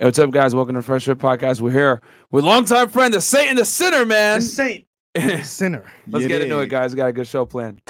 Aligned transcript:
Hey, 0.00 0.06
what's 0.06 0.18
up, 0.18 0.30
guys? 0.30 0.54
Welcome 0.54 0.76
to 0.76 0.82
Fresh 0.82 1.04
Fit 1.04 1.18
Podcast. 1.18 1.60
We're 1.60 1.72
here 1.72 2.00
with 2.30 2.42
longtime 2.42 2.88
friend, 2.88 3.12
the 3.12 3.20
Saint 3.20 3.50
and 3.50 3.58
the 3.58 3.66
Sinner, 3.66 4.06
man. 4.06 4.40
The 4.40 4.46
saint, 4.46 4.86
the 5.14 5.42
sinner. 5.42 5.84
Let's 6.06 6.26
get 6.26 6.40
into 6.40 6.58
it, 6.60 6.68
guys. 6.68 6.94
We 6.94 6.96
got 6.96 7.08
a 7.08 7.12
good 7.12 7.26
show 7.26 7.44
planned. 7.44 7.82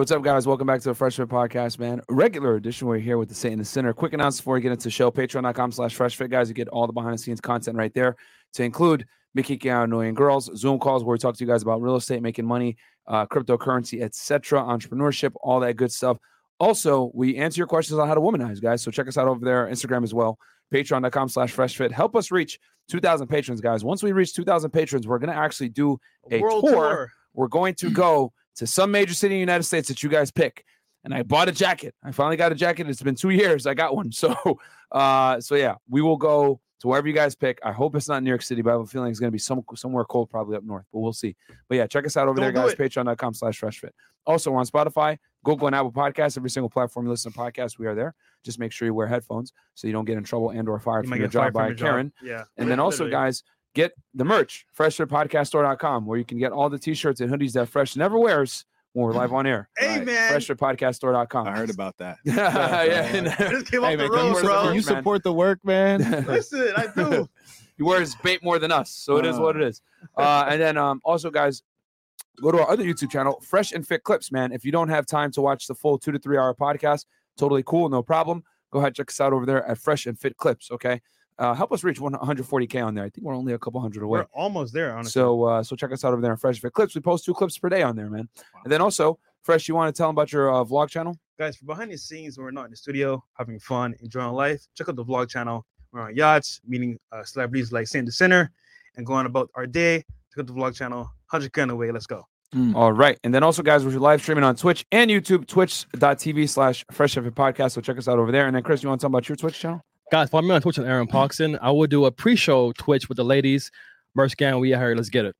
What's 0.00 0.10
up, 0.12 0.22
guys? 0.22 0.46
Welcome 0.46 0.66
back 0.66 0.80
to 0.80 0.88
the 0.88 0.94
Fresh 0.94 1.16
Fit 1.16 1.28
Podcast, 1.28 1.78
man. 1.78 2.00
Regular 2.08 2.54
edition. 2.54 2.86
We're 2.86 2.96
here 2.96 3.18
with 3.18 3.28
the 3.28 3.34
Saint 3.34 3.52
and 3.52 3.60
the 3.60 3.66
Sinner. 3.66 3.92
Quick 3.92 4.14
announcement 4.14 4.44
before 4.44 4.54
we 4.54 4.62
get 4.62 4.72
into 4.72 4.84
the 4.84 4.90
show. 4.90 5.10
Patreon.com 5.10 5.72
slash 5.72 5.94
Fresh 5.94 6.16
Fit, 6.16 6.30
guys. 6.30 6.48
You 6.48 6.54
get 6.54 6.68
all 6.68 6.86
the 6.86 6.92
behind 6.94 7.12
the 7.12 7.18
scenes 7.18 7.38
content 7.38 7.76
right 7.76 7.92
there 7.92 8.16
to 8.54 8.64
include 8.64 9.04
Mickey 9.34 9.70
Out 9.70 9.84
Annoying 9.84 10.14
Girls, 10.14 10.48
Zoom 10.56 10.78
calls 10.78 11.04
where 11.04 11.12
we 11.12 11.18
talk 11.18 11.36
to 11.36 11.44
you 11.44 11.46
guys 11.46 11.60
about 11.60 11.82
real 11.82 11.96
estate, 11.96 12.22
making 12.22 12.46
money, 12.46 12.78
uh, 13.08 13.26
cryptocurrency, 13.26 14.00
etc., 14.00 14.62
entrepreneurship, 14.62 15.32
all 15.42 15.60
that 15.60 15.74
good 15.74 15.92
stuff. 15.92 16.16
Also, 16.58 17.10
we 17.12 17.36
answer 17.36 17.58
your 17.58 17.66
questions 17.66 17.98
on 17.98 18.08
how 18.08 18.14
to 18.14 18.22
womanize, 18.22 18.58
guys. 18.58 18.80
So 18.80 18.90
check 18.90 19.06
us 19.06 19.18
out 19.18 19.28
over 19.28 19.44
there, 19.44 19.66
Instagram 19.66 20.02
as 20.02 20.14
well. 20.14 20.38
Patreon.com 20.72 21.28
slash 21.28 21.52
Fresh 21.52 21.76
Fit. 21.76 21.92
Help 21.92 22.16
us 22.16 22.30
reach 22.30 22.58
2,000 22.88 23.26
patrons, 23.26 23.60
guys. 23.60 23.84
Once 23.84 24.02
we 24.02 24.12
reach 24.12 24.32
2,000 24.32 24.70
patrons, 24.70 25.06
we're 25.06 25.18
going 25.18 25.30
to 25.30 25.38
actually 25.38 25.68
do 25.68 26.00
a 26.30 26.38
tour 26.38 26.62
tour. 26.62 27.12
we're 27.34 27.48
going 27.48 27.74
to 27.74 27.90
go 27.90 28.32
to 28.56 28.66
some 28.66 28.90
major 28.90 29.14
city 29.14 29.34
in 29.34 29.38
the 29.38 29.40
United 29.40 29.64
States 29.64 29.88
that 29.88 30.02
you 30.02 30.08
guys 30.08 30.30
pick. 30.30 30.64
And 31.04 31.14
I 31.14 31.22
bought 31.22 31.48
a 31.48 31.52
jacket. 31.52 31.94
I 32.04 32.12
finally 32.12 32.36
got 32.36 32.52
a 32.52 32.54
jacket. 32.54 32.88
It's 32.88 33.02
been 33.02 33.14
two 33.14 33.30
years. 33.42 33.66
I 33.66 33.74
got 33.74 33.96
one. 33.96 34.12
So 34.12 34.34
uh 34.92 35.40
so 35.40 35.54
yeah, 35.54 35.76
we 35.88 36.02
will 36.02 36.16
go 36.16 36.60
to 36.80 36.88
wherever 36.88 37.06
you 37.06 37.14
guys 37.14 37.34
pick. 37.34 37.58
I 37.62 37.72
hope 37.72 37.94
it's 37.94 38.08
not 38.08 38.22
New 38.22 38.28
York 38.30 38.42
City, 38.42 38.62
but 38.62 38.70
I 38.70 38.72
have 38.74 38.80
a 38.82 38.86
feeling 38.86 39.10
it's 39.10 39.20
gonna 39.20 39.30
be 39.30 39.38
some 39.38 39.62
somewhere 39.74 40.04
cold, 40.04 40.30
probably 40.30 40.56
up 40.56 40.64
north, 40.64 40.84
but 40.92 41.00
we'll 41.00 41.12
see. 41.12 41.36
But 41.68 41.76
yeah, 41.76 41.86
check 41.86 42.06
us 42.06 42.16
out 42.16 42.28
over 42.28 42.40
Don't 42.40 42.54
there, 42.54 42.64
guys. 42.68 42.74
Patreon.com 42.74 43.34
slash 43.34 43.60
freshfit. 43.60 43.90
Also, 44.26 44.50
we're 44.50 44.58
on 44.58 44.66
Spotify, 44.66 45.16
Google, 45.44 45.66
and 45.66 45.76
Apple 45.76 45.92
Podcasts. 45.92 46.36
Every 46.36 46.50
single 46.50 46.68
platform 46.68 47.06
you 47.06 47.10
listen 47.10 47.32
to 47.32 47.38
podcasts, 47.38 47.78
we 47.78 47.86
are 47.86 47.94
there. 47.94 48.14
Just 48.44 48.58
make 48.58 48.72
sure 48.72 48.86
you 48.86 48.94
wear 48.94 49.06
headphones 49.06 49.52
so 49.74 49.86
you 49.86 49.92
don't 49.92 50.04
get 50.04 50.18
in 50.18 50.24
trouble 50.24 50.50
and 50.50 50.68
or 50.68 50.78
fired 50.78 51.04
You 51.06 51.10
from 51.10 51.18
your 51.20 51.28
job 51.28 51.52
by 51.52 51.68
your 51.68 51.74
job. 51.74 51.86
Karen. 51.86 52.12
Yeah. 52.22 52.44
And 52.58 52.70
then 52.70 52.80
also, 52.80 53.08
guys, 53.08 53.42
get 53.74 53.92
the 54.14 54.24
merch, 54.24 54.66
freshfitpodcaststore.com, 54.76 56.06
where 56.06 56.18
you 56.18 56.24
can 56.24 56.38
get 56.38 56.52
all 56.52 56.68
the 56.70 56.78
t-shirts 56.78 57.20
and 57.20 57.30
hoodies 57.30 57.52
that 57.52 57.68
Fresh 57.68 57.96
never 57.96 58.18
wears 58.18 58.64
when 58.92 59.06
we're 59.06 59.12
live 59.12 59.32
on 59.32 59.46
air. 59.46 59.68
Hey, 59.78 59.98
Right. 59.98 60.06
man. 60.06 60.32
Freshfitpodcaststore.com. 60.32 61.46
I 61.46 61.56
heard 61.56 61.70
about 61.70 61.96
that. 61.98 62.18
yeah, 62.24 62.82
yeah. 62.82 63.02
and- 63.16 63.26
Just 63.26 63.70
came 63.70 63.82
Hey 63.82 63.94
off 63.94 63.98
man, 63.98 63.98
the 63.98 64.04
you, 64.04 64.12
road, 64.12 64.34
support 64.36 64.42
bro. 64.44 64.62
can 64.64 64.74
you 64.74 64.82
support 64.82 65.22
the 65.22 65.32
work, 65.32 65.60
man? 65.64 66.00
Listen, 66.26 66.72
I 66.76 66.86
do. 66.94 67.28
he 67.76 67.82
wears 67.82 68.14
Bape 68.16 68.42
more 68.42 68.58
than 68.58 68.72
us, 68.72 68.90
so 68.90 69.16
it 69.18 69.26
is 69.26 69.38
what 69.38 69.56
it 69.56 69.62
is. 69.62 69.80
Uh, 70.16 70.46
and 70.48 70.60
then 70.60 70.76
um, 70.76 71.00
also, 71.04 71.30
guys, 71.30 71.62
go 72.42 72.50
to 72.50 72.58
our 72.60 72.70
other 72.70 72.84
YouTube 72.84 73.10
channel, 73.10 73.40
Fresh 73.46 73.72
and 73.72 73.86
Fit 73.86 74.02
Clips. 74.02 74.32
Man, 74.32 74.50
if 74.52 74.64
you 74.64 74.72
don't 74.72 74.88
have 74.88 75.06
time 75.06 75.30
to 75.32 75.40
watch 75.40 75.66
the 75.66 75.74
full 75.74 75.96
two 75.98 76.10
to 76.12 76.18
three 76.18 76.36
hour 76.36 76.54
podcast, 76.54 77.04
totally 77.38 77.62
cool, 77.64 77.88
no 77.88 78.02
problem. 78.02 78.42
Go 78.72 78.78
ahead, 78.80 78.94
check 78.94 79.08
us 79.10 79.20
out 79.20 79.32
over 79.32 79.46
there 79.46 79.64
at 79.66 79.78
Fresh 79.78 80.06
and 80.06 80.18
Fit 80.18 80.36
Clips. 80.36 80.70
Okay, 80.70 81.00
uh, 81.40 81.54
help 81.54 81.72
us 81.72 81.82
reach 81.82 81.98
140k 81.98 82.84
on 82.84 82.94
there. 82.94 83.04
I 83.04 83.10
think 83.10 83.24
we're 83.24 83.34
only 83.34 83.54
a 83.54 83.58
couple 83.58 83.80
hundred 83.80 84.02
away. 84.02 84.20
We're 84.20 84.26
almost 84.32 84.72
there, 84.72 84.92
honestly. 84.94 85.12
So 85.12 85.44
uh, 85.44 85.62
so 85.62 85.74
check 85.74 85.92
us 85.92 86.04
out 86.04 86.12
over 86.12 86.22
there 86.22 86.30
on 86.30 86.36
Fresh 86.36 86.60
Fit 86.60 86.72
Clips. 86.72 86.94
We 86.94 87.00
post 87.00 87.24
two 87.24 87.34
clips 87.34 87.58
per 87.58 87.68
day 87.68 87.82
on 87.82 87.96
there, 87.96 88.08
man. 88.08 88.28
And 88.64 88.72
then 88.72 88.80
also, 88.80 89.18
Fresh, 89.42 89.66
you 89.66 89.74
want 89.74 89.94
to 89.94 89.98
tell 89.98 90.08
them 90.08 90.14
about 90.14 90.32
your 90.32 90.52
uh, 90.52 90.64
vlog 90.64 90.90
channel? 90.90 91.16
guys, 91.40 91.56
for 91.56 91.64
behind 91.64 91.90
the 91.90 91.96
scenes, 91.96 92.36
when 92.36 92.44
we're 92.44 92.50
not 92.50 92.66
in 92.66 92.70
the 92.70 92.76
studio, 92.76 93.24
having 93.32 93.58
fun, 93.58 93.94
enjoying 94.00 94.32
life, 94.32 94.60
check 94.74 94.90
out 94.90 94.96
the 94.96 95.04
vlog 95.04 95.30
channel. 95.30 95.64
We're 95.90 96.02
on 96.02 96.14
yachts, 96.14 96.60
meeting 96.66 96.98
uh, 97.12 97.24
celebrities 97.24 97.72
like 97.72 97.86
Saint 97.86 98.04
the 98.04 98.12
Sinner, 98.12 98.52
and 98.96 99.06
going 99.06 99.24
about 99.24 99.48
our 99.54 99.66
day. 99.66 100.04
Check 100.34 100.40
out 100.40 100.46
the 100.46 100.52
vlog 100.52 100.76
channel. 100.76 101.10
100k 101.32 101.62
on 101.62 101.68
the 101.68 101.76
way. 101.76 101.90
Let's 101.90 102.06
go. 102.06 102.26
All 102.74 102.92
right. 102.92 103.18
And 103.24 103.32
then 103.32 103.42
also, 103.42 103.62
guys, 103.62 103.86
we're 103.86 103.98
live 103.98 104.20
streaming 104.20 104.44
on 104.44 104.54
Twitch 104.54 104.84
and 104.92 105.10
YouTube, 105.10 105.46
twitch.tv 105.46 106.48
slash 106.48 106.84
Fresh 106.90 107.14
Podcast. 107.14 107.72
So 107.72 107.80
check 107.80 107.96
us 107.96 108.06
out 108.06 108.18
over 108.18 108.30
there. 108.30 108.46
And 108.46 108.54
then, 108.54 108.62
Chris, 108.62 108.82
you 108.82 108.90
want 108.90 109.00
to 109.00 109.04
talk 109.04 109.10
about 109.10 109.28
your 109.28 109.36
Twitch 109.36 109.58
channel? 109.58 109.80
Guys, 110.10 110.28
follow 110.28 110.42
me 110.42 110.52
on 110.52 110.60
Twitch 110.60 110.78
and 110.78 110.86
Aaron 110.88 111.06
Parkson. 111.06 111.56
I 111.62 111.70
will 111.70 111.86
do 111.86 112.04
a 112.04 112.10
pre-show 112.10 112.72
Twitch 112.72 113.08
with 113.08 113.16
the 113.16 113.24
ladies. 113.24 113.70
Merch 114.16 114.36
gang, 114.36 114.58
we 114.58 114.74
out 114.74 114.80
here. 114.80 114.94
Let's 114.96 115.08
get 115.08 115.24
it. 115.24 115.36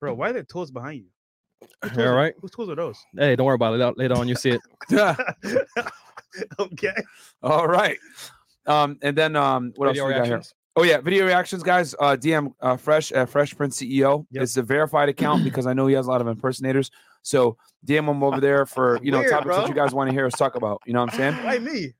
Bro, 0.00 0.14
why 0.14 0.30
are 0.30 0.32
there 0.32 0.42
tools 0.44 0.70
behind 0.70 1.02
you? 1.02 1.68
Whose 1.82 1.92
tools 1.92 1.98
All 2.06 2.12
are- 2.12 2.16
right. 2.16 2.34
Whose 2.40 2.50
tools 2.50 2.70
are 2.70 2.74
those? 2.74 2.98
Hey, 3.14 3.36
don't 3.36 3.44
worry 3.46 3.54
about 3.56 3.74
it. 3.74 3.78
Later- 3.78 3.94
Later 3.96 4.14
on, 4.14 4.28
you 4.28 4.34
see 4.34 4.50
it. 4.50 4.60
okay. 6.58 6.94
All 7.42 7.68
right. 7.68 7.98
Um, 8.66 8.98
and 9.02 9.16
then 9.16 9.36
um, 9.36 9.74
what 9.76 9.88
Video 9.88 10.04
else 10.04 10.12
we 10.14 10.18
got 10.18 10.26
here? 10.26 10.42
Oh 10.76 10.82
yeah, 10.82 11.00
video 11.00 11.24
reactions, 11.26 11.62
guys. 11.62 11.94
Uh, 12.00 12.16
DM 12.16 12.52
uh, 12.60 12.76
Fresh 12.76 13.12
uh, 13.12 13.26
Fresh 13.26 13.56
Prince 13.56 13.78
CEO. 13.80 14.26
Yep. 14.30 14.42
It's 14.42 14.56
a 14.56 14.62
verified 14.62 15.08
account 15.10 15.44
because 15.48 15.66
I 15.66 15.74
know 15.74 15.86
he 15.86 15.94
has 15.94 16.06
a 16.06 16.10
lot 16.10 16.20
of 16.22 16.26
impersonators. 16.26 16.90
So 17.22 17.58
DM 17.86 18.08
him 18.08 18.22
over 18.24 18.40
there 18.40 18.64
for 18.64 18.98
you 19.02 19.12
know 19.12 19.18
Weird, 19.20 19.30
topics 19.30 19.56
that 19.56 19.68
you 19.68 19.74
guys 19.74 19.92
want 19.92 20.08
to 20.08 20.14
hear 20.14 20.26
us 20.26 20.32
talk 20.32 20.54
about. 20.56 20.80
You 20.86 20.94
know 20.94 21.00
what 21.04 21.12
I'm 21.12 21.18
saying? 21.18 21.44
Why 21.44 21.58
me? 21.58 21.92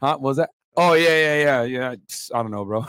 Huh? 0.00 0.16
What 0.18 0.20
was 0.22 0.36
that? 0.36 0.50
Oh 0.78 0.92
yeah, 0.92 1.08
yeah, 1.08 1.34
yeah, 1.34 1.62
yeah. 1.62 1.94
I 2.34 2.42
don't 2.42 2.50
know, 2.50 2.64
bro. 2.64 2.84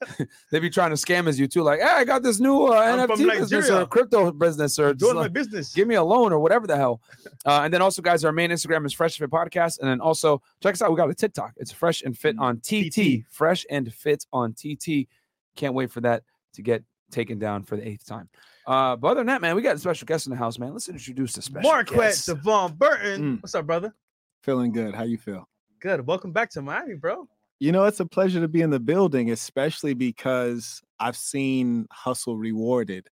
they 0.50 0.58
be 0.58 0.70
trying 0.70 0.90
to 0.90 0.96
scam 0.96 1.28
as 1.28 1.38
you 1.38 1.46
too, 1.46 1.62
like, 1.62 1.80
hey, 1.80 1.86
I 1.86 2.04
got 2.04 2.22
this 2.22 2.40
new 2.40 2.64
uh, 2.66 3.06
NFT 3.06 3.38
business 3.38 3.70
or 3.70 3.84
crypto 3.86 4.32
business 4.32 4.78
or 4.78 4.94
just 4.94 5.00
Doing 5.00 5.16
my 5.16 5.28
business. 5.28 5.74
give 5.74 5.86
me 5.86 5.96
a 5.96 6.02
loan 6.02 6.32
or 6.32 6.38
whatever 6.38 6.66
the 6.66 6.76
hell. 6.76 7.00
Uh, 7.44 7.60
and 7.62 7.72
then 7.72 7.80
also, 7.80 8.02
guys, 8.02 8.24
our 8.24 8.32
main 8.32 8.50
Instagram 8.50 8.84
is 8.84 8.92
Fresh 8.92 9.18
Fit 9.18 9.30
Podcast, 9.30 9.78
and 9.78 9.88
then 9.88 10.00
also 10.00 10.42
check 10.60 10.74
us 10.74 10.82
out. 10.82 10.90
We 10.90 10.96
got 10.96 11.08
a 11.08 11.14
TikTok. 11.14 11.52
It's 11.56 11.70
Fresh 11.70 12.02
and 12.02 12.18
Fit 12.18 12.34
on 12.40 12.58
TT. 12.58 12.90
TT. 12.92 13.24
Fresh 13.30 13.64
and 13.70 13.92
Fit 13.94 14.26
on 14.32 14.52
TT. 14.52 15.06
Can't 15.54 15.72
wait 15.72 15.92
for 15.92 16.00
that 16.00 16.24
to 16.54 16.62
get 16.62 16.82
taken 17.12 17.38
down 17.38 17.62
for 17.62 17.76
the 17.76 17.86
eighth 17.86 18.04
time. 18.04 18.28
Uh, 18.66 18.96
but 18.96 19.08
other 19.08 19.20
than 19.20 19.28
that, 19.28 19.40
man, 19.40 19.54
we 19.54 19.62
got 19.62 19.76
a 19.76 19.78
special 19.78 20.06
guest 20.06 20.26
in 20.26 20.30
the 20.30 20.36
house, 20.36 20.58
man. 20.58 20.72
Let's 20.72 20.88
introduce 20.88 21.34
the 21.34 21.42
special 21.42 21.70
guest. 21.70 21.72
Marquette 21.72 21.98
guest. 21.98 22.26
Devon 22.26 22.72
Burton. 22.72 23.36
Mm. 23.36 23.42
What's 23.42 23.54
up, 23.54 23.64
brother? 23.64 23.94
Feeling 24.42 24.72
good. 24.72 24.92
How 24.92 25.04
you 25.04 25.18
feel? 25.18 25.48
Good. 25.80 26.06
Welcome 26.06 26.32
back 26.32 26.50
to 26.50 26.62
Miami, 26.62 26.94
bro. 26.94 27.28
You 27.58 27.72
know, 27.72 27.84
it's 27.84 28.00
a 28.00 28.06
pleasure 28.06 28.40
to 28.40 28.48
be 28.48 28.62
in 28.62 28.70
the 28.70 28.80
building, 28.80 29.30
especially 29.30 29.94
because 29.94 30.82
I've 31.00 31.16
seen 31.16 31.86
hustle 31.90 32.36
rewarded. 32.36 33.08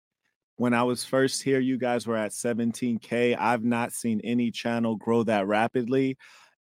When 0.56 0.72
I 0.75 0.82
was 0.82 1.04
first 1.04 1.42
here, 1.42 1.60
you 1.60 1.78
guys 1.78 2.06
were 2.06 2.16
at 2.16 2.32
17K. 2.32 3.36
I've 3.38 3.64
not 3.64 3.92
seen 3.92 4.20
any 4.22 4.50
channel 4.50 4.97
grow 4.97 5.22
that 5.25 5.47
rapidly. 5.47 6.16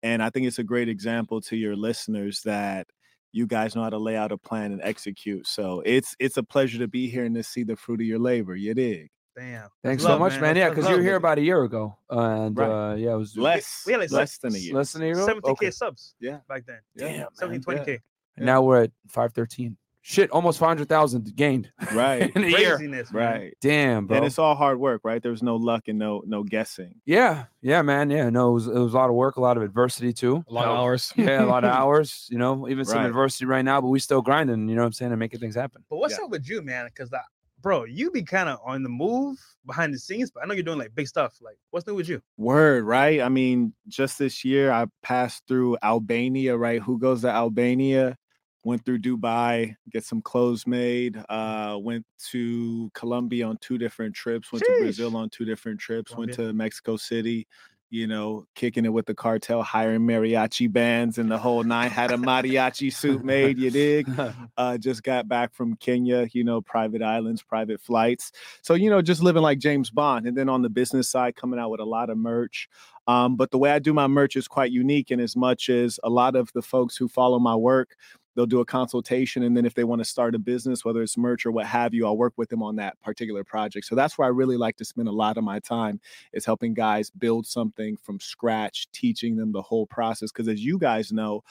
And 0.04 0.24
I 0.24 0.30
think 0.30 0.48
it's 0.48 0.60
a 0.60 0.64
great 0.64 0.90
example 0.90 1.42
to 1.42 1.56
your 1.56 1.76
listeners 1.76 2.42
that 2.46 2.88
you 3.32 3.46
guys 3.48 3.76
know 3.76 3.84
how 3.84 3.90
to 3.90 3.98
lay 3.98 4.16
out 4.16 4.32
a 4.32 4.38
plan 4.38 4.72
and 4.72 4.82
execute. 4.82 5.48
So 5.48 5.82
it's 5.86 6.16
it's 6.20 6.38
a 6.38 6.44
pleasure 6.44 6.80
to 6.80 6.88
be 6.88 7.10
here 7.10 7.26
and 7.26 7.36
to 7.36 7.44
see 7.44 7.64
the 7.64 7.76
fruit 7.76 8.02
of 8.02 8.08
your 8.08 8.20
labor. 8.20 8.56
You 8.56 8.74
dig? 8.74 9.10
Damn. 9.38 9.70
Thanks 9.84 10.04
Love, 10.04 10.16
so 10.16 10.20
much, 10.20 10.34
man. 10.34 10.42
man. 10.42 10.56
Yeah, 10.58 10.70
because 10.70 10.90
you 10.90 10.96
were 10.98 11.02
here 11.02 11.16
about 11.16 11.38
a 11.38 11.42
year 11.42 11.64
ago, 11.64 11.98
uh, 12.12 12.20
and 12.20 12.58
Right. 12.58 12.92
uh, 12.92 12.96
yeah, 12.96 13.14
it 13.14 13.18
was 13.18 13.38
Less, 13.38 13.84
we 13.86 13.94
had 13.94 14.02
like 14.02 14.12
less 14.12 14.38
than 14.38 14.54
a 14.54 14.58
year. 14.58 14.74
less 14.76 14.92
than 14.94 15.04
a 15.04 15.06
year. 15.06 15.16
70k 15.16 15.52
Okay. 15.52 15.72
subs. 15.72 16.16
Yeah. 16.20 16.40
Back 16.50 16.66
then. 16.66 16.80
Damn, 16.98 17.18
man. 17.20 17.28
17, 17.34 17.62
20k. 17.64 18.00
Yeah. 18.38 18.44
Now 18.44 18.62
we're 18.62 18.84
at 18.84 18.92
five 19.08 19.34
thirteen. 19.34 19.78
Shit, 20.04 20.32
almost 20.32 20.58
five 20.58 20.70
hundred 20.70 20.90
thousand 20.90 21.36
gained 21.36 21.72
Right. 21.94 22.36
in 22.36 22.44
a 22.44 22.48
year. 22.48 22.76
Craziness, 22.78 23.12
man. 23.14 23.24
Right. 23.40 23.58
Damn, 23.62 24.08
bro. 24.08 24.18
And 24.18 24.26
it's 24.26 24.40
all 24.40 24.56
hard 24.56 24.80
work, 24.80 25.02
right? 25.04 25.22
There's 25.22 25.44
no 25.44 25.58
luck 25.58 25.88
and 25.88 26.00
no 26.00 26.24
no 26.26 26.44
guessing. 26.44 26.96
Yeah, 27.06 27.46
yeah, 27.62 27.84
man. 27.84 28.10
Yeah, 28.10 28.30
no, 28.32 28.50
it 28.50 28.54
was, 28.54 28.68
it 28.68 28.74
was 28.74 28.94
a 28.94 28.98
lot 28.98 29.10
of 29.12 29.16
work, 29.16 29.36
a 29.36 29.42
lot 29.42 29.58
of 29.58 29.64
adversity 29.64 30.12
too. 30.12 30.44
A 30.50 30.54
lot 30.54 30.66
of 30.66 30.76
hours. 30.78 31.14
Yeah, 31.16 31.44
a 31.44 31.46
lot 31.46 31.64
of 31.64 31.72
hours. 31.76 32.28
You 32.32 32.40
know, 32.40 32.68
even 32.68 32.84
some 32.84 32.98
Right. 32.98 33.06
adversity 33.08 33.46
right 33.46 33.64
now, 33.64 33.80
but 33.80 33.90
we 33.90 34.00
still 34.00 34.22
grinding. 34.24 34.68
You 34.68 34.76
know 34.76 34.82
what 34.82 34.88
I'm 34.88 34.94
saying, 34.94 35.12
and 35.12 35.20
making 35.20 35.40
things 35.40 35.56
happen. 35.56 35.84
But 35.90 35.98
what's 35.98 36.18
Yeah. 36.18 36.26
up 36.26 36.32
with 36.32 36.50
you, 36.50 36.64
man? 36.64 36.86
Because 36.88 37.12
that, 37.12 37.26
bro, 37.62 37.86
you 37.86 38.12
be 38.12 38.24
kind 38.24 38.50
of 38.50 38.60
on 38.66 38.84
the 38.84 38.90
move 38.90 39.38
behind 39.66 39.94
the 39.94 40.00
scenes, 40.00 40.32
but 40.32 40.44
I 40.44 40.48
know 40.48 40.54
you're 40.54 40.64
doing 40.64 40.80
like 40.80 40.96
big 40.96 41.08
stuff. 41.08 41.38
Like, 41.42 41.58
what's 41.70 41.86
new 41.88 41.96
with 41.96 42.10
you? 42.10 42.22
Word, 42.38 42.84
right? 42.86 43.22
I 43.22 43.30
mean, 43.30 43.74
just 43.88 44.20
this 44.20 44.44
year 44.44 44.72
I 44.72 44.88
passed 45.04 45.44
through 45.48 45.78
Albania, 45.84 46.58
right? 46.58 46.82
Who 46.82 46.98
goes 46.98 47.22
to 47.22 47.30
Albania? 47.30 48.18
Went 48.64 48.86
through 48.86 49.00
Dubai, 49.00 49.76
get 49.90 50.04
some 50.04 50.22
clothes 50.22 50.68
made. 50.68 51.24
Uh, 51.30 51.80
went 51.82 52.06
to 52.30 52.92
Colombia 52.94 53.48
on 53.48 53.58
two 53.60 53.80
different 53.80 54.14
trips. 54.14 54.52
Went 54.52 54.64
to 54.66 54.78
Brazil 54.80 55.18
on 55.18 55.30
two 55.30 55.46
different 55.46 55.80
trips. 55.80 56.16
Went 56.16 56.34
to 56.34 56.54
Mexico 56.54 56.96
City. 56.96 57.48
You 57.92 58.08
know, 58.08 58.46
kicking 58.56 58.86
it 58.86 58.94
with 58.94 59.06
the 59.06 59.14
cartel, 59.14 59.62
hiring 59.62 60.02
mariachi 60.02 60.72
bands 60.72 61.18
and 61.18 61.30
the 61.30 61.38
whole 61.38 61.62
nine. 61.62 61.90
Had 61.90 62.12
a 62.12 62.16
mariachi 62.16 62.92
suit 62.92 63.24
made, 63.24 63.60
you 63.60 63.70
dig? 63.70 64.10
Uh, 64.58 64.78
just 64.78 65.04
got 65.04 65.28
back 65.28 65.54
from 65.54 65.76
Kenya, 65.78 66.28
you 66.34 66.44
know, 66.44 66.62
private 66.62 67.02
islands, 67.02 67.42
private 67.42 67.82
flights. 67.82 68.32
So, 68.62 68.76
you 68.76 68.90
know, 68.90 69.02
just 69.02 69.22
living 69.22 69.42
like 69.42 69.60
James 69.60 69.90
Bond. 69.90 70.28
And 70.28 70.38
then 70.38 70.50
on 70.50 70.62
the 70.62 70.70
business 70.70 71.10
side, 71.10 71.36
coming 71.36 71.60
out 71.60 71.70
with 71.70 71.80
a 71.80 71.86
lot 71.86 72.10
of 72.10 72.18
merch. 72.18 72.70
Um, 73.08 73.36
but 73.36 73.52
the 73.52 73.58
way 73.58 73.72
I 73.72 73.80
do 73.80 73.94
my 73.94 74.08
merch 74.08 74.36
is 74.36 74.48
quite 74.48 74.72
unique 74.72 75.10
in 75.12 75.20
as 75.20 75.36
much 75.36 75.70
as 75.70 76.00
a 76.04 76.10
lot 76.10 76.36
of 76.36 76.52
the 76.54 76.62
folks 76.62 76.96
who 76.96 77.08
follow 77.08 77.40
my 77.40 77.56
work, 77.56 77.96
they'll 78.36 78.46
do 78.46 78.62
a 78.62 78.66
consultation. 78.66 79.44
And 79.44 79.56
then 79.56 79.66
if 79.66 79.74
they 79.74 79.84
want 79.84 80.00
to 80.00 80.06
start 80.06 80.36
a 80.36 80.40
business, 80.40 80.86
whether 80.86 81.02
it's 81.02 81.18
merch 81.18 81.46
or 81.46 81.52
what 81.52 81.66
have 81.66 81.94
you, 81.94 82.06
I'll 82.06 82.18
work 82.18 82.34
with 82.38 82.50
them 82.50 82.64
on 82.64 82.78
that 82.78 83.00
particular 83.02 83.44
project. 83.44 83.86
So 83.86 83.96
that's 83.96 84.18
where 84.18 84.26
I 84.26 84.32
really 84.32 84.58
like 84.58 84.78
to 84.78 84.86
spend 84.86 85.08
a 85.08 85.12
lot 85.12 85.38
of 85.38 85.44
my 85.44 85.60
time 85.60 86.00
is 86.34 86.46
helping 86.46 86.74
guys 86.74 87.10
build 87.10 87.46
something 87.46 87.98
from 87.98 88.20
scratch, 88.20 88.90
teaching 88.92 89.36
them 89.36 89.52
the 89.52 89.62
whole 89.62 89.86
process. 89.86 90.32
Because 90.32 90.48
as 90.48 90.64
you 90.64 90.78
guys 90.78 91.12
know, 91.12 91.44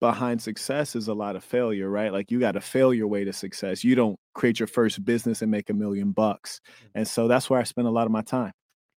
behind 0.00 0.40
success 0.40 0.94
is 0.94 1.08
a 1.08 1.14
lot 1.14 1.36
of 1.36 1.42
failure, 1.42 1.88
right? 1.90 2.12
Like 2.12 2.30
you 2.30 2.38
got 2.38 2.52
to 2.52 2.60
fail 2.60 2.94
your 2.94 3.08
way 3.08 3.24
to 3.24 3.32
success. 3.32 3.82
You 3.82 3.94
don't 3.94 4.18
create 4.34 4.60
your 4.60 4.66
first 4.66 5.04
business 5.04 5.42
and 5.42 5.50
make 5.50 5.70
a 5.70 5.74
million 5.74 6.12
bucks. 6.12 6.60
Mm. 6.60 6.90
And 6.96 7.08
so 7.08 7.26
that's 7.26 7.50
where 7.50 7.58
I 7.58 7.64
spend 7.64 7.88
a 7.88 7.90
lot 7.90 8.06
of 8.06 8.12
my 8.12 8.22
time. 8.22 8.52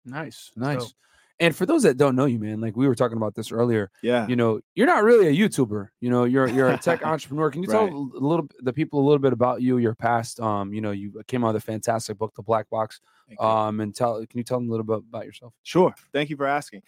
Nice, 0.06 0.52
nice. 0.56 0.94
And 1.42 1.54
for 1.56 1.66
those 1.66 1.84
that 1.84 1.98
don't 1.98 2.16
know 2.16 2.26
you, 2.26 2.40
man, 2.40 2.62
like 2.62 2.78
we 2.78 2.88
were 2.88 2.96
talking 2.96 3.18
about 3.18 3.36
this 3.36 3.52
earlier, 3.52 3.92
Yeah. 4.02 4.28
you 4.28 4.36
know, 4.38 4.62
you're 4.76 4.88
not 4.88 5.04
really 5.04 5.28
a 5.28 5.34
YouTuber. 5.50 5.90
You 6.00 6.10
know, 6.10 6.24
you're 6.24 6.48
you're 6.48 6.70
a 6.70 6.78
tech 6.78 7.04
entrepreneur. 7.06 7.52
Can 7.52 7.64
you 7.64 7.68
tell 7.70 7.86
Right. 7.86 7.94
a 7.94 7.98
little 8.26 8.48
the 8.60 8.72
people 8.72 9.00
a 9.02 9.06
little 9.06 9.20
bit 9.20 9.34
about 9.34 9.62
you, 9.62 9.78
your 9.80 9.96
past? 9.96 10.40
Um, 10.40 10.74
you 10.74 10.80
know, 10.82 10.92
you 10.92 11.22
came 11.28 11.44
out 11.44 11.48
with 11.54 11.64
a 11.64 11.66
fantastic 11.66 12.18
book, 12.18 12.34
The 12.36 12.44
Black 12.44 12.70
Box. 12.70 13.02
Um, 13.40 13.80
and 13.82 13.94
tell 13.94 14.26
can 14.26 14.38
you 14.38 14.44
tell 14.44 14.60
them 14.60 14.68
a 14.70 14.72
little 14.72 14.86
bit 14.86 14.98
about 15.10 15.26
yourself? 15.26 15.54
Sure. 15.64 15.94
Thank 16.14 16.30
you 16.30 16.38
for 16.38 16.46
asking. 16.46 16.84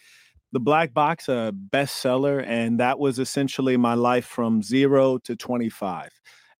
The 0.52 0.60
Black 0.60 0.94
Box, 0.94 1.28
a 1.28 1.52
bestseller, 1.70 2.44
and 2.46 2.78
that 2.78 3.00
was 3.00 3.18
essentially 3.18 3.76
my 3.76 3.94
life 3.94 4.24
from 4.26 4.62
zero 4.62 5.18
to 5.24 5.34
25. 5.34 6.12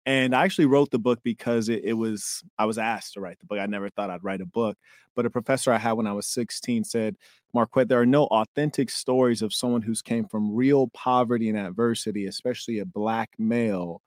And 0.06 0.34
I 0.34 0.44
actually 0.44 0.66
wrote 0.66 0.90
the 0.90 0.98
book 0.98 1.20
because 1.22 1.68
it, 1.68 1.82
it 1.84 1.94
was, 1.94 2.42
I 2.58 2.66
was 2.66 2.78
asked 2.78 3.14
to 3.14 3.20
write 3.20 3.38
the 3.40 3.46
book. 3.46 3.58
I 3.58 3.66
never 3.66 3.88
thought 3.88 4.10
I'd 4.10 4.24
write 4.24 4.42
a 4.42 4.46
book. 4.46 4.76
But 5.14 5.26
a 5.26 5.30
professor 5.30 5.72
I 5.72 5.78
had 5.78 5.92
when 5.92 6.06
I 6.06 6.12
was 6.12 6.26
16 6.26 6.84
said, 6.84 7.16
Marquette, 7.54 7.88
there 7.88 8.00
are 8.00 8.06
no 8.06 8.24
authentic 8.26 8.90
stories 8.90 9.40
of 9.40 9.54
someone 9.54 9.80
who's 9.80 10.02
came 10.02 10.26
from 10.26 10.54
real 10.54 10.88
poverty 10.88 11.48
and 11.48 11.58
adversity, 11.58 12.26
especially 12.26 12.80
a 12.80 12.84
Black 12.84 13.30
male, 13.38 14.02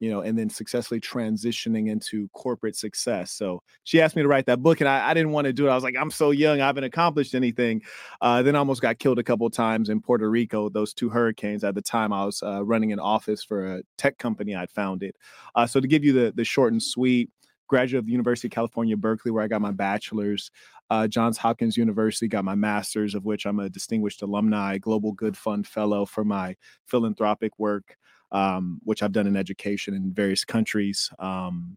you 0.00 0.10
know, 0.10 0.20
and 0.20 0.38
then 0.38 0.48
successfully 0.48 1.00
transitioning 1.00 1.88
into 1.88 2.28
corporate 2.28 2.76
success. 2.76 3.32
So 3.32 3.62
she 3.84 4.00
asked 4.00 4.16
me 4.16 4.22
to 4.22 4.28
write 4.28 4.46
that 4.46 4.62
book, 4.62 4.80
and 4.80 4.88
I, 4.88 5.10
I 5.10 5.14
didn't 5.14 5.32
want 5.32 5.46
to 5.46 5.52
do 5.52 5.66
it. 5.66 5.70
I 5.70 5.74
was 5.74 5.84
like, 5.84 5.96
I'm 5.98 6.10
so 6.10 6.30
young, 6.30 6.60
I 6.60 6.66
haven't 6.66 6.84
accomplished 6.84 7.34
anything. 7.34 7.82
Uh, 8.20 8.42
then 8.42 8.54
almost 8.54 8.82
got 8.82 8.98
killed 8.98 9.18
a 9.18 9.24
couple 9.24 9.46
of 9.46 9.52
times 9.52 9.88
in 9.88 10.00
Puerto 10.00 10.30
Rico, 10.30 10.68
those 10.68 10.94
two 10.94 11.08
hurricanes. 11.08 11.64
At 11.64 11.74
the 11.74 11.82
time, 11.82 12.12
I 12.12 12.24
was 12.24 12.42
uh, 12.42 12.64
running 12.64 12.92
an 12.92 13.00
office 13.00 13.42
for 13.42 13.76
a 13.76 13.82
tech 13.96 14.18
company 14.18 14.54
I'd 14.54 14.70
founded. 14.70 15.16
Uh, 15.54 15.66
so 15.66 15.80
to 15.80 15.88
give 15.88 16.04
you 16.04 16.12
the, 16.12 16.32
the 16.34 16.44
short 16.44 16.72
and 16.72 16.82
sweet, 16.82 17.30
graduate 17.66 17.98
of 17.98 18.06
the 18.06 18.12
University 18.12 18.48
of 18.48 18.52
California, 18.52 18.96
Berkeley, 18.96 19.30
where 19.30 19.44
I 19.44 19.48
got 19.48 19.60
my 19.60 19.72
bachelor's. 19.72 20.50
Uh, 20.90 21.06
Johns 21.06 21.36
Hopkins 21.36 21.76
University 21.76 22.26
got 22.26 22.44
my 22.44 22.54
master's, 22.54 23.14
of 23.14 23.26
which 23.26 23.44
I'm 23.44 23.60
a 23.60 23.68
distinguished 23.68 24.22
alumni, 24.22 24.78
Global 24.78 25.12
Good 25.12 25.36
Fund 25.36 25.66
Fellow 25.66 26.06
for 26.06 26.24
my 26.24 26.56
philanthropic 26.86 27.58
work, 27.58 27.96
um, 28.32 28.80
which 28.84 29.02
I've 29.02 29.12
done 29.12 29.26
in 29.26 29.36
education 29.36 29.94
in 29.94 30.12
various 30.12 30.44
countries. 30.44 31.10
Um, 31.18 31.76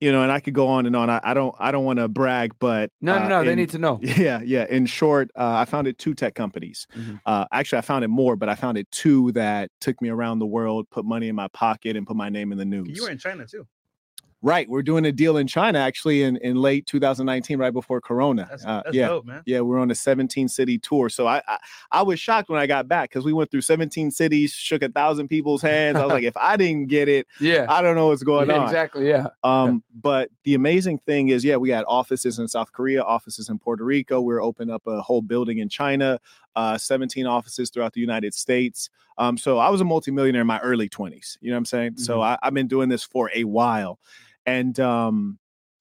you 0.00 0.12
know, 0.12 0.22
and 0.22 0.30
I 0.30 0.40
could 0.40 0.52
go 0.54 0.66
on 0.68 0.84
and 0.86 0.94
on. 0.96 1.08
I, 1.08 1.20
I 1.22 1.32
don't, 1.34 1.54
I 1.58 1.70
don't 1.70 1.84
want 1.84 1.98
to 1.98 2.08
brag, 2.08 2.52
but 2.58 2.90
No, 3.00 3.18
no, 3.18 3.24
uh, 3.24 3.28
no. 3.28 3.44
they 3.44 3.54
need 3.54 3.70
to 3.70 3.78
know. 3.78 4.00
yeah, 4.02 4.40
yeah. 4.44 4.66
In 4.68 4.84
short, 4.86 5.30
uh, 5.34 5.54
I 5.58 5.64
founded 5.64 5.98
two 5.98 6.14
tech 6.14 6.34
companies. 6.34 6.86
Mhm. 6.94 7.20
Uh, 7.24 7.46
actually, 7.52 7.78
I 7.78 7.82
founded 7.82 8.10
more, 8.10 8.36
but 8.36 8.48
I 8.50 8.54
founded 8.54 8.86
two 8.90 9.32
that 9.32 9.70
took 9.80 10.02
me 10.02 10.10
around 10.10 10.40
the 10.40 10.46
world, 10.46 10.90
put 10.90 11.06
money 11.06 11.28
in 11.28 11.34
my 11.36 11.48
pocket, 11.48 11.96
and 11.96 12.06
put 12.06 12.16
my 12.16 12.28
name 12.28 12.52
in 12.52 12.58
the 12.58 12.64
news. 12.66 12.88
You 12.94 13.04
were 13.04 13.10
in 13.10 13.18
China 13.18 13.46
too. 13.46 13.66
Right. 14.44 14.68
We're 14.68 14.82
doing 14.82 15.04
a 15.06 15.10
deal 15.12 15.38
in 15.38 15.46
China 15.46 15.78
actually 15.78 16.22
in, 16.22 16.36
in 16.36 16.56
late 16.56 16.86
2019, 16.86 17.58
right 17.58 17.72
before 17.72 18.00
Corona. 18.00 18.46
That's, 18.50 18.64
Uh, 18.64 18.82
yeah. 18.92 19.08
dope, 19.08 19.24
man. 19.24 19.42
Yeah, 19.46 19.60
we're 19.60 19.78
on 19.78 19.90
a 19.90 19.94
17 19.94 20.48
city 20.48 20.78
tour. 20.78 21.08
So 21.08 21.26
I, 21.26 21.40
I 21.48 21.58
I 21.90 22.02
was 22.02 22.20
shocked 22.20 22.50
when 22.50 22.60
I 22.60 22.66
got 22.66 22.86
back 22.86 23.10
because 23.10 23.24
we 23.24 23.32
went 23.32 23.50
through 23.50 23.62
17 23.62 24.10
cities, 24.10 24.52
shook 24.52 24.82
a 24.82 24.88
thousand 24.90 25.28
people's 25.28 25.62
hands. 25.62 25.96
I 25.96 26.04
was 26.04 26.12
like, 26.12 26.24
if 26.34 26.36
I 26.36 26.56
didn't 26.56 26.88
get 26.88 27.08
it, 27.08 27.26
Yeah. 27.40 27.66
I 27.68 27.80
don't 27.82 27.96
know 27.96 28.08
what's 28.08 28.22
going 28.22 28.48
Yeah, 28.50 28.58
on. 28.58 28.64
Exactly. 28.64 29.08
Yeah. 29.08 29.28
Um, 29.42 29.82
but 29.94 30.30
the 30.44 30.54
amazing 30.54 30.98
thing 30.98 31.28
is, 31.30 31.44
yeah, 31.44 31.56
we 31.56 31.70
had 31.70 31.84
offices 31.88 32.38
in 32.38 32.46
South 32.46 32.70
Korea, 32.72 33.02
offices 33.02 33.48
in 33.48 33.58
Puerto 33.58 33.82
Rico. 33.84 34.20
We're 34.20 34.42
opening 34.42 34.74
up 34.74 34.86
a 34.86 35.00
whole 35.00 35.22
building 35.22 35.58
in 35.58 35.68
China, 35.70 36.20
uh, 36.54 36.76
17 36.76 37.26
offices 37.26 37.70
throughout 37.70 37.94
the 37.94 38.00
United 38.00 38.34
States. 38.34 38.90
Um, 39.16 39.38
so 39.38 39.58
I 39.58 39.68
was 39.70 39.80
a 39.80 39.84
multimillionaire 39.84 40.40
in 40.40 40.46
my 40.46 40.58
early 40.60 40.88
20s. 40.88 41.38
You 41.40 41.50
know 41.50 41.54
what 41.54 41.58
I'm 41.58 41.64
saying? 41.66 41.96
So 41.98 42.20
I, 42.20 42.36
I've 42.42 42.52
been 42.52 42.66
doing 42.66 42.88
this 42.88 43.04
for 43.04 43.30
a 43.32 43.44
while. 43.44 44.00
And 44.46 44.78
um, 44.80 45.38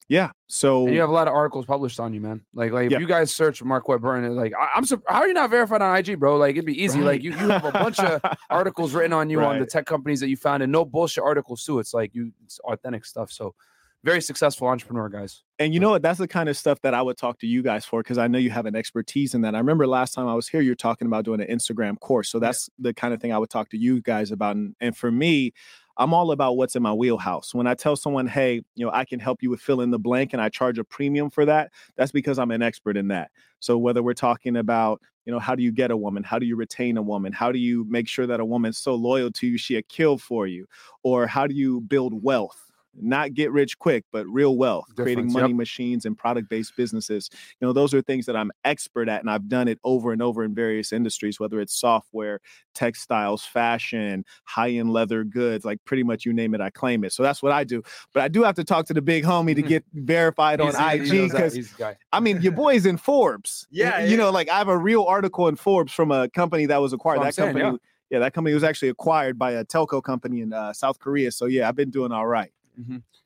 yeah, 0.10 0.32
so 0.48 0.86
And 0.86 0.94
you 0.94 1.00
have 1.02 1.10
a 1.10 1.14
lot 1.14 1.28
of 1.28 1.34
articles 1.34 1.66
published 1.66 2.00
on 2.00 2.14
you, 2.14 2.22
man. 2.22 2.42
Like, 2.54 2.72
like 2.72 2.88
if 2.88 2.92
Yeah. 2.92 3.00
you 3.00 3.08
guys 3.08 3.34
search 3.34 3.64
Marquette 3.64 4.02
Burton, 4.02 4.36
like 4.36 4.54
I, 4.60 4.70
I'm 4.76 4.86
sur- 4.86 5.02
how 5.08 5.20
are 5.22 5.28
you 5.28 5.34
not 5.34 5.50
verified 5.50 5.82
on 5.82 5.96
IG, 5.98 6.20
bro? 6.20 6.38
Like 6.38 6.52
it'd 6.56 6.66
be 6.66 6.82
easy. 6.82 7.02
Like 7.02 7.24
you, 7.24 7.32
you 7.32 7.38
have 7.50 7.66
a 7.66 7.72
bunch 7.72 8.00
of 8.00 8.22
articles 8.50 8.94
written 8.94 9.14
on 9.14 9.30
you 9.30 9.42
on 9.42 9.60
the 9.60 9.66
tech 9.66 9.86
companies 9.86 10.20
that 10.20 10.28
you 10.30 10.38
found, 10.38 10.62
And 10.64 10.72
no 10.72 10.86
bullshit 10.86 11.24
articles 11.24 11.64
too. 11.64 11.80
It's 11.80 11.94
like 11.94 12.14
you, 12.14 12.32
it's 12.44 12.60
authentic 12.60 13.06
stuff. 13.06 13.32
So 13.32 13.56
very 14.04 14.22
successful 14.22 14.68
entrepreneur, 14.68 15.08
guys. 15.08 15.44
And 15.60 15.74
you 15.74 15.80
know 15.80 15.92
what? 15.92 16.02
That's 16.02 16.20
the 16.20 16.28
kind 16.28 16.50
of 16.50 16.58
stuff 16.58 16.82
that 16.82 16.94
I 16.94 17.02
would 17.02 17.16
talk 17.16 17.40
to 17.40 17.48
you 17.48 17.64
guys 17.64 17.86
for 17.86 18.04
because 18.04 18.18
I 18.18 18.28
know 18.28 18.38
you 18.38 18.50
have 18.50 18.66
an 18.66 18.76
expertise 18.76 19.34
in 19.34 19.42
that. 19.44 19.56
I 19.56 19.60
remember 19.60 19.88
last 19.88 20.14
time 20.14 20.28
I 20.28 20.34
was 20.36 20.50
here, 20.50 20.60
you're 20.60 20.76
talking 20.76 21.08
about 21.08 21.24
doing 21.24 21.40
an 21.40 21.48
Instagram 21.48 21.98
course. 22.02 22.30
So 22.30 22.38
that's 22.38 22.70
the 22.78 22.94
kind 22.94 23.14
of 23.14 23.22
thing 23.22 23.32
I 23.32 23.38
would 23.38 23.50
talk 23.50 23.70
to 23.70 23.78
you 23.78 24.02
guys 24.02 24.32
about. 24.32 24.58
And, 24.58 24.76
and 24.82 24.96
for 24.98 25.10
me, 25.10 25.54
I'm 25.98 26.14
all 26.14 26.32
about 26.32 26.58
what's 26.58 26.76
in 26.76 26.84
my 26.84 26.94
wheelhouse. 26.94 27.54
When 27.54 27.68
I 27.68 27.76
tell 27.76 27.96
someone, 27.96 28.26
hey, 28.28 28.62
you 28.76 28.86
know, 28.86 28.92
I 28.92 29.06
can 29.06 29.20
help 29.20 29.44
you 29.44 29.50
with 29.50 29.62
fill 29.62 29.82
in 29.82 29.92
the 29.92 30.00
blank 30.00 30.34
and 30.34 30.42
I 30.42 30.50
charge 30.50 30.80
a 30.80 30.84
premium 30.84 31.30
for 31.30 31.46
that, 31.46 31.72
that's 31.96 32.12
because 32.12 32.40
I'm 32.40 32.52
an 32.52 32.62
expert 32.62 32.98
in 32.98 33.08
that. 33.10 33.32
So 33.60 33.78
whether 33.78 34.02
we're 34.02 34.14
talking 34.14 34.58
about, 34.58 35.02
you 35.26 35.32
know, 35.32 35.40
how 35.40 35.56
do 35.56 35.64
you 35.64 35.72
get 35.72 35.92
a 35.92 35.98
woman? 35.98 36.24
How 36.24 36.40
do 36.40 36.46
you 36.46 36.56
retain 36.56 36.98
a 36.98 37.02
woman? 37.02 37.32
How 37.32 37.52
do 37.52 37.60
you 37.60 37.86
make 37.88 38.08
sure 38.08 38.28
that 38.28 38.40
a 38.40 38.46
woman's 38.46 38.78
so 38.78 38.96
loyal 38.96 39.32
to 39.32 39.48
you, 39.48 39.58
she 39.58 39.76
a 39.76 39.82
kill 39.82 40.18
for 40.18 40.48
you? 40.48 40.68
Or 41.04 41.28
how 41.28 41.48
do 41.48 41.56
you 41.56 41.82
build 41.82 42.24
wealth? 42.24 42.72
Not 42.96 43.34
get 43.34 43.52
rich 43.52 43.78
quick, 43.80 44.06
but 44.12 44.28
real 44.28 44.56
wealth, 44.56 44.86
creating 44.96 45.32
money 45.32 45.50
yep. 45.50 45.58
machines 45.58 46.06
and 46.06 46.18
product 46.18 46.50
based 46.50 46.76
businesses. 46.76 47.30
You 47.60 47.68
know, 47.68 47.74
those 47.74 47.94
are 47.94 48.02
things 48.02 48.26
that 48.28 48.36
I'm 48.36 48.52
expert 48.64 49.10
at, 49.10 49.22
and 49.22 49.30
I've 49.30 49.50
done 49.50 49.68
it 49.68 49.80
over 49.84 50.12
and 50.12 50.22
over 50.22 50.44
in 50.44 50.54
various 50.54 50.94
industries, 50.94 51.40
whether 51.40 51.60
it's 51.60 51.74
software, 51.74 52.40
textiles, 52.76 53.44
fashion, 53.44 54.26
high 54.44 54.72
end 54.72 54.92
leather 54.92 55.24
goods, 55.24 55.66
like 55.66 55.84
pretty 55.86 56.04
much 56.04 56.26
you 56.26 56.34
name 56.34 56.54
it, 56.54 56.62
I 56.62 56.70
claim 56.70 57.04
it. 57.04 57.14
So 57.14 57.24
that's 57.24 57.42
what 57.42 57.52
I 57.52 57.64
do. 57.64 57.82
But 58.14 58.24
I 58.24 58.28
do 58.28 58.44
have 58.44 58.56
to 58.56 58.64
talk 58.64 58.86
to 58.88 58.94
the 58.94 59.02
big 59.02 59.24
homie 59.24 59.56
to 59.56 59.62
get 59.64 59.84
verified 59.94 60.62
on 60.62 60.70
IG 60.70 61.32
because 61.32 61.54
he's 61.54 61.72
the 61.72 61.78
guy. 61.78 61.98
I 62.12 62.20
mean, 62.20 62.42
your 62.42 62.52
boy's 62.64 62.86
in 62.86 62.98
Forbes. 62.98 63.68
Yeah, 63.72 64.02
you 64.02 64.12
yeah. 64.12 64.18
know, 64.18 64.32
like 64.32 64.50
I 64.50 64.58
have 64.58 64.68
a 64.68 64.78
real 64.78 65.04
article 65.04 65.48
in 65.48 65.56
Forbes 65.56 65.92
from 65.92 66.12
a 66.12 66.30
company 66.30 66.66
that 66.68 66.82
was 66.82 66.94
acquired. 66.94 67.22
That 67.22 67.36
saying, 67.36 67.54
company, 67.54 67.80
yeah. 68.10 68.20
that 68.20 68.34
company 68.34 68.54
was 68.54 68.64
actually 68.64 68.90
acquired 68.90 69.40
by 69.40 69.52
a 69.52 69.66
telco 69.66 70.02
company 70.04 70.42
in 70.42 70.54
uh, 70.54 70.74
South 70.74 71.00
Korea. 71.00 71.32
So 71.32 71.46
yeah, 71.46 71.68
I've 71.68 71.76
been 71.76 71.90
doing 71.90 72.12
all 72.12 72.28
right. 72.28 72.52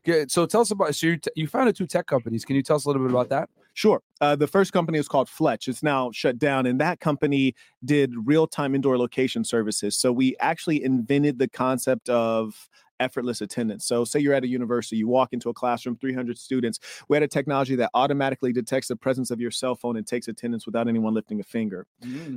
Good. 0.03 0.31
So 0.31 0.45
tell 0.45 0.61
us 0.61 0.71
about. 0.71 0.95
So 0.95 1.07
you, 1.07 1.17
t- 1.17 1.31
you 1.35 1.47
founded 1.47 1.75
two 1.75 1.87
tech 1.87 2.05
companies. 2.05 2.45
Can 2.45 2.55
you 2.55 2.63
tell 2.63 2.75
us 2.75 2.85
a 2.85 2.89
little 2.89 3.01
bit 3.01 3.11
about 3.11 3.29
that? 3.29 3.49
Sure. 3.73 4.01
Uh, 4.21 4.35
the 4.35 4.47
first 4.47 4.73
company 4.73 4.97
is 4.97 5.07
called 5.07 5.29
Fletch. 5.29 5.67
It's 5.67 5.83
now 5.83 6.09
shut 6.11 6.39
down, 6.39 6.65
and 6.65 6.81
that 6.81 6.99
company 6.99 7.53
did 7.85 8.13
real-time 8.25 8.73
indoor 8.73 8.97
location 8.97 9.43
services. 9.43 9.95
So 9.95 10.11
we 10.11 10.35
actually 10.39 10.83
invented 10.83 11.37
the 11.37 11.47
concept 11.47 12.09
of 12.09 12.69
effortless 12.99 13.41
attendance. 13.41 13.85
So 13.85 14.03
say 14.05 14.19
you're 14.19 14.33
at 14.33 14.43
a 14.43 14.47
university, 14.47 14.97
you 14.97 15.07
walk 15.07 15.33
into 15.33 15.49
a 15.49 15.53
classroom, 15.53 15.95
300 15.97 16.37
students. 16.37 16.79
We 17.07 17.15
had 17.15 17.23
a 17.23 17.27
technology 17.27 17.75
that 17.75 17.89
automatically 17.93 18.53
detects 18.53 18.87
the 18.87 18.95
presence 18.95 19.31
of 19.31 19.39
your 19.39 19.51
cell 19.51 19.75
phone 19.75 19.97
and 19.97 20.05
takes 20.05 20.27
attendance 20.27 20.65
without 20.65 20.87
anyone 20.87 21.13
lifting 21.13 21.39
a 21.39 21.43
finger. 21.43 21.85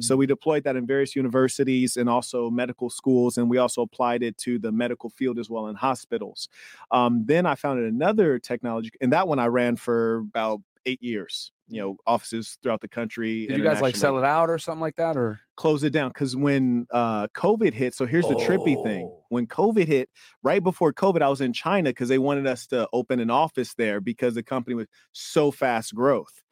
So 0.03 0.17
we 0.17 0.27
deployed 0.27 0.65
that 0.65 0.77
in 0.77 0.87
various 0.87 1.17
universities 1.17 1.97
and 1.97 2.09
also 2.09 2.51
medical 2.51 2.91
schools, 2.91 3.39
and 3.39 3.49
we 3.49 3.59
also 3.59 3.83
applied 3.83 4.23
it 4.23 4.37
to 4.39 4.59
the 4.59 4.73
medical 4.73 5.11
field 5.11 5.39
as 5.39 5.49
well 5.51 5.67
in 5.69 5.77
hospitals. 5.77 6.49
Um, 6.91 7.25
then 7.27 7.47
I 7.47 7.55
founded 7.55 7.93
another 7.93 8.39
technology, 8.39 8.91
and 9.01 9.13
that 9.13 9.29
one 9.29 9.39
I 9.39 9.47
ran 9.47 9.77
for 9.77 10.19
about 10.19 10.61
eight 10.87 11.03
years. 11.03 11.53
You 11.71 11.81
know, 11.81 11.97
offices 12.07 12.59
throughout 12.63 12.81
the 12.81 12.89
country. 12.89 13.47
Did 13.47 13.59
you 13.59 13.65
guys 13.65 13.81
like 13.81 13.97
sell 13.97 14.19
it 14.19 14.25
out 14.25 14.51
or 14.51 14.59
something 14.59 14.81
like 14.81 14.97
that, 14.97 15.17
or 15.17 15.41
Close 15.57 15.85
it 15.85 15.91
down 15.91 16.09
because 16.09 16.35
when 16.35 16.87
uh, 16.91 17.29
COVID 17.29 17.73
hit, 17.73 17.95
so 17.95 18.07
here's 18.07 18.27
the 18.27 18.35
trippy 18.35 18.83
thing: 18.85 19.09
Oh. 19.11 19.25
when 19.29 19.47
COVID 19.47 19.87
hit, 19.87 20.09
right 20.43 20.63
before 20.63 20.93
COVID, 20.93 21.23
I 21.23 21.29
was 21.29 21.41
in 21.41 21.53
China 21.53 21.91
because 21.91 22.09
they 22.09 22.19
wanted 22.19 22.47
us 22.47 22.67
to 22.69 22.89
open 22.93 23.21
an 23.21 23.31
office 23.31 23.75
there 23.75 24.01
because 24.01 24.35
the 24.35 24.43
company 24.43 24.75
was 24.75 24.87
so 25.13 25.51
fast 25.51 25.95
growth. 25.95 26.43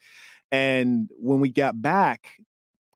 And 0.51 1.09
when 1.19 1.41
we 1.41 1.51
got 1.51 1.81
back, 1.81 2.29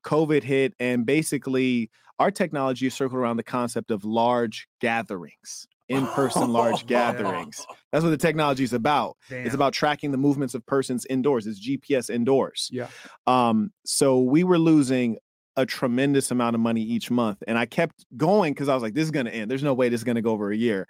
COVID 0.05 0.43
hit, 0.43 0.73
and 0.79 1.05
basically 1.05 1.91
our 2.19 2.31
technology 2.31 2.87
is 2.87 2.93
circled 2.93 3.19
around 3.19 3.37
the 3.37 3.43
concept 3.43 3.91
of 3.91 4.05
large 4.05 4.67
gatherings 4.79 5.67
in-person 5.93 6.51
large 6.53 6.85
gatherings. 6.85 7.65
That's 7.91 8.03
what 8.03 8.09
the 8.09 8.17
technology 8.17 8.63
is 8.63 8.73
about. 8.73 9.17
Damn. 9.29 9.45
It's 9.45 9.55
about 9.55 9.73
tracking 9.73 10.11
the 10.11 10.17
movements 10.17 10.53
of 10.55 10.65
persons 10.65 11.05
indoors. 11.09 11.47
It's 11.47 11.59
GPS 11.65 12.09
indoors. 12.09 12.69
Yeah. 12.71 12.87
Um, 13.27 13.71
so 13.85 14.19
we 14.19 14.43
were 14.43 14.57
losing 14.57 15.17
a 15.55 15.65
tremendous 15.65 16.31
amount 16.31 16.55
of 16.55 16.59
money 16.61 16.81
each 16.81 17.11
month. 17.11 17.43
And 17.47 17.57
I 17.57 17.65
kept 17.65 18.05
going 18.17 18.53
because 18.53 18.69
I 18.69 18.73
was 18.73 18.81
like, 18.83 18.93
this 18.93 19.03
is 19.03 19.11
gonna 19.11 19.29
end. 19.29 19.51
There's 19.51 19.63
no 19.63 19.73
way 19.73 19.89
this 19.89 19.99
is 20.01 20.03
gonna 20.03 20.21
go 20.21 20.31
over 20.31 20.51
a 20.51 20.55
year. 20.57 20.87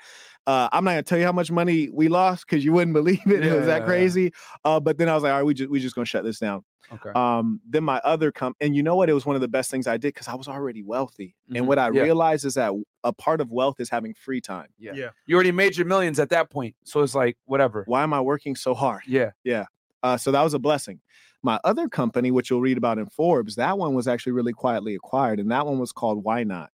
Uh, 0.47 0.69
I'm 0.71 0.83
not 0.83 0.91
gonna 0.91 1.03
tell 1.03 1.17
you 1.17 1.25
how 1.25 1.31
much 1.31 1.51
money 1.51 1.89
we 1.91 2.07
lost 2.09 2.45
because 2.47 2.63
you 2.63 2.71
wouldn't 2.73 2.93
believe 2.93 3.19
it. 3.25 3.45
it 3.45 3.53
was 3.53 3.65
that 3.65 3.67
yeah, 3.67 3.77
yeah. 3.79 3.85
crazy. 3.85 4.31
Uh, 4.63 4.79
but 4.79 4.97
then 4.97 5.09
I 5.09 5.13
was 5.15 5.23
like, 5.23 5.31
all 5.31 5.37
right, 5.39 5.45
we 5.45 5.53
just 5.53 5.69
we 5.69 5.79
just 5.79 5.95
gonna 5.95 6.05
shut 6.05 6.23
this 6.23 6.39
down. 6.39 6.63
Okay. 6.91 7.09
Um, 7.15 7.59
then 7.67 7.83
my 7.83 7.99
other 8.03 8.31
come 8.31 8.53
and 8.61 8.75
you 8.75 8.83
know 8.83 8.95
what? 8.95 9.09
It 9.09 9.13
was 9.13 9.25
one 9.25 9.35
of 9.35 9.41
the 9.41 9.47
best 9.47 9.71
things 9.71 9.87
I 9.87 9.97
did 9.97 10.13
because 10.13 10.27
I 10.27 10.35
was 10.35 10.47
already 10.47 10.83
wealthy. 10.83 11.35
Mhm. 11.51 11.57
And 11.57 11.67
what 11.67 11.79
I 11.79 11.89
Yeah. 11.91 12.03
realized 12.03 12.45
is 12.45 12.53
that 12.55 12.73
a 13.03 13.13
part 13.13 13.41
of 13.41 13.51
wealth 13.51 13.79
is 13.79 13.89
having 13.89 14.13
free 14.13 14.41
time. 14.41 14.67
yeah. 14.77 14.91
Yeah. 14.93 15.09
You 15.25 15.35
already 15.35 15.51
made 15.53 15.75
your 15.77 15.87
millions 15.87 16.19
at 16.19 16.29
that 16.29 16.49
point, 16.49 16.75
so 16.83 17.01
it's 17.01 17.15
like 17.15 17.37
whatever. 17.45 17.83
Why 17.87 18.03
am 18.03 18.13
I 18.13 18.21
working 18.21 18.55
so 18.55 18.73
hard? 18.73 19.01
Yeah. 19.07 19.31
Yeah. 19.43 19.65
Uh, 20.03 20.17
so 20.17 20.31
that 20.31 20.43
was 20.43 20.53
a 20.53 20.59
blessing. 20.59 20.99
My 21.41 21.59
other 21.63 21.89
company, 21.89 22.31
which 22.31 22.49
you'll 22.49 22.61
read 22.61 22.77
about 22.77 22.99
in 22.99 23.07
Forbes, 23.07 23.55
that 23.55 23.77
one 23.77 23.93
was 23.95 24.07
actually 24.07 24.33
really 24.33 24.53
quietly 24.53 24.95
acquired, 24.95 25.39
and 25.39 25.51
that 25.51 25.65
one 25.65 25.79
was 25.79 25.91
called 25.91 26.23
Why 26.23 26.43
Not. 26.43 26.69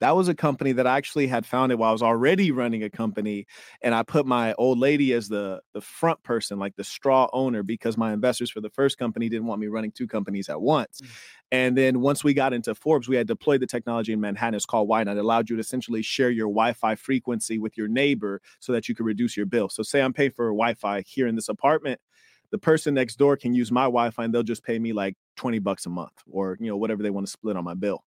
That 0.00 0.14
was 0.14 0.28
a 0.28 0.34
company 0.34 0.70
that 0.72 0.86
I 0.86 0.96
actually 0.96 1.26
had 1.26 1.44
founded 1.44 1.78
while 1.78 1.90
I 1.90 1.92
was 1.92 2.02
already 2.02 2.52
running 2.52 2.84
a 2.84 2.90
company, 2.90 3.46
and 3.82 3.94
I 3.94 4.04
put 4.04 4.26
my 4.26 4.54
old 4.54 4.78
lady 4.78 5.12
as 5.12 5.28
the 5.28 5.60
the 5.74 5.80
front 5.80 6.22
person, 6.22 6.58
like 6.58 6.76
the 6.76 6.84
straw 6.84 7.28
owner, 7.32 7.64
because 7.64 7.96
my 7.96 8.12
investors 8.12 8.50
for 8.50 8.60
the 8.60 8.70
first 8.70 8.96
company 8.98 9.28
didn't 9.28 9.46
want 9.46 9.60
me 9.60 9.66
running 9.66 9.90
two 9.90 10.06
companies 10.06 10.48
at 10.48 10.60
once. 10.60 11.00
Mm. 11.00 11.08
And 11.50 11.78
then 11.78 12.00
once 12.00 12.22
we 12.22 12.34
got 12.34 12.52
into 12.52 12.74
Forbes, 12.74 13.08
we 13.08 13.16
had 13.16 13.26
deployed 13.26 13.60
the 13.60 13.66
technology 13.66 14.12
in 14.12 14.20
Manhattan. 14.20 14.54
It's 14.54 14.66
called 14.66 14.88
Why 14.88 15.02
Not. 15.02 15.16
It 15.16 15.20
allowed 15.20 15.50
you 15.50 15.56
to 15.56 15.60
essentially 15.60 16.02
share 16.02 16.30
your 16.30 16.46
Wi-Fi 16.48 16.94
frequency 16.94 17.58
with 17.58 17.76
your 17.76 17.88
neighbor 17.88 18.40
so 18.60 18.72
that 18.72 18.88
you 18.88 18.94
could 18.94 19.06
reduce 19.06 19.36
your 19.36 19.46
bill. 19.46 19.68
So 19.68 19.82
say 19.82 20.00
I'm 20.00 20.12
paying 20.12 20.30
for 20.30 20.46
Wi-Fi 20.48 21.02
here 21.02 21.26
in 21.26 21.34
this 21.34 21.48
apartment 21.48 22.00
the 22.50 22.58
person 22.58 22.94
next 22.94 23.16
door 23.16 23.36
can 23.36 23.54
use 23.54 23.70
my 23.70 23.84
Wi-Fi 23.84 24.24
and 24.24 24.34
they'll 24.34 24.42
just 24.42 24.64
pay 24.64 24.78
me 24.78 24.92
like 24.92 25.14
20 25.36 25.58
bucks 25.58 25.86
a 25.86 25.90
month 25.90 26.12
or 26.30 26.56
you 26.60 26.68
know 26.68 26.76
whatever 26.76 27.02
they 27.02 27.10
want 27.10 27.26
to 27.26 27.30
split 27.30 27.56
on 27.56 27.64
my 27.64 27.74
bill. 27.74 28.04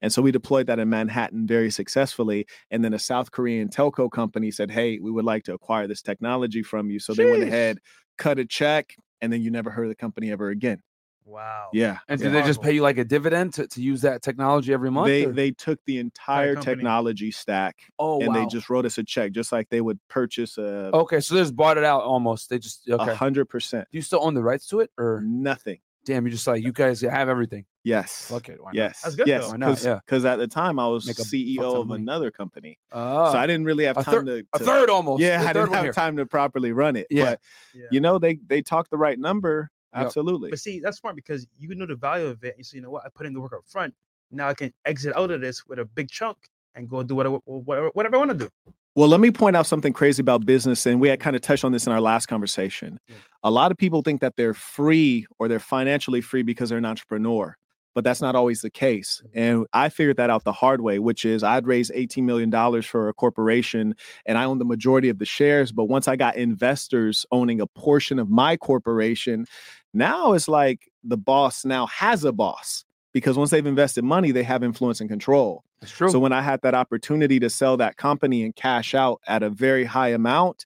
And 0.00 0.12
so 0.12 0.20
we 0.20 0.32
deployed 0.32 0.66
that 0.66 0.78
in 0.78 0.90
Manhattan 0.90 1.46
very 1.46 1.70
successfully. 1.70 2.46
And 2.70 2.84
then 2.84 2.92
a 2.92 2.98
South 2.98 3.30
Korean 3.30 3.68
telco 3.68 4.10
company 4.10 4.50
said, 4.50 4.70
Hey, 4.70 4.98
we 4.98 5.10
would 5.10 5.24
like 5.24 5.44
to 5.44 5.54
acquire 5.54 5.86
this 5.86 6.02
technology 6.02 6.62
from 6.62 6.90
you. 6.90 6.98
So 6.98 7.14
they 7.14 7.30
went 7.30 7.44
ahead, 7.44 7.78
cut 8.18 8.38
a 8.38 8.44
check, 8.44 8.94
and 9.20 9.32
then 9.32 9.42
you 9.42 9.50
never 9.50 9.70
heard 9.70 9.84
of 9.84 9.90
the 9.90 9.96
company 9.96 10.30
ever 10.32 10.50
again. 10.50 10.82
Wow. 11.24 11.70
Yeah. 11.72 11.98
And 12.08 12.20
yeah. 12.20 12.28
did 12.28 12.34
they 12.34 12.46
just 12.46 12.62
pay 12.62 12.72
you 12.72 12.82
like 12.82 12.98
a 12.98 13.04
dividend 13.04 13.54
to, 13.54 13.66
to 13.68 13.82
use 13.82 14.02
that 14.02 14.22
technology 14.22 14.72
every 14.72 14.90
month? 14.90 15.06
They 15.08 15.26
or- 15.26 15.32
they 15.32 15.50
took 15.50 15.78
the 15.86 15.98
entire 15.98 16.56
technology 16.56 17.30
stack 17.30 17.76
oh 17.98 18.20
and 18.20 18.28
wow. 18.28 18.34
they 18.34 18.46
just 18.46 18.68
wrote 18.68 18.86
us 18.86 18.98
a 18.98 19.04
check, 19.04 19.32
just 19.32 19.52
like 19.52 19.68
they 19.68 19.80
would 19.80 19.98
purchase 20.08 20.58
a 20.58 20.90
okay, 20.94 21.20
so 21.20 21.34
they 21.34 21.40
just 21.40 21.56
bought 21.56 21.78
it 21.78 21.84
out 21.84 22.02
almost. 22.02 22.50
They 22.50 22.58
just 22.58 22.88
a 22.88 23.00
okay. 23.00 23.14
hundred 23.14 23.46
percent. 23.46 23.88
Do 23.90 23.98
you 23.98 24.02
still 24.02 24.20
own 24.22 24.34
the 24.34 24.42
rights 24.42 24.66
to 24.68 24.80
it, 24.80 24.90
or 24.98 25.22
Nothing. 25.24 25.78
damn, 26.04 26.24
you 26.26 26.32
just 26.32 26.46
like 26.46 26.62
you 26.62 26.72
guys 26.72 27.00
have 27.00 27.28
everything? 27.28 27.64
Yes. 27.84 28.26
Fuck 28.28 28.48
it. 28.48 28.62
Why 28.62 28.68
not? 28.68 28.74
Yes. 28.74 29.00
That's 29.02 29.16
good, 29.16 29.26
yes. 29.26 29.44
though. 29.44 29.50
Why 29.50 29.56
not? 29.56 29.82
Yeah. 29.82 29.98
Because 30.06 30.24
at 30.24 30.36
the 30.38 30.46
time 30.46 30.78
I 30.78 30.86
was 30.86 31.08
a 31.08 31.14
CEO 31.14 31.60
of 31.60 31.80
of 31.80 31.86
money. 31.88 32.02
another 32.02 32.30
company. 32.30 32.78
Oh, 32.92 33.32
so 33.32 33.38
I 33.38 33.42
ah. 33.42 33.46
didn't 33.46 33.64
really 33.64 33.84
have 33.84 33.96
a 33.96 34.04
time 34.04 34.14
third- 34.14 34.26
to, 34.26 34.46
a 34.52 34.58
third 34.58 34.90
almost. 34.90 35.20
Yeah, 35.20 35.42
The 35.42 35.48
I 35.48 35.52
didn't 35.52 35.72
have 35.72 35.84
here. 35.84 35.92
time 35.92 36.16
to 36.18 36.26
properly 36.26 36.72
run 36.72 36.96
it. 36.96 37.06
Yeah. 37.10 37.24
But 37.24 37.40
Yeah. 37.74 37.86
you 37.90 38.00
know, 38.00 38.18
they 38.18 38.38
they 38.46 38.62
talked 38.62 38.90
the 38.90 38.98
right 38.98 39.18
number. 39.18 39.70
Absolutely. 39.94 40.50
But 40.50 40.58
see, 40.58 40.80
that's 40.80 40.98
smart 40.98 41.16
because 41.16 41.46
you 41.58 41.74
know 41.74 41.86
the 41.86 41.96
value 41.96 42.26
of 42.26 42.42
it. 42.44 42.54
You 42.58 42.64
say, 42.64 42.76
you 42.76 42.82
know 42.82 42.90
what, 42.90 43.04
I 43.04 43.08
put 43.14 43.26
in 43.26 43.34
the 43.34 43.40
work 43.40 43.52
up 43.52 43.64
front. 43.66 43.94
Now 44.30 44.48
I 44.48 44.54
can 44.54 44.72
exit 44.86 45.14
out 45.16 45.30
of 45.30 45.40
this 45.40 45.66
with 45.66 45.78
a 45.78 45.84
big 45.84 46.08
chunk 46.08 46.38
and 46.74 46.88
go 46.88 47.02
do 47.02 47.14
whatever 47.14 47.36
whatever, 47.44 47.90
whatever 47.92 48.16
I 48.16 48.18
want 48.18 48.30
to 48.30 48.36
do. 48.36 48.48
Well, 48.94 49.08
let 49.08 49.20
me 49.20 49.30
point 49.30 49.56
out 49.56 49.66
something 49.66 49.94
crazy 49.94 50.20
about 50.20 50.44
business, 50.44 50.84
and 50.84 51.00
we 51.00 51.08
had 51.08 51.18
kind 51.18 51.34
of 51.34 51.40
touched 51.40 51.64
on 51.64 51.72
this 51.72 51.86
in 51.86 51.92
our 51.92 52.00
last 52.00 52.26
conversation. 52.26 52.98
Yeah. 53.08 53.16
A 53.42 53.50
lot 53.50 53.70
of 53.70 53.78
people 53.78 54.02
think 54.02 54.20
that 54.20 54.36
they're 54.36 54.52
free 54.52 55.26
or 55.38 55.48
they're 55.48 55.58
financially 55.58 56.20
free 56.20 56.42
because 56.42 56.68
they're 56.68 56.78
an 56.78 56.84
entrepreneur, 56.84 57.56
but 57.94 58.04
that's 58.04 58.20
not 58.20 58.34
always 58.34 58.60
the 58.60 58.68
case. 58.68 59.22
Mm-hmm. 59.24 59.38
And 59.38 59.66
I 59.72 59.88
figured 59.88 60.18
that 60.18 60.28
out 60.28 60.44
the 60.44 60.52
hard 60.52 60.82
way, 60.82 60.98
which 60.98 61.24
is 61.24 61.42
I'd 61.42 61.66
raised 61.66 61.90
$18 61.92 62.24
million 62.24 62.82
for 62.82 63.08
a 63.08 63.14
corporation 63.14 63.94
and 64.26 64.36
I 64.36 64.44
own 64.44 64.58
the 64.58 64.66
majority 64.66 65.08
of 65.08 65.18
the 65.18 65.24
shares. 65.24 65.72
But 65.72 65.84
once 65.84 66.06
I 66.06 66.16
got 66.16 66.36
investors 66.36 67.24
owning 67.32 67.62
a 67.62 67.66
portion 67.66 68.18
of 68.18 68.28
my 68.28 68.58
corporation, 68.58 69.46
now 69.94 70.32
it's 70.32 70.48
like 70.48 70.90
the 71.04 71.16
boss 71.16 71.64
now 71.64 71.86
has 71.86 72.24
a 72.24 72.32
boss 72.32 72.84
because 73.12 73.36
once 73.36 73.50
they've 73.50 73.66
invested 73.66 74.04
money, 74.04 74.30
they 74.30 74.42
have 74.42 74.62
influence 74.62 75.00
and 75.00 75.10
control. 75.10 75.64
It's 75.82 75.90
true. 75.92 76.10
So 76.10 76.18
when 76.18 76.32
I 76.32 76.42
had 76.42 76.62
that 76.62 76.74
opportunity 76.74 77.40
to 77.40 77.50
sell 77.50 77.76
that 77.78 77.96
company 77.96 78.42
and 78.44 78.54
cash 78.54 78.94
out 78.94 79.20
at 79.26 79.42
a 79.42 79.50
very 79.50 79.84
high 79.84 80.08
amount, 80.10 80.64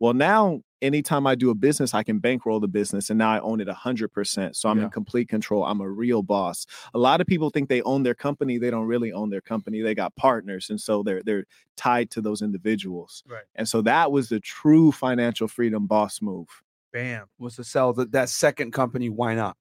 well, 0.00 0.12
now 0.12 0.60
anytime 0.82 1.26
I 1.26 1.34
do 1.34 1.48
a 1.50 1.54
business, 1.54 1.94
I 1.94 2.02
can 2.02 2.18
bankroll 2.18 2.60
the 2.60 2.68
business 2.68 3.08
and 3.08 3.18
now 3.18 3.30
I 3.30 3.40
own 3.40 3.60
it 3.60 3.68
100%. 3.68 4.54
So 4.56 4.68
I'm 4.68 4.78
Yeah. 4.78 4.84
in 4.84 4.90
complete 4.90 5.28
control. 5.28 5.64
I'm 5.64 5.80
a 5.80 5.88
real 5.88 6.22
boss. 6.22 6.66
A 6.92 6.98
lot 6.98 7.20
of 7.22 7.26
people 7.26 7.48
think 7.48 7.68
they 7.68 7.80
own 7.82 8.02
their 8.02 8.14
company. 8.14 8.58
They 8.58 8.70
don't 8.70 8.86
really 8.86 9.10
own 9.12 9.30
their 9.30 9.40
company. 9.40 9.80
They 9.80 9.94
got 9.94 10.14
partners 10.16 10.68
and 10.68 10.78
so 10.80 11.02
they're 11.02 11.22
they're 11.22 11.46
tied 11.76 12.10
to 12.10 12.20
those 12.20 12.42
individuals. 12.42 13.22
Right. 13.26 13.44
And 13.54 13.66
so 13.68 13.80
that 13.82 14.12
was 14.12 14.28
the 14.28 14.40
true 14.40 14.92
financial 14.92 15.48
freedom 15.48 15.86
boss 15.86 16.20
move. 16.20 16.48
Bam. 16.96 17.26
was 17.38 17.56
to 17.56 17.64
sell 17.64 17.92
the, 17.92 18.06
that 18.06 18.28
second 18.30 18.72
company. 18.72 19.10
Why 19.10 19.34
not? 19.34 19.56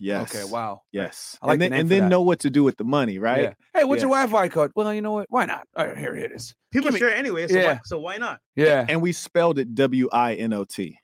Yes. 0.00 0.34
Okay. 0.34 0.50
Wow. 0.50 0.82
Yes. 0.90 1.38
I 1.42 1.46
like 1.48 1.52
and 1.54 1.60
then 1.62 1.70
name 1.72 1.80
and 1.80 1.88
then 1.90 2.08
know 2.08 2.22
what 2.22 2.40
to 2.40 2.50
do 2.50 2.64
with 2.64 2.78
the 2.78 2.84
money, 2.84 3.18
right? 3.18 3.42
Yeah. 3.42 3.52
Hey, 3.74 3.84
what's 3.84 4.00
Yeah. 4.00 4.08
your 4.08 4.16
Wi-Fi 4.16 4.48
code? 4.48 4.72
Well, 4.74 4.92
you 4.94 5.02
know 5.02 5.12
what? 5.12 5.26
Why 5.28 5.44
not? 5.44 5.66
All 5.76 5.86
right, 5.86 5.96
here 5.98 6.14
it 6.14 6.32
is. 6.32 6.54
People 6.72 6.90
Give 6.90 6.98
share 6.98 7.08
it 7.10 7.18
anyway. 7.18 7.46
So, 7.46 7.54
Yeah. 7.58 7.64
why, 7.74 7.80
so 7.84 7.98
why 7.98 8.16
not? 8.16 8.40
Yeah. 8.56 8.86
And 8.88 9.02
we 9.02 9.12
spelled 9.12 9.58
it 9.58 9.74
W 9.74 10.08
I 10.10 10.34
N 10.34 10.54
O 10.54 10.64
T. 10.64 10.98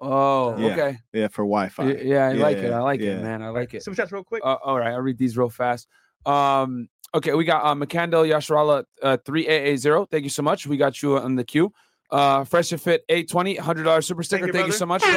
Oh, 0.00 0.56
Yeah. 0.58 0.72
okay. 0.72 0.98
Yeah, 1.12 1.28
for 1.28 1.42
Wi-Fi. 1.44 1.84
Y- 1.84 2.00
Yeah, 2.02 2.28
I 2.28 2.32
like 2.32 2.56
it. 2.56 2.72
I 2.72 2.80
like 2.80 3.00
it, 3.00 3.22
man. 3.22 3.42
I 3.42 3.50
like 3.50 3.74
it. 3.74 3.82
Super 3.84 3.96
chats 3.96 4.10
real 4.10 4.24
quick. 4.24 4.42
Uh, 4.44 4.56
all 4.64 4.78
right, 4.78 4.92
I'll 4.92 5.00
read 5.02 5.18
these 5.18 5.36
real 5.36 5.50
fast. 5.50 5.86
Um, 6.26 6.88
okay, 7.14 7.34
we 7.34 7.44
got 7.44 7.64
uh, 7.64 7.74
Makandel 7.74 8.26
Yasharala 8.26 8.84
uh, 9.02 9.18
3AA0. 9.18 10.10
Thank 10.10 10.24
you 10.24 10.30
so 10.30 10.42
much. 10.42 10.66
We 10.66 10.76
got 10.78 11.02
you 11.02 11.18
on 11.18 11.36
the 11.36 11.44
queue. 11.44 11.72
Uh, 12.10 12.44
Fresh 12.44 12.72
and 12.72 12.80
Fit 12.80 13.04
820, 13.08 13.56
$100 13.56 14.04
super 14.04 14.22
sticker. 14.22 14.46
you, 14.46 14.52
Thank 14.52 14.66
you 14.66 14.72
so 14.72 14.86
much, 14.86 15.02
bro. 15.02 15.10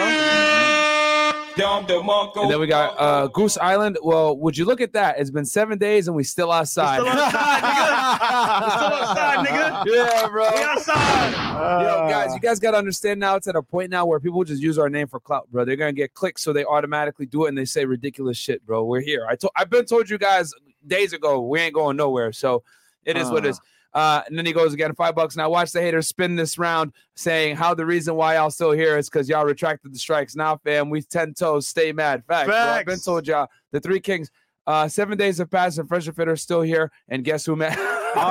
And 2.44 2.52
then 2.52 2.60
we 2.60 2.68
got 2.68 2.96
uh, 3.00 3.28
Goose 3.28 3.58
Island. 3.58 3.98
Well, 4.04 4.38
would 4.38 4.56
you 4.56 4.66
look 4.66 4.80
at 4.80 4.94
that? 4.94 5.20
It's 5.20 5.32
been 5.32 5.46
seven 5.46 5.80
days 5.80 6.08
and 6.08 6.16
we 6.16 6.24
still 6.24 6.52
outside. 6.52 7.00
still 7.00 7.08
outside, 7.10 7.64
nigga. 7.64 8.64
We 8.64 8.72
still 8.72 8.94
outside, 8.94 9.48
nigga. 9.48 9.68
Yeah, 9.88 10.28
bro. 10.28 10.50
we 10.54 10.62
outside. 10.62 11.84
Yo, 11.84 12.10
guys, 12.10 12.34
you 12.34 12.40
guys 12.40 12.60
got 12.60 12.72
to 12.72 12.78
understand 12.78 13.20
now. 13.20 13.36
It's 13.36 13.48
at 13.48 13.56
a 13.56 13.64
point 13.64 13.90
now 13.90 14.06
where 14.06 14.20
people 14.20 14.44
just 14.44 14.62
use 14.62 14.78
our 14.78 14.90
name 14.90 15.08
for 15.08 15.20
clout, 15.20 15.50
bro. 15.52 15.66
They're 15.66 15.76
gonna 15.76 15.94
get 15.94 16.14
clicks, 16.14 16.44
so 16.44 16.54
they 16.54 16.64
automatically 16.66 17.26
do 17.26 17.46
it 17.46 17.50
and 17.50 17.58
they 17.58 17.66
say 17.66 17.86
ridiculous 17.86 18.38
shit, 18.38 18.66
bro. 18.66 18.84
We're 18.86 19.02
here. 19.02 19.26
I 19.28 19.36
told, 19.36 19.52
I've 19.56 19.70
been 19.70 19.86
told 19.86 20.10
you 20.10 20.18
guys 20.18 20.54
days 20.86 21.14
ago 21.14 21.42
we 21.42 21.60
ain't 21.60 21.74
going 21.74 21.98
nowhere. 21.98 22.32
So 22.32 22.64
it 23.06 23.18
is 23.18 23.30
what 23.30 23.46
it 23.46 23.50
is. 23.50 23.62
Uh, 23.94 24.22
and 24.28 24.38
then 24.38 24.46
he 24.46 24.54
goes 24.54 24.74
again, 24.74 24.94
five 24.96 25.16
bucks. 25.16 25.36
Now 25.36 25.50
watch 25.50 25.72
the 25.72 25.82
haters 25.82 26.08
spin 26.08 26.36
this 26.36 26.58
round, 26.58 26.94
saying 27.16 27.56
how 27.56 27.74
the 27.74 27.86
reason 27.86 28.16
why 28.16 28.36
y'all 28.36 28.52
still 28.52 28.72
here 28.72 28.98
is 28.98 29.10
because 29.10 29.28
y'all 29.28 29.46
retracted 29.46 29.94
the 29.94 30.00
strikes. 30.00 30.36
Now, 30.36 30.58
fam, 30.58 30.90
we 30.90 31.02
ten 31.02 31.34
toes, 31.34 31.68
stay 31.68 31.92
mad. 31.92 32.24
Facts. 32.28 32.48
bro. 32.48 32.56
I've 32.58 32.86
been 32.86 33.00
told 33.00 33.28
y'all 33.28 33.48
the 33.72 33.80
three 33.80 34.00
kings. 34.00 34.30
Uh, 34.68 34.88
seven 34.88 35.18
days 35.18 35.38
have 35.38 35.50
passed 35.50 35.78
and 35.78 35.88
Fresh 35.88 36.08
and 36.08 36.16
Fit 36.16 36.28
are 36.28 36.36
still 36.36 36.62
here. 36.62 36.92
And 37.08 37.24
guess 37.24 37.46
who, 37.46 37.56
man? 37.56 37.78
Hey, 38.18 38.24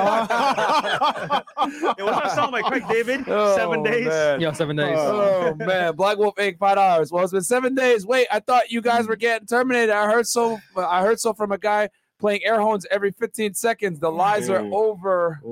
what's 2.03 2.19
that 2.19 2.31
song 2.35 2.51
by 2.51 2.61
Craig 2.61 2.83
David? 2.89 3.25
Seven 3.25 3.79
Oh, 3.79 3.83
days. 3.83 4.07
man. 4.07 4.41
Yeah, 4.41 4.51
seven 4.51 4.75
days. 4.75 4.97
Oh 4.99 5.53
man, 5.55 5.95
Black 5.95 6.17
Wolf 6.17 6.35
Inc. 6.35 6.57
Five 6.57 6.75
dollars. 6.75 7.11
Well, 7.11 7.23
it's 7.23 7.33
been 7.33 7.41
seven 7.41 7.75
days. 7.75 8.05
Wait, 8.05 8.27
I 8.31 8.39
thought 8.39 8.71
you 8.71 8.81
guys 8.81 9.07
were 9.07 9.15
getting 9.15 9.47
terminated. 9.47 9.93
I 9.93 10.11
heard 10.11 10.27
so. 10.27 10.59
I 10.75 11.01
heard 11.01 11.19
so 11.19 11.33
from 11.33 11.51
a 11.51 11.57
guy 11.57 11.89
playing 12.19 12.41
air 12.43 12.59
horns 12.59 12.85
every 12.91 13.11
15 13.11 13.53
seconds. 13.53 13.99
The 13.99 14.11
lies 14.11 14.49
are 14.49 14.61
Ooh. 14.63 14.75
over. 14.75 15.39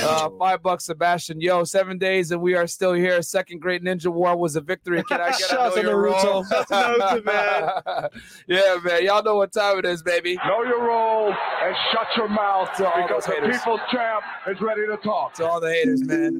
Uh, 0.00 0.30
five 0.38 0.62
bucks, 0.62 0.84
Sebastian. 0.86 1.38
Yo, 1.38 1.64
seven 1.64 1.98
days 1.98 2.30
and 2.30 2.40
we 2.40 2.54
are 2.54 2.66
still 2.66 2.94
here. 2.94 3.20
Second 3.20 3.60
Great 3.60 3.84
Ninja 3.84 4.06
War 4.10 4.34
was 4.34 4.56
a 4.56 4.62
victory. 4.62 5.02
Can 5.04 5.20
I 5.20 5.28
get 5.38 5.40
Shout 5.40 5.60
out 5.60 5.72
a 5.72 5.74
to 5.76 5.82
know 5.82 5.90
your 5.90 6.12
Naruto. 6.12 6.24
role? 6.24 6.44
Shout 6.44 6.72
out 6.72 7.14
to 7.16 7.20
Naruto, 7.22 8.08
yeah, 8.48 8.76
man. 8.82 9.04
Y'all 9.04 9.22
know 9.22 9.36
what 9.36 9.52
time 9.52 9.78
it 9.80 9.84
is, 9.84 10.02
baby. 10.02 10.38
Know 10.46 10.62
your 10.62 10.82
role 10.82 11.28
and 11.28 11.76
shut 11.92 12.06
your 12.16 12.28
mouth 12.28 12.70
To 12.78 12.86
all 12.90 13.02
because 13.06 13.26
those 13.26 13.34
the 13.34 13.40
haters. 13.42 13.58
people's 13.58 13.80
champ 13.90 14.24
is 14.48 14.58
ready 14.62 14.86
to 14.86 14.96
talk. 15.04 15.34
To 15.34 15.46
all 15.46 15.60
the 15.60 15.70
haters, 15.70 16.02
man. 16.06 16.38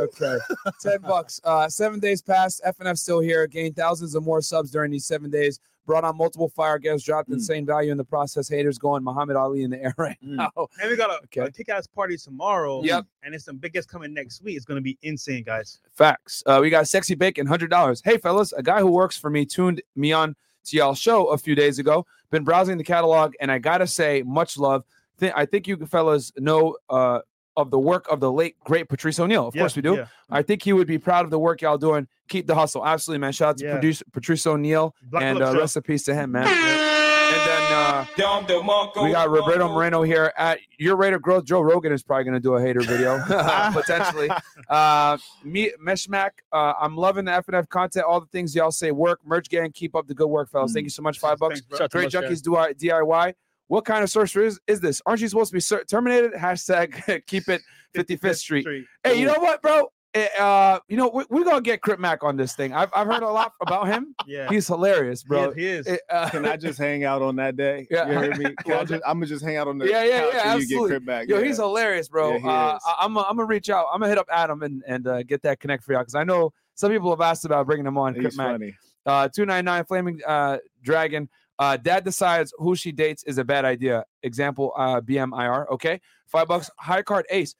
Okay. 0.00 0.36
10 0.82 1.00
bucks. 1.00 1.40
Uh, 1.42 1.68
seven 1.68 1.98
days 1.98 2.22
passed. 2.22 2.62
FNF 2.64 2.96
still 2.96 3.18
here. 3.18 3.48
Gained 3.48 3.74
thousands 3.74 4.14
of 4.14 4.22
more 4.22 4.40
subs 4.40 4.70
during 4.70 4.92
these 4.92 5.04
seven 5.04 5.30
days. 5.30 5.58
Brought 5.86 6.04
on 6.04 6.16
multiple 6.16 6.48
fire 6.48 6.78
guests. 6.78 7.04
Dropped 7.06 7.28
Mm. 7.28 7.34
insane 7.34 7.66
value 7.66 7.90
in 7.90 7.98
the 7.98 8.04
process. 8.04 8.48
Haters 8.48 8.78
going 8.78 9.02
Muhammad 9.02 9.36
Ali 9.36 9.62
in 9.62 9.70
the 9.70 9.82
air 9.82 9.94
right 9.98 10.16
Mm. 10.24 10.36
now. 10.36 10.50
And 10.80 10.90
we 10.90 10.96
got 10.96 11.10
a, 11.10 11.22
Okay. 11.24 11.40
a 11.40 11.50
kick-ass 11.50 11.86
party 11.86 12.16
tomorrow. 12.16 12.82
Yep. 12.82 13.06
And 13.22 13.34
it's 13.34 13.44
some 13.44 13.56
big 13.56 13.72
guests 13.72 13.90
coming 13.90 14.14
next 14.14 14.42
week. 14.42 14.56
It's 14.56 14.64
gonna 14.64 14.80
be 14.80 14.96
insane, 15.02 15.42
guys. 15.44 15.80
Facts. 15.92 16.42
Uh, 16.46 16.58
we 16.62 16.70
got 16.70 16.86
Sexy 16.88 17.14
Bacon, 17.14 17.46
$100. 17.46 18.02
Hey, 18.04 18.16
fellas, 18.18 18.52
a 18.52 18.62
guy 18.62 18.80
who 18.80 18.90
works 18.90 19.16
for 19.16 19.30
me 19.30 19.44
tuned 19.44 19.82
me 19.96 20.12
on 20.12 20.36
to 20.64 20.76
y'all 20.76 20.94
show 20.94 21.26
a 21.28 21.38
few 21.38 21.54
days 21.56 21.78
ago. 21.80 22.06
Been 22.30 22.44
browsing 22.44 22.78
the 22.78 22.84
catalog, 22.84 23.34
and 23.40 23.50
I 23.50 23.58
got 23.58 23.78
to 23.78 23.86
say, 23.86 24.22
much 24.22 24.56
love. 24.56 24.84
think 25.18 25.34
I 25.36 25.44
think 25.46 25.66
you 25.68 25.76
fellas 25.86 26.32
know 26.38 26.76
uh, 26.88 27.20
of 27.56 27.70
the 27.70 27.78
work 27.78 28.06
of 28.10 28.20
the 28.20 28.30
late 28.32 28.56
great 28.64 28.88
Patrice 28.88 29.18
O'Neal. 29.20 29.48
Of 29.48 29.54
Yeah, 29.54 29.62
course 29.62 29.76
we 29.76 29.82
do. 29.82 29.94
yeah. 29.96 30.06
I 30.30 30.42
think 30.42 30.62
he 30.62 30.72
would 30.72 30.86
be 30.86 30.98
proud 30.98 31.24
of 31.24 31.30
the 31.30 31.38
work 31.38 31.60
y'all 31.62 31.78
doing. 31.78 32.08
Keep 32.28 32.46
the 32.46 32.54
hustle. 32.54 32.86
Absolutely, 32.86 33.20
man. 33.20 33.32
Shout 33.32 33.48
out 33.50 33.58
to 33.58 33.64
Yeah. 33.66 33.72
produce, 33.72 34.02
Patrice 34.12 34.46
O'Neal 34.46 34.94
Black 35.02 35.22
and 35.24 35.38
Phillip 35.38 35.54
uh, 35.56 35.58
rest 35.60 35.76
in 35.76 35.82
peace 35.82 36.02
to 36.04 36.14
him, 36.14 36.32
man. 36.32 36.46
And 36.46 37.40
then 37.48 37.72
uh, 37.72 39.02
we 39.02 39.12
got 39.12 39.30
Roberto 39.30 39.68
Moreno 39.68 40.02
here 40.02 40.32
at 40.36 40.58
your 40.78 40.96
rate 40.96 41.14
of 41.14 41.22
growth. 41.22 41.44
Joe 41.46 41.60
Rogan 41.60 41.92
is 41.92 42.02
probably 42.02 42.24
going 42.24 42.34
to 42.34 42.40
do 42.40 42.54
a 42.54 42.60
hater 42.60 42.80
video 42.80 43.22
potentially. 43.72 44.28
Uh, 44.68 45.16
me, 45.44 45.72
Meshmack, 45.82 46.30
uh, 46.52 46.74
I'm 46.80 46.96
loving 46.96 47.24
the 47.24 47.32
F 47.32 47.48
and 47.48 47.56
F 47.56 47.68
content. 47.68 48.04
All 48.06 48.20
the 48.20 48.26
things 48.26 48.54
y'all 48.54 48.70
say 48.70 48.90
work. 48.90 49.20
Merch 49.24 49.48
gang, 49.48 49.70
keep 49.72 49.94
up 49.96 50.06
the 50.08 50.14
good 50.14 50.28
work, 50.28 50.50
fellas. 50.50 50.72
Thank 50.72 50.84
you 50.84 50.90
so 50.90 51.02
much. 51.02 51.18
Five 51.18 51.38
bucks. 51.38 51.60
Thanks, 51.60 51.66
bro. 51.66 51.78
Shout 51.78 51.84
out 51.84 51.90
to 51.90 51.98
Great 51.98 52.10
junkies 52.10 52.42
do 52.42 52.56
I- 52.56 52.72
DIY. 52.74 53.34
What 53.72 53.86
kind 53.86 54.04
of 54.04 54.10
sorcery 54.10 54.48
is, 54.48 54.60
is 54.66 54.80
this? 54.82 55.00
Aren't 55.06 55.22
you 55.22 55.28
supposed 55.28 55.48
to 55.48 55.54
be 55.54 55.60
cer- 55.60 55.84
terminated? 55.84 56.34
Hashtag 56.34 57.24
keep 57.26 57.48
it 57.48 57.62
55th 57.96 58.36
Street. 58.36 58.66
Hey, 59.02 59.18
you 59.18 59.24
know 59.24 59.38
what, 59.38 59.62
bro? 59.62 59.90
Eh, 60.12 60.26
Uh, 60.38 60.78
you 60.88 60.98
know 60.98 61.08
we, 61.14 61.24
we're 61.30 61.42
gonna 61.42 61.62
get 61.62 61.80
Crip 61.80 61.98
Mac 61.98 62.22
on 62.22 62.36
this 62.36 62.54
thing. 62.54 62.74
I've, 62.74 62.90
I've 62.94 63.06
heard 63.06 63.22
a 63.22 63.30
lot 63.30 63.54
about 63.62 63.86
him. 63.88 64.14
Yeah, 64.26 64.50
He's 64.50 64.66
hilarious, 64.66 65.22
bro. 65.22 65.52
He 65.52 65.66
is. 65.66 65.86
Eh, 65.86 65.96
uh, 66.10 66.28
Can 66.28 66.44
I 66.44 66.58
just 66.58 66.78
hang 66.78 67.04
out 67.04 67.22
on 67.22 67.34
that 67.36 67.56
day? 67.56 67.86
Yeah. 67.90 68.08
You 68.08 68.12
heard 68.18 68.36
me? 68.36 68.54
Can 68.62 68.72
I 68.74 68.84
just, 68.84 69.02
I'm 69.06 69.16
gonna 69.16 69.24
just 69.26 69.42
hang 69.42 69.56
out 69.56 69.68
on 69.68 69.78
the 69.78 69.88
Yeah, 69.88 70.04
yeah, 70.04 70.10
yeah, 70.10 70.20
till 70.20 70.32
You 70.32 70.38
absolutely. 70.60 70.76
get 70.76 70.86
Crip 70.88 71.02
Mac. 71.04 71.28
Yo, 71.30 71.38
yeah. 71.38 71.44
he's 71.46 71.56
hilarious, 71.56 72.08
bro. 72.08 72.32
Yeah, 72.32 72.38
he 72.40 72.46
uh, 72.48 72.76
is. 72.76 72.82
I, 72.86 72.94
I'm 72.98 73.16
I'm 73.16 73.24
gonna 73.36 73.46
reach 73.46 73.70
out. 73.70 73.86
I'm 73.90 74.00
gonna 74.00 74.10
hit 74.10 74.18
up 74.18 74.28
Adam 74.30 74.62
and 74.62 74.82
and 74.86 75.06
uh, 75.06 75.22
get 75.22 75.40
that 75.44 75.60
connect 75.60 75.82
for 75.82 75.94
y'all 75.94 76.02
because 76.02 76.14
I 76.14 76.24
know 76.24 76.52
some 76.74 76.90
people 76.92 77.08
have 77.08 77.22
asked 77.22 77.46
about 77.46 77.64
bringing 77.64 77.86
him 77.86 77.96
on. 77.96 78.12
Crip 78.12 78.26
He's 78.26 78.36
Mac. 78.36 78.48
funny. 78.52 78.74
Uh, 79.06 79.30
two 79.34 79.46
nine 79.46 79.64
nine 79.64 79.86
Flaming 79.86 80.20
uh, 80.26 80.58
Dragon. 80.82 81.26
Uh, 81.58 81.76
dad 81.76 82.04
decides 82.04 82.52
who 82.58 82.74
she 82.74 82.92
dates 82.92 83.22
is 83.24 83.38
a 83.38 83.44
bad 83.44 83.64
idea. 83.64 84.04
Example, 84.22 84.72
uh, 84.76 85.00
BMIR. 85.00 85.70
Okay, 85.70 86.00
five 86.26 86.48
bucks. 86.48 86.70
High 86.78 87.02
card 87.02 87.26
ace. 87.30 87.54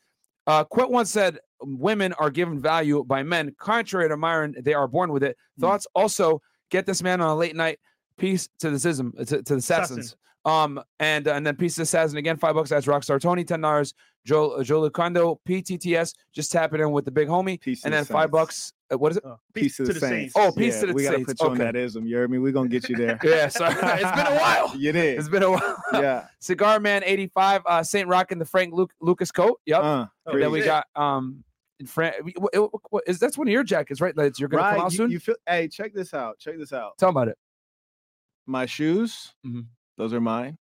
Uh, 0.46 0.64
Quit 0.64 0.90
once 0.90 1.11
said 1.11 1.38
women 1.61 2.12
are 2.14 2.30
given 2.30 2.61
value 2.61 3.04
by 3.04 3.22
men. 3.22 3.54
Contrary 3.58 4.08
to 4.08 4.16
Myron, 4.16 4.56
they 4.61 4.75
are 4.75 4.88
born 4.88 5.12
with 5.12 5.22
it. 5.22 5.37
Thoughts 5.61 5.87
also 5.94 6.42
get 6.70 6.87
this 6.87 7.02
man 7.02 7.20
on 7.20 7.28
a 7.28 7.37
late 7.37 7.54
night. 7.54 7.78
Peace 8.18 8.49
to 8.58 8.70
the 8.70 8.76
Sism, 8.76 9.16
to, 9.18 9.42
to 9.42 9.54
the 9.54 9.56
assassins. 9.56 10.16
Um, 10.44 10.82
and 10.99 11.26
and 11.28 11.46
then 11.46 11.56
peace 11.56 11.75
to 11.75 11.80
the 11.80 11.82
assassin 11.84 12.18
again. 12.18 12.37
Five 12.37 12.54
bucks. 12.54 12.70
That's 12.70 12.87
Rockstar 12.87 13.20
Tony. 13.20 13.44
Ten 13.44 13.61
dollars. 13.61 13.94
Joe 14.25 14.62
Joe 14.62 14.88
Lucondo. 14.88 15.38
PTTS. 15.49 16.14
Just 16.32 16.50
tap 16.50 16.75
it 16.75 16.80
in 16.80 16.90
with 16.90 17.04
the 17.04 17.11
big 17.11 17.28
homie. 17.28 17.61
Peace 17.61 17.84
and 17.84 17.92
the 17.92 17.99
then 17.99 18.04
five 18.04 18.30
bucks. 18.30 18.72
Uh, 18.92 18.99
what 18.99 19.12
is 19.12 19.18
it? 19.18 19.25
Oh, 19.26 19.38
Peace 19.54 19.76
to 19.78 19.84
the 19.84 19.94
Saints. 19.99 20.34
Oh, 20.37 20.52
peace 20.52 20.80
to 20.80 20.87
the 20.87 20.92
Saints. 20.92 20.94
we 20.94 21.02
gotta 21.04 21.25
put 21.25 21.40
you 21.40 21.49
on 21.49 21.58
that 21.58 21.76
ism. 21.76 22.06
You 22.06 22.16
heard 22.16 22.30
me? 22.30 22.38
We're 22.38 22.52
gonna 22.52 22.68
get 22.68 22.88
you 22.88 22.96
there. 22.96 23.18
Yeah, 23.25 23.49
sorry. 23.49 23.75
it's 23.82 24.16
been 24.16 24.26
a 24.26 24.38
while. 24.38 24.76
You 24.76 24.92
did. 24.92 25.18
It's 25.18 25.28
been 25.28 25.42
a 25.42 25.50
while. 25.50 25.82
yeah. 25.94 26.26
Cigar 26.40 26.78
Man 26.80 27.02
85, 27.04 27.62
uh, 27.66 27.82
Saint 27.82 28.08
Rock 28.08 28.32
and 28.32 28.40
the 28.40 28.44
Frank 28.44 28.75
Luke, 28.75 28.92
Lucas 29.00 29.30
coat. 29.32 29.61
Yep. 29.66 29.82
Uh, 29.82 30.06
Oh, 30.26 30.38
then 30.38 30.50
we 30.52 30.61
shit. 30.61 30.66
got 30.66 30.87
um 30.94 31.42
Fran- 31.87 32.12
what- 32.37 32.54
what- 32.54 32.70
what- 32.90 33.04
is 33.08 33.18
that's 33.18 33.37
one 33.37 33.49
of 33.49 33.52
your 33.52 33.64
jackets, 33.64 34.00
right? 34.00 34.14
That 34.14 34.38
you're 34.38 34.49
gonna 34.49 34.62
come 34.76 34.80
out. 34.87 34.92
You, 34.92 34.96
soon. 34.99 35.11
you 35.11 35.18
feel? 35.18 35.34
Hey, 35.49 35.66
check 35.68 35.92
this 35.94 36.14
out. 36.14 36.38
Check 36.38 36.56
this 36.58 36.72
out. 36.72 36.96
Tell 36.99 37.08
about 37.11 37.26
it. 37.28 37.37
My 38.46 38.66
shoes, 38.66 39.34
Mhm. 39.46 39.66
those 39.99 40.12
are 40.12 40.20
mine. 40.20 40.58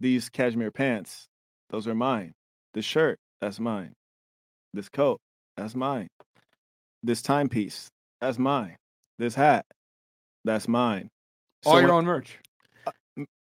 These 0.00 0.28
cashmere 0.28 0.70
pants, 0.70 1.28
those 1.70 1.88
are 1.88 1.94
mine. 1.94 2.34
This 2.74 2.84
shirt, 2.84 3.18
that's 3.40 3.58
mine. 3.58 3.94
This 4.74 4.88
coat, 4.88 5.20
that's 5.56 5.74
mine. 5.74 6.08
This 7.02 7.22
timepiece, 7.22 7.88
that's 8.20 8.38
mine. 8.38 8.76
This 9.18 9.34
hat, 9.34 9.64
that's 10.44 10.68
mine. 10.68 11.08
All 11.66 11.74
your 11.80 11.88
when- 11.88 11.90
own 11.98 12.04
merch. 12.06 12.38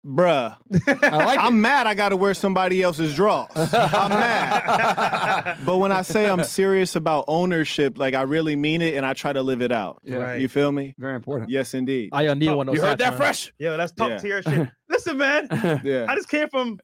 Bruh. 0.07 0.55
I 1.03 1.25
like 1.25 1.39
I'm 1.39 1.59
mad. 1.61 1.85
I 1.87 1.93
got 1.93 2.09
to 2.09 2.17
wear 2.17 2.33
somebody 2.33 2.81
else's 2.81 3.13
draws. 3.15 3.49
I'm 3.55 4.09
mad. 4.09 5.57
But 5.65 5.77
when 5.77 5.91
I 5.91 6.01
say 6.01 6.29
I'm 6.29 6.43
serious 6.43 6.95
about 6.95 7.25
ownership, 7.27 7.97
like 7.97 8.13
I 8.13 8.21
really 8.21 8.55
mean 8.55 8.81
it, 8.81 8.95
and 8.95 9.05
I 9.05 9.13
try 9.13 9.33
to 9.33 9.41
live 9.43 9.61
it 9.61 9.71
out. 9.71 10.01
Yeah. 10.03 10.17
Right. 10.17 10.41
You 10.41 10.47
feel 10.47 10.71
me? 10.71 10.95
Very 10.97 11.15
important. 11.15 11.49
Yes, 11.49 11.73
indeed. 11.73 12.09
I 12.13 12.27
uh, 12.27 12.33
need 12.33 12.49
one. 12.51 12.69
of 12.69 12.75
You 12.75 12.79
those 12.81 12.89
heard 12.89 13.01
hats, 13.01 13.03
that 13.03 13.09
man. 13.11 13.17
fresh? 13.17 13.53
Yeah, 13.59 13.75
that's 13.77 13.91
top 13.91 14.09
Yeah. 14.09 14.17
tier 14.19 14.41
shit. 14.43 14.69
Listen, 14.89 15.17
man. 15.17 15.47
Yeah. 15.83 16.05
I 16.07 16.15
just 16.15 16.29
came 16.29 16.47
from. 16.49 16.79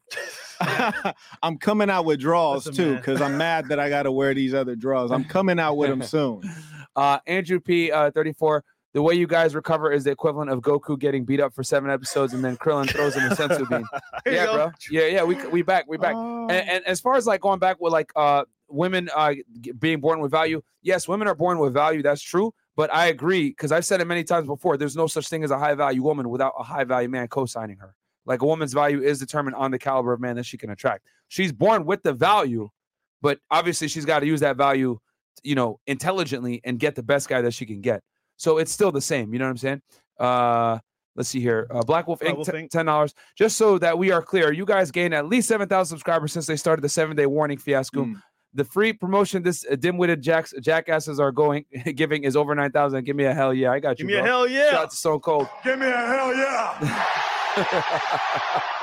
I'm 1.41 1.57
coming 1.57 1.89
out 1.89 2.05
with 2.05 2.19
draws 2.19 2.65
Listen, 2.67 2.85
too, 2.85 2.95
because 2.97 3.21
I'm 3.21 3.37
mad 3.37 3.69
that 3.69 3.79
I 3.79 3.89
got 3.89 4.03
to 4.03 4.11
wear 4.11 4.33
these 4.33 4.53
other 4.53 4.75
draws. 4.75 5.11
I'm 5.11 5.23
coming 5.25 5.59
out 5.59 5.77
with 5.77 5.89
them 5.89 6.03
soon. 6.03 6.41
Uh, 6.95 7.19
Andrew 7.25 7.59
P. 7.59 7.91
Uh, 7.91 8.11
34. 8.11 8.63
The 8.93 9.01
way 9.01 9.15
you 9.15 9.25
guys 9.25 9.55
recover 9.55 9.91
is 9.91 10.03
the 10.03 10.11
equivalent 10.11 10.51
of 10.51 10.61
Goku 10.61 10.99
getting 10.99 11.25
beat 11.25 11.39
up 11.39 11.53
for 11.53 11.63
seven 11.63 11.89
episodes 11.89 12.33
and 12.33 12.43
then 12.43 12.57
Krillin 12.57 12.89
throws 12.89 13.15
him 13.15 13.31
a 13.31 13.35
senzu 13.35 13.67
bean. 13.67 13.83
Here 14.23 14.33
yeah, 14.33 14.45
bro. 14.45 14.71
Yeah, 14.91 15.05
yeah. 15.07 15.23
We 15.23 15.35
we 15.47 15.63
back. 15.63 15.85
We 15.87 15.97
back. 15.97 16.13
Oh. 16.15 16.47
and, 16.49 16.69
and 16.69 16.85
as 16.85 17.01
far 17.01 17.15
as 17.15 17.25
like 17.25 17.41
going 17.41 17.59
back 17.59 17.81
with 17.81 17.91
like 17.91 18.11
uh 18.15 18.43
women 18.73 19.09
uh 19.15 19.33
being 19.79 20.01
born 20.01 20.19
with 20.19 20.31
value 20.31 20.61
yes 20.81 21.07
women 21.07 21.27
are 21.27 21.35
born 21.35 21.59
with 21.59 21.73
value 21.73 22.01
that's 22.01 22.21
true 22.21 22.53
but 22.75 22.91
i 22.93 23.07
agree 23.07 23.49
because 23.49 23.71
i've 23.71 23.85
said 23.85 24.01
it 24.01 24.05
many 24.05 24.23
times 24.23 24.47
before 24.47 24.77
there's 24.77 24.95
no 24.95 25.05
such 25.05 25.27
thing 25.27 25.43
as 25.43 25.51
a 25.51 25.57
high 25.57 25.75
value 25.75 26.01
woman 26.01 26.27
without 26.29 26.53
a 26.57 26.63
high 26.63 26.83
value 26.83 27.07
man 27.07 27.27
co-signing 27.27 27.77
her 27.77 27.93
like 28.25 28.41
a 28.41 28.45
woman's 28.45 28.73
value 28.73 29.01
is 29.01 29.19
determined 29.19 29.55
on 29.55 29.69
the 29.69 29.77
caliber 29.77 30.11
of 30.11 30.19
man 30.19 30.35
that 30.35 30.45
she 30.45 30.57
can 30.57 30.71
attract 30.71 31.05
she's 31.27 31.51
born 31.51 31.85
with 31.85 32.01
the 32.01 32.13
value 32.13 32.67
but 33.21 33.39
obviously 33.51 33.87
she's 33.87 34.05
got 34.05 34.19
to 34.19 34.25
use 34.25 34.39
that 34.39 34.57
value 34.57 34.97
you 35.43 35.55
know 35.55 35.79
intelligently 35.85 36.59
and 36.63 36.79
get 36.79 36.95
the 36.95 37.03
best 37.03 37.29
guy 37.29 37.41
that 37.41 37.53
she 37.53 37.65
can 37.65 37.79
get 37.79 38.01
so 38.37 38.57
it's 38.57 38.71
still 38.71 38.91
the 38.91 39.01
same 39.01 39.33
you 39.33 39.39
know 39.39 39.45
what 39.45 39.51
i'm 39.51 39.57
saying 39.57 39.81
uh 40.19 40.77
Let's 41.15 41.29
see 41.29 41.39
here. 41.39 41.67
Uh, 41.69 41.83
Black 41.83 42.07
Wolf 42.07 42.19
Inc. 42.21 42.43
T- 42.43 42.67
ten 42.67 42.87
dollars. 42.87 43.13
Just 43.37 43.57
so 43.57 43.77
that 43.77 43.97
we 43.97 44.11
are 44.11 44.21
clear, 44.21 44.51
you 44.51 44.65
guys 44.65 44.89
gained 44.89 45.13
at 45.13 45.27
least 45.27 45.47
seven 45.47 45.69
thousand 45.69 45.97
subscribers 45.97 46.33
since 46.33 46.47
they 46.47 46.55
started 46.55 46.81
the 46.81 46.89
seven 46.89 47.15
day 47.15 47.27
warning 47.27 47.57
fiasco. 47.57 48.05
Mm. 48.05 48.21
The 48.55 48.63
free 48.63 48.93
promotion 48.93 49.41
this 49.41 49.65
uh, 49.69 49.75
dim-witted 49.75 50.21
jacks 50.21 50.53
jackasses 50.61 51.19
are 51.19 51.31
going 51.31 51.65
giving 51.95 52.23
is 52.23 52.35
over 52.35 52.55
nine 52.55 52.71
thousand. 52.71 53.03
Give 53.03 53.15
me 53.15 53.25
a 53.25 53.33
hell 53.33 53.53
yeah! 53.53 53.71
I 53.71 53.79
got 53.79 53.99
you. 53.99 54.07
Give 54.07 54.15
me 54.15 54.19
a 54.19 54.23
bro. 54.23 54.31
hell 54.31 54.47
Shout 54.47 54.73
yeah. 54.73 54.79
out 54.79 54.89
to 54.89 54.95
Stone 54.95 55.19
Cold. 55.19 55.47
Give 55.63 55.77
me 55.77 55.85
a 55.85 55.91
hell 55.91 56.35
yeah. 56.35 57.05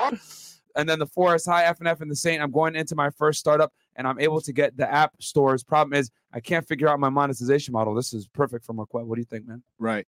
and 0.77 0.87
then 0.87 0.99
the 0.99 1.07
Forest 1.07 1.47
High 1.47 1.65
F 1.65 1.79
and 1.79 1.87
F 1.87 1.99
and 1.99 2.09
the 2.09 2.15
Saint. 2.15 2.41
I'm 2.41 2.51
going 2.51 2.75
into 2.75 2.95
my 2.95 3.09
first 3.09 3.41
startup, 3.41 3.73
and 4.01 4.07
I'm 4.07 4.19
able 4.19 4.41
to 4.41 4.51
get 4.51 4.75
the 4.75 4.91
app 4.91 5.13
stores. 5.19 5.63
Problem 5.63 5.93
is, 5.93 6.09
I 6.33 6.39
can't 6.39 6.67
figure 6.67 6.89
out 6.89 6.99
my 6.99 7.09
monetization 7.09 7.71
model. 7.71 7.93
This 7.93 8.13
is 8.13 8.27
perfect 8.27 8.65
for 8.65 8.73
Marquette. 8.73 9.05
What 9.05 9.13
do 9.13 9.21
you 9.21 9.25
think, 9.25 9.47
man? 9.47 9.61
Right. 9.77 10.07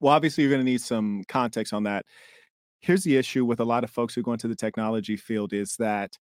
Well, 0.00 0.12
obviously, 0.12 0.44
you're 0.44 0.50
going 0.50 0.60
to 0.60 0.70
need 0.70 0.82
some 0.82 1.24
context 1.28 1.72
on 1.72 1.84
that. 1.84 2.04
Here's 2.80 3.04
the 3.04 3.16
issue 3.16 3.46
with 3.46 3.58
a 3.58 3.64
lot 3.64 3.84
of 3.84 3.90
folks 3.90 4.14
who 4.14 4.22
go 4.22 4.34
into 4.34 4.48
the 4.48 4.54
technology 4.54 5.16
field 5.16 5.54
is 5.54 5.76
that 5.78 6.18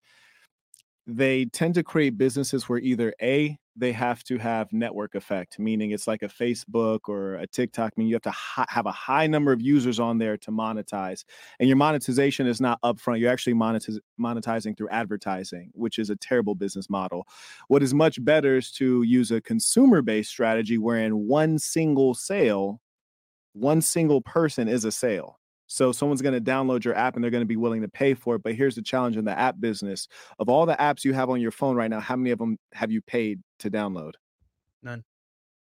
they 1.08 1.46
tend 1.46 1.74
to 1.76 1.84
create 1.84 2.18
businesses 2.18 2.70
where 2.70 2.80
either 2.80 3.14
A, 3.22 3.58
they 3.76 3.92
have 3.94 4.24
to 4.26 4.38
have 4.38 4.72
network 4.74 5.16
effect, 5.16 5.58
meaning 5.58 5.92
it's 5.92 6.08
like 6.08 6.22
a 6.22 6.28
Facebook 6.28 7.00
or 7.08 7.36
a 7.36 7.48
TikTok, 7.48 7.98
meaning 7.98 8.10
you 8.10 8.16
have 8.16 8.22
to 8.24 8.32
hi- 8.32 8.66
have 8.70 8.86
a 8.86 8.92
high 8.92 9.28
number 9.28 9.52
of 9.52 9.62
users 9.62 10.00
on 10.00 10.18
there 10.18 10.38
to 10.38 10.52
monetize. 10.52 11.24
And 11.60 11.70
your 11.70 11.78
monetization 11.78 12.48
is 12.48 12.62
not 12.62 12.82
upfront. 12.82 13.20
You're 13.20 13.32
actually 13.32 13.54
monetiz- 13.54 14.00
monetizing 14.20 14.78
through 14.78 14.90
advertising, 14.90 15.72
which 15.74 16.00
is 16.00 16.10
a 16.10 16.16
terrible 16.18 16.54
business 16.54 16.90
model. 16.90 17.26
What 17.68 17.82
is 17.82 17.94
much 17.94 18.24
better 18.24 18.58
is 18.58 18.72
to 18.74 19.04
use 19.04 19.32
a 19.32 19.42
consumer 19.42 20.02
based 20.02 20.30
strategy 20.30 20.78
wherein 20.78 21.28
one 21.28 21.58
single 21.58 22.14
sale 22.14 22.82
one 23.54 23.82
single 23.82 24.22
person 24.22 24.68
is 24.68 24.86
a 24.86 24.92
sale. 24.92 25.41
So 25.72 25.94
someone's 25.94 26.22
going 26.22 26.34
to 26.34 26.52
download 26.52 26.84
your 26.84 26.96
app 26.96 27.16
and 27.16 27.24
they're 27.24 27.32
going 27.32 27.44
to 27.44 27.48
be 27.48 27.56
willing 27.56 27.82
to 27.82 27.88
pay 27.88 28.14
for 28.14 28.36
it. 28.36 28.44
But 28.44 28.56
here's 28.56 28.76
the 28.76 28.82
challenge 28.82 29.16
in 29.16 29.24
the 29.24 29.38
app 29.38 29.60
business. 29.62 30.10
Of 30.38 30.50
all 30.50 30.66
the 30.66 30.76
apps 30.76 31.06
you 31.06 31.14
have 31.14 31.30
on 31.30 31.40
your 31.40 31.52
phone 31.52 31.78
right 31.78 31.90
now, 31.90 32.02
how 32.02 32.18
many 32.18 32.32
of 32.32 32.40
them 32.40 32.58
have 32.74 32.92
you 32.92 33.02
paid 33.02 33.40
to 33.60 33.72
download? 33.72 34.14
None. 34.84 35.06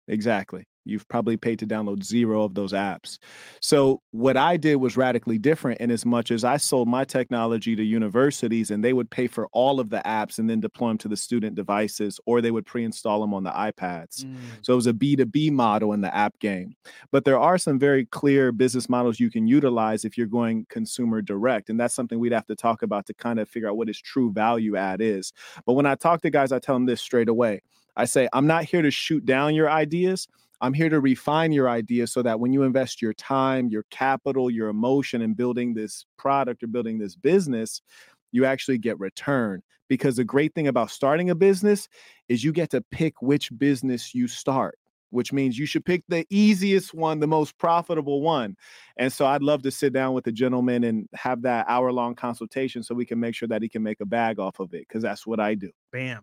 Exactly. 0.08 0.64
You've 0.84 1.08
probably 1.08 1.36
paid 1.36 1.58
to 1.60 1.66
download 1.66 2.02
zero 2.02 2.42
of 2.42 2.54
those 2.54 2.72
apps. 2.72 3.18
So 3.60 4.02
what 4.10 4.36
I 4.36 4.56
did 4.56 4.76
was 4.76 4.96
radically 4.96 5.38
different 5.38 5.80
in 5.80 5.90
as 5.90 6.04
much 6.04 6.30
as 6.30 6.44
I 6.44 6.56
sold 6.56 6.88
my 6.88 7.04
technology 7.04 7.76
to 7.76 7.82
universities 7.82 8.70
and 8.70 8.82
they 8.82 8.92
would 8.92 9.10
pay 9.10 9.26
for 9.26 9.48
all 9.52 9.80
of 9.80 9.90
the 9.90 10.02
apps 10.04 10.38
and 10.38 10.50
then 10.50 10.60
deploy 10.60 10.88
them 10.88 10.98
to 10.98 11.08
the 11.08 11.16
student 11.16 11.54
devices 11.54 12.18
or 12.26 12.40
they 12.40 12.50
would 12.50 12.66
pre-install 12.66 13.20
them 13.20 13.34
on 13.34 13.44
the 13.44 13.50
iPads. 13.50 14.24
Mm. 14.24 14.36
So 14.62 14.72
it 14.72 14.76
was 14.76 14.86
a 14.86 14.92
B2B 14.92 15.52
model 15.52 15.92
in 15.92 16.00
the 16.00 16.14
app 16.14 16.38
game. 16.38 16.74
But 17.10 17.24
there 17.24 17.38
are 17.38 17.58
some 17.58 17.78
very 17.78 18.06
clear 18.06 18.52
business 18.52 18.88
models 18.88 19.20
you 19.20 19.30
can 19.30 19.46
utilize 19.46 20.04
if 20.04 20.18
you're 20.18 20.26
going 20.26 20.66
consumer 20.68 21.22
direct. 21.22 21.70
And 21.70 21.78
that's 21.78 21.94
something 21.94 22.18
we'd 22.18 22.32
have 22.32 22.46
to 22.46 22.56
talk 22.56 22.82
about 22.82 23.06
to 23.06 23.14
kind 23.14 23.38
of 23.38 23.48
figure 23.48 23.68
out 23.68 23.76
what 23.76 23.88
his 23.88 24.00
true 24.00 24.32
value 24.32 24.76
add 24.76 25.00
is. 25.00 25.32
But 25.66 25.74
when 25.74 25.86
I 25.86 25.94
talk 25.94 26.22
to 26.22 26.30
guys, 26.30 26.52
I 26.52 26.58
tell 26.58 26.74
them 26.74 26.86
this 26.86 27.00
straight 27.00 27.28
away. 27.28 27.62
I 27.96 28.06
say, 28.06 28.28
I'm 28.32 28.46
not 28.46 28.64
here 28.64 28.82
to 28.82 28.90
shoot 28.90 29.24
down 29.24 29.54
your 29.54 29.70
ideas. 29.70 30.28
I'm 30.62 30.72
here 30.72 30.88
to 30.88 31.00
refine 31.00 31.50
your 31.52 31.68
idea 31.68 32.06
so 32.06 32.22
that 32.22 32.38
when 32.40 32.52
you 32.52 32.62
invest 32.62 33.02
your 33.02 33.12
time, 33.12 33.68
your 33.68 33.84
capital, 33.90 34.48
your 34.48 34.68
emotion 34.68 35.20
in 35.20 35.34
building 35.34 35.74
this 35.74 36.06
product 36.16 36.62
or 36.62 36.68
building 36.68 36.98
this 36.98 37.16
business, 37.16 37.82
you 38.30 38.44
actually 38.44 38.78
get 38.78 38.98
return. 39.00 39.62
Because 39.88 40.16
the 40.16 40.24
great 40.24 40.54
thing 40.54 40.68
about 40.68 40.90
starting 40.90 41.28
a 41.28 41.34
business 41.34 41.88
is 42.28 42.44
you 42.44 42.52
get 42.52 42.70
to 42.70 42.80
pick 42.80 43.20
which 43.20 43.50
business 43.58 44.14
you 44.14 44.28
start. 44.28 44.78
which 45.12 45.32
means 45.32 45.58
you 45.58 45.66
should 45.66 45.84
pick 45.84 46.02
the 46.08 46.26
easiest 46.30 46.94
one, 46.94 47.20
the 47.20 47.26
most 47.26 47.56
profitable 47.58 48.22
one. 48.22 48.56
And 48.96 49.12
so 49.12 49.26
I'd 49.26 49.42
love 49.42 49.62
to 49.62 49.70
sit 49.70 49.92
down 49.92 50.14
with 50.14 50.24
the 50.24 50.32
gentleman 50.32 50.84
and 50.84 51.06
have 51.14 51.42
that 51.42 51.66
hour 51.68 51.92
long 51.92 52.14
consultation 52.14 52.82
so 52.82 52.94
we 52.94 53.04
can 53.04 53.20
make 53.20 53.34
sure 53.34 53.48
that 53.48 53.62
he 53.62 53.68
can 53.68 53.82
make 53.82 54.00
a 54.00 54.06
bag 54.06 54.38
off 54.38 54.58
of 54.58 54.72
it 54.72 54.88
because 54.88 55.02
that's 55.02 55.26
what 55.26 55.38
I 55.38 55.54
do. 55.54 55.70
Bam. 55.92 56.22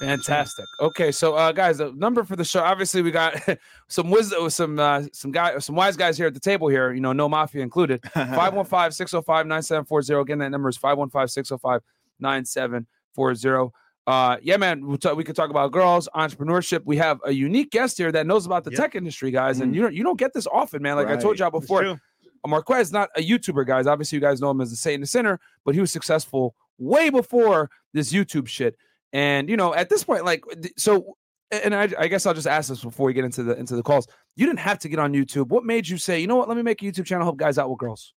Fantastic. 0.00 0.64
Okay, 0.80 1.12
so 1.12 1.34
uh, 1.34 1.52
guys, 1.52 1.78
the 1.78 1.92
number 1.92 2.24
for 2.24 2.36
the 2.36 2.44
show. 2.44 2.60
Obviously, 2.60 3.02
we 3.02 3.10
got 3.10 3.36
some 3.88 4.10
wisdom, 4.10 4.48
some 4.50 4.78
uh, 4.78 5.02
some 5.12 5.30
guy, 5.30 5.58
some 5.58 5.76
wise 5.76 5.96
guys 5.96 6.16
here 6.16 6.26
at 6.26 6.34
the 6.34 6.40
table 6.40 6.68
here. 6.68 6.92
You 6.92 7.00
know, 7.00 7.12
no 7.12 7.28
mafia 7.28 7.62
included. 7.62 8.02
515-605-9740. 8.14 10.20
Again, 10.20 10.38
that 10.38 10.50
number 10.50 10.68
is 10.68 10.78
515-605-9740. 10.78 13.70
Uh, 14.06 14.36
yeah, 14.42 14.58
man, 14.58 14.86
we, 14.86 14.98
talk, 14.98 15.16
we 15.16 15.24
could 15.24 15.34
talk 15.34 15.48
about 15.48 15.72
girls, 15.72 16.10
entrepreneurship. 16.14 16.82
We 16.84 16.98
have 16.98 17.20
a 17.24 17.32
unique 17.32 17.70
guest 17.70 17.96
here 17.96 18.12
that 18.12 18.26
knows 18.26 18.44
about 18.44 18.64
the 18.64 18.70
Yep. 18.70 18.80
tech 18.80 18.94
industry, 18.96 19.30
guys, 19.30 19.60
and 19.60 19.74
you 19.74 19.80
don't 19.80 19.94
you 19.94 20.04
don't 20.04 20.18
get 20.18 20.34
this 20.34 20.46
often, 20.46 20.82
man. 20.82 20.96
Like 20.96 21.08
I 21.08 21.16
told 21.16 21.38
y'all 21.38 21.50
before, 21.50 21.82
true. 21.82 21.98
Marquez 22.46 22.92
not 22.92 23.08
a 23.16 23.26
YouTuber, 23.26 23.66
guys. 23.66 23.86
Obviously, 23.86 24.16
you 24.16 24.20
guys 24.20 24.40
know 24.40 24.50
him 24.50 24.60
as 24.60 24.70
the 24.70 24.76
Satan 24.76 25.00
the 25.00 25.06
Sinner, 25.06 25.40
but 25.64 25.74
he 25.74 25.80
was 25.80 25.90
successful 25.90 26.54
way 26.78 27.08
before 27.08 27.70
this 27.94 28.12
YouTube 28.12 28.46
shit. 28.46 28.76
And 29.14 29.48
you 29.48 29.56
know, 29.56 29.72
at 29.74 29.88
this 29.88 30.04
point, 30.04 30.24
like, 30.24 30.44
so, 30.76 31.16
and 31.50 31.74
I, 31.74 31.88
I 31.98 32.08
guess 32.08 32.26
I'll 32.26 32.34
just 32.34 32.48
ask 32.48 32.68
this 32.68 32.82
before 32.82 33.06
we 33.06 33.14
get 33.14 33.24
into 33.24 33.44
the 33.44 33.56
into 33.56 33.76
the 33.76 33.82
calls. 33.82 34.08
You 34.36 34.44
didn't 34.44 34.58
have 34.58 34.80
to 34.80 34.88
get 34.88 34.98
on 34.98 35.12
YouTube. 35.12 35.48
What 35.48 35.64
made 35.64 35.88
you 35.88 35.96
say, 35.96 36.18
you 36.18 36.26
know 36.26 36.36
what? 36.36 36.48
Let 36.48 36.56
me 36.56 36.64
make 36.64 36.82
a 36.82 36.84
YouTube 36.84 37.06
channel, 37.06 37.24
help 37.24 37.36
guys 37.38 37.56
out 37.56 37.70
with 37.70 37.78
girls. 37.78 38.12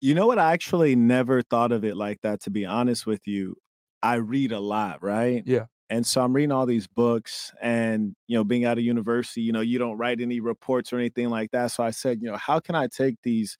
You 0.00 0.14
know 0.14 0.26
what? 0.26 0.38
I 0.38 0.52
actually 0.52 0.96
never 0.96 1.42
thought 1.42 1.72
of 1.72 1.84
it 1.84 1.96
like 1.96 2.20
that, 2.22 2.40
to 2.42 2.50
be 2.50 2.64
honest 2.64 3.06
with 3.06 3.26
you. 3.26 3.56
I 4.02 4.14
read 4.14 4.52
a 4.52 4.60
lot, 4.60 5.02
right? 5.02 5.42
Yeah. 5.46 5.66
And 5.88 6.06
so 6.06 6.22
I'm 6.22 6.32
reading 6.32 6.52
all 6.52 6.66
these 6.66 6.86
books 6.86 7.52
and, 7.62 8.14
you 8.26 8.36
know, 8.36 8.44
being 8.44 8.64
out 8.64 8.78
of 8.78 8.84
university, 8.84 9.42
you 9.42 9.52
know, 9.52 9.60
you 9.60 9.78
don't 9.78 9.96
write 9.96 10.20
any 10.20 10.40
reports 10.40 10.92
or 10.92 10.98
anything 10.98 11.28
like 11.28 11.50
that. 11.52 11.68
So 11.68 11.84
I 11.84 11.90
said, 11.90 12.18
you 12.20 12.30
know, 12.30 12.36
how 12.36 12.60
can 12.60 12.74
I 12.74 12.88
take 12.88 13.16
these 13.22 13.56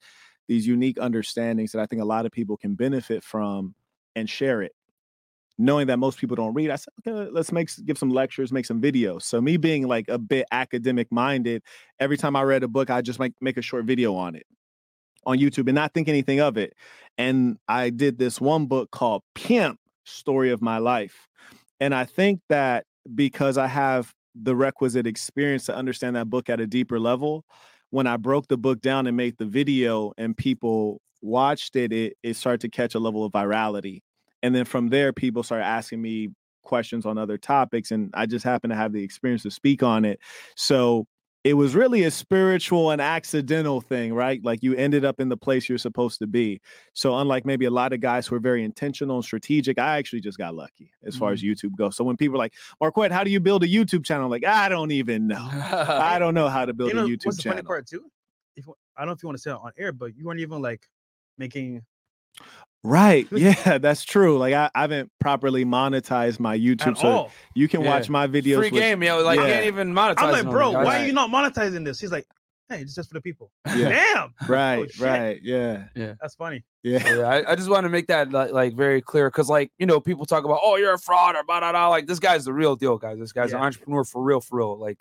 these 0.47 0.65
unique 0.65 0.97
understandings 0.99 1.71
that 1.73 1.81
I 1.81 1.85
think 1.85 2.01
a 2.01 2.05
lot 2.05 2.25
of 2.25 2.31
people 2.31 2.57
can 2.57 2.75
benefit 2.75 3.23
from 3.23 3.75
and 4.15 4.29
share 4.29 4.61
it? 4.61 4.73
Knowing 5.59 5.87
that 5.87 5.97
most 5.97 6.19
people 6.19 6.35
don't 6.35 6.53
read, 6.53 6.69
I 6.69 6.75
said, 6.75 6.93
okay, 7.05 7.31
let's 7.31 7.51
make 7.51 7.69
give 7.85 7.97
some 7.97 8.11
lectures, 8.11 8.51
make 8.51 8.65
some 8.65 8.79
videos. 8.79 9.23
So 9.23 9.41
me 9.41 9.57
being 9.57 9.87
like 9.87 10.07
a 10.07 10.19
bit 10.19 10.45
academic 10.51 11.11
minded, 11.11 11.63
every 11.99 12.15
time 12.15 12.35
I 12.35 12.43
read 12.43 12.63
a 12.63 12.67
book, 12.67 12.89
I 12.91 13.01
just 13.01 13.19
make 13.19 13.33
make 13.41 13.57
a 13.57 13.61
short 13.61 13.85
video 13.85 14.13
on 14.15 14.35
it 14.35 14.45
on 15.25 15.37
YouTube 15.37 15.67
and 15.67 15.75
not 15.75 15.93
think 15.93 16.07
anything 16.07 16.39
of 16.39 16.57
it. 16.57 16.73
And 17.17 17.57
I 17.67 17.89
did 17.89 18.17
this 18.17 18.39
one 18.39 18.65
book 18.65 18.91
called 18.91 19.23
Pimp 19.35 19.79
Story 20.05 20.51
of 20.51 20.61
My 20.61 20.77
Life. 20.77 21.27
And 21.79 21.93
I 21.93 22.05
think 22.05 22.41
that 22.49 22.85
because 23.13 23.57
I 23.57 23.67
have 23.67 24.13
the 24.33 24.55
requisite 24.55 25.05
experience 25.05 25.65
to 25.65 25.75
understand 25.75 26.15
that 26.15 26.29
book 26.29 26.49
at 26.49 26.59
a 26.59 26.67
deeper 26.67 26.99
level, 26.99 27.43
when 27.89 28.07
I 28.07 28.17
broke 28.17 28.47
the 28.47 28.57
book 28.57 28.81
down 28.81 29.05
and 29.05 29.17
made 29.17 29.37
the 29.37 29.45
video 29.45 30.13
and 30.17 30.35
people 30.35 31.01
watched 31.21 31.75
it, 31.75 31.91
it, 31.91 32.17
it 32.23 32.35
started 32.35 32.61
to 32.61 32.69
catch 32.69 32.95
a 32.95 32.99
level 32.99 33.25
of 33.25 33.31
virality. 33.31 34.01
And 34.43 34.53
then 34.53 34.65
from 34.65 34.89
there, 34.89 35.13
people 35.13 35.43
started 35.43 35.65
asking 35.65 36.01
me 36.01 36.29
questions 36.63 37.05
on 37.05 37.17
other 37.17 37.37
topics. 37.37 37.91
And 37.91 38.11
I 38.13 38.25
just 38.25 38.43
happened 38.43 38.71
to 38.71 38.77
have 38.77 38.93
the 38.93 39.03
experience 39.03 39.43
to 39.43 39.51
speak 39.51 39.83
on 39.83 40.05
it. 40.05 40.19
So 40.55 41.07
it 41.43 41.53
was 41.53 41.75
really 41.75 42.03
a 42.03 42.11
spiritual 42.11 42.91
and 42.91 42.99
accidental 42.99 43.79
thing, 43.79 44.13
right? 44.13 44.43
Like 44.43 44.61
you 44.63 44.75
ended 44.75 45.05
up 45.05 45.21
in 45.21 45.29
the 45.29 45.37
place 45.37 45.69
you're 45.69 45.77
supposed 45.77 46.19
to 46.19 46.27
be. 46.27 46.59
So 46.93 47.17
unlike 47.17 47.45
maybe 47.45 47.63
a 47.65 47.71
lot 47.71 47.93
of 47.93 48.01
guys 48.01 48.27
who 48.27 48.35
are 48.35 48.39
very 48.39 48.65
intentional 48.65 49.15
and 49.15 49.23
strategic, 49.23 49.79
I 49.79 49.97
actually 49.97 50.19
just 50.19 50.37
got 50.37 50.55
lucky 50.55 50.91
as 51.05 51.15
far 51.15 51.31
as 51.31 51.41
mm-hmm. 51.41 51.67
YouTube 51.67 51.77
goes. 51.77 51.95
So 51.95 52.03
when 52.03 52.17
people 52.17 52.35
are 52.35 52.39
like, 52.39 52.53
Marquette, 52.81 53.13
how 53.13 53.23
do 53.23 53.31
you 53.31 53.39
build 53.39 53.63
a 53.63 53.67
YouTube 53.67 54.03
channel? 54.03 54.25
I'm 54.25 54.31
like, 54.31 54.45
I 54.45 54.67
don't 54.67 54.91
even 54.91 55.25
know. 55.27 55.47
I 55.49 56.19
don't 56.19 56.33
know 56.33 56.49
how 56.49 56.65
to 56.65 56.73
build 56.73 56.89
You 56.89 56.95
know, 56.95 57.05
a 57.05 57.07
YouTube 57.07 57.27
what's 57.27 57.37
the 57.37 57.43
funny 57.43 57.55
channel. 57.57 57.67
part 57.67 57.87
too? 57.87 58.11
If 58.57 58.67
I 58.97 59.01
don't 59.01 59.07
know 59.07 59.13
if 59.13 59.23
you 59.23 59.27
want 59.27 59.37
to 59.37 59.41
say 59.41 59.51
it 59.51 59.57
on 59.57 59.71
air, 59.77 59.93
but 59.93 60.17
you 60.17 60.25
weren't 60.25 60.41
even 60.41 60.61
like 60.61 60.81
making 61.37 61.83
Right. 62.83 63.27
Yeah, 63.31 63.77
that's 63.79 64.03
true. 64.03 64.37
Like 64.37 64.53
I, 64.53 64.69
I 64.75 64.81
haven't 64.81 65.11
properly 65.19 65.65
monetized 65.65 66.39
my 66.39 66.57
YouTube. 66.57 66.87
at 66.87 66.97
so 66.97 67.07
all. 67.07 67.31
you 67.55 67.67
can 67.67 67.81
Yeah. 67.81 67.89
watch 67.89 68.09
my 68.09 68.27
videos. 68.27 68.57
Free 68.57 68.71
with- 68.71 68.81
game, 68.81 69.03
yo. 69.03 69.23
Like, 69.23 69.39
you 69.39 69.45
Yeah. 69.45 69.53
can't 69.55 69.65
even 69.65 69.93
monetize. 69.93 70.15
I'm 70.19 70.31
like, 70.31 70.49
bro, 70.49 70.71
guys. 70.73 70.85
why 70.85 71.03
are 71.03 71.05
you 71.05 71.13
not 71.13 71.29
monetizing 71.29 71.83
this? 71.85 71.99
He's 71.99 72.11
like, 72.11 72.25
hey, 72.69 72.81
it's 72.81 72.93
just 72.95 73.09
for 73.09 73.13
the 73.15 73.21
people. 73.21 73.51
Yeah. 73.75 73.89
Damn, 73.89 74.33
oh, 74.41 74.45
Right, 74.47 74.89
Oh, 74.99 75.03
right. 75.05 75.39
Yeah. 75.43 75.85
Yeah. 75.95 76.13
That's 76.21 76.35
funny. 76.35 76.63
Yeah. 76.83 77.15
Yeah, 77.15 77.27
I, 77.27 77.51
I 77.51 77.55
just 77.55 77.69
want 77.69 77.83
to 77.85 77.89
make 77.89 78.07
that 78.07 78.31
like, 78.31 78.51
like 78.51 78.73
very 78.75 79.01
clear 79.01 79.29
because, 79.29 79.49
like, 79.49 79.71
you 79.79 79.85
know, 79.85 79.99
people 79.99 80.25
talk 80.25 80.45
about, 80.45 80.59
oh, 80.63 80.77
you're 80.77 80.93
a 80.93 80.99
fraud 80.99 81.35
or 81.35 81.43
blah, 81.43 81.59
blah, 81.59 81.71
blah. 81.71 81.87
Like, 81.89 82.07
this 82.07 82.19
guy's 82.19 82.45
the 82.45 82.53
real 82.53 82.75
deal, 82.75 82.97
guys. 82.97 83.17
This 83.19 83.31
guy's 83.33 83.51
an 83.53 83.59
entrepreneur 83.59 84.03
for 84.05 84.21
real, 84.23 84.39
for 84.41 84.57
real. 84.59 84.77
Like, 84.79 84.97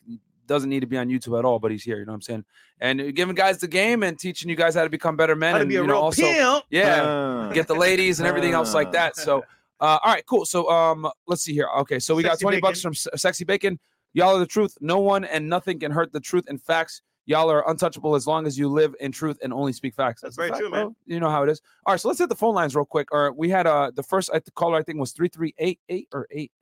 doesn't 0.47 0.71
need 0.71 0.81
to 0.81 0.87
be 0.87 0.97
on 0.99 1.09
YouTube 1.09 1.39
at 1.39 1.45
all, 1.45 1.59
but 1.59 1.71
he's 1.71 1.83
here. 1.83 1.99
You 1.99 2.05
know 2.07 2.13
what 2.13 2.17
I'm 2.17 2.23
saying? 2.23 2.45
And 2.81 3.01
uh, 3.01 3.11
giving 3.13 3.35
guys 3.35 3.59
the 3.59 3.69
game 3.69 4.03
and 4.03 4.19
teaching 4.19 4.49
you 4.49 4.57
guys 4.57 4.75
how 4.75 4.85
to 4.85 4.91
become 4.91 5.17
better 5.17 5.35
men 5.37 5.53
How 5.53 5.59
to 5.59 5.63
and 5.63 5.69
be 5.69 5.77
a 5.77 5.81
you 5.81 5.87
know 5.87 5.95
real 5.95 6.03
also, 6.03 6.23
pimp. 6.23 6.65
yeah, 6.71 7.03
Uh, 7.03 7.53
get 7.53 7.67
the 7.67 7.75
ladies 7.75 8.21
and 8.21 8.27
everything 8.29 8.53
else 8.53 8.75
like 8.75 8.93
that. 8.93 9.17
So, 9.17 9.45
uh, 9.81 9.99
all 10.03 10.13
right, 10.13 10.25
cool. 10.27 10.45
So, 10.45 10.69
um, 10.71 11.09
let's 11.27 11.43
see 11.43 11.53
here. 11.55 11.69
Okay, 11.79 11.99
so 11.99 12.15
we 12.15 12.23
got 12.23 12.33
Sexy 12.33 12.45
20 12.45 12.61
bucks 12.61 12.81
from 12.83 12.95
Se- 12.95 13.11
Sexy 13.17 13.45
Bacon. 13.45 13.79
Y'all 14.15 14.37
are 14.37 14.39
the 14.39 14.47
truth. 14.47 14.77
No 14.81 15.01
one 15.01 15.25
and 15.25 15.49
nothing 15.49 15.79
can 15.79 15.91
hurt 15.91 16.13
the 16.13 16.21
truth 16.21 16.45
and 16.49 16.61
facts. 16.63 17.03
Y'all 17.29 17.51
are 17.51 17.69
untouchable 17.69 18.15
as 18.15 18.27
long 18.27 18.47
as 18.47 18.57
you 18.57 18.69
live 18.69 18.95
in 19.01 19.11
truth 19.11 19.37
and 19.43 19.53
only 19.53 19.73
speak 19.73 19.95
facts. 19.95 20.23
That's 20.23 20.37
a 20.37 20.41
very 20.41 20.49
fact, 20.51 20.61
true, 20.61 20.71
man. 20.71 20.85
bro. 20.87 20.97
You 21.07 21.19
know 21.21 21.29
how 21.29 21.43
it 21.43 21.51
is. 21.51 21.61
All 21.85 21.93
right, 21.93 22.01
so 22.01 22.07
let's 22.09 22.21
hit 22.21 22.29
the 22.29 22.37
phone 22.37 22.55
lines 22.55 22.77
real 22.77 22.85
quick. 22.85 23.09
All 23.13 23.21
right, 23.25 23.37
we 23.37 23.51
had 23.51 23.67
uh 23.67 23.91
the 23.95 24.03
first 24.03 24.31
I, 24.33 24.39
the 24.39 24.53
caller 24.53 24.79
I 24.79 24.83
think 24.85 25.01
was 25.01 25.13
three 25.13 25.29
three 25.29 25.53
eight 25.59 25.81
eight 25.89 26.09
or 26.13 26.29
eight. 26.31 26.53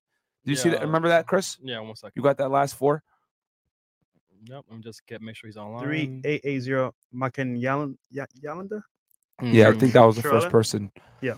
Do 0.45 0.51
you 0.51 0.57
see 0.57 0.71
that? 0.71 0.81
Remember 0.81 1.09
that, 1.09 1.27
Chris? 1.27 1.59
Yeah, 1.63 1.81
one 1.81 1.95
second. 1.97 2.13
You 2.17 2.23
got 2.23 2.39
that 2.39 2.51
last 2.51 2.77
four? 2.77 3.03
Yep, 4.47 4.65
I'm 4.71 4.83
just 4.83 5.07
get 5.07 5.23
make 5.23 5.37
sure 5.37 5.49
he's 5.49 5.57
online. 5.57 5.83
Three 5.85 6.21
eight 6.25 6.41
eight 6.45 6.61
zero. 6.61 6.95
Makan 7.15 7.61
Yalan 7.61 7.97
Ya- 8.11 8.27
Yalanda. 8.43 8.83
Yeah, 9.43 9.69
I 9.69 9.73
Mhm. 9.73 9.81
think 9.81 9.93
that 9.95 10.03
was 10.05 10.17
the 10.17 10.23
first 10.23 10.49
person. 10.51 10.91
Yeah. 11.21 11.35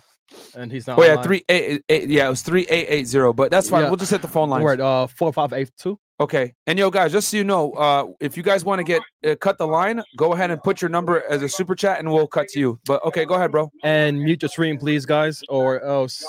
and 0.57 0.73
he's 0.73 0.89
not. 0.89 0.99
Oh 0.99 1.05
yeah, 1.05 1.11
online. 1.13 1.25
three 1.25 1.45
eight 1.49 1.65
eight. 1.65 1.85
eight 1.89 2.09
yeah, 2.09 2.27
it 2.27 2.31
was 2.31 2.43
three 2.43 2.67
eight 2.69 2.87
eight 2.89 3.07
zero. 3.07 3.33
But 3.33 3.51
that's 3.53 3.69
fine. 3.71 3.85
Yeah. 3.85 3.91
We'll 3.91 3.97
just 3.97 4.11
hit 4.11 4.23
the 4.23 4.29
phone 4.29 4.51
line. 4.51 4.61
Word, 4.63 4.81
uh, 4.81 5.07
four 5.07 5.33
five 5.33 5.53
eight 5.53 5.71
two. 5.79 6.01
Okay. 6.19 6.53
And 6.67 6.79
yo, 6.81 6.91
guys, 6.91 7.13
just 7.13 7.29
so 7.29 7.37
you 7.37 7.45
know, 7.45 7.73
uh, 7.73 8.07
if 8.21 8.37
you 8.37 8.43
guys 8.43 8.65
want 8.65 8.81
to 8.81 8.85
get 8.85 9.03
uh, 9.25 9.37
cut 9.37 9.57
the 9.59 9.67
line, 9.69 10.03
go 10.17 10.33
ahead 10.33 10.51
and 10.51 10.61
put 10.63 10.83
your 10.83 10.89
number 10.89 11.23
as 11.31 11.43
a 11.43 11.49
super 11.49 11.77
chat, 11.77 12.01
and 12.01 12.13
we'll 12.13 12.27
cut 12.27 12.49
to 12.49 12.59
you. 12.59 12.81
But 12.87 13.05
okay, 13.05 13.25
go 13.25 13.35
ahead, 13.35 13.53
bro. 13.53 13.71
And 13.85 14.19
mute 14.21 14.43
your 14.43 14.49
stream, 14.49 14.79
please, 14.79 15.07
guys, 15.07 15.43
or 15.49 15.81
else. 15.85 16.25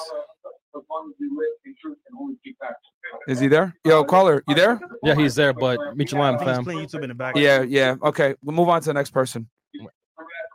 Is 3.28 3.40
he 3.40 3.48
there? 3.48 3.76
Yo, 3.86 4.04
caller, 4.04 4.44
you 4.48 4.56
there? 4.56 4.80
Yeah, 5.04 5.16
he's 5.16 5.36
there, 5.36 5.54
but 5.54 5.78
mute 5.96 6.12
your 6.12 6.22
I 6.22 6.30
line, 6.32 6.40
fam. 6.40 6.64
playing 6.64 6.88
YouTube 6.88 7.04
in 7.04 7.10
the 7.10 7.16
back. 7.16 7.36
Yeah, 7.36 7.62
yeah. 7.62 7.96
Okay, 8.04 8.36
we'll 8.42 8.56
move 8.56 8.70
on 8.70 8.82
to 8.82 8.88
the 8.88 8.94
next 8.94 9.10
person. 9.12 9.50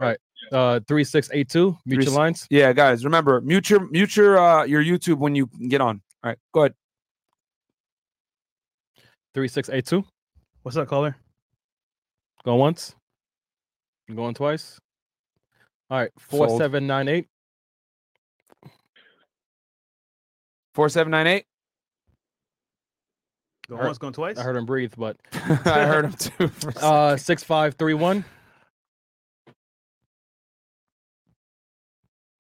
Right. 0.01 0.19
Uh, 0.51 0.81
three 0.89 1.05
six 1.05 1.31
eight 1.33 1.49
two. 1.49 1.77
Mute 1.87 1.97
Three 1.97 2.05
your 2.05 2.13
s- 2.13 2.17
lines. 2.19 2.47
Yeah, 2.51 2.73
guys, 2.73 3.05
remember 3.05 3.41
mute 3.41 3.71
your 3.71 3.89
mute 3.91 4.17
your 4.17 4.39
uh 4.39 4.65
your 4.65 4.83
YouTube 4.83 5.19
when 5.19 5.35
you 5.35 5.47
get 5.69 5.81
on. 5.81 6.01
All 6.25 6.31
right, 6.31 6.39
go 6.53 6.61
ahead. 6.63 6.75
Three 9.35 9.49
six 9.49 9.69
eight 9.71 9.87
two. 9.87 10.05
What's 10.63 10.77
up, 10.77 10.89
caller? 10.89 11.17
Go 12.45 12.57
once. 12.57 12.95
Going 14.15 14.35
twice. 14.35 14.79
All 15.91 15.99
right, 15.99 16.11
four 16.19 16.49
Sold. 16.49 16.61
seven 16.61 16.87
nine 16.87 17.09
eight. 17.09 17.29
Four 20.75 20.89
seven 20.89 21.11
nine 21.11 21.27
eight. 21.27 21.45
Go 23.73 23.79
Heard- 23.79 23.87
once, 23.87 23.97
going 23.99 24.13
twice. 24.13 24.37
I 24.37 24.43
heard 24.43 24.57
him 24.57 24.67
breathe, 24.67 24.93
but 24.99 25.17
I 25.33 25.87
heard 25.87 26.05
him 26.05 26.13
too. 26.13 26.49
for 26.49 26.73
uh, 26.77 27.17
six 27.17 27.43
five 27.43 27.75
three 27.77 27.95
one. 27.95 28.23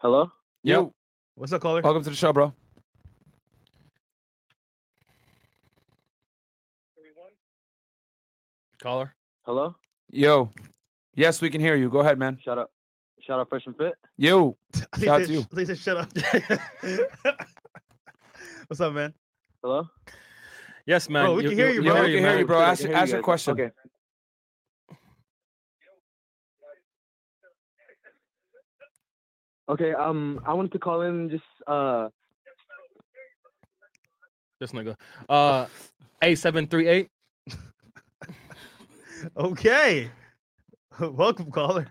Hello? 0.02 0.30
Yo, 0.62 0.92
What's 1.34 1.54
up, 1.54 1.62
caller? 1.62 1.80
welcome 1.80 2.04
to 2.04 2.10
the 2.10 2.16
show, 2.16 2.34
bro. 2.34 2.52
Caller. 8.82 9.14
Hello? 9.46 9.74
Yo, 10.10 10.50
yes, 11.14 11.40
we 11.40 11.50
can 11.50 11.60
hear 11.60 11.76
you. 11.76 11.88
Go 11.88 12.00
ahead, 12.00 12.18
man. 12.18 12.38
Shout 12.44 12.58
out. 12.58 12.70
Shout 13.20 13.38
out 13.40 13.48
Fresh 13.48 13.66
and 13.66 13.76
Fit. 13.76 13.94
Yo, 14.16 14.56
shout 15.00 15.20
out 15.22 15.26
to 15.26 15.32
you. 15.32 15.46
They 15.52 15.64
said 15.64 15.78
shut 15.78 15.96
up. 15.96 16.08
What's 18.66 18.80
up, 18.80 18.92
man? 18.92 19.14
Hello? 19.62 19.88
Yes, 20.86 21.08
man. 21.08 21.24
Bro, 21.26 21.34
we 21.36 21.42
can 21.44 21.52
hear 21.52 21.70
you, 21.70 21.82
bro. 21.82 22.02
we 22.02 22.12
can 22.14 22.24
hear 22.24 22.38
you, 22.38 22.46
bro. 22.46 22.60
Ask, 22.60 22.82
can 22.82 22.90
your- 22.90 22.98
ask 22.98 23.08
you 23.08 23.14
your 23.14 23.22
question. 23.22 23.52
Okay. 23.52 23.70
Okay, 29.68 29.92
um, 29.94 30.40
I 30.44 30.52
wanted 30.52 30.72
to 30.72 30.78
call 30.78 31.02
in 31.02 31.30
just 31.30 31.44
uh 31.66 32.08
This 34.60 34.72
nigga. 34.72 34.96
Uh, 35.28 35.66
A 36.22 36.26
eight 36.30 36.34
seven 36.36 36.66
three 36.66 36.88
eight. 36.88 37.08
Okay. 39.36 40.10
Welcome, 41.00 41.52
caller. 41.52 41.86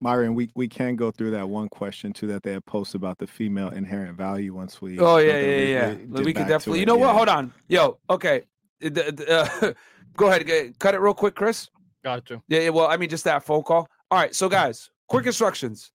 Myron, 0.00 0.34
we, 0.34 0.50
we 0.54 0.66
can 0.66 0.96
go 0.96 1.10
through 1.10 1.32
that 1.32 1.48
one 1.48 1.68
question 1.68 2.12
too 2.12 2.26
that 2.28 2.42
they 2.42 2.52
had 2.52 2.64
posted 2.64 3.00
about 3.00 3.18
the 3.18 3.26
female 3.26 3.68
inherent 3.68 4.16
value 4.16 4.54
once 4.54 4.80
we. 4.80 4.98
Oh 4.98 5.04
so 5.04 5.18
yeah, 5.18 5.38
yeah, 5.38 5.46
we 5.56 5.72
yeah. 5.72 5.94
get- 5.94 6.10
We 6.10 6.32
get 6.32 6.36
could 6.42 6.48
definitely. 6.48 6.80
You 6.80 6.86
know 6.86 6.96
what? 6.96 7.08
yeah. 7.08 7.12
Hold 7.14 7.28
on. 7.28 7.52
Yo, 7.68 7.98
okay. 8.08 8.42
Uh, 8.84 8.88
the- 8.88 9.12
the, 9.12 9.30
uh, 9.30 9.72
go 10.16 10.28
ahead. 10.28 10.46
get- 10.46 10.78
Cut 10.78 10.94
it 10.94 11.00
real 11.00 11.14
quick, 11.14 11.34
Chris. 11.34 11.68
Got 12.02 12.24
to. 12.26 12.42
Yeah, 12.48 12.60
yeah. 12.60 12.68
Well, 12.70 12.86
I 12.86 12.96
mean, 12.96 13.10
just 13.10 13.24
that 13.24 13.44
phone 13.44 13.62
call. 13.62 13.86
All 14.10 14.18
right. 14.18 14.34
So, 14.34 14.48
guys, 14.48 14.90
quick 15.08 15.26
instructions. 15.26 15.92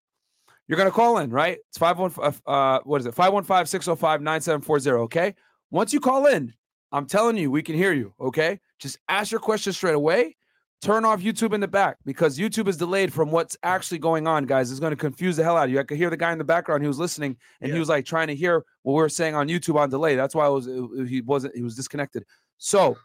You're 0.68 0.78
gonna 0.78 0.92
call 0.92 1.18
in, 1.20 1.30
right? 1.32 1.58
It's 1.70 1.78
five 1.78 1.98
one 2.00 2.10
five. 2.12 2.42
Uh, 2.46 2.80
what 2.84 3.00
is 3.02 3.06
it? 3.08 3.16
515-605-9740, 3.16 5.00
Okay. 5.04 5.36
Once 5.72 5.94
you 5.94 6.00
call 6.00 6.28
in, 6.28 6.54
I'm 6.92 7.06
telling 7.06 7.38
you, 7.38 7.50
we 7.52 7.62
can 7.64 7.76
hear 7.76 7.92
you. 7.94 8.14
Okay. 8.20 8.60
Just 8.80 8.98
ask 9.10 9.32
your 9.32 9.40
question 9.42 9.74
straight 9.74 9.96
away. 9.96 10.36
Turn 10.82 11.04
off 11.06 11.22
YouTube 11.22 11.54
in 11.54 11.62
the 11.62 11.68
back 11.68 11.98
because 12.06 12.38
YouTube 12.38 12.68
is 12.68 12.78
delayed 12.78 13.12
from 13.12 13.32
what's 13.32 13.58
actually 13.64 13.98
going 13.98 14.28
on, 14.28 14.46
guys. 14.46 14.70
It's 14.70 14.80
going 14.80 14.92
to 14.92 14.96
confuse 14.98 15.36
the 15.38 15.44
hell 15.44 15.58
out 15.58 15.66
of 15.66 15.72
you. 15.72 15.80
I 15.80 15.84
could 15.84 15.98
hear 15.98 16.10
the 16.12 16.18
guy 16.18 16.32
in 16.32 16.38
the 16.38 16.44
background. 16.44 16.84
He 16.84 16.88
was 16.88 17.00
listening 17.00 17.38
and 17.62 17.70
he 17.74 17.80
was 17.80 17.90
like 17.90 18.06
trying 18.06 18.28
to 18.28 18.36
hear 18.36 18.64
what 18.84 18.94
we 18.94 19.02
were 19.02 19.10
saying 19.10 19.34
on 19.36 19.48
YouTube 19.48 19.76
on 19.80 19.90
delay. 19.90 20.16
That's 20.16 20.36
why 20.36 20.46
I 20.46 20.50
was 20.50 20.68
it- 20.68 21.08
he 21.08 21.22
wasn't 21.22 21.56
he 21.56 21.64
was 21.64 21.76
disconnected. 21.76 22.24
So 22.58 22.98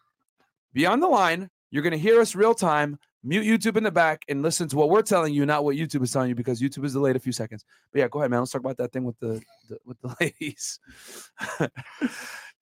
be 0.74 0.84
on 0.84 1.00
the 1.00 1.06
line. 1.08 1.48
You're 1.70 1.82
going 1.82 1.92
to 1.92 1.98
hear 1.98 2.20
us 2.20 2.34
real 2.34 2.54
time. 2.54 2.98
Mute 3.22 3.44
YouTube 3.44 3.76
in 3.76 3.84
the 3.84 3.90
back 3.90 4.22
and 4.28 4.42
listen 4.42 4.66
to 4.68 4.76
what 4.76 4.88
we're 4.88 5.02
telling 5.02 5.34
you, 5.34 5.44
not 5.44 5.62
what 5.64 5.76
YouTube 5.76 6.02
is 6.02 6.12
telling 6.12 6.30
you, 6.30 6.34
because 6.34 6.60
YouTube 6.60 6.84
is 6.84 6.94
delayed 6.94 7.16
a 7.16 7.20
few 7.20 7.32
seconds. 7.32 7.64
But 7.92 8.00
yeah, 8.00 8.08
go 8.08 8.20
ahead, 8.20 8.30
man. 8.30 8.40
Let's 8.40 8.52
talk 8.52 8.60
about 8.60 8.78
that 8.78 8.92
thing 8.92 9.04
with 9.04 9.18
the, 9.20 9.42
the 9.68 9.78
with 9.84 10.00
the 10.00 10.16
ladies. 10.20 10.80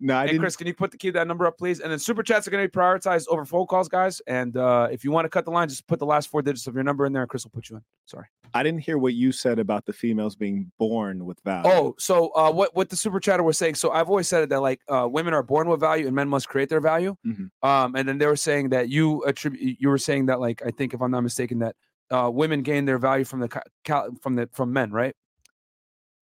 No, 0.00 0.16
I 0.16 0.22
hey, 0.22 0.26
didn't. 0.28 0.42
Chris, 0.42 0.56
can 0.56 0.66
you 0.66 0.74
put 0.74 0.92
the 0.92 0.96
key 0.96 1.10
that 1.10 1.26
number 1.26 1.46
up, 1.46 1.58
please? 1.58 1.80
And 1.80 1.90
then 1.90 1.98
super 1.98 2.22
chats 2.22 2.46
are 2.46 2.50
going 2.52 2.62
to 2.62 2.68
be 2.68 2.72
prioritized 2.72 3.26
over 3.28 3.44
phone 3.44 3.66
calls, 3.66 3.88
guys. 3.88 4.20
And 4.26 4.56
uh, 4.56 4.88
if 4.92 5.02
you 5.02 5.10
want 5.10 5.24
to 5.24 5.28
cut 5.28 5.44
the 5.44 5.50
line, 5.50 5.68
just 5.68 5.86
put 5.88 5.98
the 5.98 6.06
last 6.06 6.30
four 6.30 6.40
digits 6.40 6.66
of 6.68 6.74
your 6.74 6.84
number 6.84 7.04
in 7.04 7.12
there, 7.12 7.22
and 7.22 7.28
Chris 7.28 7.44
will 7.44 7.50
put 7.50 7.68
you 7.68 7.76
in. 7.76 7.82
Sorry. 8.06 8.26
I 8.54 8.62
didn't 8.62 8.80
hear 8.80 8.96
what 8.96 9.14
you 9.14 9.32
said 9.32 9.58
about 9.58 9.84
the 9.84 9.92
females 9.92 10.34
being 10.36 10.70
born 10.78 11.26
with 11.26 11.38
value. 11.44 11.68
Oh, 11.70 11.94
so 11.98 12.30
uh, 12.34 12.50
what 12.50 12.74
what 12.74 12.88
the 12.88 12.96
super 12.96 13.20
chatter 13.20 13.42
was 13.42 13.58
saying? 13.58 13.74
So 13.74 13.90
I've 13.90 14.08
always 14.08 14.26
said 14.28 14.44
it 14.44 14.48
that 14.50 14.62
like 14.62 14.80
uh, 14.88 15.06
women 15.10 15.34
are 15.34 15.42
born 15.42 15.68
with 15.68 15.80
value 15.80 16.06
and 16.06 16.14
men 16.14 16.28
must 16.28 16.48
create 16.48 16.70
their 16.70 16.80
value. 16.80 17.14
Mhm. 17.26 17.50
Um, 17.62 17.94
and 17.94 18.08
then 18.08 18.16
they 18.16 18.24
were 18.24 18.36
saying 18.36 18.70
that 18.70 18.88
you 18.88 19.22
attribute 19.24 19.78
you 19.78 19.88
were 19.88 19.98
saying 19.98 20.26
that 20.26 20.40
like 20.40 20.47
I 20.64 20.70
think 20.70 20.94
if 20.94 21.00
I'm 21.00 21.10
not 21.10 21.22
mistaken 21.22 21.58
that 21.60 21.76
uh, 22.10 22.30
women 22.32 22.62
gain 22.62 22.84
their 22.84 22.98
value 22.98 23.24
from 23.24 23.40
the 23.40 23.48
cal- 23.84 24.08
from 24.22 24.36
the 24.36 24.48
from 24.52 24.72
men, 24.72 24.90
right? 24.90 25.14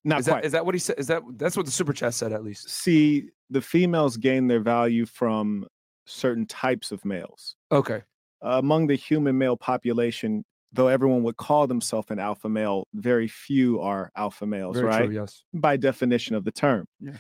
not 0.04 0.20
Is 0.20 0.28
quite. 0.28 0.42
that 0.42 0.46
is 0.46 0.52
that 0.52 0.66
what 0.66 0.76
he 0.76 0.80
said? 0.80 0.96
Is 1.00 1.08
that 1.08 1.22
that's 1.38 1.58
what 1.58 1.66
the 1.66 1.72
super 1.72 1.94
chat 1.94 2.14
said 2.14 2.32
at 2.32 2.44
least? 2.44 2.70
See, 2.70 3.30
the 3.50 3.62
females 3.62 4.18
gain 4.18 4.48
their 4.48 4.60
value 4.60 5.06
from 5.06 5.66
certain 6.06 6.46
types 6.46 6.92
of 6.92 7.04
males. 7.06 7.56
Okay. 7.72 8.04
among 8.42 8.86
the 8.88 8.96
human 8.96 9.38
male 9.38 9.58
population, 9.58 10.46
though 10.72 10.88
everyone 10.88 11.24
would 11.24 11.38
call 11.38 11.66
themselves 11.66 12.12
an 12.12 12.20
alpha 12.20 12.48
male, 12.50 12.88
very 12.94 13.28
few 13.28 13.80
are 13.82 14.12
alpha 14.16 14.46
males, 14.46 14.76
Very 14.76 14.88
right? 14.88 15.06
true. 15.06 15.16
Yes. 15.16 15.44
By 15.54 15.78
definition 15.78 16.36
of 16.36 16.44
the 16.44 16.52
term. 16.52 16.86
Yeah. 17.00 17.14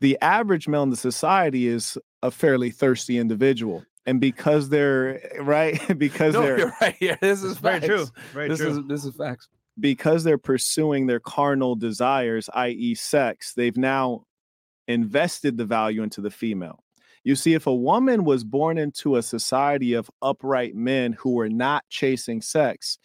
The 0.00 0.16
average 0.22 0.68
male 0.68 0.84
in 0.84 0.90
the 0.90 0.96
society 0.96 1.66
is 1.66 1.98
a 2.22 2.30
fairly 2.30 2.70
thirsty 2.70 3.18
individual. 3.18 3.84
And 4.06 4.20
because 4.20 4.68
they're 4.70 5.20
right, 5.40 5.80
because 5.98 6.34
No, 6.34 6.42
they're 6.42 6.58
you're 6.58 6.74
right. 6.80 6.96
Yeah, 7.00 7.16
this 7.20 7.42
is 7.42 7.58
Very 7.58 7.80
facts. 7.80 7.86
true. 7.86 8.06
Very 8.32 8.48
This 8.48 8.60
true. 8.60 8.70
is 8.70 8.78
this 8.88 9.04
is 9.04 9.14
facts. 9.16 9.48
because 9.78 10.24
they're 10.24 10.38
pursuing 10.38 11.06
their 11.06 11.20
carnal 11.20 11.76
desires, 11.76 12.48
i.e., 12.54 12.94
sex, 12.94 13.52
they've 13.54 13.76
now 13.76 14.24
invested 14.86 15.56
the 15.58 15.64
value 15.64 16.02
into 16.02 16.20
the 16.20 16.30
female. 16.30 16.82
You 17.24 17.34
see, 17.34 17.52
if 17.54 17.66
a 17.66 17.74
woman 17.74 18.24
was 18.24 18.44
born 18.44 18.78
into 18.78 19.16
a 19.16 19.22
society 19.22 19.92
of 19.92 20.10
upright 20.22 20.74
men 20.74 21.12
who 21.12 21.32
were 21.34 21.48
not 21.50 21.84
chasing 21.90 22.40
sex, 22.40 22.96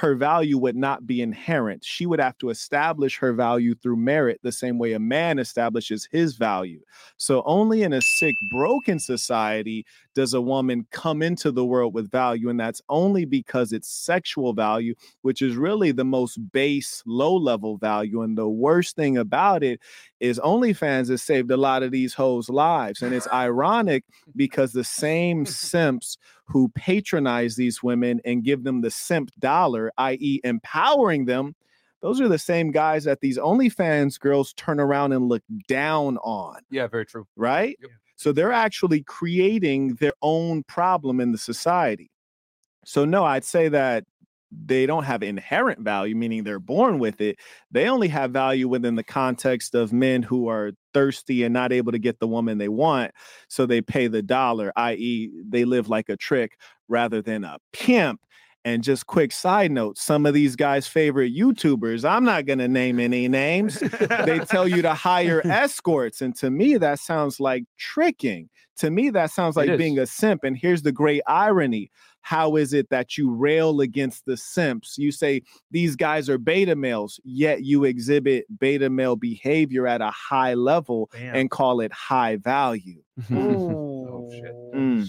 her 0.00 0.14
value 0.14 0.56
would 0.56 0.76
not 0.76 1.06
be 1.06 1.20
inherent. 1.20 1.84
She 1.84 2.06
would 2.06 2.20
have 2.20 2.38
to 2.38 2.48
establish 2.48 3.18
her 3.18 3.34
value 3.34 3.74
through 3.74 3.96
merit 3.96 4.40
the 4.42 4.50
same 4.50 4.78
way 4.78 4.94
a 4.94 4.98
man 4.98 5.38
establishes 5.38 6.08
his 6.10 6.36
value. 6.36 6.80
So, 7.18 7.42
only 7.44 7.82
in 7.82 7.92
a 7.92 8.00
sick, 8.00 8.34
broken 8.50 8.98
society 8.98 9.84
does 10.14 10.32
a 10.32 10.40
woman 10.40 10.86
come 10.90 11.20
into 11.20 11.52
the 11.52 11.66
world 11.66 11.92
with 11.92 12.10
value. 12.10 12.48
And 12.48 12.58
that's 12.58 12.80
only 12.88 13.26
because 13.26 13.74
it's 13.74 13.90
sexual 13.90 14.54
value, 14.54 14.94
which 15.20 15.42
is 15.42 15.56
really 15.56 15.92
the 15.92 16.04
most 16.04 16.38
base, 16.50 17.02
low 17.06 17.36
level 17.36 17.76
value. 17.76 18.22
And 18.22 18.38
the 18.38 18.48
worst 18.48 18.96
thing 18.96 19.18
about 19.18 19.62
it 19.62 19.80
is 20.18 20.40
OnlyFans 20.40 21.10
has 21.10 21.22
saved 21.22 21.50
a 21.50 21.58
lot 21.58 21.82
of 21.82 21.92
these 21.92 22.14
hoes' 22.14 22.48
lives. 22.48 23.02
And 23.02 23.14
it's 23.14 23.28
ironic 23.28 24.04
because 24.34 24.72
the 24.72 24.82
same 24.82 25.44
simps 25.46 26.16
who 26.50 26.68
patronize 26.74 27.56
these 27.56 27.82
women 27.82 28.20
and 28.24 28.42
give 28.44 28.64
them 28.64 28.80
the 28.80 28.90
simp 28.90 29.30
dollar, 29.38 29.92
i.e., 29.98 30.40
empowering 30.44 31.24
them, 31.26 31.54
those 32.02 32.20
are 32.20 32.28
the 32.28 32.38
same 32.38 32.70
guys 32.72 33.04
that 33.04 33.20
these 33.20 33.38
OnlyFans 33.38 34.18
girls 34.18 34.52
turn 34.54 34.80
around 34.80 35.12
and 35.12 35.28
look 35.28 35.42
down 35.68 36.16
on, 36.18 36.56
Yeah, 36.70 36.86
very 36.86 37.06
true. 37.06 37.26
right? 37.36 37.76
Yep. 37.80 37.90
So 38.16 38.32
they're 38.32 38.52
actually 38.52 39.02
creating 39.02 39.94
their 39.94 40.12
own 40.22 40.62
problem 40.64 41.20
in 41.20 41.32
the 41.32 41.38
society. 41.38 42.10
So, 42.84 43.04
no, 43.04 43.24
I'd 43.24 43.44
say 43.44 43.68
that 43.68 44.04
they 44.52 44.86
don't 44.86 45.04
have 45.04 45.22
inherent 45.22 45.80
value, 45.80 46.16
meaning 46.16 46.44
they're 46.44 46.58
born 46.58 46.98
with 46.98 47.20
it. 47.20 47.38
They 47.70 47.88
only 47.88 48.08
have 48.08 48.32
value 48.32 48.68
within 48.68 48.96
the 48.96 49.04
context 49.04 49.74
of 49.74 49.92
men 49.92 50.22
who 50.22 50.48
are 50.48 50.72
thirsty 50.92 51.44
and 51.44 51.52
not 51.52 51.72
able 51.72 51.92
to 51.92 51.98
get 51.98 52.18
the 52.18 52.26
woman 52.26 52.58
they 52.58 52.68
want. 52.68 53.12
So 53.48 53.66
they 53.66 53.80
pay 53.80 54.08
the 54.08 54.22
dollar, 54.22 54.72
i.e., 54.76 55.30
they 55.48 55.64
live 55.64 55.88
like 55.88 56.08
a 56.08 56.16
trick 56.16 56.58
rather 56.88 57.22
than 57.22 57.44
a 57.44 57.58
pimp. 57.72 58.20
And 58.62 58.82
just 58.82 59.06
quick 59.06 59.32
side 59.32 59.70
note 59.70 59.96
some 59.96 60.26
of 60.26 60.34
these 60.34 60.54
guys' 60.54 60.86
favorite 60.86 61.34
YouTubers, 61.34 62.04
I'm 62.04 62.24
not 62.24 62.44
going 62.44 62.58
to 62.58 62.68
name 62.68 63.00
any 63.00 63.26
names, 63.26 63.80
they 63.80 64.40
tell 64.40 64.68
you 64.68 64.82
to 64.82 64.92
hire 64.92 65.40
escorts. 65.46 66.20
And 66.20 66.36
to 66.36 66.50
me, 66.50 66.76
that 66.76 66.98
sounds 66.98 67.40
like 67.40 67.64
tricking. 67.78 68.50
To 68.78 68.90
me, 68.90 69.08
that 69.10 69.30
sounds 69.30 69.56
like 69.56 69.78
being 69.78 69.98
a 69.98 70.06
simp. 70.06 70.44
And 70.44 70.58
here's 70.58 70.82
the 70.82 70.92
great 70.92 71.22
irony 71.26 71.90
how 72.22 72.56
is 72.56 72.72
it 72.72 72.88
that 72.90 73.16
you 73.16 73.30
rail 73.32 73.80
against 73.80 74.24
the 74.26 74.36
simps? 74.36 74.98
You 74.98 75.12
say 75.12 75.42
these 75.70 75.96
guys 75.96 76.28
are 76.28 76.38
beta 76.38 76.76
males, 76.76 77.20
yet 77.24 77.64
you 77.64 77.84
exhibit 77.84 78.46
beta 78.58 78.90
male 78.90 79.16
behavior 79.16 79.86
at 79.86 80.00
a 80.00 80.10
high 80.10 80.54
level 80.54 81.10
Bam. 81.12 81.34
and 81.34 81.50
call 81.50 81.80
it 81.80 81.92
high 81.92 82.36
value. 82.36 83.02
Oh, 83.32 84.30
shit. 84.30 84.54
Mm. 84.74 85.08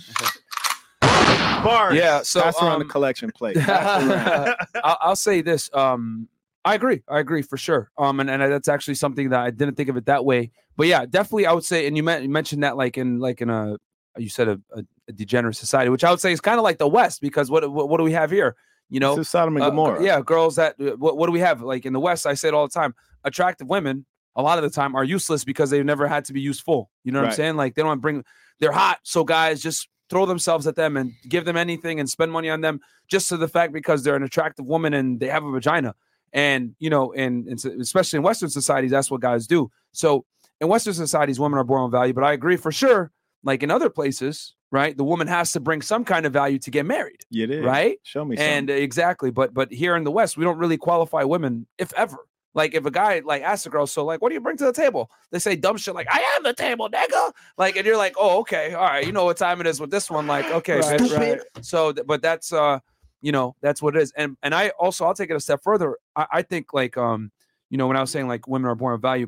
Bars. 1.63 1.95
Yeah. 1.95 2.21
So 2.23 2.41
Pass 2.41 2.61
around 2.61 2.73
um, 2.73 2.79
the 2.79 2.85
collection 2.85 3.31
plate. 3.31 3.57
I'll, 3.67 4.97
I'll 5.01 5.15
say 5.15 5.41
this. 5.41 5.69
Um, 5.73 6.27
I 6.63 6.75
agree. 6.75 7.01
I 7.07 7.19
agree 7.19 7.41
for 7.41 7.57
sure. 7.57 7.91
Um, 7.97 8.19
and, 8.19 8.29
and 8.29 8.41
that's 8.41 8.67
actually 8.67 8.95
something 8.95 9.29
that 9.29 9.39
I 9.39 9.51
didn't 9.51 9.75
think 9.75 9.89
of 9.89 9.97
it 9.97 10.05
that 10.05 10.25
way. 10.25 10.51
But 10.77 10.87
yeah, 10.87 11.05
definitely, 11.05 11.45
I 11.45 11.53
would 11.53 11.65
say. 11.65 11.87
And 11.87 11.97
you, 11.97 12.03
men- 12.03 12.23
you 12.23 12.29
mentioned 12.29 12.63
that 12.63 12.77
like 12.77 12.97
in 12.97 13.19
like 13.19 13.41
in 13.41 13.49
a 13.49 13.77
you 14.17 14.29
said 14.29 14.47
a, 14.47 14.59
a, 14.75 14.83
a 15.11 15.15
degenerate 15.15 15.55
society, 15.55 15.89
which 15.89 16.03
I 16.03 16.09
would 16.09 16.19
say 16.19 16.31
is 16.31 16.41
kind 16.41 16.57
of 16.57 16.63
like 16.63 16.79
the 16.79 16.87
West 16.87 17.21
because 17.21 17.51
what, 17.51 17.69
what 17.71 17.89
what 17.89 17.97
do 17.97 18.03
we 18.03 18.13
have 18.13 18.31
here? 18.31 18.55
You 18.89 18.99
know, 18.99 19.21
Sodom 19.23 19.55
and 19.57 19.79
uh, 19.79 19.99
yeah, 19.99 20.21
girls 20.21 20.55
that 20.55 20.75
uh, 20.79 20.97
what, 20.97 21.17
what 21.17 21.27
do 21.27 21.31
we 21.31 21.39
have? 21.39 21.61
Like 21.61 21.85
in 21.85 21.93
the 21.93 21.99
West, 21.99 22.25
I 22.25 22.33
say 22.33 22.49
it 22.49 22.53
all 22.53 22.67
the 22.67 22.73
time. 22.73 22.93
Attractive 23.23 23.67
women, 23.67 24.05
a 24.35 24.41
lot 24.41 24.57
of 24.57 24.63
the 24.63 24.69
time, 24.69 24.95
are 24.95 25.03
useless 25.03 25.43
because 25.43 25.69
they've 25.69 25.85
never 25.85 26.07
had 26.07 26.25
to 26.25 26.33
be 26.33 26.41
useful. 26.41 26.89
You 27.03 27.11
know 27.11 27.21
what 27.21 27.29
I'm 27.29 27.35
saying? 27.35 27.55
Like 27.55 27.75
they 27.75 27.83
don't 27.83 27.99
bring. 27.99 28.23
They're 28.59 28.71
hot, 28.71 28.99
so 29.03 29.23
guys 29.23 29.61
just 29.61 29.87
throw 30.09 30.25
themselves 30.25 30.67
at 30.67 30.75
them 30.75 30.97
and 30.97 31.13
give 31.29 31.45
them 31.45 31.55
anything 31.55 31.99
and 31.99 32.09
spend 32.09 32.31
money 32.31 32.49
on 32.49 32.59
them 32.59 32.81
just 33.07 33.29
to 33.29 33.37
the 33.37 33.47
fact 33.47 33.71
because 33.71 34.03
they're 34.03 34.17
an 34.17 34.23
attractive 34.23 34.65
woman 34.65 34.93
and 34.93 35.21
they 35.21 35.27
have 35.27 35.45
a 35.45 35.51
vagina. 35.51 35.95
And 36.33 36.75
you 36.79 36.89
know, 36.89 37.13
and, 37.13 37.47
and 37.47 37.81
especially 37.81 38.17
in 38.17 38.23
Western 38.23 38.49
societies, 38.49 38.91
that's 38.91 39.09
what 39.09 39.21
guys 39.21 39.47
do. 39.47 39.71
So 39.93 40.25
in 40.59 40.67
Western 40.67 40.93
societies, 40.93 41.39
women 41.39 41.57
are 41.57 41.63
born 41.63 41.83
with 41.83 41.91
value. 41.93 42.13
But 42.13 42.25
I 42.25 42.33
agree 42.33 42.57
for 42.57 42.71
sure. 42.71 43.11
Like 43.43 43.63
in 43.63 43.71
other 43.71 43.89
places, 43.89 44.53
right? 44.71 44.95
The 44.95 45.03
woman 45.03 45.27
has 45.27 45.51
to 45.53 45.59
bring 45.59 45.81
some 45.81 46.03
kind 46.05 46.25
of 46.25 46.33
value 46.33 46.57
to 46.59 46.71
get 46.71 46.85
married, 46.85 47.19
You 47.29 47.45
did. 47.47 47.63
right? 47.63 47.97
Show 48.03 48.23
me 48.25 48.37
and 48.37 48.69
something. 48.69 48.83
exactly 48.83 49.31
but 49.31 49.53
but 49.53 49.71
here 49.71 49.95
in 49.95 50.03
the 50.03 50.11
west 50.11 50.37
we 50.37 50.43
don't 50.45 50.57
really 50.57 50.77
qualify 50.77 51.23
women 51.23 51.67
if 51.77 51.93
ever 51.93 52.17
like 52.53 52.73
if 52.73 52.85
a 52.85 52.91
guy 52.91 53.21
like 53.25 53.41
asks 53.43 53.65
a 53.65 53.69
girl 53.69 53.87
so 53.87 54.03
like 54.03 54.21
what 54.21 54.29
do 54.29 54.33
you 54.35 54.41
bring 54.41 54.57
to 54.57 54.65
the 54.65 54.73
table 54.73 55.09
they 55.31 55.39
say 55.39 55.55
dumb 55.55 55.77
shit 55.77 55.95
like 55.95 56.07
i 56.11 56.19
am 56.35 56.43
the 56.43 56.53
table 56.53 56.89
nigga 56.89 57.31
like 57.57 57.77
and 57.77 57.85
you're 57.85 57.95
like 57.95 58.13
oh 58.17 58.39
okay 58.39 58.73
all 58.73 58.83
right 58.83 59.05
you 59.05 59.13
know 59.13 59.23
what 59.23 59.37
time 59.37 59.61
it 59.61 59.67
is 59.67 59.79
with 59.79 59.89
this 59.89 60.09
one 60.09 60.27
like 60.27 60.45
okay 60.51 60.79
Right, 60.79 60.99
bitch. 60.99 61.17
right. 61.17 61.39
so 61.61 61.93
but 62.05 62.21
that's 62.21 62.51
uh 62.51 62.79
you 63.21 63.31
know 63.31 63.55
that's 63.61 63.81
what 63.81 63.95
it 63.95 64.01
is 64.01 64.11
and 64.17 64.35
and 64.43 64.53
i 64.53 64.67
also 64.79 65.05
i'll 65.05 65.13
take 65.13 65.29
it 65.29 65.35
a 65.35 65.39
step 65.39 65.61
further 65.63 65.95
i, 66.17 66.25
I 66.29 66.41
think 66.41 66.73
like 66.73 66.97
um 66.97 67.31
you 67.69 67.77
know 67.77 67.87
when 67.87 67.95
i 67.95 68.01
was 68.01 68.11
saying 68.11 68.27
like 68.27 68.47
women 68.47 68.69
are 68.69 68.75
born 68.75 68.91
with 68.93 69.01
value 69.01 69.27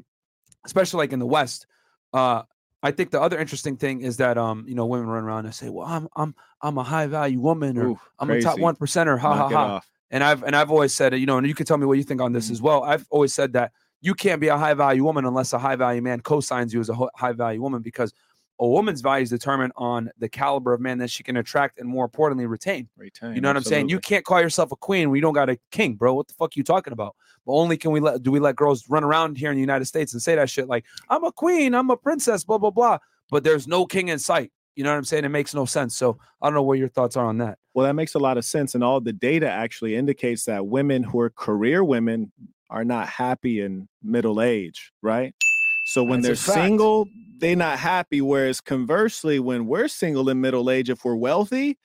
especially 0.66 0.98
like 0.98 1.14
in 1.14 1.20
the 1.20 1.26
west 1.26 1.66
uh 2.12 2.42
I 2.84 2.92
think 2.92 3.12
the 3.12 3.22
other 3.22 3.40
interesting 3.40 3.78
thing 3.78 4.02
is 4.02 4.18
that 4.18 4.38
um, 4.38 4.66
you 4.68 4.76
know, 4.76 4.86
women 4.86 5.08
run 5.08 5.24
around 5.24 5.46
and 5.46 5.56
say, 5.56 5.70
"Well, 5.70 5.88
I'm 5.88 6.08
I'm 6.16 6.36
I'm 6.62 6.78
a 6.78 6.84
high 6.84 7.08
value 7.08 7.40
woman, 7.40 7.78
or 7.78 7.92
Ooh, 7.92 8.00
I'm 8.20 8.30
a 8.30 8.42
top 8.42 8.60
one 8.60 8.76
percenter." 8.76 9.18
Ha 9.20 9.36
ha 9.36 9.50
Knock 9.50 9.52
ha 9.52 9.82
and 10.12 10.24
I've 10.24 10.44
and 10.44 10.56
I've 10.56 10.70
always 10.70 10.94
said 10.94 11.14
it, 11.14 11.18
you 11.18 11.26
know, 11.26 11.38
and 11.38 11.48
you 11.48 11.56
can 11.56 11.66
tell 11.66 11.78
me 11.78 11.86
what 11.86 11.98
you 11.98 12.04
think 12.04 12.22
on 12.22 12.34
this 12.34 12.50
Mhm. 12.50 12.52
as 12.52 12.62
well. 12.62 12.84
I've 12.84 13.08
always 13.10 13.34
said 13.34 13.54
that 13.54 13.72
you 14.02 14.14
can't 14.14 14.42
be 14.42 14.50
a 14.50 14.58
high 14.58 14.74
value 14.76 15.04
woman 15.04 15.26
unless 15.26 15.54
a 15.54 15.60
high 15.60 15.76
value 15.78 16.02
man 16.02 16.20
co-signs 16.22 16.74
you 16.74 16.82
as 16.82 16.90
a 16.90 16.96
high 17.16 17.32
value 17.32 17.62
woman 17.62 17.82
because 17.82 18.14
a 18.60 18.68
woman's 18.68 19.02
value 19.02 19.24
is 19.24 19.30
determined 19.30 19.74
on 19.76 20.10
the 20.20 20.30
caliber 20.30 20.74
of 20.74 20.82
man 20.82 21.00
that 21.00 21.10
she 21.10 21.24
can 21.24 21.38
attract 21.38 21.80
and 21.80 21.90
more 21.90 22.06
importantly 22.06 22.46
retain. 22.46 22.88
Retain, 22.98 23.36
You 23.36 23.42
know 23.42 23.50
what 23.50 23.58
I'm 23.58 23.64
saying? 23.64 23.90
You 23.90 24.00
can't 24.00 24.24
call 24.24 24.42
yourself 24.42 24.72
a 24.72 24.76
queen 24.76 25.10
when 25.10 25.18
you 25.18 25.22
don't 25.22 25.34
got 25.34 25.50
a 25.50 25.58
king, 25.72 25.96
bro. 25.96 26.14
What 26.14 26.28
the 26.28 26.34
fuck 26.36 26.56
you 26.56 26.64
talking 26.64 26.94
about? 26.94 27.16
But 27.46 27.54
only 27.54 27.78
can 27.78 27.92
we 27.92 28.00
let 28.00 28.24
do 28.24 28.32
we 28.32 28.40
let 28.40 28.56
girls 28.56 28.88
run 28.90 29.04
around 29.04 29.38
here 29.38 29.50
in 29.50 29.56
the 29.56 29.62
United 29.62 29.86
States 29.86 30.14
and 30.14 30.22
say 30.22 30.36
that 30.36 30.50
shit 30.50 30.68
like 30.68 30.86
I'm 31.10 31.24
a 31.24 31.32
queen, 31.32 31.74
I'm 31.74 31.90
a 31.90 31.98
princess, 31.98 32.44
blah 32.44 32.58
blah 32.58 32.72
blah. 32.72 33.00
But 33.30 33.44
there's 33.44 33.68
no 33.68 33.86
king 33.86 34.10
in 34.10 34.20
sight. 34.20 34.52
You 34.76 34.84
know 34.84 34.92
what 34.92 34.98
I'm 34.98 35.04
saying? 35.04 35.26
It 35.26 35.30
makes 35.30 35.54
no 35.54 35.66
sense. 35.66 35.96
So 35.96 36.18
I 36.42 36.48
don't 36.48 36.56
know 36.56 36.64
what 36.64 36.80
your 36.80 36.90
thoughts 36.90 37.16
are 37.16 37.26
on 37.26 37.38
that. 37.40 37.58
Well, 37.74 37.86
that 37.86 37.94
makes 37.94 38.16
a 38.16 38.20
lot 38.20 38.38
of 38.38 38.46
sense. 38.46 38.76
And 38.76 38.84
all 38.84 39.02
the 39.02 39.14
data 39.14 39.50
actually 39.50 39.96
indicates 39.96 40.46
that 40.46 40.66
women 40.66 41.04
who 41.04 41.20
are 41.20 41.30
career 41.30 41.84
women 41.84 42.32
are 42.70 42.84
not 42.84 43.08
happy 43.08 43.62
in 43.62 43.88
middle 44.02 44.42
age, 44.42 44.92
right? 45.02 45.36
So 45.84 46.04
when 46.04 46.22
That's 46.22 46.46
they're 46.46 46.56
single, 46.56 47.08
they're 47.40 47.56
not 47.56 47.80
happy. 47.80 48.22
Whereas 48.22 48.62
conversely, 48.62 49.40
when 49.40 49.68
we're 49.68 49.88
single 49.88 50.30
in 50.30 50.40
middle 50.42 50.70
age, 50.70 50.90
if 50.90 51.04
we're 51.04 51.16
wealthy, 51.16 51.78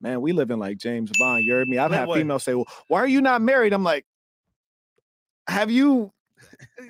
man, 0.00 0.20
we 0.20 0.32
living 0.32 0.58
like 0.58 0.78
James 0.78 1.10
Bond. 1.18 1.44
You 1.44 1.54
heard 1.54 1.68
me? 1.68 1.78
I've 1.78 1.90
had 1.90 2.08
females 2.10 2.44
say, 2.44 2.54
Well, 2.54 2.68
why 2.88 3.00
are 3.00 3.08
you 3.08 3.20
not 3.20 3.42
married? 3.42 3.72
I'm 3.72 3.84
like, 3.84 4.04
have 5.48 5.70
you 5.70 6.12
eh, 6.78 6.84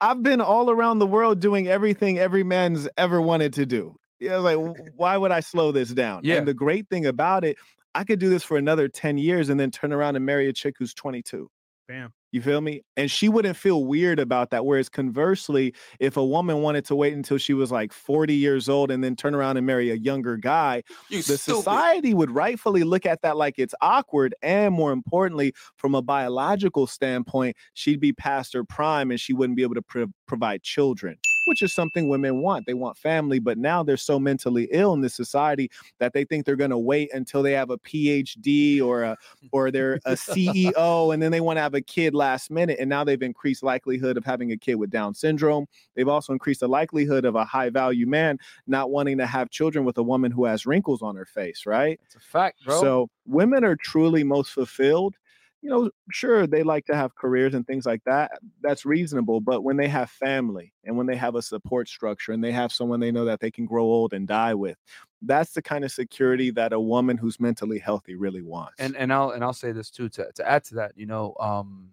I've 0.00 0.22
been 0.22 0.40
all 0.40 0.70
around 0.70 0.98
the 0.98 1.06
world 1.06 1.40
doing 1.40 1.68
everything 1.68 2.18
every 2.18 2.42
man's 2.42 2.88
ever 2.96 3.20
wanted 3.20 3.52
to 3.54 3.66
do. 3.66 3.96
Yeah, 4.18 4.36
like 4.36 4.58
why 4.96 5.16
would 5.16 5.30
I 5.30 5.40
slow 5.40 5.72
this 5.72 5.90
down? 5.90 6.22
Yeah. 6.24 6.36
And 6.36 6.48
the 6.48 6.54
great 6.54 6.88
thing 6.88 7.06
about 7.06 7.44
it, 7.44 7.58
I 7.94 8.04
could 8.04 8.18
do 8.18 8.28
this 8.28 8.42
for 8.42 8.56
another 8.56 8.88
10 8.88 9.18
years 9.18 9.48
and 9.48 9.58
then 9.58 9.70
turn 9.70 9.92
around 9.92 10.16
and 10.16 10.24
marry 10.24 10.48
a 10.48 10.52
chick 10.52 10.74
who's 10.78 10.94
22. 10.94 11.50
Bam. 11.88 12.12
You 12.32 12.40
feel 12.42 12.60
me? 12.60 12.82
And 12.96 13.10
she 13.10 13.28
wouldn't 13.28 13.56
feel 13.56 13.84
weird 13.84 14.20
about 14.20 14.50
that. 14.50 14.64
Whereas 14.64 14.88
conversely, 14.88 15.74
if 15.98 16.16
a 16.16 16.24
woman 16.24 16.62
wanted 16.62 16.84
to 16.86 16.94
wait 16.94 17.12
until 17.14 17.38
she 17.38 17.54
was 17.54 17.72
like 17.72 17.92
40 17.92 18.34
years 18.34 18.68
old 18.68 18.90
and 18.90 19.02
then 19.02 19.16
turn 19.16 19.34
around 19.34 19.56
and 19.56 19.66
marry 19.66 19.90
a 19.90 19.96
younger 19.96 20.36
guy, 20.36 20.82
You 21.08 21.22
the 21.26 21.36
society 21.38 22.14
would 22.14 22.30
rightfully 22.30 22.84
look 22.84 23.04
at 23.06 23.22
that 23.22 23.36
like 23.36 23.58
it's 23.58 23.74
awkward. 23.80 24.34
And 24.42 24.74
more 24.74 24.92
importantly, 24.92 25.54
from 25.76 25.94
a 25.94 26.02
biological 26.02 26.86
standpoint, 26.86 27.56
she'd 27.74 28.00
be 28.00 28.12
past 28.12 28.52
her 28.54 28.64
prime 28.64 29.10
and 29.10 29.20
she 29.20 29.32
wouldn't 29.32 29.56
be 29.56 29.62
able 29.62 29.74
to 29.74 29.82
pro- 29.82 30.06
provide 30.26 30.62
children, 30.62 31.18
which 31.50 31.62
is 31.62 31.72
something 31.72 32.08
women 32.08 32.40
want. 32.42 32.64
They 32.64 32.74
want 32.74 32.96
family, 32.96 33.40
but 33.40 33.58
now 33.58 33.82
they're 33.82 33.96
so 33.96 34.20
mentally 34.20 34.68
ill 34.70 34.92
in 34.92 35.00
this 35.00 35.14
society 35.14 35.68
that 35.98 36.12
they 36.12 36.24
think 36.24 36.46
they're 36.46 36.54
going 36.54 36.70
to 36.70 36.78
wait 36.78 37.12
until 37.12 37.42
they 37.42 37.50
have 37.54 37.70
a 37.70 37.78
PhD 37.78 38.80
or 38.80 39.02
a 39.02 39.18
or 39.50 39.72
they're 39.72 39.94
a 40.04 40.12
CEO 40.14 41.12
and 41.12 41.20
then 41.20 41.32
they 41.32 41.40
want 41.40 41.56
to 41.56 41.60
have 41.60 41.74
a 41.74 41.80
kid 41.80 42.14
last 42.14 42.52
minute. 42.52 42.78
And 42.78 42.88
now 42.88 43.02
they've 43.02 43.20
increased 43.20 43.64
likelihood 43.64 44.16
of 44.16 44.24
having 44.24 44.52
a 44.52 44.56
kid 44.56 44.76
with 44.76 44.90
Down 44.90 45.12
syndrome. 45.12 45.66
They've 45.96 46.06
also 46.06 46.32
increased 46.32 46.60
the 46.60 46.68
likelihood 46.68 47.24
of 47.24 47.34
a 47.34 47.44
high 47.44 47.70
value 47.70 48.06
man 48.06 48.38
not 48.68 48.92
wanting 48.92 49.18
to 49.18 49.26
have 49.26 49.50
children 49.50 49.84
with 49.84 49.98
a 49.98 50.04
woman 50.04 50.30
who 50.30 50.44
has 50.44 50.66
wrinkles 50.66 51.02
on 51.02 51.16
her 51.16 51.26
face, 51.26 51.66
right? 51.66 51.98
It's 52.06 52.14
a 52.14 52.20
fact, 52.20 52.64
bro. 52.64 52.80
So 52.80 53.10
women 53.26 53.64
are 53.64 53.74
truly 53.74 54.22
most 54.22 54.52
fulfilled. 54.52 55.16
You 55.62 55.68
know, 55.70 55.90
sure, 56.10 56.46
they 56.46 56.62
like 56.62 56.86
to 56.86 56.96
have 56.96 57.14
careers 57.14 57.54
and 57.54 57.66
things 57.66 57.84
like 57.84 58.02
that. 58.04 58.32
That's 58.62 58.86
reasonable. 58.86 59.40
But 59.40 59.62
when 59.62 59.76
they 59.76 59.88
have 59.88 60.10
family 60.10 60.72
and 60.84 60.96
when 60.96 61.06
they 61.06 61.16
have 61.16 61.34
a 61.34 61.42
support 61.42 61.86
structure 61.88 62.32
and 62.32 62.42
they 62.42 62.52
have 62.52 62.72
someone 62.72 62.98
they 62.98 63.12
know 63.12 63.26
that 63.26 63.40
they 63.40 63.50
can 63.50 63.66
grow 63.66 63.84
old 63.84 64.14
and 64.14 64.26
die 64.26 64.54
with, 64.54 64.78
that's 65.22 65.52
the 65.52 65.60
kind 65.60 65.84
of 65.84 65.92
security 65.92 66.50
that 66.52 66.72
a 66.72 66.80
woman 66.80 67.18
who's 67.18 67.38
mentally 67.38 67.78
healthy 67.78 68.14
really 68.14 68.42
wants. 68.42 68.76
and 68.78 68.96
and 68.96 69.12
I'll 69.12 69.30
and 69.30 69.44
I'll 69.44 69.52
say 69.52 69.72
this 69.72 69.90
too 69.90 70.08
to 70.10 70.30
to 70.34 70.50
add 70.50 70.64
to 70.64 70.76
that, 70.76 70.92
you 70.96 71.06
know, 71.06 71.34
um 71.40 71.90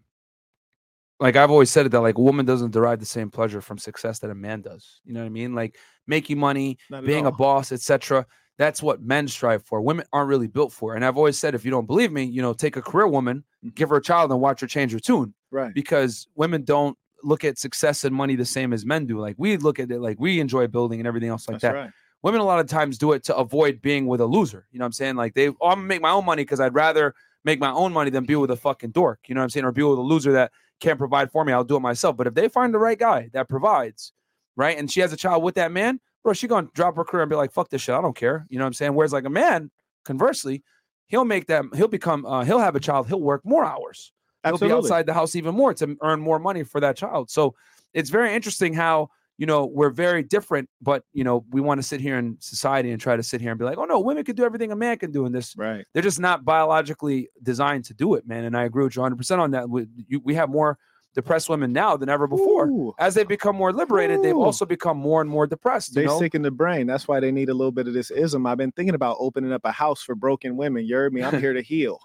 like 1.19 1.35
I've 1.35 1.49
always 1.51 1.71
said 1.71 1.85
it 1.85 1.89
that 1.89 2.01
like 2.01 2.17
a 2.17 2.21
woman 2.21 2.45
doesn't 2.45 2.71
derive 2.71 2.99
the 2.99 3.05
same 3.05 3.31
pleasure 3.31 3.61
from 3.61 3.77
success 3.77 4.19
that 4.19 4.29
a 4.29 4.35
man 4.35 4.61
does. 4.61 5.01
You 5.03 5.13
know 5.13 5.21
what 5.21 5.25
I 5.25 5.29
mean? 5.29 5.55
Like 5.55 5.77
making 6.05 6.37
money, 6.37 6.77
being 7.05 7.25
a 7.25 7.31
boss, 7.31 7.71
etc. 7.71 8.25
That's 8.57 8.81
what 8.81 9.01
men 9.01 9.27
strive 9.27 9.63
for. 9.63 9.81
Women 9.81 10.05
aren't 10.13 10.29
really 10.29 10.47
built 10.47 10.73
for. 10.73 10.95
And 10.95 11.05
I've 11.05 11.17
always 11.17 11.37
said, 11.37 11.53
if 11.55 11.63
you 11.63 11.71
don't 11.71 11.85
believe 11.85 12.11
me, 12.11 12.23
you 12.23 12.41
know, 12.41 12.53
take 12.53 12.75
a 12.75 12.81
career 12.81 13.07
woman, 13.07 13.43
Mhm. 13.63 13.75
give 13.75 13.89
her 13.89 13.97
a 13.97 14.01
child, 14.01 14.31
and 14.31 14.41
watch 14.41 14.61
her 14.61 14.67
change 14.67 14.91
her 14.93 14.99
tune. 14.99 15.33
right. 15.51 15.73
Because 15.73 16.27
women 16.35 16.63
don't 16.63 16.97
look 17.23 17.45
at 17.45 17.57
success 17.57 18.03
and 18.03 18.13
money 18.15 18.35
the 18.35 18.43
same 18.45 18.73
as 18.73 18.85
men 18.85 19.05
do. 19.05 19.17
Like 19.19 19.35
we 19.37 19.55
look 19.57 19.79
at 19.79 19.89
it 19.91 19.99
like 20.01 20.19
we 20.19 20.39
enjoy 20.41 20.67
building 20.67 20.99
and 20.99 21.07
everything 21.07 21.29
else 21.29 21.47
like 21.47 21.61
That's 21.61 21.73
that 21.73 21.79
right. 21.79 21.91
women 22.21 22.41
a 22.41 22.43
lot 22.43 22.59
of 22.59 22.67
times 22.67 22.97
do 22.97 23.13
it 23.13 23.23
to 23.25 23.35
avoid 23.37 23.81
being 23.81 24.07
with 24.07 24.19
a 24.21 24.25
loser. 24.25 24.67
You 24.71 24.79
know 24.79 24.83
what 24.83 24.87
I'm 24.87 24.91
saying? 24.93 25.15
Like 25.15 25.33
they, 25.35 25.47
oh, 25.49 25.55
I'm 25.61 25.75
gonna 25.77 25.83
make 25.87 26.01
my 26.01 26.11
own 26.11 26.25
money 26.25 26.43
because 26.43 26.59
I'd 26.59 26.73
rather 26.75 27.15
make 27.45 27.59
my 27.61 27.71
own 27.71 27.93
money 27.93 28.09
than 28.09 28.25
be 28.25 28.35
with 28.35 28.51
a 28.51 28.55
fucking 28.57 28.91
dork. 28.91 29.19
You 29.27 29.35
know 29.35 29.39
what 29.41 29.45
I'm 29.45 29.49
saying? 29.51 29.65
Or 29.65 29.71
be 29.71 29.83
with 29.83 29.97
a 29.97 30.01
loser 30.01 30.33
that 30.33 30.51
can't 30.81 30.99
provide 30.99 31.31
for 31.31 31.45
me. 31.45 31.53
I'll 31.53 31.63
do 31.63 31.77
it 31.77 31.79
myself. 31.79 32.17
But 32.17 32.27
if 32.27 32.33
they 32.33 32.49
find 32.49 32.73
the 32.73 32.77
right 32.79 32.99
guy 32.99 33.29
that 33.33 33.47
provides, 33.47 34.11
right, 34.57 34.77
and 34.77 34.91
she 34.91 34.99
has 34.99 35.13
a 35.13 35.17
child 35.17 35.43
with 35.43 35.55
that 35.55 35.71
man, 35.71 35.99
bro, 36.27 36.33
she 36.33 36.45
gonna 36.45 36.67
drop 36.73 36.97
her 36.97 37.05
career 37.05 37.23
and 37.23 37.29
be 37.29 37.37
like, 37.37 37.53
fuck 37.53 37.69
this 37.69 37.81
shit. 37.81 37.95
I 37.95 38.01
don't 38.01 38.15
care. 38.15 38.45
You 38.49 38.59
know 38.59 38.65
what 38.65 38.67
I'm 38.67 38.73
saying? 38.73 38.93
Whereas 38.93 39.13
like 39.13 39.23
a 39.23 39.29
man, 39.29 39.71
conversely, 40.03 40.61
he'll 41.07 41.23
make 41.23 41.47
that 41.47 41.63
he'll 41.73 41.87
become 41.87 42.25
uh, 42.25 42.43
he'll 42.43 42.59
have 42.59 42.75
a 42.75 42.81
child, 42.81 43.07
he'll 43.07 43.21
work 43.21 43.45
more 43.45 43.63
hours. 43.63 44.11
He'll 44.43 44.57
be 44.57 44.65
Absolutely. 44.65 44.77
outside 44.77 45.05
the 45.05 45.13
house 45.13 45.37
even 45.37 45.55
more 45.55 45.73
to 45.75 45.95
earn 46.01 46.19
more 46.19 46.37
money 46.37 46.63
for 46.63 46.81
that 46.81 46.97
child. 46.97 47.29
So 47.29 47.55
it's 47.93 48.09
very 48.09 48.33
interesting 48.33 48.73
how 48.73 49.09
you 49.37 49.45
know 49.45 49.67
we're 49.67 49.89
very 49.89 50.21
different, 50.21 50.69
but 50.81 51.03
you 51.13 51.23
know 51.23 51.45
we 51.49 51.61
want 51.61 51.79
to 51.79 51.87
sit 51.87 52.01
here 52.01 52.17
in 52.17 52.35
society 52.41 52.91
and 52.91 52.99
try 52.99 53.15
to 53.15 53.23
sit 53.23 53.39
here 53.39 53.51
and 53.51 53.57
be 53.57 53.63
like, 53.63 53.77
oh 53.77 53.85
no, 53.85 54.01
women 54.01 54.25
can 54.25 54.35
do 54.35 54.43
everything 54.43 54.73
a 54.73 54.75
man 54.75 54.97
can 54.97 55.13
do 55.13 55.25
in 55.25 55.31
this. 55.31 55.55
Right. 55.55 55.85
They're 55.93 56.03
just 56.03 56.19
not 56.19 56.43
biologically 56.43 57.29
designed 57.41 57.85
to 57.85 57.93
do 57.93 58.15
it, 58.15 58.27
man. 58.27 58.43
And 58.43 58.57
I 58.57 58.65
agree 58.65 58.83
with 58.83 58.97
you 58.97 59.01
100 59.01 59.15
percent 59.15 59.39
on 59.39 59.51
that. 59.51 59.69
We, 59.69 59.87
you, 60.09 60.19
we 60.25 60.35
have 60.35 60.49
more 60.49 60.77
depressed 61.17 61.49
women 61.49 61.73
now 61.73 61.97
than 61.97 62.09
ever 62.09 62.27
before. 62.27 62.67
Ooh, 62.67 62.93
As 62.99 63.15
they 63.15 63.23
become 63.23 63.55
more 63.55 63.73
liberated, 63.73 64.21
they've 64.21 64.37
also 64.37 64.67
become 64.67 64.97
more 64.97 65.19
and 65.19 65.27
more 65.27 65.47
depressed. 65.47 65.95
They 65.95 66.05
know? 66.05 66.19
sick 66.19 66.35
in 66.35 66.43
the 66.43 66.51
brain. 66.51 66.85
That's 66.85 67.07
why 67.07 67.19
they 67.19 67.31
need 67.31 67.49
a 67.49 67.55
little 67.55 67.71
bit 67.71 67.87
of 67.87 67.95
this 67.95 68.11
ism. 68.11 68.45
I've 68.45 68.59
been 68.59 68.71
thinking 68.71 68.93
about 68.93 69.17
opening 69.19 69.51
up 69.51 69.61
a 69.65 69.71
house 69.71 70.03
for 70.03 70.13
broken 70.13 70.55
women. 70.55 70.85
You 70.85 70.93
heard 70.95 71.13
me? 71.13 71.23
I'm 71.23 71.39
here 71.39 71.53
to 71.53 71.61
heal. 71.73 71.99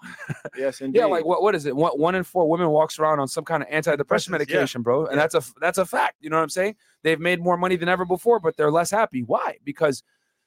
Yes, 0.57 0.81
indeed. 0.81 0.97
Yeah, 1.03 1.05
like 1.05 1.25
what, 1.25 1.43
what 1.43 1.53
is 1.53 1.67
it? 1.67 1.75
One, 1.75 1.91
one 1.91 2.15
in 2.15 2.23
four 2.23 2.49
women 2.49 2.69
walks 2.69 2.97
around 2.97 3.19
on 3.19 3.27
some 3.27 3.45
kind 3.45 3.61
of 3.61 3.69
antidepressant 3.69 3.97
Depressants, 3.99 4.25
yeah. 4.25 4.31
medication, 4.31 4.81
bro. 4.81 5.05
And 5.05 5.15
Yeah. 5.15 5.27
that's 5.27 5.35
a 5.35 5.43
that's 5.61 5.77
a 5.77 5.85
fact. 5.85 6.15
You 6.19 6.31
know 6.31 6.37
what 6.37 6.43
I'm 6.43 6.49
saying? 6.49 6.75
They've 7.03 7.19
made 7.19 7.39
more 7.39 7.55
money 7.55 7.75
than 7.75 7.89
ever 7.89 8.05
before, 8.05 8.39
but 8.39 8.57
they're 8.57 8.71
less 8.71 8.89
happy. 8.89 9.21
Why? 9.21 9.57
Because, 9.63 10.01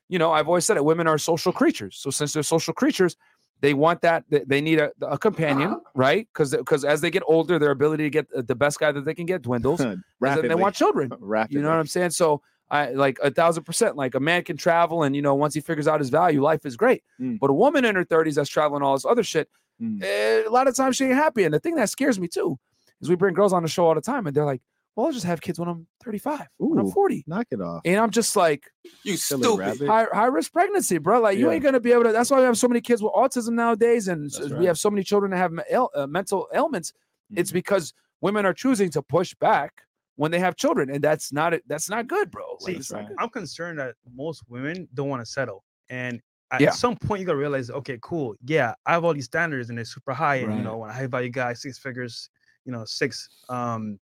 you 0.08 0.18
know, 0.18 0.32
I've 0.32 0.48
always 0.48 0.64
said 0.64 0.76
it. 0.76 0.84
Women 0.84 1.06
are 1.06 1.18
social 1.18 1.52
creatures. 1.52 1.96
So 2.00 2.10
since 2.10 2.32
they're 2.32 2.42
social 2.42 2.74
creatures, 2.74 3.16
they 3.60 3.74
want 3.74 4.02
that. 4.02 4.24
They, 4.28 4.60
need 4.60 4.78
a, 4.78 4.90
a 5.02 5.18
companion, 5.18 5.80
right? 5.94 6.28
Because 6.32 6.50
because 6.50 6.84
as 6.84 7.00
they 7.00 7.10
get 7.10 7.22
older, 7.26 7.58
their 7.58 7.70
ability 7.70 8.04
to 8.04 8.10
get 8.10 8.26
the 8.46 8.54
best 8.54 8.78
guy 8.78 8.92
that 8.92 9.04
they 9.04 9.14
can 9.14 9.26
get 9.26 9.42
dwindles. 9.42 9.80
and 9.80 10.02
rapidly. 10.20 10.48
they 10.48 10.54
want 10.54 10.74
children. 10.74 11.10
rapidly. 11.18 11.56
You 11.58 11.62
know 11.62 11.70
what 11.70 11.78
I'm 11.78 11.86
saying? 11.86 12.10
So 12.10 12.42
I 12.70 12.90
like 12.90 13.18
a 13.22 13.30
thousand 13.30 13.64
percent. 13.64 13.96
Like 13.96 14.14
a 14.14 14.20
man 14.20 14.42
can 14.44 14.56
travel, 14.56 15.02
and 15.04 15.16
you 15.16 15.22
know, 15.22 15.34
once 15.34 15.54
he 15.54 15.60
figures 15.60 15.88
out 15.88 16.00
his 16.00 16.10
value, 16.10 16.42
life 16.42 16.66
is 16.66 16.76
great. 16.76 17.02
Mm. 17.20 17.38
But 17.38 17.50
a 17.50 17.54
woman 17.54 17.84
in 17.84 17.94
her 17.94 18.04
30s 18.04 18.34
that's 18.34 18.50
traveling 18.50 18.82
all 18.82 18.94
this 18.94 19.04
other 19.06 19.22
shit, 19.22 19.48
Mm. 19.82 20.02
eh, 20.02 20.42
a 20.46 20.50
lot 20.50 20.68
of 20.68 20.74
times 20.74 20.96
she 20.96 21.04
ain't 21.04 21.14
happy. 21.14 21.44
And 21.44 21.52
the 21.52 21.60
thing 21.60 21.74
that 21.74 21.90
scares 21.90 22.18
me 22.18 22.28
too 22.28 22.58
is 23.02 23.10
we 23.10 23.14
bring 23.14 23.34
girls 23.34 23.52
on 23.52 23.62
the 23.62 23.68
show 23.68 23.86
all 23.86 23.94
the 23.94 24.00
time, 24.00 24.26
and 24.26 24.34
they're 24.34 24.46
like, 24.46 24.62
"Well, 24.96 25.06
I'll 25.06 25.12
just 25.12 25.26
have 25.26 25.40
kids 25.40 25.58
when 25.60 25.68
I'm 25.68 25.86
35, 26.02 26.46
when 26.56 26.78
I'm 26.80 26.90
40," 26.90 27.24
Knock 27.26 27.46
it 27.50 27.60
off. 27.60 27.82
and 27.84 28.00
I'm 28.00 28.10
just 28.10 28.34
like, 28.34 28.64
You 29.04 29.16
Silly 29.16 29.42
stupid. 29.42 29.86
high, 29.88 30.06
high 30.12 30.26
risk 30.26 30.52
pregnancy, 30.52 30.98
bro. 30.98 31.20
Like 31.20 31.38
you 31.38 31.50
ain't 31.50 31.62
gonna 31.62 31.78
be 31.80 31.92
able 31.92 32.04
to. 32.04 32.12
That's 32.12 32.30
why 32.30 32.38
we 32.38 32.44
have 32.44 32.58
so 32.58 32.66
many 32.68 32.80
kids 32.80 33.02
with 33.02 33.12
autism 33.12 33.50
nowadays, 33.52 34.08
and 34.08 34.26
s- 34.26 34.38
That's 34.38 34.50
we 34.50 34.56
right. 34.56 34.66
have 34.66 34.78
so 34.78 34.90
many 34.90 35.04
children 35.04 35.30
that 35.32 35.36
have 35.38 35.52
me- 35.52 35.62
ail- 35.70 35.90
uh, 35.94 36.06
mental 36.06 36.48
ailments. 36.54 36.92
It's 37.36 37.50
Mhm. 37.50 37.54
because 37.54 37.92
women 38.20 38.46
are 38.46 38.54
choosing 38.54 38.90
to 38.90 39.02
push 39.02 39.34
back 39.34 39.82
when 40.16 40.30
they 40.30 40.38
have 40.38 40.56
children, 40.56 40.88
and 40.90 41.02
that's 41.04 41.32
not 41.32 41.52
it. 41.54 41.62
That's 41.68 41.90
not 41.90 42.06
good, 42.08 42.30
bro. 42.30 42.56
Like, 42.62 42.82
See, 42.82 42.94
not 42.94 42.98
right. 43.00 43.08
good. 43.08 43.16
I'm 43.20 43.28
concerned 43.28 43.78
that 43.78 43.96
most 44.14 44.42
women 44.48 44.88
don't 44.94 45.08
want 45.08 45.20
to 45.24 45.30
settle. 45.30 45.62
And 45.90 46.22
at 46.50 46.60
Yeah. 46.60 46.70
some 46.70 46.96
point, 46.96 47.20
you 47.20 47.26
gotta 47.26 47.36
realize, 47.38 47.70
okay, 47.70 47.98
cool. 48.00 48.34
Yeah, 48.46 48.74
I 48.86 48.92
have 48.92 49.04
all 49.04 49.12
these 49.12 49.26
standards 49.26 49.68
and 49.68 49.76
they're 49.76 49.84
super 49.84 50.14
high. 50.14 50.36
And 50.36 50.48
Right. 50.48 50.56
you 50.58 50.62
know, 50.62 50.78
when 50.78 50.90
I 50.90 50.94
high 50.94 51.06
value 51.06 51.28
guy, 51.30 51.52
six 51.52 51.78
figures, 51.78 52.30
you 52.64 52.72
know, 52.72 52.84
six 52.84 53.28
um 53.48 53.98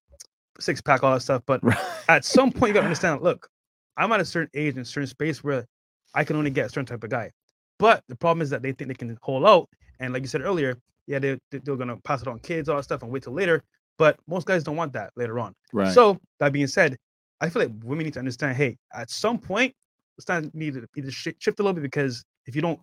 six 0.60 0.80
pack, 0.80 1.02
all 1.02 1.14
that 1.14 1.20
stuff. 1.20 1.42
But 1.46 1.60
at 2.08 2.24
some 2.24 2.50
point, 2.52 2.68
you 2.70 2.74
gotta 2.74 2.86
understand, 2.92 3.22
look, 3.22 3.48
I'm 3.96 4.12
at 4.12 4.20
a 4.20 4.24
certain 4.24 4.50
age 4.54 4.74
in 4.74 4.80
a 4.80 4.84
certain 4.84 5.06
space 5.08 5.42
where 5.44 5.66
I 6.14 6.24
can 6.24 6.36
only 6.36 6.50
get 6.50 6.66
a 6.66 6.68
certain 6.68 6.86
type 6.86 7.04
of 7.04 7.10
guy. 7.10 7.30
But 7.78 8.02
the 8.08 8.16
problem 8.16 8.42
is 8.42 8.50
that 8.50 8.62
they 8.62 8.72
think 8.72 8.88
they 8.88 8.94
can 8.94 9.16
hold 9.22 9.44
out. 9.44 9.68
And 10.00 10.12
like 10.12 10.22
you 10.22 10.28
said 10.28 10.42
earlier, 10.42 10.76
yeah, 11.06 11.18
they, 11.18 11.38
they- 11.50 11.58
they're 11.58 11.76
gonna 11.76 11.96
pass 11.98 12.22
it 12.22 12.28
on 12.28 12.38
kids, 12.40 12.68
all 12.68 12.76
that 12.76 12.82
stuff, 12.84 13.02
and 13.02 13.10
wait 13.10 13.22
till 13.24 13.32
later. 13.32 13.62
But 13.98 14.16
most 14.26 14.46
guys 14.46 14.64
don't 14.64 14.76
want 14.76 14.92
that 14.94 15.12
later 15.16 15.38
on. 15.38 15.54
Right. 15.72 15.92
So 15.92 16.18
that 16.40 16.52
being 16.52 16.66
said, 16.66 16.96
I 17.40 17.48
feel 17.48 17.62
like 17.62 17.72
women 17.84 18.04
need 18.04 18.14
to 18.14 18.18
understand, 18.18 18.56
hey, 18.56 18.76
at 18.92 19.08
some 19.10 19.38
point, 19.38 19.72
it's 20.18 20.24
time 20.24 20.50
need 20.54 20.74
to 20.74 20.86
either 20.96 21.10
shi- 21.10 21.34
shift 21.38 21.60
a 21.60 21.62
little 21.62 21.74
bit 21.74 21.82
because 21.82 22.24
if 22.46 22.56
you 22.56 22.62
don't, 22.62 22.80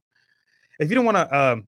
if 0.79 0.89
you 0.89 0.95
don't 0.95 1.05
want 1.05 1.17
to 1.17 1.38
um, 1.38 1.65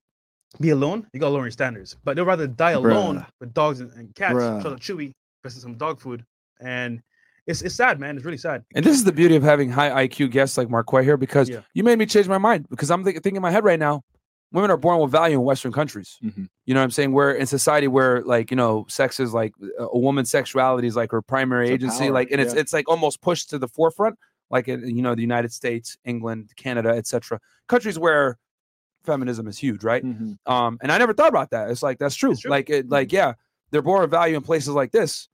be 0.60 0.70
alone, 0.70 1.06
you 1.12 1.20
gotta 1.20 1.32
lower 1.32 1.44
your 1.44 1.50
standards. 1.50 1.96
But 2.04 2.16
they'd 2.16 2.22
rather 2.22 2.46
die 2.46 2.72
alone 2.72 3.18
Bruh. 3.18 3.26
with 3.40 3.52
dogs 3.54 3.80
and, 3.80 3.92
and 3.94 4.14
cats, 4.14 4.34
Bruh. 4.34 4.62
shout 4.62 4.72
out 4.72 4.80
Chewy, 4.80 5.12
versus 5.44 5.62
some 5.62 5.74
dog 5.76 6.00
food. 6.00 6.24
And 6.60 7.02
it's 7.46 7.62
it's 7.62 7.74
sad, 7.74 8.00
man. 8.00 8.16
It's 8.16 8.24
really 8.24 8.38
sad. 8.38 8.64
And 8.74 8.84
this 8.84 8.96
is 8.96 9.04
the 9.04 9.12
beauty 9.12 9.36
of 9.36 9.42
having 9.44 9.70
high 9.70 10.06
IQ 10.08 10.30
guests 10.32 10.56
like 10.58 10.68
Marquette 10.70 11.04
here 11.04 11.16
because 11.16 11.48
Yeah. 11.48 11.60
you 11.74 11.84
made 11.84 11.98
me 11.98 12.06
change 12.06 12.26
my 12.26 12.38
mind 12.38 12.66
because 12.70 12.90
I'm 12.90 13.04
think- 13.04 13.16
thinking 13.22 13.36
in 13.36 13.42
my 13.42 13.50
head 13.50 13.64
right 13.64 13.78
now, 13.78 14.02
women 14.50 14.70
are 14.70 14.76
born 14.78 14.98
with 15.00 15.10
value 15.12 15.36
in 15.38 15.44
Western 15.44 15.70
countries. 15.72 16.16
Mhm. 16.24 16.48
You 16.64 16.74
know 16.74 16.80
what 16.80 16.84
I'm 16.84 16.90
saying? 16.90 17.12
Where 17.12 17.32
in 17.32 17.46
society 17.46 17.86
where 17.86 18.22
like, 18.22 18.50
you 18.50 18.56
know, 18.56 18.86
sex 18.88 19.20
is 19.20 19.34
like 19.34 19.52
a 19.78 19.98
woman's 19.98 20.30
sexuality 20.30 20.88
is 20.88 20.96
like 20.96 21.10
her 21.12 21.20
primary 21.22 21.66
It's 21.66 21.74
agency, 21.74 22.04
power, 22.06 22.12
like, 22.12 22.30
and 22.32 22.40
it's 22.40 22.54
yeah. 22.54 22.60
it's 22.60 22.72
like 22.72 22.88
almost 22.88 23.20
pushed 23.20 23.50
to 23.50 23.58
the 23.58 23.68
forefront. 23.68 24.18
like 24.50 24.68
in, 24.68 24.94
you 24.94 25.00
know 25.02 25.14
the 25.14 25.22
United 25.22 25.50
States, 25.52 25.96
England, 26.04 26.50
Canada, 26.54 26.90
etc. 26.90 27.40
Countries 27.66 27.98
where 27.98 28.38
feminism 29.02 29.48
is 29.48 29.58
huge, 29.58 29.82
right? 29.82 30.04
Mhm. 30.04 30.36
Um, 30.46 30.78
and 30.82 30.92
I 30.92 30.98
never 30.98 31.12
thought 31.14 31.30
about 31.30 31.50
that. 31.50 31.70
It's 31.70 31.82
like 31.82 31.98
that's 31.98 32.14
true. 32.14 32.32
It's 32.32 32.40
true. 32.42 32.50
Like 32.50 32.68
it, 32.70 32.88
like 32.88 33.10
yeah, 33.10 33.32
they're 33.70 33.82
born 33.82 34.04
of 34.04 34.10
value 34.10 34.36
in 34.36 34.42
places 34.42 34.68
like 34.74 34.92
this, 34.92 35.28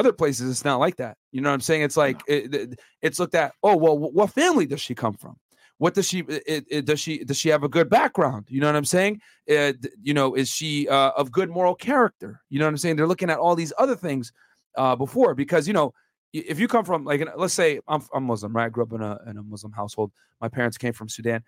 other 0.00 0.12
places 0.12 0.50
it's 0.50 0.64
not 0.64 0.80
like 0.80 0.96
that. 0.96 1.16
You 1.30 1.40
know 1.40 1.50
what 1.50 1.54
I'm 1.54 1.60
saying? 1.60 1.82
It's 1.82 1.96
like 1.96 2.20
it, 2.26 2.54
it- 2.54 2.80
it's 3.02 3.18
looked 3.20 3.34
at. 3.36 3.52
Oh 3.62 3.76
well, 3.76 3.96
what 3.98 4.30
family 4.32 4.66
does 4.66 4.80
she 4.80 4.94
come 4.94 5.14
from? 5.14 5.36
What 5.78 5.94
does 5.94 6.08
she? 6.08 6.24
It, 6.28 6.84
does 6.84 7.00
she? 7.00 7.24
Does 7.24 7.38
she 7.38 7.48
have 7.48 7.62
a 7.62 7.68
good 7.68 7.88
background? 7.88 8.46
You 8.48 8.60
know 8.60 8.66
what 8.66 8.76
I'm 8.76 8.84
saying? 8.84 9.20
Uh, 9.50 9.72
you 10.02 10.12
know, 10.12 10.34
is 10.34 10.48
she 10.50 10.88
uh, 10.88 11.12
of 11.16 11.32
good 11.32 11.48
moral 11.48 11.74
character? 11.74 12.40
You 12.50 12.58
know 12.58 12.66
what 12.66 12.70
I'm 12.70 12.76
saying? 12.78 12.96
They're 12.96 13.06
looking 13.06 13.30
at 13.30 13.38
all 13.38 13.54
these 13.54 13.72
other 13.78 13.96
things 13.96 14.32
uh, 14.76 14.94
before 14.96 15.34
because 15.34 15.66
you 15.66 15.72
know 15.72 15.92
if 16.32 16.60
you 16.60 16.68
come 16.68 16.84
from 16.84 17.04
like 17.04 17.26
let's 17.36 17.54
say 17.54 17.80
I'm, 17.88 18.02
I'm 18.14 18.24
Muslim, 18.24 18.52
right? 18.54 18.66
I 18.66 18.68
grew 18.68 18.82
up 18.82 18.92
in 18.92 19.00
a 19.00 19.18
in 19.28 19.38
a 19.38 19.42
Muslim 19.42 19.72
household. 19.72 20.12
My 20.40 20.48
parents 20.48 20.76
came 20.76 20.92
from 20.92 21.08
Sudan. 21.08 21.42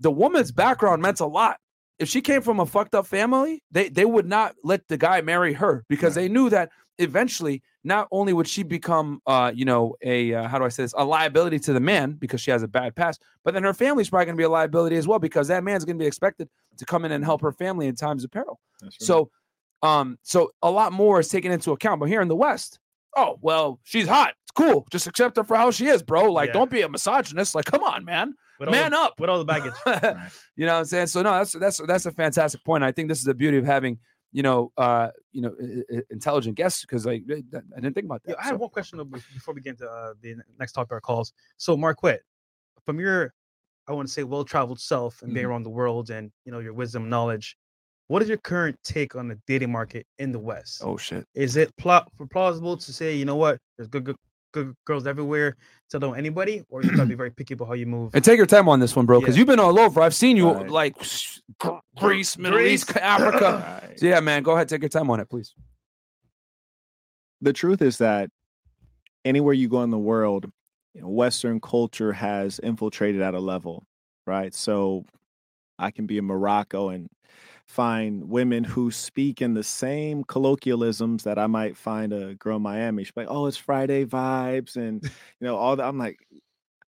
The 0.00 0.10
woman's 0.10 0.52
background 0.52 1.02
meant 1.02 1.20
a 1.20 1.26
lot. 1.26 1.58
If 1.98 2.08
she 2.08 2.20
came 2.20 2.42
from 2.42 2.58
a 2.60 2.66
fucked 2.66 2.94
up 2.94 3.06
family, 3.06 3.62
they 3.70 3.88
they 3.88 4.04
would 4.04 4.26
not 4.26 4.54
let 4.64 4.86
the 4.88 4.96
guy 4.96 5.20
marry 5.20 5.52
her 5.52 5.84
because 5.88 6.14
they 6.14 6.28
knew 6.28 6.48
that 6.50 6.70
eventually 6.98 7.62
not 7.82 8.08
only 8.10 8.32
would 8.32 8.46
she 8.48 8.62
become 8.62 9.20
uh 9.26 9.50
you 9.54 9.64
know 9.64 9.94
a 10.02 10.32
uh, 10.34 10.48
how 10.48 10.58
do 10.58 10.64
I 10.64 10.68
say 10.68 10.84
this 10.84 10.94
a 10.96 11.04
liability 11.04 11.58
to 11.60 11.72
the 11.72 11.80
man 11.80 12.12
because 12.12 12.40
she 12.40 12.50
has 12.50 12.62
a 12.62 12.68
bad 12.68 12.94
past, 12.94 13.22
but 13.44 13.54
then 13.54 13.62
her 13.64 13.74
family's 13.74 14.08
probably 14.10 14.26
going 14.26 14.36
to 14.36 14.40
be 14.40 14.44
a 14.44 14.48
liability 14.48 14.96
as 14.96 15.06
well 15.06 15.18
because 15.18 15.48
that 15.48 15.64
man's 15.64 15.84
going 15.84 15.98
to 15.98 16.02
be 16.02 16.06
expected 16.06 16.48
to 16.78 16.84
come 16.84 17.04
in 17.04 17.12
and 17.12 17.24
help 17.24 17.40
her 17.42 17.52
family 17.52 17.86
in 17.86 17.94
times 17.94 18.24
of 18.24 18.30
peril. 18.30 18.58
Right. 18.82 18.92
So, 18.98 19.30
um, 19.82 20.18
so 20.22 20.50
a 20.62 20.70
lot 20.70 20.92
more 20.92 21.20
is 21.20 21.28
taken 21.28 21.52
into 21.52 21.72
account. 21.72 22.00
But 22.00 22.08
here 22.08 22.22
in 22.22 22.28
the 22.28 22.36
West, 22.36 22.78
oh 23.16 23.38
well, 23.42 23.80
she's 23.84 24.08
hot. 24.08 24.34
It's 24.44 24.52
cool. 24.52 24.86
Just 24.90 25.06
accept 25.06 25.36
her 25.36 25.44
for 25.44 25.56
how 25.56 25.70
she 25.70 25.86
is, 25.86 26.02
bro. 26.02 26.32
Like, 26.32 26.48
Yeah. 26.48 26.52
don't 26.54 26.70
be 26.70 26.82
a 26.82 26.88
misogynist. 26.88 27.54
Like, 27.54 27.64
come 27.66 27.82
on, 27.82 28.04
man, 28.04 28.34
With 28.60 28.70
man 28.70 28.92
the, 28.92 28.98
up. 28.98 29.18
with 29.20 29.28
all 29.30 29.38
the 29.38 29.44
baggage. 29.44 29.74
you 30.56 30.64
know 30.66 30.72
what 30.74 30.78
I'm 30.80 30.84
saying? 30.84 31.08
So 31.08 31.22
no, 31.22 31.32
that's 31.32 31.52
that's 31.52 31.80
that's 31.86 32.06
a 32.06 32.12
fantastic 32.12 32.64
point. 32.64 32.82
I 32.84 32.92
think 32.92 33.08
this 33.08 33.18
is 33.18 33.24
the 33.24 33.34
beauty 33.34 33.58
of 33.58 33.64
having 33.64 33.98
you 34.34 34.42
know 34.42 34.70
uh 34.76 35.08
you 35.32 35.40
know 35.42 35.54
intelligent 36.10 36.56
guests 36.56 36.82
because 36.82 37.06
like 37.06 37.22
I 37.30 37.40
didn't 37.80 37.94
think 37.94 38.04
about 38.06 38.22
that. 38.24 38.32
Yeah, 38.32 38.36
I 38.40 38.42
had 38.42 38.50
So- 38.54 38.56
one 38.58 38.70
question 38.70 38.98
before 39.08 39.54
we 39.54 39.60
get 39.62 39.70
into 39.76 39.88
uh, 39.88 40.12
the 40.20 40.36
next 40.58 40.72
topic 40.72 40.92
our 40.92 41.00
calls. 41.00 41.32
So, 41.56 41.76
Marquette, 41.76 42.20
from 42.84 42.98
your, 43.00 43.32
I 43.88 43.92
want 43.92 44.08
to 44.08 44.12
say, 44.12 44.24
well-traveled 44.24 44.80
self 44.80 45.22
and 45.22 45.32
being 45.32 45.46
Mhm. 45.46 45.50
around 45.50 45.62
the 45.62 45.70
world, 45.70 46.10
and 46.10 46.30
you 46.44 46.52
know 46.52 46.58
your 46.58 46.74
wisdom, 46.74 47.08
knowledge, 47.08 47.56
what 48.08 48.20
is 48.22 48.28
your 48.28 48.38
current 48.38 48.76
take 48.82 49.14
on 49.14 49.28
the 49.28 49.38
dating 49.46 49.70
market 49.72 50.04
in 50.18 50.32
the 50.32 50.38
West? 50.38 50.82
oh 50.84 50.96
shit. 50.96 51.24
Is 51.34 51.56
it 51.56 51.74
pl- 51.76 52.06
plausible 52.30 52.76
to 52.76 52.92
say, 52.92 53.14
you 53.16 53.24
know 53.24 53.36
what, 53.36 53.58
there's 53.76 53.88
good, 53.88 54.04
good, 54.04 54.16
good 54.54 54.74
girls 54.86 55.06
everywhere, 55.06 55.56
to 55.90 55.98
know 55.98 56.12
anybody, 56.14 56.62
or 56.70 56.82
you 56.82 56.92
gotta 56.92 57.06
be 57.06 57.14
very 57.22 57.30
picky 57.30 57.54
about 57.54 57.66
how 57.68 57.74
you 57.74 57.86
move? 57.86 58.14
And 58.14 58.24
take 58.24 58.38
your 58.38 58.46
time 58.46 58.68
on 58.68 58.80
this 58.80 58.94
one, 58.96 59.04
bro, 59.04 59.20
because 59.20 59.34
Yeah. 59.34 59.40
you've 59.40 59.48
been 59.48 59.60
all 59.60 59.78
over. 59.78 60.00
I've 60.00 60.14
seen 60.14 60.36
you 60.36 60.50
Right. 60.52 60.70
like 60.70 60.94
Gr- 61.58 61.70
Greece, 61.96 62.38
Middle 62.38 62.60
East, 62.60 62.86
Greece. 62.86 62.96
Africa. 63.02 63.80
Right. 63.88 63.98
So 64.00 64.06
yeah, 64.06 64.20
man, 64.20 64.42
go 64.42 64.52
ahead, 64.52 64.68
take 64.68 64.80
your 64.82 64.88
time 64.88 65.10
on 65.10 65.20
it, 65.20 65.28
please. 65.28 65.54
the 67.40 67.52
truth 67.52 67.82
is 67.82 67.98
that 67.98 68.30
anywhere 69.24 69.52
you 69.52 69.68
go 69.68 69.82
in 69.82 69.90
the 69.90 69.98
world, 69.98 70.50
you 70.94 71.02
know, 71.02 71.08
Western 71.08 71.60
culture 71.60 72.12
has 72.12 72.58
infiltrated 72.60 73.20
at 73.20 73.34
a 73.34 73.40
level, 73.40 73.84
right? 74.26 74.54
So 74.54 75.04
I 75.78 75.90
can 75.90 76.06
be 76.06 76.16
in 76.16 76.24
Morocco 76.24 76.88
and 76.88 77.08
find 77.66 78.28
women 78.28 78.62
who 78.64 78.90
speak 78.90 79.40
in 79.42 79.54
the 79.54 79.62
same 79.62 80.22
colloquialisms 80.24 81.24
that 81.24 81.38
I 81.38 81.46
might 81.46 81.76
find 81.76 82.12
a 82.12 82.34
girl 82.34 82.56
in 82.56 82.62
Miami. 82.62 83.04
She's 83.04 83.12
like, 83.16 83.26
"Oh, 83.30 83.46
it's 83.46 83.56
Friday 83.56 84.04
vibes," 84.04 84.76
and 84.76 85.02
you 85.40 85.46
know 85.46 85.56
all 85.56 85.76
that. 85.76 85.84
I'm 85.86 85.98
like, 85.98 86.18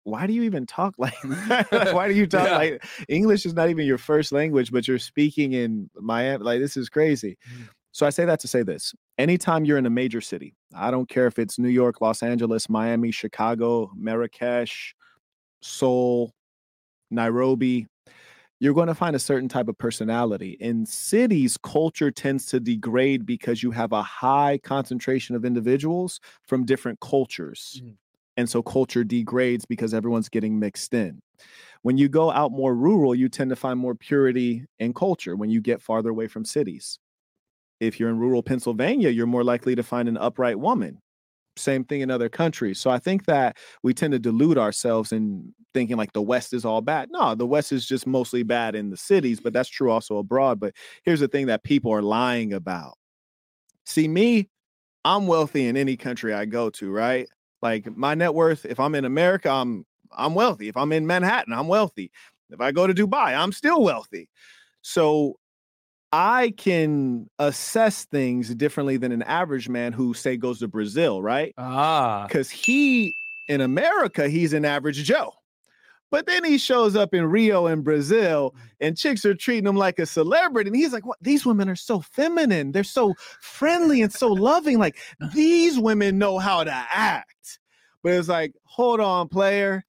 why 0.04 0.26
do 0.28 0.34
you 0.34 0.44
even 0.44 0.66
talk 0.66 0.96
like 1.00 1.20
that? 1.50 1.94
Why 1.94 2.08
do 2.08 2.14
you 2.14 2.28
talk 2.28 2.48
Yeah. 2.48 2.58
like 2.58 2.86
English 3.10 3.46
is 3.46 3.54
not 3.54 3.70
even 3.70 3.86
your 3.86 3.98
first 3.98 4.32
language, 4.32 4.72
but 4.72 4.88
you're 4.88 5.00
speaking 5.00 5.54
in 5.54 5.90
Miami? 5.96 6.44
Like 6.44 6.60
this 6.62 6.78
is 6.78 6.90
crazy. 6.90 7.38
Mm. 7.54 7.68
So 7.92 8.06
I 8.06 8.10
say 8.12 8.26
that 8.26 8.40
to 8.42 8.48
say 8.48 8.62
this. 8.64 8.94
Anytime 9.18 9.66
you're 9.66 9.78
in 9.80 9.86
a 9.88 9.90
major 9.90 10.22
city, 10.22 10.54
I 10.76 10.92
don't 10.92 11.10
care 11.10 11.26
if 11.28 11.40
it's 11.40 11.58
New 11.58 11.68
York, 11.70 12.00
Los 12.00 12.22
Angeles, 12.22 12.70
Miami, 12.70 13.10
Chicago, 13.12 13.90
Marrakesh, 13.98 14.94
Seoul, 15.62 16.32
Nairobi, 17.10 17.88
you're 18.60 18.74
going 18.74 18.88
to 18.88 18.96
find 18.96 19.16
a 19.16 19.20
certain 19.20 19.50
type 19.50 19.68
of 19.68 19.78
personality. 19.78 20.58
In 20.60 20.86
cities, 20.86 21.58
culture 21.58 22.12
tends 22.12 22.48
to 22.48 22.60
degrade 22.60 23.26
because 23.26 23.62
you 23.64 23.72
have 23.72 23.92
a 23.92 24.04
high 24.04 24.60
concentration 24.64 25.36
of 25.36 25.46
individuals 25.46 26.20
from 26.44 26.66
different 26.66 27.00
cultures. 27.00 27.82
Mhm. 27.82 27.98
And 28.38 28.50
so 28.50 28.64
culture 28.64 29.04
degrades 29.04 29.66
because 29.66 29.94
everyone's 29.94 30.30
getting 30.30 30.60
mixed 30.60 30.94
in. 30.94 31.22
When 31.84 31.98
you 31.98 32.10
go 32.10 32.32
out 32.32 32.52
more 32.52 32.76
rural, 32.76 33.16
you 33.16 33.30
tend 33.30 33.52
to 33.52 33.58
find 33.58 33.80
more 33.80 33.96
purity 33.96 34.66
in 34.80 34.94
culture 34.94 35.36
when 35.36 35.50
you 35.50 35.62
get 35.62 35.82
farther 35.82 36.10
away 36.12 36.28
from 36.28 36.46
cities. 36.46 37.00
If 37.80 38.00
you're 38.00 38.10
in 38.10 38.20
rural 38.20 38.44
Pennsylvania, 38.44 39.10
you're 39.10 39.28
more 39.28 39.44
likely 39.44 39.76
to 39.76 39.84
find 39.84 40.10
an 40.10 40.18
upright 40.18 40.60
woman. 40.60 41.02
Same 41.58 41.84
thing 41.84 42.02
in 42.02 42.12
other 42.12 42.30
countries. 42.30 42.80
So 42.80 42.90
I 42.90 43.00
think 43.00 43.26
that 43.26 43.58
we 43.84 43.94
tend 43.94 44.14
to 44.14 44.20
delude 44.20 44.58
ourselves 44.58 45.12
in 45.12 45.54
thinking 45.74 45.98
like 45.98 46.14
the 46.14 46.22
West 46.22 46.54
is 46.54 46.66
all 46.66 46.82
bad. 46.82 47.10
No, 47.12 47.36
the 47.36 47.48
West 47.48 47.72
is 47.72 47.86
just 47.86 48.08
mostly 48.08 48.44
bad 48.44 48.76
in 48.76 48.90
the 48.90 48.98
cities, 48.98 49.40
but 49.40 49.54
that's 49.54 49.70
true 49.70 49.92
also 49.92 50.18
abroad. 50.18 50.60
But 50.60 50.74
here's 51.04 51.20
the 51.20 51.28
thing 51.28 51.48
that 51.48 51.64
people 51.64 51.92
are 51.94 52.02
lying 52.02 52.54
about. 52.54 52.96
See, 53.86 54.08
me, 54.08 54.50
I'm 55.06 55.28
wealthy 55.28 55.68
in 55.68 55.78
any 55.78 55.96
country 55.98 56.34
I 56.34 56.46
go 56.46 56.70
to, 56.72 56.92
right? 56.92 57.28
Like 57.62 57.96
my 57.96 58.14
net 58.14 58.34
worth, 58.34 58.66
if 58.66 58.80
I'm 58.80 58.96
in 58.96 59.06
America, 59.06 59.50
I'm 59.50 59.86
I'm 60.16 60.36
wealthy. 60.36 60.68
If 60.68 60.78
I'm 60.78 60.92
in 60.92 61.08
Manhattan, 61.08 61.54
I'm 61.54 61.68
wealthy. 61.68 62.12
If 62.50 62.62
I 62.62 62.72
go 62.72 62.88
to 62.88 62.94
Dubai, 62.94 63.38
I'm 63.38 63.52
still 63.52 63.82
wealthy. 63.84 64.30
So 64.82 65.38
I 66.12 66.54
can 66.58 67.30
assess 67.40 68.06
things 68.06 68.54
differently 68.56 68.98
than 68.98 69.12
an 69.12 69.24
average 69.24 69.68
man 69.68 69.94
who 69.94 70.14
say 70.14 70.38
goes 70.38 70.60
to 70.60 70.68
Brazil, 70.68 71.22
right? 71.22 71.54
Ah, 71.58 72.26
because 72.28 72.50
he 72.50 73.14
in 73.48 73.62
America 73.62 74.28
he's 74.30 74.54
an 74.54 74.66
average 74.66 75.04
Joe. 75.04 75.34
But 76.10 76.26
then 76.26 76.44
he 76.46 76.58
shows 76.58 76.96
up 76.96 77.14
in 77.14 77.26
Rio 77.26 77.66
and 77.68 77.84
Brazil, 77.84 78.56
and 78.80 78.98
chicks 78.98 79.26
are 79.26 79.36
treating 79.36 79.68
him 79.68 79.76
like 79.76 80.00
a 80.00 80.06
celebrity. 80.06 80.70
And 80.70 80.76
he's 80.76 80.94
like, 80.94 81.06
What? 81.06 81.18
These 81.22 81.46
women 81.46 81.68
are 81.70 81.76
so 81.76 82.00
feminine. 82.00 82.72
They're 82.72 82.84
so 82.86 83.14
friendly 83.42 84.02
and 84.02 84.14
so 84.14 84.30
loving. 84.30 84.80
Like, 84.80 84.98
these 85.34 85.78
women 85.78 86.18
know 86.18 86.38
how 86.38 86.64
to 86.64 86.72
act. 86.72 87.60
But 88.04 88.14
it's 88.14 88.30
like, 88.30 88.54
Hold 88.64 89.02
on, 89.02 89.28
player. 89.28 89.84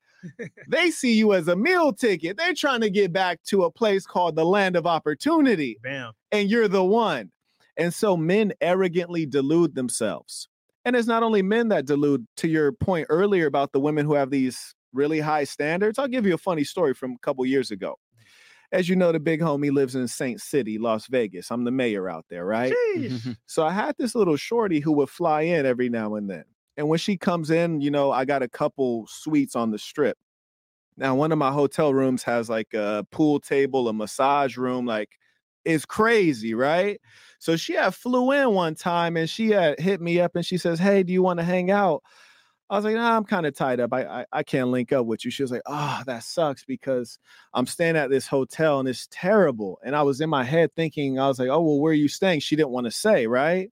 They 0.68 0.90
see 0.90 1.14
you 1.14 1.34
as 1.34 1.48
a 1.48 1.56
meal 1.56 1.92
ticket. 1.92 2.36
They're 2.36 2.54
trying 2.54 2.80
to 2.82 2.90
get 2.90 3.12
back 3.12 3.42
to 3.44 3.64
a 3.64 3.70
place 3.70 4.06
called 4.06 4.36
the 4.36 4.44
land 4.44 4.76
of 4.76 4.86
opportunity 4.86 5.78
Bam. 5.82 6.12
and 6.32 6.50
you're 6.50 6.68
the 6.68 6.84
one. 6.84 7.30
And 7.76 7.94
so 7.94 8.16
men 8.16 8.52
arrogantly 8.60 9.26
delude 9.26 9.74
themselves. 9.74 10.48
And 10.84 10.96
it's 10.96 11.06
not 11.06 11.22
only 11.22 11.42
men 11.42 11.68
that 11.68 11.84
delude, 11.84 12.26
to 12.38 12.48
your 12.48 12.72
point 12.72 13.06
earlier 13.10 13.46
about 13.46 13.72
the 13.72 13.80
women 13.80 14.06
who 14.06 14.14
have 14.14 14.30
these 14.30 14.74
really 14.92 15.20
high 15.20 15.44
standards. 15.44 15.98
I'll 15.98 16.08
give 16.08 16.26
you 16.26 16.34
a 16.34 16.38
funny 16.38 16.64
story 16.64 16.94
from 16.94 17.12
a 17.12 17.18
couple 17.18 17.44
years 17.46 17.70
ago. 17.70 17.96
As 18.72 18.88
you 18.88 18.96
know, 18.96 19.12
the 19.12 19.20
big 19.20 19.40
homie 19.40 19.70
lives 19.72 19.94
in 19.94 20.08
Saint 20.08 20.40
City, 20.40 20.76
Las 20.78 21.06
Vegas. 21.06 21.50
I'm 21.50 21.64
the 21.64 21.70
mayor 21.70 22.08
out 22.08 22.26
there, 22.28 22.44
right? 22.44 22.72
So 23.46 23.64
I 23.64 23.72
had 23.72 23.94
this 23.98 24.14
little 24.14 24.36
shorty 24.36 24.80
who 24.80 24.92
would 24.92 25.08
fly 25.08 25.42
in 25.42 25.64
every 25.64 25.88
now 25.88 26.16
and 26.16 26.28
then. 26.28 26.44
And 26.78 26.88
when 26.88 27.00
she 27.00 27.18
comes 27.18 27.50
in, 27.50 27.82
you 27.82 27.92
know, 27.92 28.12
I 28.12 28.26
got 28.26 28.42
a 28.44 28.48
couple 28.48 29.06
suites 29.08 29.56
on 29.56 29.72
the 29.72 29.80
strip. 29.80 30.18
Now, 30.96 31.14
one 31.14 31.32
of 31.32 31.38
my 31.38 31.52
hotel 31.52 31.94
rooms 31.94 32.24
has 32.24 32.50
like 32.50 32.74
a 32.74 33.06
pool 33.12 33.40
table, 33.40 33.88
a 33.88 33.92
massage 33.92 34.56
room, 34.56 34.86
like 34.86 35.10
it's 35.64 35.84
crazy, 35.86 36.54
right? 36.54 37.00
So 37.38 37.56
she 37.56 37.74
had 37.74 37.94
flew 37.94 38.32
in 38.32 38.52
one 38.54 38.74
time 38.74 39.16
and 39.16 39.30
she 39.30 39.50
had 39.50 39.78
hit 39.80 40.00
me 40.00 40.20
up 40.20 40.36
and 40.36 40.44
she 40.44 40.58
says, 40.58 40.78
Hey, 40.80 41.02
do 41.04 41.12
you 41.12 41.22
want 41.22 41.38
to 41.40 41.44
hang 41.44 41.70
out? 41.70 42.02
I 42.70 42.76
was 42.76 42.84
like, 42.84 42.96
nah, 42.96 43.16
I'm 43.16 43.24
kind 43.24 43.46
of 43.46 43.54
tied 43.54 43.80
up. 43.80 43.92
I, 43.94 44.04
I 44.22 44.26
I 44.32 44.42
can't 44.42 44.68
link 44.70 44.92
up 44.92 45.06
with 45.06 45.24
you. 45.24 45.30
She 45.30 45.42
was 45.42 45.52
like, 45.52 45.62
Oh, 45.66 46.02
that 46.06 46.24
sucks 46.24 46.64
because 46.64 47.18
I'm 47.54 47.66
staying 47.66 47.96
at 47.96 48.10
this 48.10 48.26
hotel 48.28 48.80
and 48.80 48.88
it's 48.88 49.08
terrible. 49.10 49.78
And 49.84 49.96
I 49.96 50.02
was 50.02 50.20
in 50.20 50.30
my 50.30 50.44
head 50.44 50.72
thinking, 50.76 51.18
I 51.18 51.28
was 51.28 51.38
like, 51.38 51.48
Oh, 51.48 51.62
well, 51.62 51.80
where 51.80 51.92
are 51.92 51.94
you 51.94 52.08
staying? 52.08 52.40
She 52.40 52.56
didn't 52.56 52.70
want 52.70 52.86
to 52.86 52.90
say, 52.92 53.26
right? 53.26 53.70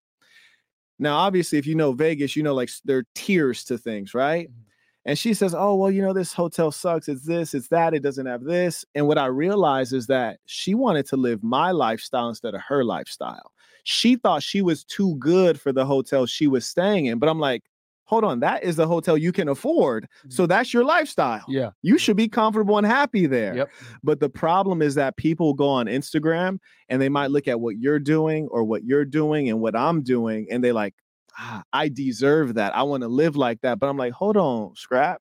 Now, 0.99 1.17
obviously, 1.17 1.59
if 1.59 1.67
you 1.67 1.75
know 1.75 1.93
Vegas, 1.93 2.37
you 2.37 2.43
know 2.43 2.55
like 2.55 2.71
there 2.85 2.99
are 2.99 3.07
tiers 3.15 3.65
to 3.65 3.79
things, 3.79 4.15
right? 4.15 4.49
Mm-hmm. 4.49 4.61
And 5.07 5.17
she 5.17 5.35
says, 5.35 5.55
Oh, 5.55 5.77
well, 5.77 5.91
you 5.91 6.03
know, 6.03 6.13
this 6.13 6.33
hotel 6.33 6.73
sucks. 6.73 7.09
It's 7.09 7.25
this, 7.25 7.55
it's 7.55 7.69
that, 7.69 7.95
it 7.95 8.03
doesn't 8.03 8.27
have 8.27 8.43
this. 8.43 8.85
And 8.95 9.07
what 9.07 9.19
I 9.19 9.27
realized 9.27 9.93
is 9.93 10.09
that 10.09 10.39
she 10.47 10.75
wanted 10.75 11.07
to 11.07 11.17
live 11.17 11.45
my 11.45 11.71
lifestyle 11.71 12.29
instead 12.29 12.55
of 12.55 12.61
her 12.63 12.85
lifestyle. 12.85 13.53
She 13.85 14.17
thought 14.17 14.43
she 14.43 14.63
was 14.63 14.83
too 14.83 15.15
good 15.17 15.61
for 15.61 15.73
the 15.73 15.87
hotel 15.87 16.27
she 16.27 16.49
was 16.49 16.67
staying 16.67 17.07
in. 17.07 17.21
But 17.21 17.29
I'm 17.29 17.39
like, 17.39 17.63
hold 18.07 18.25
on, 18.25 18.41
that 18.41 18.65
is 18.65 18.77
the 18.77 18.87
hotel 18.87 19.17
you 19.19 19.33
can 19.33 19.49
afford. 19.49 20.09
So 20.29 20.47
that's 20.47 20.73
your 20.73 20.85
lifestyle. 20.85 21.45
yeah, 21.49 21.71
You 21.83 21.99
should 21.99 22.17
be 22.17 22.29
comfortable 22.29 22.79
and 22.79 22.87
happy 22.87 23.27
there. 23.27 23.55
Yep. 23.57 23.71
But 24.03 24.21
the 24.21 24.29
problem 24.31 24.81
is 24.81 24.95
that 24.95 25.17
people 25.17 25.53
go 25.55 25.69
on 25.69 25.87
Instagram 25.87 26.59
and 26.89 27.03
they 27.03 27.09
might 27.09 27.31
look 27.31 27.47
at 27.49 27.61
what 27.61 27.77
you're 27.79 27.99
doing 27.99 28.49
or 28.51 28.65
what 28.65 28.85
you're 28.85 29.05
doing 29.05 29.51
and 29.51 29.61
what 29.61 29.77
I'm 29.77 30.03
doing, 30.03 30.47
and 30.51 30.63
they 30.65 30.73
like, 30.73 30.95
ah, 31.39 31.63
I 31.73 31.89
deserve 31.89 32.55
that. 32.55 32.75
I 32.75 32.83
want 32.85 33.03
to 33.03 33.09
live 33.09 33.37
like 33.37 33.61
that. 33.61 33.79
But 33.79 33.89
I'm 33.89 33.97
like, 33.97 34.13
hold 34.13 34.37
on, 34.37 34.75
scrap. 34.77 35.21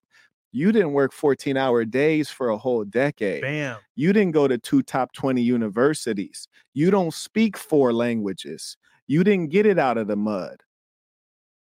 You 0.52 0.72
didn't 0.72 0.94
work 0.94 1.12
14 1.12 1.58
hour 1.58 1.84
days 1.84 2.30
for 2.30 2.48
a 2.48 2.58
whole 2.58 2.86
decade. 2.86 3.42
Bam. 3.42 3.78
You 3.96 4.14
didn't 4.14 4.32
go 4.32 4.48
to 4.48 4.58
two 4.58 4.84
top 4.84 5.12
20 5.12 5.42
universities. 5.42 6.48
You 6.74 6.92
don't 6.92 7.14
speak 7.14 7.58
four 7.58 7.92
languages. 7.92 8.78
You 9.08 9.24
didn't 9.24 9.52
get 9.52 9.66
it 9.66 9.78
out 9.78 9.98
of 9.98 10.08
the 10.08 10.16
mud. 10.16 10.62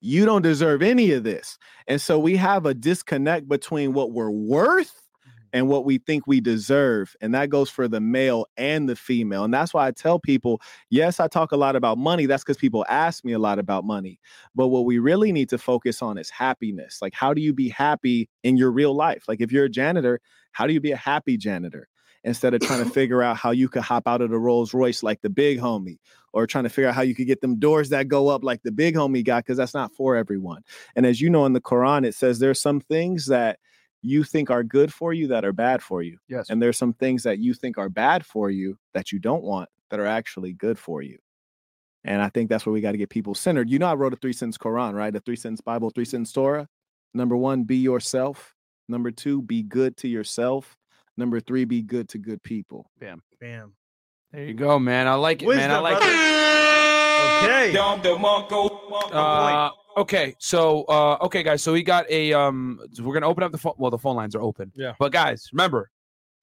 You 0.01 0.25
don't 0.25 0.43
deserve 0.43 0.83
any 0.83 1.13
of 1.13 1.25
this. 1.25 1.59
And 1.87 2.01
so 2.01 2.19
we 2.19 2.37
have 2.37 2.67
a 2.67 2.75
disconnect 2.75 3.49
between 3.49 3.93
what 3.93 4.13
we're 4.13 4.31
worth 4.31 4.95
mm-hmm. 5.27 5.39
and 5.53 5.69
what 5.69 5.85
we 5.85 5.99
think 5.99 6.27
we 6.27 6.41
deserve. 6.41 7.15
And 7.21 7.35
that 7.35 7.51
goes 7.51 7.69
for 7.69 7.87
the 7.87 8.01
male 8.01 8.47
and 8.57 8.89
the 8.89 8.97
female. 8.97 9.45
And 9.45 9.53
that's 9.53 9.75
why 9.75 9.87
I 9.87 9.91
tell 9.91 10.19
people 10.19 10.63
yes, 10.89 11.21
I 11.21 11.29
talk 11.29 11.53
a 11.53 11.57
lot 11.57 11.77
about 11.77 11.99
money. 11.99 12.27
That's 12.27 12.43
because 12.43 12.57
people 12.57 12.87
ask 12.89 13.25
me 13.25 13.33
a 13.33 13.39
lot 13.39 13.59
about 13.59 13.85
money. 13.85 14.19
But 14.55 14.69
what 14.69 14.87
we 14.87 14.99
really 14.99 15.33
need 15.33 15.51
to 15.51 15.59
focus 15.59 16.01
on 16.01 16.17
is 16.17 16.31
happiness. 16.31 17.03
Like, 17.03 17.15
how 17.15 17.35
do 17.35 17.43
you 17.43 17.53
be 17.53 17.69
happy 17.69 18.29
in 18.43 18.57
your 18.57 18.73
real 18.73 18.95
life? 18.95 19.25
Like, 19.29 19.41
if 19.41 19.53
you're 19.53 19.67
a 19.67 19.71
janitor, 19.71 20.21
how 20.53 20.67
do 20.67 20.73
you 20.73 20.81
be 20.81 20.93
a 20.93 20.97
happy 20.97 21.37
janitor? 21.37 21.89
Instead 22.25 22.55
of 22.55 22.61
trying 22.61 22.85
to 22.85 22.91
figure 22.91 23.23
out 23.23 23.37
how 23.37 23.51
you 23.51 23.69
could 23.69 23.83
hop 23.83 24.07
out 24.07 24.21
of 24.21 24.31
the 24.31 24.39
Rolls 24.39 24.75
Royce 24.75 25.03
like 25.03 25.21
the 25.23 25.31
big 25.31 25.59
homie, 25.59 25.99
or 26.33 26.47
trying 26.47 26.65
to 26.65 26.71
figure 26.71 26.89
out 26.89 26.95
how 26.95 27.03
you 27.03 27.15
could 27.15 27.27
get 27.27 27.41
them 27.41 27.59
doors 27.59 27.89
that 27.89 28.09
go 28.09 28.29
up 28.29 28.45
like 28.45 28.63
the 28.63 28.73
big 28.73 28.95
homie 28.95 29.25
got, 29.25 29.45
because 29.45 29.57
that's 29.57 29.75
not 29.75 29.95
for 29.95 30.17
everyone. 30.17 30.63
And 30.97 31.07
as 31.07 31.21
you 31.21 31.31
know 31.31 31.47
in 31.47 31.53
the 31.53 31.61
Quran, 31.61 32.07
it 32.07 32.15
says 32.15 32.39
there's 32.39 32.61
some 32.61 32.81
things 32.81 33.27
that 33.27 33.59
you 34.03 34.25
think 34.25 34.51
are 34.51 34.63
good 34.63 34.93
for 34.93 35.13
you 35.13 35.27
that 35.29 35.45
are 35.45 35.53
bad 35.53 35.83
for 35.83 36.03
you. 36.03 36.19
Yes. 36.29 36.51
And 36.51 36.63
there's 36.63 36.79
some 36.79 36.95
things 36.95 37.23
that 37.25 37.39
you 37.39 37.55
think 37.55 37.79
are 37.79 37.89
bad 37.89 38.25
for 38.25 38.51
you 38.51 38.79
that 38.95 39.13
you 39.13 39.19
don't 39.19 39.43
want 39.43 39.69
that 39.91 40.01
are 40.01 40.07
actually 40.07 40.53
good 40.53 40.79
for 40.79 41.03
you. 41.03 41.19
And 42.05 42.23
I 42.23 42.31
think 42.31 42.49
that's 42.49 42.65
where 42.65 42.73
we 42.73 42.81
got 42.81 42.93
to 42.93 42.99
get 42.99 43.11
people 43.11 43.35
centered. 43.35 43.69
You 43.69 43.79
know, 43.79 43.87
I 43.87 43.95
wrote 43.95 44.15
a 44.15 44.17
three 44.17 44.33
sentence 44.33 44.57
Quran, 44.57 44.95
right? 44.95 45.15
A 45.15 45.21
three 45.21 45.37
sentence 45.37 45.61
Bible, 45.61 45.91
three 45.91 46.07
sentence 46.07 46.33
Torah. 46.33 46.67
Number 47.13 47.37
one, 47.37 47.65
be 47.65 47.77
yourself. 47.77 48.55
Number 48.89 49.11
two, 49.11 49.43
be 49.43 49.63
good 49.63 49.97
to 49.99 50.09
yourself. 50.09 50.77
Number 51.17 51.41
three, 51.41 51.65
be 51.65 51.83
good 51.83 52.09
to 52.11 52.19
good 52.19 52.43
people. 52.43 52.91
Bam. 52.99 53.23
Bam. 53.41 53.75
There 54.33 54.45
you 54.45 54.55
go, 54.55 54.79
man. 54.79 55.09
I 55.09 55.15
like 55.15 55.43
it, 55.43 55.49
man. 55.49 55.71
I 55.71 55.79
like 55.79 55.99
brother. 55.99 56.13
it. 56.13 56.41
Okay. 57.43 57.77
Uh, 59.13 59.71
okay, 59.97 60.35
so 60.39 60.85
uh, 60.85 61.17
okay, 61.23 61.43
guys. 61.43 61.63
So 61.63 61.73
we 61.73 61.83
got 61.83 62.09
a 62.11 62.33
um. 62.33 62.79
We're 63.01 63.15
gonna 63.15 63.29
open 63.29 63.43
up 63.43 63.51
the 63.53 63.59
phone. 63.59 63.75
Well, 63.77 63.91
the 63.91 63.99
phone 63.99 64.17
lines 64.17 64.35
are 64.37 64.43
open. 64.43 64.73
Yeah. 64.75 64.95
But 64.99 65.13
guys, 65.13 65.49
remember, 65.53 65.91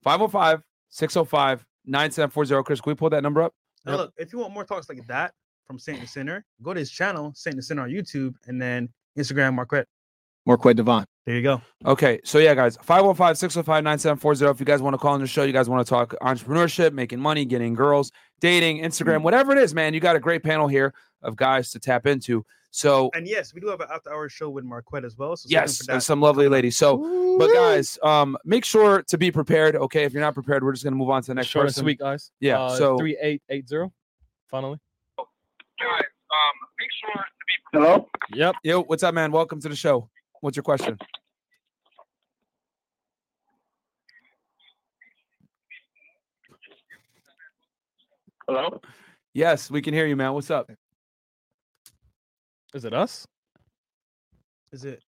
505-605-9740. 0.06 2.66
Chris, 2.66 2.82
can 2.82 2.92
we 2.92 2.96
pull 2.96 3.10
that 3.10 3.24
number 3.24 3.42
up? 3.42 3.54
Now 3.86 3.96
look, 3.98 4.14
if 4.18 4.34
you 4.34 4.40
want 4.40 4.54
more 4.54 4.66
talks 4.66 4.90
like 4.90 5.06
that 5.08 5.34
from 5.66 5.80
Saint 5.80 6.02
the 6.02 6.08
Sinner, 6.08 6.44
go 6.62 6.74
to 6.74 6.80
his 6.80 6.92
channel, 6.92 7.32
Saint 7.36 7.56
the 7.56 7.62
Sinner 7.62 7.84
on 7.84 7.90
YouTube, 7.90 8.34
and 8.48 8.62
then 8.62 8.90
Instagram 9.18 9.54
Marquette. 9.54 9.88
Marquette 10.46 10.76
Devon. 10.76 11.06
There 11.28 11.36
you 11.36 11.42
go. 11.44 11.62
Okay, 11.86 12.22
so 12.24 12.38
yeah, 12.40 12.56
guys, 12.56 12.78
505-605-9740. 12.78 14.50
If 14.50 14.60
you 14.62 14.66
guys 14.66 14.82
want 14.82 14.94
to 14.94 14.98
call 14.98 15.14
on 15.14 15.20
the 15.20 15.28
show, 15.28 15.44
you 15.44 15.52
guys 15.52 15.68
want 15.68 15.86
to 15.86 15.90
talk 15.90 16.16
entrepreneurship, 16.22 16.94
making 16.94 17.20
money, 17.20 17.44
getting 17.44 17.74
girls, 17.74 18.14
dating, 18.40 18.80
Instagram, 18.82 19.24
whatever 19.24 19.52
it 19.52 19.58
is, 19.58 19.74
man. 19.74 19.94
You 19.94 20.00
got 20.00 20.16
a 20.16 20.22
great 20.22 20.42
panel 20.42 20.70
here 20.70 20.94
of 21.22 21.36
guys 21.36 21.70
to 21.72 21.80
tap 21.80 22.08
into. 22.08 22.46
So 22.72 23.10
And 23.14 23.28
yes, 23.28 23.54
we 23.54 23.60
do 23.60 23.68
have 23.68 23.82
an 23.82 23.90
after 23.94 24.14
hour 24.14 24.30
show 24.30 24.50
with 24.50 24.64
Marquette 24.64 25.04
as 25.04 25.18
well. 25.18 25.36
So 25.36 25.48
yes, 25.50 25.86
and 25.90 26.02
some 26.02 26.22
lovely 26.22 26.48
ladies. 26.48 26.78
So, 26.78 27.38
but 27.38 27.54
guys, 27.54 28.00
um, 28.04 28.38
make 28.46 28.64
sure 28.64 29.04
to 29.04 29.18
be 29.18 29.30
prepared. 29.30 29.76
Okay, 29.76 30.06
if 30.06 30.14
you're 30.14 30.22
not 30.24 30.34
prepared, 30.34 30.64
we're 30.64 30.72
just 30.72 30.86
gonna 30.86 30.96
move 30.96 31.10
on 31.10 31.22
to 31.24 31.28
the 31.28 31.36
next 31.36 31.50
Short 31.50 31.66
and 31.66 31.70
person. 31.72 31.84
sweet, 31.84 32.00
guys. 32.00 32.32
Yeah, 32.40 32.62
Uh, 32.62 32.78
so- 32.78 32.98
three 32.98 33.18
eight 33.22 33.42
eight 33.50 33.68
zero. 33.68 33.92
Finally. 34.50 34.80
Guys, 35.18 35.28
um, 35.82 36.68
make 36.80 36.90
sure 37.02 37.14
to 37.16 37.20
be 37.48 37.54
prepared. 37.72 37.98
Hello? 37.98 38.10
Yep. 38.34 38.56
Yo, 38.64 38.84
what's 38.84 39.04
up, 39.04 39.14
man? 39.14 39.32
Welcome 39.34 39.60
to 39.60 39.68
the 39.70 39.76
show. 39.76 40.10
What's 40.42 40.56
your 40.56 40.64
question? 40.64 40.98
Hello? 48.48 48.82
Yes, 49.34 49.70
we 49.70 49.82
can 49.82 49.94
hear 49.94 50.06
you, 50.06 50.16
man. 50.16 50.34
What's 50.34 50.50
up? 50.50 50.72
Is 52.74 52.86
it 52.86 52.94
us? 52.94 53.28
Is 54.72 54.86
it? 54.86 55.04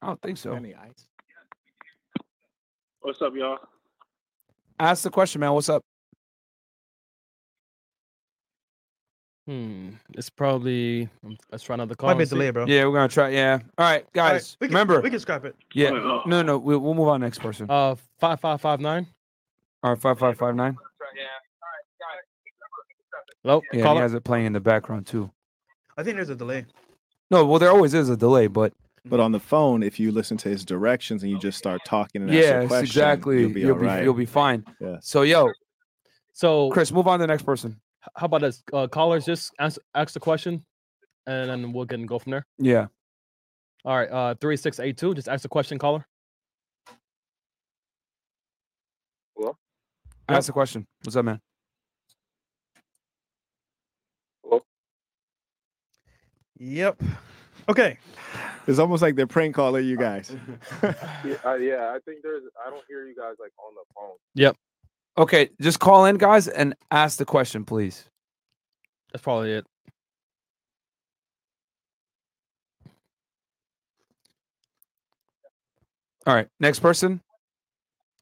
I 0.00 0.08
don't 0.08 0.20
think 0.20 0.38
so. 0.38 0.52
Any 0.52 0.74
ice? 0.74 1.06
What's 3.00 3.20
up, 3.22 3.32
y'all? 3.34 3.58
Ask 4.78 5.02
the 5.02 5.10
question, 5.10 5.40
man. 5.40 5.52
What's 5.52 5.68
up? 5.68 5.82
Hmm. 9.46 9.90
It's 10.14 10.30
probably. 10.30 11.08
um, 11.24 11.36
Let's 11.52 11.64
try 11.64 11.74
another 11.74 11.94
call. 11.94 12.08
Might 12.08 12.16
be 12.18 12.22
a 12.24 12.26
delay, 12.26 12.50
bro. 12.50 12.64
Yeah, 12.66 12.86
we're 12.86 12.94
gonna 12.94 13.08
try. 13.08 13.28
Yeah. 13.28 13.52
All 13.52 13.58
right, 13.58 13.66
All 13.76 13.84
right, 13.86 14.06
guys. 14.14 14.56
we 14.60 14.68
can, 14.68 14.74
remember. 14.74 15.00
we 15.02 15.10
can 15.10 15.20
scrap 15.20 15.44
it. 15.44 15.54
yeah. 15.74 15.90
Oh, 15.90 16.22
No, 16.24 16.40
no, 16.42 16.56
we'll, 16.56 16.78
we'll 16.78 16.94
move 16.94 17.08
on 17.08 17.20
next 17.20 17.40
person. 17.40 17.66
Uh, 17.68 17.94
five 18.18 18.40
five 18.40 18.60
five 18.60 18.80
nine. 18.80 19.06
All 19.82 19.90
right, 19.92 20.00
five 20.00 20.18
five 20.18 20.38
five 20.38 20.54
nine. 20.54 20.76
Yeah. 21.14 21.22
Hello. 23.42 23.60
Yeah, 23.72 23.76
he 23.78 23.82
caller? 23.82 24.00
has 24.00 24.14
it 24.14 24.24
playing 24.24 24.46
in 24.46 24.52
the 24.54 24.60
background 24.60 25.06
too. 25.06 25.30
I 25.98 26.02
think 26.02 26.16
there's 26.16 26.30
a 26.30 26.34
delay. 26.34 26.64
No, 27.30 27.44
well, 27.44 27.58
there 27.58 27.70
always 27.70 27.92
is 27.92 28.08
a 28.08 28.16
delay, 28.16 28.46
but 28.46 28.72
But 29.04 29.20
on 29.20 29.32
the 29.32 29.40
phone, 29.40 29.82
if 29.82 30.00
you 30.00 30.10
listen 30.10 30.38
to 30.38 30.48
his 30.48 30.64
directions 30.64 31.22
and 31.22 31.30
you 31.30 31.38
just 31.38 31.58
start 31.58 31.82
talking 31.84 32.22
and 32.22 32.30
ask 32.30 32.38
a 32.38 32.40
yes, 32.40 32.68
question, 32.68 32.84
exactly. 32.86 33.40
you'll 33.40 33.52
be 33.52 33.64
all 33.66 33.72
right. 33.76 34.02
you'll 34.02 34.14
be 34.14 34.24
fine. 34.24 34.64
Yeah. 34.80 34.96
So, 35.02 35.20
yo, 35.22 35.50
So, 36.32 36.70
Chris, 36.70 36.90
move 36.90 37.06
on 37.06 37.18
to 37.18 37.22
the 37.22 37.26
next 37.26 37.42
person. 37.42 37.78
H- 38.04 38.10
how 38.16 38.26
about 38.26 38.42
this? 38.42 38.62
Uh, 38.72 38.86
callers, 38.86 39.24
just 39.24 39.52
ask, 39.58 39.80
ask 39.94 40.14
the 40.14 40.20
question, 40.20 40.64
and 41.26 41.50
then 41.50 41.72
we'll 41.72 41.84
get 41.84 41.98
and 41.98 42.08
go 42.08 42.18
from 42.18 42.32
there. 42.32 42.46
Yeah. 42.58 42.86
All 43.84 43.96
right. 43.96 44.10
Uh, 44.10 44.34
three 44.40 44.56
six 44.56 44.80
eight 44.80 44.96
two. 44.96 45.14
Just 45.14 45.28
ask 45.28 45.42
the 45.42 45.48
question, 45.48 45.78
caller. 45.78 46.06
Yep. 49.38 49.54
Ask 50.28 50.46
the 50.46 50.52
question. 50.52 50.86
What's 51.02 51.16
up, 51.16 51.24
man? 51.24 51.40
Yep. 56.58 57.02
Okay. 57.68 57.98
It's 58.66 58.78
almost 58.78 59.02
like 59.02 59.16
they're 59.16 59.26
prank 59.26 59.54
calling 59.54 59.84
you 59.84 59.96
guys. 59.96 60.34
Yeah, 61.24 61.36
uh, 61.44 61.54
yeah, 61.54 61.92
I 61.94 61.98
think 62.04 62.18
there's. 62.22 62.42
I 62.66 62.68
don't 62.70 62.84
hear 62.86 63.06
you 63.06 63.14
guys 63.16 63.36
like 63.40 63.52
on 63.58 63.72
the 63.74 63.84
phone. 63.94 64.16
Okay, 65.16 65.50
just 65.60 65.78
call 65.78 66.06
in, 66.06 66.16
guys, 66.16 66.48
and 66.48 66.74
ask 66.90 67.18
the 67.18 67.24
question, 67.24 67.64
please. 67.64 68.04
That's 69.12 69.22
probably 69.22 69.52
it. 69.52 69.66
All 76.26 76.34
right, 76.34 76.48
next 76.58 76.80
person. 76.80 77.20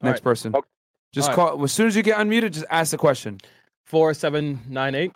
All 0.03 0.09
Next 0.11 0.21
right. 0.21 0.25
person. 0.25 0.55
Okay. 0.55 0.69
Just 1.13 1.31
All 1.31 1.37
call 1.37 1.65
as 1.65 1.73
soon 1.73 1.87
as 1.87 1.95
you 1.95 2.03
get 2.03 2.19
unmuted. 2.19 2.53
Just 2.53 2.67
ask 2.71 2.91
the 2.91 2.99
question. 2.99 3.39
Four 3.87 4.13
seven 4.15 4.61
nine 4.69 4.95
eight. 4.95 5.13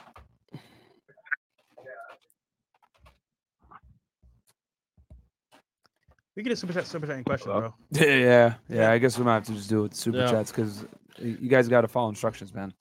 We 6.37 6.43
get 6.43 6.53
a 6.53 6.57
super 6.57 6.75
chat, 6.75 6.87
super 6.87 7.07
chat 7.07 7.17
any 7.17 7.25
question, 7.25 7.51
bro. 7.51 7.75
Yeah, 7.91 8.05
yeah, 8.05 8.55
yeah. 8.69 8.91
I 8.91 8.99
guess 8.99 9.19
we 9.19 9.25
might 9.25 9.35
have 9.35 9.47
to 9.47 9.55
just 9.55 9.71
do 9.71 9.81
it 9.81 9.83
with 9.83 9.95
super 9.95 10.19
Yeah. 10.19 10.31
chats 10.31 10.53
because 10.53 10.85
you 11.19 11.49
guys 11.49 11.69
got 11.69 11.83
to 11.83 11.89
follow 11.89 12.09
instructions, 12.09 12.55
man. 12.55 12.73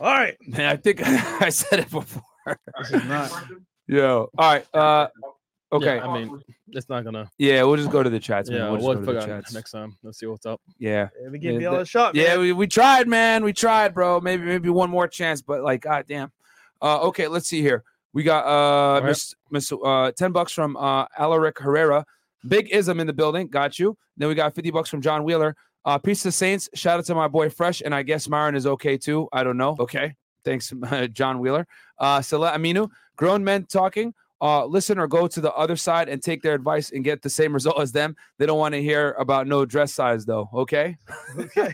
All 0.00 0.12
right. 0.12 0.36
Man, 0.46 0.66
I 0.66 0.76
think 0.76 1.00
I 1.04 1.48
said 1.48 1.80
it 1.80 1.90
before. 1.90 2.22
This 2.78 2.92
is 2.92 3.04
not. 3.04 3.32
Yo, 3.86 4.28
all 4.38 4.52
right. 4.52 4.66
Uh, 4.74 5.08
okay. 5.72 5.96
Yeah, 5.96 6.06
I 6.06 6.18
mean, 6.18 6.40
it's 6.68 6.88
not 6.88 7.04
gonna. 7.04 7.30
Yeah, 7.38 7.62
we'll 7.64 7.76
just 7.76 7.90
go 7.90 8.02
to 8.02 8.10
the 8.10 8.20
chats. 8.20 8.48
man. 8.50 8.58
Yeah, 8.58 8.70
we'll 8.70 8.80
we'll, 8.80 8.80
just 8.80 8.86
go 8.86 8.94
to 8.94 9.00
the 9.00 9.20
figure 9.20 9.34
out 9.34 9.42
chats. 9.42 9.54
next 9.54 9.70
time. 9.72 9.96
Let's 10.02 10.18
see 10.18 10.26
what's 10.26 10.46
up. 10.46 10.60
Yeah, 10.78 11.08
Yeah, 11.20 11.28
we 11.30 11.38
give 11.38 11.60
Yeah, 11.60 11.70
y'all 11.70 11.80
a 11.80 11.86
shot, 11.86 12.14
man. 12.14 12.24
yeah. 12.24 12.38
We, 12.38 12.52
we 12.52 12.66
tried, 12.66 13.08
man. 13.08 13.42
We 13.44 13.52
tried, 13.52 13.94
bro. 13.94 14.20
Maybe 14.20 14.44
maybe 14.44 14.68
one 14.68 14.90
more 14.90 15.08
chance, 15.08 15.42
but 15.42 15.62
like, 15.62 15.80
god 15.82 16.04
damn. 16.06 16.30
Uh, 16.80 17.00
okay, 17.08 17.26
let's 17.28 17.48
see 17.48 17.60
here. 17.60 17.82
We 18.12 18.22
got 18.22 18.46
uh 18.46 19.00
right. 19.00 19.08
Miss 19.08 19.34
Miss 19.50 19.72
uh 19.72 20.12
ten 20.16 20.32
bucks 20.32 20.52
from 20.52 20.76
uh 20.76 21.06
Alaric 21.18 21.58
Herrera. 21.58 22.04
Big 22.46 22.68
ism 22.70 23.00
in 23.00 23.06
the 23.06 23.12
building. 23.12 23.48
Got 23.48 23.78
you. 23.78 23.96
Then 24.16 24.28
we 24.28 24.34
got 24.34 24.54
fifty 24.54 24.70
bucks 24.70 24.88
from 24.90 25.02
John 25.02 25.24
Wheeler. 25.24 25.56
Uh, 25.84 25.98
Peace 25.98 26.22
to 26.22 26.28
the 26.28 26.32
Saints. 26.32 26.68
Shout 26.74 26.98
out 26.98 27.06
to 27.06 27.14
my 27.14 27.28
boy 27.28 27.50
Fresh, 27.50 27.82
and 27.84 27.94
I 27.94 28.02
guess 28.02 28.28
Myron 28.28 28.54
is 28.54 28.66
okay 28.66 28.96
too. 28.96 29.28
I 29.32 29.44
don't 29.44 29.56
know. 29.56 29.76
Okay, 29.78 30.14
thanks, 30.44 30.72
John 31.12 31.38
Wheeler. 31.38 31.66
Uh, 31.98 32.20
Salah 32.20 32.52
Aminu. 32.52 32.88
Grown 33.16 33.42
men 33.42 33.64
talking. 33.66 34.14
Uh, 34.40 34.64
listen 34.64 34.98
or 34.98 35.08
go 35.08 35.26
to 35.26 35.40
the 35.40 35.52
other 35.54 35.74
side 35.74 36.08
and 36.08 36.22
take 36.22 36.42
their 36.42 36.54
advice 36.54 36.92
and 36.92 37.02
get 37.02 37.22
the 37.22 37.30
same 37.30 37.52
result 37.54 37.80
as 37.80 37.92
them. 37.92 38.14
They 38.38 38.46
don't 38.46 38.58
want 38.58 38.74
to 38.74 38.82
hear 38.82 39.16
about 39.18 39.46
no 39.46 39.64
dress 39.64 39.92
size 39.94 40.24
though. 40.24 40.48
Okay. 40.54 40.96
Okay. 41.56 41.72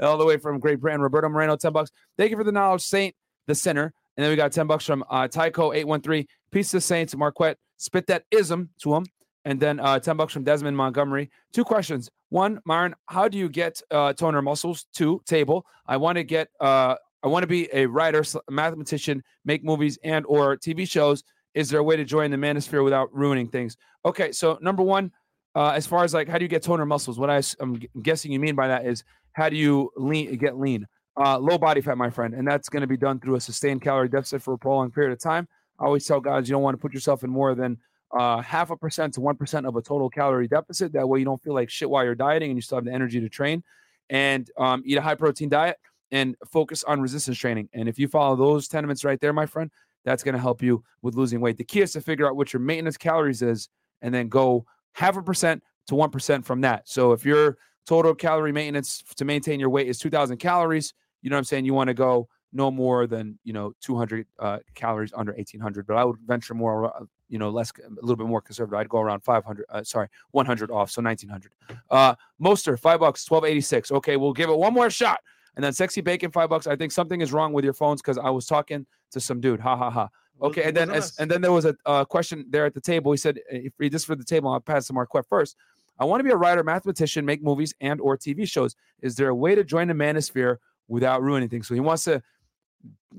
All 0.00 0.16
the 0.18 0.24
way 0.24 0.36
from 0.36 0.58
Great 0.58 0.80
Britain, 0.80 1.00
Roberto 1.00 1.28
Moreno, 1.28 1.56
10 1.56 1.72
bucks. 1.72 1.90
Thank 2.16 2.30
you 2.30 2.36
for 2.36 2.44
the 2.44 2.52
knowledge, 2.52 2.82
Saint, 2.82 3.14
the 3.46 3.54
Sinner. 3.54 3.92
And 4.16 4.24
then 4.24 4.30
we 4.30 4.36
got 4.36 4.52
10 4.52 4.66
bucks 4.66 4.84
from 4.84 5.04
uh, 5.10 5.28
Tyco 5.28 5.74
813, 5.74 6.26
Peace 6.50 6.74
of 6.74 6.82
Saints, 6.82 7.14
Marquette. 7.16 7.58
Spit 7.76 8.06
that 8.08 8.24
ism 8.30 8.70
to 8.82 8.94
him. 8.94 9.06
And 9.44 9.58
then 9.58 9.80
uh, 9.80 9.98
10 9.98 10.16
bucks 10.16 10.32
from 10.32 10.44
Desmond 10.44 10.76
Montgomery. 10.76 11.30
Two 11.52 11.64
questions. 11.64 12.10
One, 12.28 12.60
Myron, 12.64 12.94
how 13.06 13.28
do 13.28 13.36
you 13.36 13.48
get 13.48 13.80
uh, 13.90 14.12
toner 14.12 14.40
muscles? 14.40 14.86
Two, 14.94 15.20
table. 15.26 15.66
I 15.86 15.96
want 15.96 16.16
to 16.16 16.24
get, 16.24 16.48
uh, 16.60 16.94
I 17.22 17.28
want 17.28 17.42
to 17.42 17.48
be 17.48 17.68
a 17.72 17.86
writer, 17.86 18.24
mathematician, 18.48 19.22
make 19.44 19.64
movies 19.64 19.98
and 20.04 20.24
or 20.26 20.56
TV 20.56 20.88
shows. 20.88 21.24
Is 21.54 21.68
there 21.68 21.80
a 21.80 21.82
way 21.82 21.96
to 21.96 22.04
join 22.04 22.30
the 22.30 22.36
manosphere 22.36 22.82
without 22.84 23.14
ruining 23.14 23.48
things? 23.48 23.76
Okay, 24.04 24.32
so 24.32 24.58
number 24.62 24.82
one, 24.82 25.12
uh, 25.54 25.70
as 25.70 25.86
far 25.86 26.04
as 26.04 26.14
like 26.14 26.28
how 26.28 26.38
do 26.38 26.44
you 26.44 26.48
get 26.48 26.62
toner 26.62 26.86
muscles? 26.86 27.18
What 27.18 27.30
I, 27.30 27.42
am 27.60 27.80
guessing 28.02 28.32
you 28.32 28.40
mean 28.40 28.54
by 28.54 28.68
that 28.68 28.86
is 28.86 29.04
how 29.32 29.48
do 29.48 29.56
you 29.56 29.90
lean 29.96 30.34
get 30.36 30.58
lean? 30.58 30.86
Uh, 31.16 31.38
low 31.38 31.58
body 31.58 31.82
fat, 31.82 31.98
my 31.98 32.08
friend, 32.08 32.32
and 32.32 32.48
that's 32.48 32.70
going 32.70 32.80
to 32.80 32.86
be 32.86 32.96
done 32.96 33.20
through 33.20 33.34
a 33.34 33.40
sustained 33.40 33.82
calorie 33.82 34.08
deficit 34.08 34.40
for 34.40 34.54
a 34.54 34.58
prolonged 34.58 34.94
period 34.94 35.12
of 35.12 35.20
time. 35.20 35.46
I 35.78 35.84
always 35.84 36.06
tell 36.06 36.20
guys 36.20 36.48
you 36.48 36.54
don't 36.54 36.62
want 36.62 36.74
to 36.74 36.80
put 36.80 36.94
yourself 36.94 37.22
in 37.22 37.28
more 37.28 37.54
than 37.54 37.76
uh, 38.12 38.40
half 38.42 38.70
a 38.70 38.76
percent 38.76 39.14
to 39.14 39.20
one 39.20 39.36
percent 39.36 39.66
of 39.66 39.76
a 39.76 39.82
total 39.82 40.10
calorie 40.10 40.48
deficit. 40.48 40.92
That 40.92 41.08
way 41.08 41.18
you 41.18 41.24
don't 41.24 41.42
feel 41.42 41.54
like 41.54 41.70
shit 41.70 41.88
while 41.88 42.04
you're 42.04 42.14
dieting 42.14 42.50
and 42.50 42.58
you 42.58 42.62
still 42.62 42.76
have 42.76 42.84
the 42.84 42.92
energy 42.92 43.20
to 43.20 43.28
train. 43.28 43.62
And 44.10 44.50
um, 44.58 44.82
eat 44.84 44.98
a 44.98 45.02
high 45.02 45.14
protein 45.14 45.48
diet 45.48 45.78
and 46.10 46.36
focus 46.50 46.84
on 46.84 47.00
resistance 47.00 47.38
training. 47.38 47.70
And 47.72 47.88
if 47.88 47.98
you 47.98 48.06
follow 48.06 48.36
those 48.36 48.68
tenements 48.68 49.04
right 49.04 49.18
there, 49.20 49.32
my 49.32 49.46
friend, 49.46 49.70
that's 50.04 50.22
going 50.22 50.34
to 50.34 50.40
help 50.40 50.62
you 50.62 50.84
with 51.00 51.14
losing 51.14 51.40
weight. 51.40 51.56
The 51.56 51.64
key 51.64 51.80
is 51.80 51.92
to 51.92 52.00
figure 52.00 52.28
out 52.28 52.36
what 52.36 52.52
your 52.52 52.60
maintenance 52.60 52.96
calories 52.96 53.40
is 53.40 53.68
and 54.02 54.14
then 54.14 54.28
go 54.28 54.66
half 54.92 55.16
a 55.16 55.22
percent 55.22 55.62
to 55.86 55.94
1% 55.94 56.44
from 56.44 56.60
that. 56.60 56.88
So 56.88 57.12
if 57.12 57.24
your 57.24 57.56
total 57.86 58.14
calorie 58.14 58.52
maintenance 58.52 59.02
to 59.16 59.24
maintain 59.24 59.58
your 59.58 59.70
weight 59.70 59.88
is 59.88 59.98
2000 59.98 60.36
calories, 60.36 60.92
you 61.22 61.30
know 61.30 61.36
what 61.36 61.38
I'm 61.38 61.44
saying? 61.44 61.64
You 61.64 61.74
want 61.74 61.88
to 61.88 61.94
go 61.94 62.28
no 62.52 62.70
more 62.70 63.06
than, 63.06 63.38
you 63.44 63.52
know, 63.52 63.72
200 63.80 64.26
uh, 64.38 64.58
calories 64.74 65.12
under 65.14 65.32
1800, 65.32 65.86
but 65.86 65.96
I 65.96 66.04
would 66.04 66.18
venture 66.26 66.54
more, 66.54 66.94
uh, 66.94 67.04
you 67.32 67.38
know, 67.38 67.48
less, 67.48 67.72
a 67.78 67.88
little 67.94 68.16
bit 68.16 68.26
more 68.26 68.42
conservative. 68.42 68.78
I'd 68.78 68.90
go 68.90 69.00
around 69.00 69.20
500, 69.20 69.64
uh, 69.70 69.82
sorry, 69.82 70.08
100 70.32 70.70
off. 70.70 70.90
So 70.90 71.00
1900. 71.00 71.50
Uh, 71.90 72.14
Moster, 72.38 72.76
five 72.76 73.00
bucks, 73.00 73.28
1286. 73.28 73.90
Okay. 73.90 74.18
We'll 74.18 74.34
give 74.34 74.50
it 74.50 74.58
one 74.58 74.74
more 74.74 74.90
shot. 74.90 75.20
And 75.56 75.64
then 75.64 75.72
sexy 75.72 76.02
bacon, 76.02 76.30
five 76.30 76.50
bucks. 76.50 76.66
I 76.66 76.76
think 76.76 76.92
something 76.92 77.22
is 77.22 77.32
wrong 77.32 77.54
with 77.54 77.64
your 77.64 77.72
phones 77.72 78.02
because 78.02 78.18
I 78.18 78.28
was 78.28 78.46
talking 78.46 78.86
to 79.12 79.20
some 79.20 79.40
dude. 79.40 79.60
Ha 79.60 79.76
ha 79.76 79.90
ha. 79.90 80.08
Okay, 80.40 80.64
and 80.64 80.76
then 80.76 80.90
as, 80.90 81.16
and 81.18 81.30
then 81.30 81.40
there 81.40 81.52
was 81.52 81.66
a 81.66 81.76
uh, 81.86 82.04
question 82.04 82.46
there 82.48 82.64
at 82.64 82.74
the 82.74 82.80
table. 82.80 83.12
He 83.12 83.18
said, 83.18 83.38
"If 83.50 83.74
read 83.78 83.92
this 83.92 84.04
for 84.04 84.16
the 84.16 84.24
table, 84.24 84.50
I'll 84.50 84.60
pass 84.60 84.86
to 84.86 84.94
Marquette 84.94 85.26
first. 85.28 85.56
I 85.98 86.06
want 86.06 86.20
to 86.20 86.24
be 86.24 86.30
a 86.30 86.36
writer, 86.36 86.64
mathematician, 86.64 87.24
make 87.26 87.42
movies 87.42 87.74
and 87.80 88.00
or 88.00 88.16
TV 88.16 88.48
shows. 88.48 88.74
Is 89.02 89.14
there 89.14 89.28
a 89.28 89.34
way 89.34 89.54
to 89.54 89.62
join 89.62 89.88
the 89.88 89.94
manosphere 89.94 90.56
without 90.88 91.22
ruining 91.22 91.50
things?" 91.50 91.68
So 91.68 91.74
he 91.74 91.80
wants 91.80 92.04
to 92.04 92.22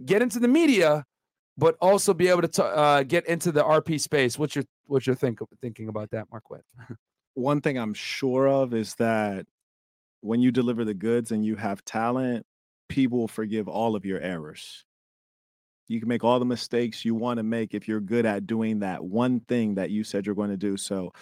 get 0.05 0.24
into 0.24 0.39
the 0.39 0.47
media, 0.47 1.05
but 1.58 1.76
also 1.82 2.14
be 2.14 2.28
able 2.28 2.41
to 2.41 2.47
t- 2.47 2.62
uh, 2.64 3.04
get 3.04 3.26
into 3.28 3.51
the 3.51 3.64
RP 3.64 3.99
space. 3.99 4.38
What's 4.38 4.56
your 4.56 4.66
what's 4.86 5.08
your 5.08 5.16
think 5.16 5.39
thinking 5.62 5.88
about 5.88 6.12
that, 6.12 6.28
Marquette? 6.32 6.64
one 7.34 7.62
thing 7.62 7.78
I'm 7.78 7.93
sure 7.93 8.47
of 8.47 8.74
is 8.74 8.95
that 8.95 9.45
when 10.22 10.39
you 10.39 10.51
deliver 10.51 10.86
the 10.86 10.93
goods 10.93 11.32
and 11.32 11.45
you 11.45 11.56
have 11.56 11.84
talent, 11.86 12.45
people 12.89 13.28
forgive 13.28 13.68
all 13.68 13.95
of 13.95 14.06
your 14.06 14.20
errors. 14.20 14.86
You 15.88 15.99
can 15.99 16.08
make 16.08 16.24
all 16.24 16.39
the 16.39 16.45
mistakes 16.45 17.04
you 17.04 17.14
want 17.14 17.38
to 17.38 17.43
make 17.43 17.74
if 17.74 17.88
you're 17.88 17.99
good 17.99 18.26
at 18.26 18.47
doing 18.47 18.80
that 18.80 19.04
one 19.04 19.41
thing 19.41 19.76
that 19.76 19.89
you 19.89 20.04
said 20.04 20.26
you're 20.26 20.36
going 20.36 20.49
to 20.49 20.58
do. 20.58 20.78
So, 20.78 21.14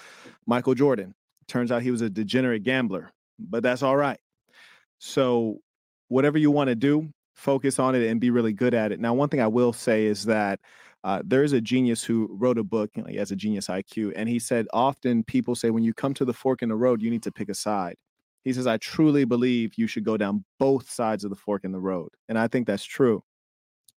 Michael 0.45 0.75
Jordan, 0.75 1.15
turns 1.47 1.71
out 1.71 1.81
he 1.81 1.91
was 1.91 2.01
a 2.01 2.09
degenerate 2.09 2.63
gambler, 2.63 3.11
but 3.39 3.63
that's 3.63 3.81
all 3.81 3.97
right. 3.97 4.19
So, 4.99 5.61
whatever 6.09 6.37
you 6.37 6.51
want 6.51 6.67
to 6.67 6.75
do, 6.75 7.11
focus 7.41 7.79
on 7.79 7.95
it 7.95 8.07
and 8.07 8.21
be 8.21 8.29
really 8.29 8.53
good 8.53 8.73
at 8.73 8.91
it. 8.91 8.99
Now, 8.99 9.13
one 9.13 9.29
thing 9.29 9.41
I 9.41 9.47
will 9.47 9.73
say 9.73 10.05
is 10.05 10.25
that 10.25 10.59
uh, 11.03 11.23
there 11.25 11.43
is 11.43 11.53
a 11.53 11.61
genius 11.61 12.03
who 12.03 12.29
wrote 12.31 12.59
a 12.59 12.63
book. 12.63 12.91
You 12.95 13.01
know, 13.01 13.09
he 13.09 13.17
has 13.17 13.31
a 13.31 13.35
genius 13.35 13.67
IQ, 13.67 14.13
and 14.15 14.29
he 14.29 14.37
said 14.37 14.67
often 14.71 15.23
people 15.23 15.55
say 15.55 15.71
when 15.71 15.83
you 15.83 15.93
come 15.93 16.13
to 16.13 16.25
the 16.25 16.33
fork 16.33 16.61
in 16.61 16.69
the 16.69 16.75
road, 16.75 17.01
you 17.01 17.09
need 17.09 17.23
to 17.23 17.31
pick 17.31 17.49
a 17.49 17.55
side. 17.55 17.95
He 18.43 18.53
says, 18.53 18.67
I 18.67 18.77
truly 18.77 19.25
believe 19.25 19.73
you 19.75 19.87
should 19.87 20.03
go 20.03 20.17
down 20.17 20.45
both 20.59 20.89
sides 20.89 21.23
of 21.23 21.29
the 21.29 21.35
fork 21.35 21.63
in 21.63 21.71
the 21.71 21.79
road, 21.79 22.09
and 22.29 22.37
I 22.37 22.47
think 22.47 22.67
that's 22.67 22.83
true. 22.83 23.23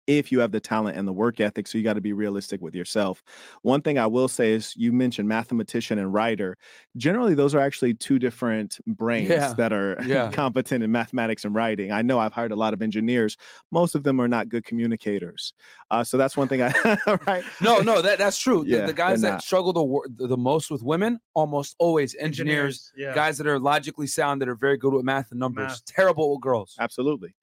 If 0.06 0.32
you 0.32 0.40
have 0.40 0.52
the 0.52 0.60
talent 0.60 0.98
and 0.98 1.08
the 1.08 1.14
work 1.14 1.40
ethic, 1.40 1.68
so 1.68 1.78
you 1.78 1.84
got 1.84 1.94
to 1.94 2.02
be 2.02 2.12
realistic 2.14 2.62
with 2.62 2.76
yourself. 2.76 3.24
One 3.62 3.82
thing 3.82 3.98
I 3.98 4.06
will 4.08 4.28
say 4.28 4.52
is 4.52 4.76
you 4.76 4.92
mentioned 4.92 5.30
mathematician 5.30 5.98
and 6.00 6.14
writer. 6.14 6.58
Generally, 6.98 7.36
those 7.36 7.56
are 7.56 7.60
actually 7.60 7.94
two 7.94 8.20
different 8.20 8.80
brains 8.86 9.30
Yeah, 9.30 9.54
that 9.54 9.72
are 9.72 9.98
yeah. 10.06 10.30
competent 10.32 10.84
in 10.84 10.92
mathematics 10.92 11.46
and 11.46 11.56
writing. 11.56 11.92
I 11.92 12.02
know 12.02 12.20
I've 12.20 12.34
hired 12.34 12.52
a 12.52 12.56
lot 12.56 12.74
of 12.74 12.82
engineers. 12.82 13.38
Most 13.72 13.96
of 13.96 14.04
them 14.04 14.20
are 14.20 14.28
not 14.28 14.50
good 14.50 14.66
communicators. 14.66 15.54
Uh, 15.90 16.04
so 16.04 16.18
that's 16.18 16.36
one 16.36 16.48
thing 16.48 16.62
I 16.62 16.74
right. 17.28 17.44
No, 17.62 17.80
no, 17.80 18.02
that 18.02 18.18
that's 18.18 18.38
true. 18.38 18.64
The- 18.64 18.70
Yeah, 18.70 18.86
the, 18.86 18.94
guys 18.94 19.22
that 19.22 19.30
not. 19.32 19.44
struggle 19.44 19.72
the, 19.74 19.84
wor- 19.84 20.08
the 20.14 20.28
the 20.28 20.38
most 20.38 20.70
with 20.70 20.84
women, 20.84 21.20
almost 21.34 21.76
always 21.80 22.16
engineers, 22.16 22.92
yeah. 22.98 23.14
guys 23.16 23.38
that 23.38 23.48
are 23.48 23.60
logically 23.60 24.08
sound, 24.08 24.42
that 24.42 24.50
are 24.50 24.56
very 24.56 24.78
good 24.78 24.94
with 24.94 25.06
math 25.06 25.32
and 25.32 25.40
numbers. 25.40 25.70
Math. 25.72 25.86
Terrible 25.86 26.32
with 26.34 26.42
girls. 26.42 26.76
Absolutely. 26.80 27.36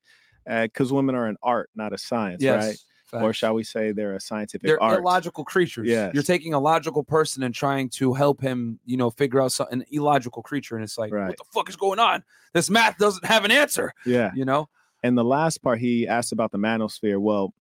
Uh, 0.50 0.62
because 0.64 0.92
women 0.92 1.14
are 1.14 1.26
an 1.26 1.36
art, 1.42 1.70
not 1.74 1.92
a 1.92 1.98
science, 1.98 2.42
yes, 2.42 2.64
right? 3.12 3.22
Or 3.22 3.32
shall 3.32 3.54
we 3.54 3.64
say 3.64 3.90
they're 3.92 4.14
a 4.14 4.20
scientific 4.20 4.66
they're 4.66 4.82
art? 4.82 5.00
illogical 5.00 5.44
creatures. 5.44 5.88
Yes. 5.88 6.12
You're 6.14 6.22
taking 6.22 6.54
a 6.54 6.60
logical 6.60 7.02
person 7.02 7.42
and 7.42 7.52
trying 7.54 7.88
to 7.90 8.12
help 8.14 8.40
him, 8.40 8.78
you 8.84 8.96
know, 8.96 9.10
figure 9.10 9.40
out 9.40 9.50
some, 9.52 9.66
an 9.72 9.84
illogical 9.90 10.42
creature, 10.42 10.76
and 10.76 10.84
it's 10.84 10.96
like, 10.96 11.12
Right. 11.12 11.28
what 11.28 11.38
the 11.38 11.44
fuck 11.52 11.68
is 11.68 11.76
going 11.76 11.98
on? 11.98 12.22
This 12.52 12.70
math 12.70 12.98
doesn't 12.98 13.24
have 13.24 13.44
an 13.44 13.50
answer. 13.50 13.92
Yeah. 14.06 14.30
You 14.34 14.44
know. 14.44 14.68
And 15.02 15.16
the 15.18 15.24
last 15.24 15.62
part 15.62 15.80
he 15.80 16.06
asked 16.06 16.32
about 16.32 16.52
the 16.52 16.58
manosphere. 16.58 17.18
Well, 17.18 17.54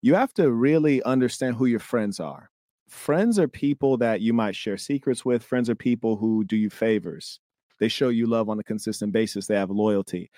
you 0.00 0.14
have 0.14 0.32
to 0.34 0.50
really 0.50 1.02
understand 1.02 1.56
who 1.56 1.66
your 1.66 1.80
friends 1.80 2.18
are. 2.18 2.50
Friends 2.88 3.38
are 3.38 3.48
people 3.48 3.98
that 3.98 4.20
you 4.20 4.32
might 4.32 4.56
share 4.56 4.78
secrets 4.78 5.24
with. 5.24 5.42
Friends 5.44 5.68
are 5.68 5.74
people 5.74 6.16
who 6.16 6.44
do 6.44 6.56
you 6.56 6.70
favors. 6.70 7.40
They 7.78 7.88
show 7.88 8.08
you 8.08 8.26
love 8.26 8.48
on 8.48 8.58
a 8.58 8.64
consistent 8.64 9.12
basis. 9.12 9.46
They 9.46 9.54
have 9.54 9.70
loyalty. 9.70 10.30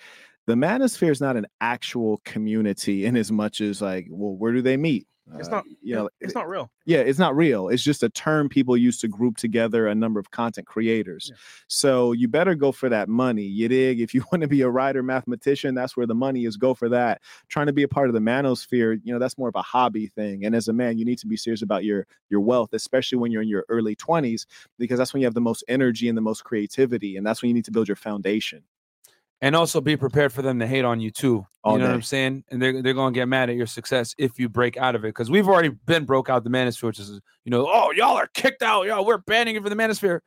The 0.47 0.55
manosphere 0.55 1.11
is 1.11 1.21
not 1.21 1.37
an 1.37 1.45
actual 1.61 2.21
community 2.25 3.05
in 3.05 3.15
as 3.15 3.31
much 3.31 3.61
as 3.61 3.81
like, 3.81 4.07
well, 4.09 4.35
where 4.35 4.51
do 4.53 4.61
they 4.61 4.77
meet? 4.77 5.07
It's 5.37 5.47
Uh, 5.47 5.51
not. 5.51 5.65
you 5.81 5.95
know, 5.95 6.09
it's 6.19 6.33
not 6.33 6.49
real. 6.49 6.69
yeah, 6.85 6.97
it's 6.97 7.19
not 7.19 7.35
real. 7.37 7.69
It's 7.69 7.83
just 7.83 8.03
a 8.03 8.09
term 8.09 8.49
people 8.49 8.75
use 8.75 8.99
to 8.99 9.07
group 9.07 9.37
together 9.37 9.87
a 9.87 9.95
number 9.95 10.19
of 10.19 10.31
content 10.31 10.67
creators. 10.67 11.27
Yeah. 11.31 11.37
So 11.67 12.11
you 12.11 12.27
better 12.27 12.53
go 12.53 12.73
for 12.73 12.89
that 12.89 13.07
money. 13.07 13.43
You 13.43 13.69
dig? 13.69 14.01
If 14.01 14.13
you 14.13 14.25
want 14.31 14.41
to 14.41 14.47
be 14.49 14.61
a 14.61 14.69
writer, 14.69 15.01
mathematician, 15.03 15.73
that's 15.73 15.95
where 15.95 16.07
the 16.07 16.15
money 16.15 16.43
is. 16.45 16.57
Go 16.57 16.73
for 16.73 16.89
that. 16.89 17.21
Trying 17.47 17.67
to 17.67 17.71
be 17.73 17.83
a 17.83 17.87
part 17.87 18.09
of 18.09 18.13
the 18.13 18.19
manosphere, 18.19 18.99
you 19.03 19.13
know, 19.13 19.19
that's 19.19 19.37
more 19.37 19.47
of 19.47 19.55
a 19.55 19.61
hobby 19.61 20.07
thing. 20.07 20.43
And 20.43 20.53
as 20.53 20.67
a 20.67 20.73
man, 20.73 20.97
you 20.97 21.05
need 21.05 21.19
to 21.19 21.27
be 21.27 21.37
serious 21.37 21.61
about 21.61 21.85
your 21.85 22.07
your 22.29 22.41
wealth, 22.41 22.73
especially 22.73 23.19
when 23.19 23.31
you're 23.31 23.43
in 23.43 23.47
your 23.47 23.63
early 23.69 23.95
20s, 23.95 24.45
because 24.79 24.97
that's 24.97 25.13
when 25.13 25.21
you 25.21 25.27
have 25.27 25.35
the 25.35 25.39
most 25.39 25.63
energy 25.69 26.09
and 26.09 26.17
the 26.17 26.21
most 26.21 26.43
creativity. 26.43 27.15
And 27.15 27.25
that's 27.25 27.41
when 27.41 27.47
you 27.49 27.53
need 27.53 27.65
to 27.65 27.71
build 27.71 27.87
your 27.87 27.95
foundation. 27.95 28.63
And 29.41 29.55
also 29.55 29.81
be 29.81 29.97
prepared 29.97 30.31
for 30.31 30.41
them 30.41 30.59
to 30.59 30.67
hate 30.67 30.85
on 30.85 30.99
you 30.99 31.09
too. 31.11 31.45
All 31.63 31.73
you 31.73 31.79
know 31.79 31.87
what. 31.87 31.95
I'm 31.95 32.01
saying? 32.01 32.43
And 32.49 32.61
they're 32.61 32.81
they're 32.81 32.93
gonna 32.93 33.13
get 33.13 33.27
mad 33.27 33.49
at 33.49 33.55
your 33.55 33.67
success 33.67 34.15
if 34.17 34.39
you 34.39 34.49
break 34.49 34.77
out 34.77 34.95
of 34.95 35.03
it. 35.03 35.09
Because 35.09 35.29
we've 35.29 35.47
already 35.47 35.69
been 35.69 36.05
broke 36.05 36.29
out 36.29 36.43
the 36.43 36.49
manosphere, 36.49 36.83
which 36.83 36.99
is 36.99 37.19
you 37.43 37.49
know, 37.49 37.67
oh 37.67 37.91
y'all 37.91 38.17
are 38.17 38.27
kicked 38.27 38.61
out, 38.61 38.85
y'all 38.85 39.05
we're 39.05 39.17
banning 39.17 39.55
you 39.55 39.61
for 39.61 39.69
the 39.69 39.75
manosphere. 39.75 40.19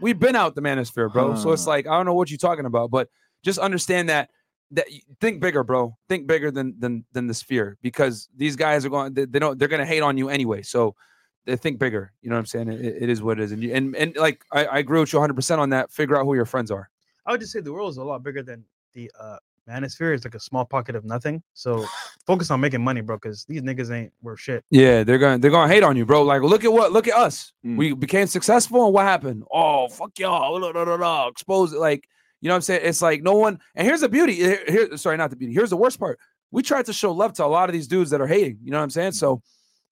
We've 0.00 0.18
been 0.18 0.34
out 0.34 0.54
the 0.54 0.62
manosphere, 0.62 1.12
bro. 1.12 1.36
So 1.36 1.52
it's 1.52 1.66
like 1.66 1.86
I 1.86 1.90
don't 1.90 2.06
know 2.06 2.14
what 2.14 2.30
you're 2.30 2.38
talking 2.38 2.66
about, 2.66 2.90
but 2.90 3.08
just 3.44 3.58
understand 3.58 4.08
that 4.08 4.30
that 4.72 4.86
think 5.20 5.40
bigger, 5.40 5.62
bro. 5.62 5.96
Think 6.08 6.26
bigger 6.26 6.50
than 6.50 6.74
than 6.78 7.04
than 7.12 7.26
the 7.26 7.34
sphere 7.34 7.76
because 7.82 8.28
these 8.36 8.56
guys 8.56 8.84
are 8.84 8.90
going 8.90 9.14
they, 9.14 9.26
they 9.26 9.38
don't 9.38 9.58
they're 9.58 9.68
gonna 9.68 9.86
hate 9.86 10.02
on 10.02 10.18
you 10.18 10.28
anyway. 10.28 10.62
So 10.62 10.96
they 11.44 11.56
think 11.56 11.78
bigger. 11.78 12.12
You 12.22 12.30
know 12.30 12.36
what 12.36 12.40
I'm 12.40 12.46
saying? 12.46 12.72
It, 12.72 13.02
it 13.02 13.08
is 13.08 13.22
what 13.22 13.38
it 13.38 13.44
is. 13.44 13.52
And 13.52 13.62
you, 13.62 13.72
and 13.74 13.94
and 13.96 14.16
like 14.16 14.44
I, 14.50 14.64
I 14.64 14.78
agree 14.78 15.00
with 15.00 15.12
you 15.12 15.18
100 15.18 15.34
percent 15.34 15.60
on 15.60 15.70
that. 15.70 15.92
Figure 15.92 16.16
out 16.16 16.24
who 16.24 16.34
your 16.34 16.46
friends 16.46 16.70
are. 16.70 16.88
I 17.26 17.32
would 17.32 17.40
just 17.40 17.52
say 17.52 17.60
the 17.60 17.72
world 17.72 17.90
is 17.90 17.96
a 17.96 18.04
lot 18.04 18.22
bigger 18.22 18.42
than 18.42 18.64
the 18.94 19.10
uh 19.18 19.36
manosphere. 19.68 20.14
It's 20.14 20.24
like 20.24 20.34
a 20.34 20.40
small 20.40 20.64
pocket 20.64 20.96
of 20.96 21.04
nothing. 21.04 21.42
So 21.54 21.84
focus 22.26 22.50
on 22.50 22.60
making 22.60 22.82
money, 22.82 23.00
bro, 23.00 23.16
because 23.16 23.44
these 23.44 23.62
niggas 23.62 23.90
ain't 23.90 24.12
worth 24.22 24.40
shit. 24.40 24.64
Yeah, 24.70 25.04
they're 25.04 25.18
gonna 25.18 25.38
they're 25.38 25.50
gonna 25.50 25.72
hate 25.72 25.82
on 25.82 25.96
you, 25.96 26.04
bro. 26.06 26.22
Like, 26.22 26.42
look 26.42 26.64
at 26.64 26.72
what 26.72 26.92
look 26.92 27.08
at 27.08 27.14
us. 27.14 27.52
Mm. 27.64 27.76
We 27.76 27.92
became 27.94 28.26
successful, 28.26 28.84
and 28.84 28.94
what 28.94 29.04
happened? 29.04 29.44
Oh, 29.52 29.88
fuck 29.88 30.18
y'all, 30.18 30.58
blah, 30.58 30.72
blah, 30.72 30.84
blah, 30.84 30.96
blah, 30.96 31.28
expose 31.28 31.72
it. 31.72 31.78
Like, 31.78 32.08
you 32.40 32.48
know 32.48 32.54
what 32.54 32.56
I'm 32.56 32.62
saying? 32.62 32.80
It's 32.84 33.02
like 33.02 33.22
no 33.22 33.34
one. 33.34 33.60
And 33.74 33.86
here's 33.86 34.00
the 34.00 34.08
beauty. 34.08 34.34
Here, 34.34 34.64
here- 34.66 34.96
sorry, 34.96 35.16
not 35.16 35.30
the 35.30 35.36
beauty. 35.36 35.54
Here's 35.54 35.70
the 35.70 35.76
worst 35.76 35.98
part. 35.98 36.18
We 36.50 36.62
tried 36.62 36.86
to 36.86 36.92
show 36.92 37.12
love 37.12 37.32
to 37.34 37.44
a 37.44 37.46
lot 37.46 37.68
of 37.68 37.72
these 37.72 37.86
dudes 37.86 38.10
that 38.10 38.20
are 38.20 38.26
hating. 38.26 38.58
You 38.62 38.72
know 38.72 38.78
what 38.78 38.84
I'm 38.84 38.90
saying? 38.90 39.12
So, 39.12 39.40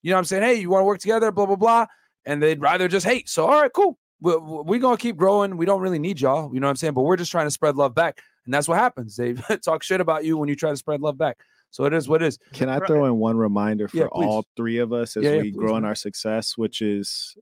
you 0.03 0.11
know 0.11 0.17
what 0.17 0.21
I'm 0.21 0.25
saying? 0.27 0.43
Hey, 0.43 0.55
you 0.57 0.69
want 0.69 0.83
to 0.83 0.87
work 0.87 0.99
together? 0.99 1.31
Blah 1.33 1.47
blah 1.47 1.57
blah. 1.57 1.87
And 2.27 2.43
they'd 2.43 2.61
rather 2.61 2.87
just 2.87 3.07
hate. 3.07 3.29
So, 3.31 3.47
all 3.47 3.63
right, 3.63 3.73
cool. 3.73 3.99
We, 4.21 4.37
we 4.37 4.79
gonna 4.79 4.97
keep 4.97 5.17
growing. 5.17 5.57
We 5.57 5.67
don't 5.67 5.81
really 5.81 5.99
need 5.99 6.21
y'all. 6.21 6.53
You 6.53 6.61
know 6.61 6.67
what 6.67 6.71
I'm 6.73 6.77
saying? 6.77 6.95
But 6.95 7.03
we're 7.03 7.17
just 7.17 7.31
trying 7.31 7.47
to 7.47 7.51
spread 7.51 7.77
love 7.77 7.95
back, 7.95 8.21
and 8.45 8.53
that's 8.53 8.69
what 8.69 8.79
happens. 8.79 9.17
They 9.17 9.35
talk 9.65 9.83
shit 9.83 10.01
about 10.01 10.25
you 10.25 10.37
when 10.37 10.49
you 10.49 10.57
try 10.57 10.71
to 10.71 10.77
spread 10.77 11.01
love 11.01 11.17
back. 11.19 11.39
So 11.71 11.85
it 11.85 11.95
is 11.95 12.09
what 12.09 12.23
it 12.23 12.27
is. 12.27 12.39
Can 12.53 12.69
I 12.69 12.81
throw 12.81 13.05
in 13.07 13.19
one 13.19 13.37
reminder 13.37 13.87
for 13.89 13.97
Yeah, 13.99 14.07
all 14.07 14.45
three 14.57 14.79
of 14.79 14.93
us 14.93 15.17
as 15.17 15.25
Yeah, 15.25 15.31
yeah, 15.35 15.43
we 15.43 15.51
please, 15.53 15.57
grow 15.57 15.77
in 15.77 15.85
our 15.85 15.95
success, 15.95 16.59
which 16.59 16.83
is 16.83 17.37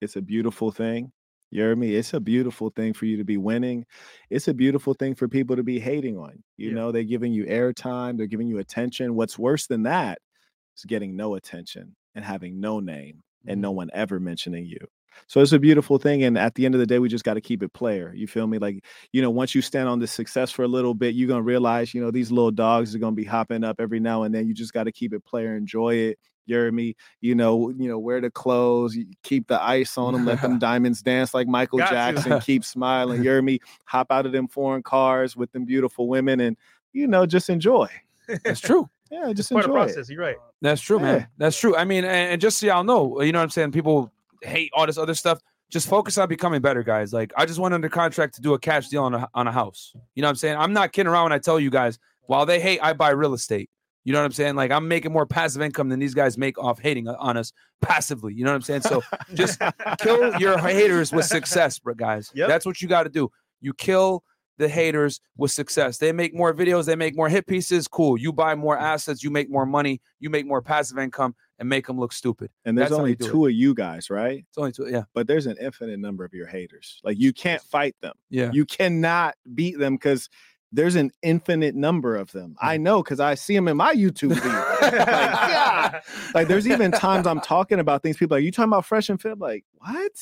it's 0.00 0.16
a 0.16 0.22
beautiful 0.22 0.70
thing. 0.70 1.12
You 1.50 1.62
hear 1.62 1.76
me? 1.76 1.94
It's 1.94 2.12
a 2.12 2.20
beautiful 2.20 2.70
thing 2.70 2.92
for 2.92 3.06
you 3.06 3.16
to 3.16 3.24
be 3.24 3.36
winning. 3.36 3.86
It's 4.30 4.48
a 4.48 4.54
beautiful 4.54 4.94
thing 4.94 5.14
for 5.14 5.28
people 5.28 5.56
to 5.56 5.62
be 5.62 5.78
hating 5.78 6.16
on. 6.18 6.42
You 6.56 6.70
Yeah. 6.70 6.74
know, 6.74 6.92
they're 6.92 7.04
giving 7.04 7.32
you 7.32 7.44
airtime, 7.46 8.16
they're 8.18 8.26
giving 8.26 8.48
you 8.48 8.58
attention. 8.58 9.14
What's 9.14 9.38
worse 9.38 9.66
than 9.66 9.84
that 9.84 10.18
is 10.76 10.84
getting 10.84 11.16
no 11.16 11.34
attention 11.34 11.96
and 12.14 12.24
having 12.24 12.60
no 12.60 12.80
name 12.80 13.22
and 13.46 13.56
Mm-hmm. 13.56 13.60
no 13.60 13.70
one 13.72 13.90
ever 13.94 14.18
mentioning 14.20 14.66
you. 14.66 14.78
So 15.26 15.40
it's 15.40 15.52
a 15.52 15.58
beautiful 15.58 15.98
thing. 15.98 16.22
And 16.24 16.36
at 16.38 16.54
the 16.54 16.64
end 16.66 16.74
of 16.74 16.80
the 16.80 16.86
day, 16.86 16.98
we 16.98 17.08
just 17.08 17.24
got 17.24 17.34
to 17.34 17.40
keep 17.40 17.62
it 17.62 17.72
player. 17.72 18.12
You 18.14 18.26
feel 18.26 18.46
me? 18.46 18.58
Like, 18.58 18.84
you 19.12 19.22
know, 19.22 19.30
once 19.30 19.54
you 19.54 19.62
stand 19.62 19.88
on 19.88 19.98
the 19.98 20.06
success 20.06 20.50
for 20.50 20.62
a 20.62 20.68
little 20.68 20.94
bit, 20.94 21.14
you're 21.14 21.28
going 21.28 21.40
to 21.40 21.44
realize, 21.44 21.92
you 21.94 22.02
know, 22.02 22.10
these 22.10 22.30
little 22.30 22.50
dogs 22.50 22.94
are 22.94 22.98
going 22.98 23.12
to 23.12 23.16
be 23.16 23.24
hopping 23.24 23.64
up 23.64 23.80
every 23.80 24.00
now 24.00 24.22
and 24.24 24.34
then. 24.34 24.46
You 24.46 24.54
just 24.54 24.72
got 24.72 24.84
to 24.84 24.92
keep 24.92 25.12
it 25.12 25.24
player, 25.24 25.56
enjoy 25.56 25.94
it, 25.94 26.18
You 26.46 26.56
hear 26.56 26.70
me? 26.72 26.94
You 27.20 27.34
know, 27.34 27.70
you 27.70 27.88
know, 27.88 27.98
wear 27.98 28.20
the 28.20 28.30
clothes, 28.30 28.96
keep 29.22 29.48
the 29.48 29.62
ice 29.62 29.96
on 29.98 30.12
them, 30.12 30.24
let 30.24 30.40
them 30.42 30.58
diamonds 30.60 31.02
dance 31.02 31.34
like 31.34 31.48
Michael 31.48 31.78
Got. 31.78 31.90
Jackson, 31.90 32.40
keep 32.40 32.64
smiling. 32.64 33.18
You 33.18 33.22
hear 33.30 33.42
me? 33.42 33.58
Hop 33.86 34.08
out 34.10 34.26
of 34.26 34.32
them 34.32 34.46
foreign 34.48 34.82
cars 34.82 35.36
with 35.36 35.50
them 35.52 35.64
beautiful 35.64 36.08
women 36.08 36.40
and 36.40 36.56
you 36.92 37.06
know, 37.06 37.26
just 37.26 37.50
enjoy. 37.50 37.88
That's 38.44 38.60
true. 38.60 38.88
Yeah, 39.10 39.32
just 39.32 39.52
Part 39.52 39.66
of 39.66 39.70
the 39.70 39.76
enjoy. 39.76 39.82
it. 39.84 39.94
process. 39.94 40.10
You're 40.10 40.20
right. 40.22 40.36
That's 40.62 40.80
true, 40.80 40.96
Yeah. 40.98 41.02
man. 41.04 41.28
That's 41.38 41.56
true. 41.58 41.76
I 41.76 41.84
mean, 41.84 42.04
and, 42.04 42.32
and 42.32 42.40
just 42.40 42.58
so 42.58 42.66
y'all 42.66 42.82
know, 42.84 43.20
you 43.22 43.30
know 43.32 43.38
what 43.38 43.44
I'm 43.44 43.50
saying? 43.50 43.70
People 43.72 44.10
hate 44.42 44.70
all 44.74 44.86
this 44.86 44.98
other 44.98 45.14
stuff. 45.14 45.40
Just 45.70 45.88
focus 45.88 46.16
on 46.18 46.28
becoming 46.28 46.60
better, 46.60 46.82
guys. 46.82 47.12
Like 47.12 47.32
I 47.36 47.44
just 47.44 47.58
went 47.58 47.74
under 47.74 47.88
contract 47.88 48.36
to 48.36 48.40
do 48.40 48.54
a 48.54 48.58
cash 48.58 48.88
deal 48.88 49.02
on 49.02 49.14
a 49.14 49.28
on 49.34 49.48
a 49.48 49.52
house. 49.52 49.92
You 50.14 50.22
know 50.22 50.28
what 50.28 50.30
I'm 50.30 50.36
saying? 50.36 50.56
I'm 50.56 50.72
not 50.72 50.92
kidding 50.92 51.10
around 51.10 51.24
when 51.24 51.32
I 51.32 51.38
tell 51.38 51.58
you 51.58 51.70
guys, 51.70 51.98
while 52.26 52.46
they 52.46 52.60
hate, 52.60 52.78
I 52.82 52.92
buy 52.92 53.10
real 53.10 53.34
estate. 53.34 53.68
You 54.04 54.12
know 54.12 54.20
what 54.20 54.26
I'm 54.26 54.32
saying? 54.32 54.54
Like 54.54 54.70
I'm 54.70 54.86
making 54.86 55.12
more 55.12 55.26
passive 55.26 55.62
income 55.62 55.88
than 55.88 55.98
these 55.98 56.14
guys 56.14 56.38
make 56.38 56.56
off 56.58 56.78
hating 56.78 57.08
on 57.08 57.36
us 57.36 57.52
passively. 57.82 58.34
You 58.34 58.44
know 58.44 58.52
what 58.52 58.56
I'm 58.56 58.62
saying? 58.62 58.82
So 58.82 59.02
just 59.34 59.60
kill 59.98 60.38
your 60.38 60.58
haters 60.58 61.12
with 61.12 61.24
success, 61.24 61.80
bro, 61.80 61.94
guys. 61.94 62.30
Yep. 62.32 62.48
That's 62.48 62.64
what 62.64 62.80
you 62.80 62.86
got 62.86 63.02
to 63.02 63.08
do. 63.08 63.28
You 63.60 63.74
kill 63.74 64.22
the 64.58 64.68
haters 64.68 65.20
with 65.36 65.50
success. 65.50 65.98
They 65.98 66.12
make 66.12 66.34
more 66.34 66.54
videos, 66.54 66.86
they 66.86 66.94
make 66.96 67.16
more 67.16 67.28
hit 67.28 67.48
pieces. 67.48 67.88
Cool. 67.88 68.16
You 68.16 68.32
buy 68.32 68.54
more 68.54 68.78
assets, 68.78 69.24
you 69.24 69.30
make 69.30 69.50
more 69.50 69.66
money, 69.66 70.00
you 70.20 70.30
make 70.30 70.46
more 70.46 70.62
passive 70.62 70.98
income, 70.98 71.34
and 71.58 71.68
make 71.68 71.86
them 71.86 71.98
look 71.98 72.12
stupid. 72.12 72.50
And 72.64 72.76
there's 72.76 72.90
That's 72.90 72.98
only 72.98 73.14
do 73.14 73.26
it. 73.26 73.30
two 73.30 73.46
of 73.46 73.52
you 73.52 73.74
guys, 73.74 74.10
right? 74.10 74.44
It's 74.48 74.58
only 74.58 74.72
two. 74.72 74.88
Yeah. 74.90 75.04
But 75.14 75.26
there's 75.26 75.46
an 75.46 75.56
infinite 75.60 75.98
number 75.98 76.24
of 76.24 76.34
your 76.34 76.46
haters. 76.46 77.00
Like 77.04 77.18
you 77.18 77.32
can't 77.32 77.62
fight 77.62 77.96
them. 78.02 78.14
Yeah. 78.30 78.50
You 78.52 78.64
cannot 78.66 79.36
beat 79.54 79.78
them 79.78 79.94
because 79.94 80.28
there's 80.72 80.96
an 80.96 81.12
infinite 81.22 81.74
number 81.74 82.16
of 82.16 82.30
them. 82.32 82.50
Mm. 82.50 82.68
I 82.68 82.76
know 82.76 83.02
because 83.02 83.20
I 83.20 83.34
see 83.36 83.54
them 83.54 83.68
in 83.68 83.76
my 83.76 83.94
YouTube 83.94 84.34
feed. 84.34 84.44
like, 84.82 84.92
yeah. 84.92 86.00
Like 86.34 86.48
there's 86.48 86.68
even 86.68 86.90
times 86.92 87.26
I'm 87.26 87.40
talking 87.40 87.78
about 87.80 88.02
things. 88.02 88.16
People 88.16 88.36
are 88.36 88.38
like, 88.40 88.44
you 88.44 88.52
talking 88.52 88.70
about 88.70 88.84
fresh 88.84 89.08
and 89.08 89.20
fit? 89.20 89.38
Like, 89.38 89.64
what? 89.78 90.12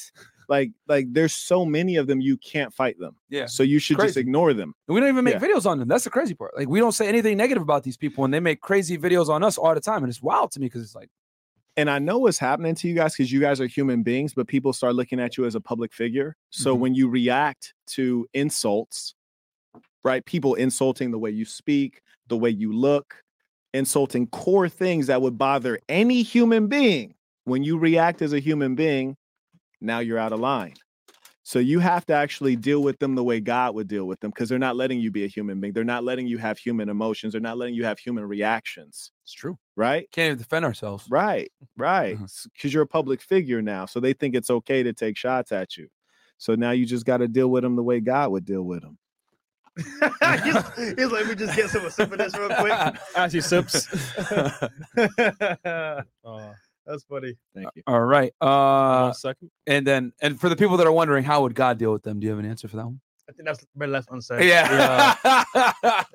Like, 0.49 0.72
like 0.87 1.07
there's 1.11 1.32
so 1.32 1.64
many 1.64 1.97
of 1.97 2.07
them 2.07 2.20
you 2.20 2.37
can't 2.37 2.72
fight 2.72 2.99
them. 2.99 3.16
Yeah. 3.30 3.47
So 3.47 3.62
you 3.62 3.78
should 3.78 3.99
just 3.99 4.18
ignore 4.18 4.53
them. 4.53 4.74
And 4.87 4.95
we 4.95 5.01
don't 5.01 5.09
even 5.09 5.24
make 5.24 5.35
Yeah. 5.35 5.41
videos 5.41 5.64
on 5.66 5.78
them. 5.78 5.89
That's 5.89 6.05
the 6.05 6.11
crazy 6.11 6.35
part. 6.35 6.57
Like 6.57 6.68
we 6.68 6.78
don't 6.78 6.93
say 6.93 7.09
anything 7.09 7.37
negative 7.39 7.62
about 7.62 7.82
these 7.82 7.97
people, 7.97 8.24
and 8.24 8.32
they 8.32 8.41
make 8.41 8.61
crazy 8.61 8.99
videos 8.99 9.28
on 9.30 9.43
us 9.43 9.57
all 9.59 9.74
the 9.74 9.80
time, 9.80 10.05
and 10.05 10.11
it's 10.11 10.22
wild 10.22 10.53
to 10.53 10.61
me 10.61 10.66
because 10.66 10.82
it's 10.82 10.95
like, 10.95 11.09
And 11.77 11.91
I 11.91 11.99
know 11.99 12.18
what's 12.18 12.39
happening 12.39 12.75
to 12.77 12.89
you 12.89 12.95
guys 12.95 13.14
because 13.14 13.33
you 13.33 13.41
guys 13.41 13.61
are 13.61 13.66
human 13.66 14.03
beings, 14.03 14.33
but 14.35 14.47
people 14.47 14.72
start 14.72 14.95
looking 14.95 15.18
at 15.18 15.37
you 15.37 15.45
as 15.45 15.55
a 15.55 15.61
public 15.61 15.93
figure. 15.93 16.37
So 16.51 16.77
Mhm. 16.77 16.79
when 16.81 16.95
you 16.95 17.09
react 17.09 17.75
to 17.89 18.29
insults, 18.33 19.14
right? 20.05 20.25
People 20.25 20.55
insulting 20.55 21.11
the 21.11 21.18
way 21.18 21.31
you 21.31 21.45
speak, 21.45 22.01
the 22.29 22.37
way 22.37 22.51
you 22.51 22.72
look, 22.72 23.22
insulting 23.72 24.29
core 24.29 24.68
things 24.68 25.09
that 25.09 25.20
would 25.20 25.37
bother 25.37 25.81
any 25.89 26.22
human 26.22 26.68
being. 26.68 27.14
When 27.45 27.64
you 27.64 27.77
react 27.77 28.22
as 28.22 28.33
a 28.33 28.39
human 28.39 28.75
being, 28.77 29.16
now 29.81 29.99
you're 29.99 30.18
out 30.18 30.33
of 30.33 30.41
line. 30.41 30.75
So 31.43 31.59
you 31.59 31.81
have 31.81 32.07
to 32.07 32.14
actually 32.14 32.57
deal 32.57 32.83
with 32.83 32.99
them 33.01 33.16
the 33.16 33.25
way 33.25 33.41
God 33.41 33.75
would 33.75 33.89
deal 33.89 34.07
with 34.07 34.20
them 34.20 34.31
because 34.31 34.49
they're 34.49 34.59
not 34.59 34.77
letting 34.77 35.01
you 35.01 35.11
be 35.11 35.25
a 35.25 35.29
human 35.29 35.61
being. 35.61 35.75
They're 35.75 35.85
not 35.85 36.05
letting 36.05 36.27
you 36.27 36.39
have 36.39 36.57
human 36.57 36.89
emotions. 36.89 37.33
They're 37.33 37.41
not 37.41 37.59
letting 37.59 37.75
you 37.75 37.85
have 37.85 37.99
human 37.99 38.25
reactions, 38.25 39.11
it's 39.25 39.33
true. 39.33 39.59
Right? 39.77 40.11
Can't 40.12 40.27
even 40.27 40.39
defend 40.39 40.64
ourselves. 40.64 41.05
Right, 41.11 41.51
right. 41.77 42.14
Uh-huh. 42.14 42.27
Because 42.53 42.72
you're 42.72 42.83
a 42.85 42.87
public 42.87 43.20
figure 43.20 43.62
now. 43.62 43.87
So 43.87 44.01
they 44.01 44.12
think 44.12 44.35
it's 44.35 44.51
okay 44.51 44.83
to 44.83 44.93
take 44.93 45.16
shots 45.16 45.53
at 45.53 45.77
you. 45.77 45.89
So 46.39 46.55
now 46.55 46.72
you 46.72 46.85
just 46.87 47.07
got 47.07 47.18
to 47.18 47.29
deal 47.29 47.49
with 47.49 47.62
them 47.62 47.77
the 47.77 47.83
way 47.83 48.01
God 48.01 48.31
would 48.33 48.45
deal 48.45 48.62
with 48.62 48.83
them. 48.83 48.99
he's, 50.45 50.95
he's 50.97 51.11
like, 51.11 51.27
we 51.27 51.35
just 51.35 51.57
get 51.57 51.68
some 51.70 51.89
sip 51.91 52.12
of 52.12 52.18
this 52.18 52.37
real 52.37 52.49
quick. 52.51 52.97
As 53.16 53.33
he 53.33 53.41
sips. 53.41 53.89
oh, 55.64 56.53
that's 56.87 57.03
funny. 57.05 57.35
Thank 57.55 57.68
you. 57.75 57.83
All 57.87 58.01
right. 58.05 58.33
Uh, 58.41 59.05
One 59.07 59.14
second. 59.14 59.51
and 59.66 59.87
then, 59.87 60.12
and 60.20 60.39
for 60.39 60.49
the 60.49 60.57
people 60.57 60.77
that 60.77 60.87
are 60.87 60.93
wondering, 60.93 61.25
how 61.25 61.43
would 61.43 61.55
God 61.55 61.79
deal 61.79 61.93
with 61.93 62.03
them? 62.03 62.20
Do 62.20 62.27
you 62.27 62.31
have 62.31 62.39
an 62.39 62.47
answer 62.49 62.68
for 62.68 62.77
that 62.77 62.85
one? 62.85 63.01
I 63.29 63.33
think 63.33 63.47
that's 63.47 63.64
better 63.75 63.91
left 63.91 64.11
unsaid. 64.11 64.45
Yeah. 64.47 65.14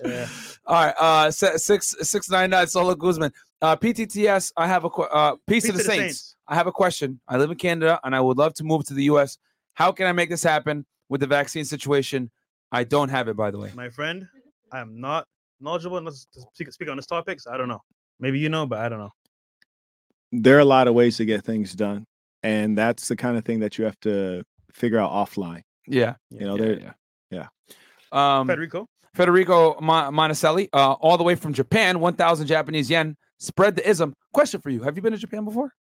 Yeah. 0.05 0.27
All 0.65 0.75
right. 0.85 0.95
Uh, 0.99 1.31
se- 1.31 1.57
six 1.57 1.95
six 2.01 2.29
nine 2.29 2.49
nine 2.51 2.67
Solo 2.67 2.93
Guzman. 2.95 3.31
Uh, 3.61 3.75
PTTS. 3.75 4.53
I 4.55 4.67
have 4.67 4.85
a 4.85 4.89
qu- 4.89 5.03
uh, 5.03 5.35
peace, 5.47 5.65
to 5.65 5.71
the 5.73 5.83
Saints. 5.83 6.35
I 6.47 6.55
have 6.55 6.67
a 6.67 6.71
question. 6.71 7.19
I 7.27 7.37
live 7.37 7.51
in 7.51 7.57
Canada 7.57 7.99
and 8.03 8.15
I 8.15 8.21
would 8.21 8.37
love 8.37 8.53
to 8.55 8.63
move 8.63 8.85
to 8.85 8.93
the 8.93 9.03
U.S. 9.05 9.37
How 9.73 9.91
can 9.91 10.07
I 10.07 10.11
make 10.13 10.29
this 10.29 10.43
happen 10.43 10.85
with 11.09 11.21
the 11.21 11.27
vaccine 11.27 11.65
situation? 11.65 12.31
I 12.71 12.83
don't 12.83 13.09
have 13.09 13.27
it, 13.27 13.35
by 13.35 13.51
the 13.51 13.59
way. 13.59 13.71
My 13.75 13.89
friend, 13.89 14.27
I 14.71 14.79
am 14.79 14.99
not 14.99 15.25
knowledgeable 15.59 15.97
enough 15.97 16.13
to 16.33 16.41
speak, 16.53 16.71
speak 16.71 16.89
on 16.89 16.95
this 16.95 17.05
topic, 17.05 17.41
so 17.41 17.51
I 17.51 17.57
don't 17.57 17.67
know. 17.67 17.81
Maybe 18.19 18.39
you 18.39 18.49
know, 18.49 18.65
but 18.65 18.79
I 18.79 18.89
don't 18.89 18.99
know. 18.99 19.11
There 20.31 20.55
are 20.57 20.61
a 20.61 20.65
lot 20.65 20.87
of 20.87 20.93
ways 20.93 21.17
to 21.17 21.25
get 21.25 21.43
things 21.43 21.73
done. 21.73 22.05
And 22.43 22.77
that's 22.77 23.07
the 23.09 23.15
kind 23.17 23.37
of 23.37 23.43
thing 23.43 23.59
that 23.59 23.77
you 23.77 23.85
have 23.85 23.99
to 24.01 24.43
figure 24.71 24.99
out 24.99 25.11
offline. 25.11 25.63
Yeah. 25.87 26.15
You 26.29 26.45
know, 26.45 26.55
yeah, 26.55 26.61
there, 26.61 26.95
yeah. 27.31 27.47
Um, 28.11 28.47
Federico, 28.47 28.87
Federico 29.13 29.79
Mon- 29.81 30.13
Monticelli, 30.13 30.69
uh, 30.71 30.93
all 30.93 31.17
the 31.17 31.23
way 31.23 31.35
from 31.35 31.53
Japan, 31.53 31.99
1,000 31.99 32.47
Japanese 32.47 32.89
yen. 32.89 33.17
Spread 33.39 33.75
the 33.75 33.89
ism. 33.89 34.13
Question 34.33 34.61
for 34.61 34.69
you: 34.69 34.83
Have 34.83 34.95
you 34.95 35.01
been 35.01 35.13
to 35.13 35.17
Japan 35.17 35.45
before? 35.45 35.73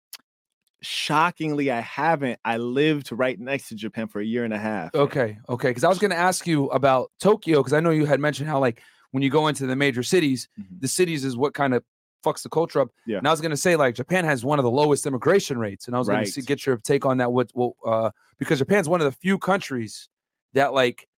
shockingly, 0.81 1.71
I 1.71 1.81
haven't. 1.81 2.39
I 2.45 2.57
lived 2.59 3.11
right 3.13 3.39
next 3.39 3.69
to 3.69 3.75
Japan 3.75 4.07
for 4.09 4.21
a 4.21 4.25
year 4.25 4.45
and 4.45 4.55
a 4.55 4.59
half. 4.59 4.95
Okay, 4.95 5.39
okay. 5.49 5.69
Because 5.71 5.85
I 5.85 5.89
was 5.89 5.99
going 5.99 6.13
to 6.13 6.17
ask 6.17 6.47
you 6.47 6.67
about 6.67 7.11
Tokyo 7.21 7.59
because 7.61 7.73
I 7.73 7.81
know 7.81 7.91
you 7.91 8.07
had 8.07 8.21
mentioned 8.21 8.49
how 8.49 8.61
like 8.61 8.81
when 9.11 9.23
you 9.23 9.31
go 9.31 9.49
into 9.49 9.67
the 9.67 9.75
major 9.77 10.03
cities, 10.03 10.49
Mhm. 10.59 10.81
the 10.81 10.89
cities 10.89 11.25
is 11.25 11.37
what 11.37 11.55
kind 11.55 11.75
of 11.75 11.83
fucks 12.25 12.43
the 12.43 12.49
culture 12.49 12.81
up. 12.81 12.91
Yeah. 13.07 13.19
And 13.19 13.27
I 13.27 13.31
was 13.31 13.41
going 13.41 13.51
to 13.51 13.57
say 13.57 13.75
like 13.77 13.95
Japan 13.97 14.25
has 14.25 14.45
one 14.45 14.59
of 14.59 14.63
the 14.63 14.71
lowest 14.71 15.07
immigration 15.07 15.59
rates, 15.59 15.87
and 15.87 15.97
I 15.97 15.99
was 15.99 16.09
going 16.09 16.21
Right. 16.21 16.33
to 16.33 16.43
get 16.43 16.65
your 16.67 16.77
take 16.77 17.05
on 17.07 17.17
that. 17.19 17.33
What, 17.33 17.51
what, 17.55 17.73
uh, 17.85 18.11
because 18.39 18.59
Japan's 18.61 18.89
one 18.89 19.01
of 19.01 19.05
the 19.05 19.13
few 19.19 19.37
countries 19.39 20.09
that 20.55 20.73
like 20.75 21.09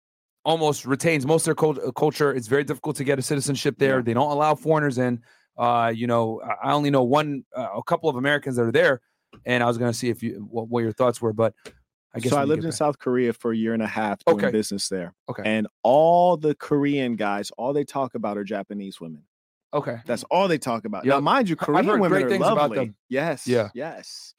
almost 0.44 0.86
retains 0.86 1.26
most 1.26 1.42
of 1.42 1.44
their 1.46 1.54
cult- 1.54 1.94
culture. 1.96 2.32
It's 2.34 2.46
very 2.48 2.64
difficult 2.64 2.96
to 2.96 3.04
get 3.04 3.18
a 3.18 3.22
citizenship 3.22 3.76
there. 3.78 3.96
Yeah. 3.96 4.02
They 4.02 4.14
don't 4.14 4.30
allow 4.30 4.54
foreigners 4.54 4.96
in. 4.96 5.22
Uh, 5.56 5.92
you 5.94 6.06
know, 6.06 6.40
I- 6.42 6.72
only 6.72 6.90
know 6.90 7.02
one, 7.02 7.44
uh, 7.54 7.68
a 7.76 7.82
couple 7.82 8.08
of 8.08 8.16
Americans 8.16 8.56
that 8.56 8.62
are 8.62 8.72
there, 8.72 9.00
and 9.44 9.62
I 9.62 9.66
was 9.66 9.78
going 9.78 9.90
to 9.92 9.96
see 9.96 10.08
if 10.08 10.22
you 10.22 10.46
what, 10.50 10.68
what 10.68 10.80
your 10.82 10.92
thoughts 10.92 11.20
were, 11.20 11.32
but 11.32 11.54
I 12.14 12.18
guess 12.20 12.32
so 12.32 12.38
I 12.38 12.44
lived 12.44 12.64
in 12.64 12.70
back- 12.70 12.76
South 12.76 12.98
Korea 12.98 13.32
for 13.32 13.52
a 13.52 13.56
year 13.56 13.72
and 13.74 13.82
a 13.82 13.86
half 13.86 14.24
doing 14.24 14.38
Okay. 14.38 14.50
business 14.50 14.88
there. 14.88 15.14
Okay. 15.28 15.42
And 15.44 15.68
all 15.82 16.36
the 16.36 16.54
Korean 16.54 17.14
guys, 17.16 17.50
all 17.58 17.72
they 17.72 17.84
talk 17.84 18.14
about 18.14 18.36
are 18.38 18.44
Japanese 18.44 19.00
women. 19.00 19.22
Okay. 19.72 19.98
That's 20.06 20.24
all 20.24 20.48
they 20.48 20.58
talk 20.58 20.84
about. 20.84 21.04
Now, 21.04 21.20
mind 21.20 21.48
you, 21.48 21.54
Korean 21.54 21.86
women 21.86 22.08
great 22.10 22.24
are 22.24 22.28
things 22.30 22.40
lovely. 22.40 22.64
about 22.64 22.74
them. 22.74 22.96
Yes. 23.08 23.46
Yeah. 23.46 23.68
Yes. 23.74 24.34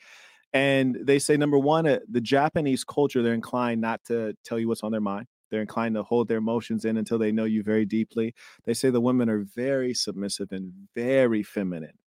And 0.53 0.97
they 1.01 1.19
say 1.19 1.37
number 1.37 1.57
one, 1.57 1.87
uh, 1.87 1.99
the 2.09 2.19
Japanese 2.19 2.83
culture, 2.83 3.21
they're 3.23 3.33
inclined 3.33 3.79
not 3.79 4.03
to 4.07 4.35
tell 4.43 4.59
you 4.59 4.67
what's 4.67 4.83
on 4.83 4.91
their 4.91 4.99
mind. 4.99 5.27
They're 5.51 5.61
inclined 5.61 5.95
to 5.95 6.03
hold 6.03 6.29
their 6.29 6.39
emotions 6.39 6.85
in 6.85 6.97
until 6.97 7.19
they 7.19 7.31
know 7.31 7.45
you 7.45 7.63
very 7.63 7.85
deeply. 7.85 8.33
They 8.65 8.73
say 8.73 8.89
the 8.89 9.01
women 9.01 9.29
are 9.29 9.39
very 9.39 9.93
submissive 9.93 10.51
and 10.51 10.73
very 10.95 11.43
feminine. 11.43 11.99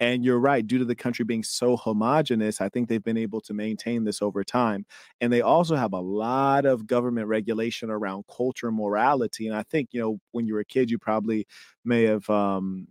And 0.00 0.24
you're 0.24 0.40
right, 0.40 0.66
due 0.66 0.78
to 0.78 0.84
the 0.84 0.94
country 0.96 1.24
being 1.24 1.44
so 1.44 1.76
homogenous, 1.76 2.60
I 2.60 2.68
think 2.68 2.88
they've 2.88 3.02
been 3.02 3.16
able 3.16 3.40
to 3.42 3.54
maintain 3.54 4.04
this 4.04 4.20
over 4.22 4.42
time. 4.42 4.86
And 5.20 5.32
they 5.32 5.40
also 5.40 5.76
have 5.76 5.92
a 5.92 6.00
lot 6.00 6.66
of 6.66 6.86
government 6.86 7.28
regulation 7.28 7.90
around 7.90 8.24
culture 8.34 8.68
and 8.68 8.76
morality. 8.76 9.46
And 9.46 9.56
I 9.56 9.62
think, 9.62 9.90
you 9.92 10.00
know, 10.00 10.18
when 10.32 10.46
you 10.46 10.54
were 10.54 10.60
a 10.60 10.64
kid, 10.64 10.90
you 10.90 10.98
probably 10.98 11.46
may 11.84 12.04
have 12.04 12.28
um, 12.28 12.88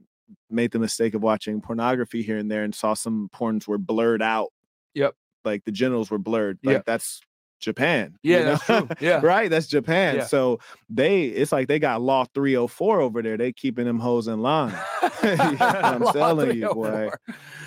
made 0.49 0.72
the 0.72 0.80
mistake 0.80 1.14
of 1.14 1.22
watching 1.22 1.62
pornography 1.62 2.22
here 2.24 2.38
and 2.38 2.49
there 2.49 2.64
and 2.64 2.74
saw 2.74 2.93
some 2.93 3.30
porns 3.36 3.68
were 3.68 3.78
blurred 3.78 4.22
out. 4.22 4.54
Yep. 4.93 5.16
Like 5.45 5.66
the 5.66 5.72
genitals 5.72 6.10
were 6.10 6.20
blurred. 6.20 6.60
Like 6.64 6.74
Yeah. 6.78 6.82
that's 6.86 7.22
Japan. 7.64 8.18
you 8.22 8.36
Yeah, 8.36 8.43
that's 8.43 8.66
true. 8.66 8.89
Yeah. 8.99 9.22
right. 9.24 9.49
That's 9.49 9.68
Japan. 9.68 10.16
Yeah. 10.16 10.26
So 10.26 10.59
they, 10.89 11.24
it's 11.24 11.51
like 11.51 11.68
they 11.68 11.80
got 11.80 12.01
law 12.01 12.26
304 12.34 13.01
over 13.01 13.22
there. 13.22 13.38
They 13.38 13.51
keeping 13.51 13.86
them 13.86 13.99
hoes 13.99 14.28
in 14.28 14.41
line. 14.41 14.76
I'm 15.01 16.03
telling 16.14 16.57
you, 16.57 16.74
boy. 16.74 17.09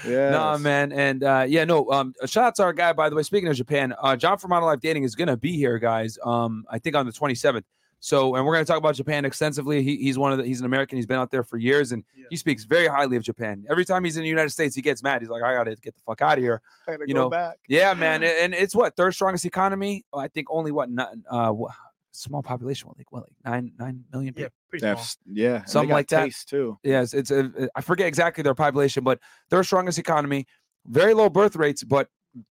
Yeah. 0.06 0.30
Nah, 0.30 0.58
man, 0.58 0.92
and 0.92 1.22
uh, 1.24 1.44
yeah, 1.48 1.64
no. 1.64 1.90
Um, 1.90 2.14
shout 2.26 2.44
out 2.44 2.54
to 2.56 2.62
our 2.62 2.72
guy, 2.72 2.92
by 2.92 3.08
the 3.08 3.16
way. 3.16 3.22
Speaking 3.22 3.48
of 3.48 3.56
Japan, 3.56 3.94
uh, 4.00 4.16
John 4.16 4.38
from 4.38 4.50
Model 4.50 4.68
Life 4.68 4.80
Dating 4.80 5.04
is 5.04 5.14
gonna 5.14 5.36
be 5.36 5.52
here, 5.56 5.78
guys. 5.78 6.18
Um, 6.24 6.64
I 6.70 6.78
think 6.78 6.96
on 6.96 7.06
the 7.06 7.12
27th. 7.12 7.64
So, 8.00 8.36
and 8.36 8.44
we're 8.46 8.52
gonna 8.52 8.64
talk 8.64 8.78
about 8.78 8.94
Japan 8.94 9.24
extensively. 9.24 9.82
He, 9.82 9.96
he's 9.96 10.18
one 10.18 10.30
of 10.32 10.38
the, 10.38 10.44
he's 10.44 10.60
an 10.60 10.66
American. 10.66 10.96
He's 10.96 11.06
been 11.06 11.18
out 11.18 11.30
there 11.30 11.42
for 11.42 11.56
years, 11.56 11.92
and 11.92 12.04
Yeah. 12.16 12.26
he 12.30 12.36
speaks 12.36 12.64
very 12.64 12.86
highly 12.86 13.16
of 13.16 13.22
Japan. 13.22 13.64
Every 13.70 13.84
time 13.84 14.04
he's 14.04 14.16
in 14.16 14.22
the 14.22 14.28
United 14.28 14.50
States, 14.50 14.74
he 14.76 14.82
gets 14.82 15.02
mad. 15.02 15.22
He's 15.22 15.30
like, 15.30 15.42
I 15.42 15.54
gotta 15.54 15.74
get 15.76 15.94
the 15.94 16.00
fuck 16.06 16.22
out 16.22 16.38
of 16.38 16.44
here. 16.44 16.60
you 17.06 17.14
know, 17.14 17.30
back. 17.30 17.56
Yeah, 17.68 17.94
man, 18.04 18.22
and 18.22 18.32
and 18.38 18.54
it's 18.54 18.74
what 18.74 18.94
third 18.96 19.14
strongest 19.14 19.44
economy. 19.46 20.04
Oh, 20.12 20.18
I 20.18 20.28
think 20.28 20.46
only 20.50 20.72
what 20.72 20.90
not, 20.90 21.12
uh, 21.30 21.50
what, 21.50 21.72
small 22.12 22.42
population, 22.42 22.88
what, 22.88 22.96
like 22.98 23.10
what, 23.12 23.22
like 23.24 23.32
nine 23.44 23.72
nine 23.78 24.04
million 24.12 24.34
people. 24.34 24.44
yeah, 24.44 24.68
pretty 24.70 24.82
small. 24.82 24.94
That's, 24.94 25.18
yeah. 25.32 25.64
Something 25.64 25.90
like 25.90 26.08
that. 26.08 26.30
too. 26.46 26.78
Yes, 26.82 27.12
it's 27.14 27.30
a, 27.30 27.50
I 27.74 27.80
forget 27.80 28.06
exactly 28.06 28.42
their 28.42 28.54
population, 28.54 29.04
but 29.04 29.18
their 29.50 29.64
strongest 29.64 29.98
economy, 29.98 30.46
very 30.86 31.12
low 31.14 31.28
birth 31.28 31.56
rates, 31.56 31.82
but 31.82 32.08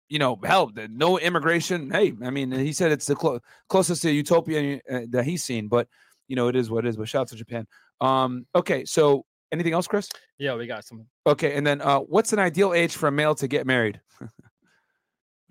you 0.09 0.19
know, 0.19 0.39
hell, 0.45 0.71
no 0.91 1.19
immigration. 1.19 1.91
Hey, 1.91 2.13
I 2.23 2.31
mean, 2.31 2.51
he 2.53 2.73
said 2.73 2.93
it's 2.93 3.07
the 3.07 3.15
clo- 3.17 3.41
closest 3.69 4.03
to 4.03 4.11
utopia 4.11 4.81
uh, 4.91 5.01
that 5.11 5.25
he's 5.25 5.43
seen, 5.45 5.69
but 5.69 5.89
you 6.29 6.37
know, 6.37 6.49
it 6.49 6.57
is 6.57 6.71
what 6.71 6.85
it 6.85 6.89
is. 6.89 6.97
But 6.97 7.09
shout 7.09 7.23
out 7.23 7.29
to 7.29 7.37
Japan. 7.37 7.67
Um, 8.01 8.47
okay, 8.55 8.85
so 8.85 9.25
Anything 9.51 9.73
else, 9.73 9.87
Chris? 9.87 10.11
Yeah, 10.39 10.57
we 10.57 10.67
got 10.67 10.85
some. 10.85 11.07
Okay, 11.27 11.55
and 11.55 11.67
then 11.67 11.81
uh, 11.81 12.01
what's 12.01 12.35
an 12.35 12.39
ideal 12.39 12.75
age 12.75 12.95
for 12.95 13.09
a 13.09 13.11
male 13.11 13.35
to 13.37 13.49
get 13.49 13.67
married? 13.67 13.99
What's 14.21 14.33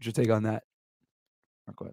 your 0.04 0.14
take 0.14 0.30
on 0.30 0.44
that? 0.44 0.62
Or. 1.80 1.92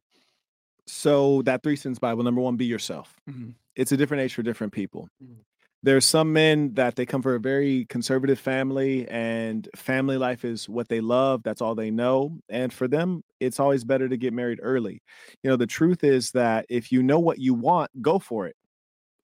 So 0.86 1.40
that 1.42 1.62
three 1.62 1.76
sins 1.76 1.98
Bible, 1.98 2.22
number 2.22 2.42
one, 2.42 2.56
be 2.56 2.66
yourself. 2.66 3.18
Mhm. 3.28 3.54
It's 3.74 3.92
a 3.92 3.96
different 3.96 4.22
age 4.22 4.34
for 4.34 4.42
different 4.42 4.74
people. 4.74 5.08
Mhm. 5.22 5.36
There's 5.84 6.06
some 6.06 6.32
men 6.32 6.72
that 6.74 6.96
they 6.96 7.04
come 7.04 7.20
from 7.20 7.34
a 7.34 7.38
very 7.38 7.84
conservative 7.90 8.38
family 8.38 9.06
and 9.06 9.68
family 9.76 10.16
life 10.16 10.42
is 10.42 10.66
what 10.66 10.88
they 10.88 11.02
love. 11.02 11.42
That's 11.42 11.60
all 11.60 11.74
they 11.74 11.90
know. 11.90 12.38
And 12.48 12.72
for 12.72 12.88
them, 12.88 13.22
it's 13.38 13.60
always 13.60 13.84
better 13.84 14.08
to 14.08 14.16
get 14.16 14.32
married 14.32 14.60
early. 14.62 15.02
You 15.42 15.50
know, 15.50 15.56
the 15.56 15.66
truth 15.66 16.02
is 16.02 16.30
that 16.30 16.64
if 16.70 16.90
you 16.90 17.02
know 17.02 17.18
what 17.18 17.38
you 17.38 17.52
want, 17.52 17.90
go 18.00 18.18
for 18.18 18.46
it. 18.46 18.56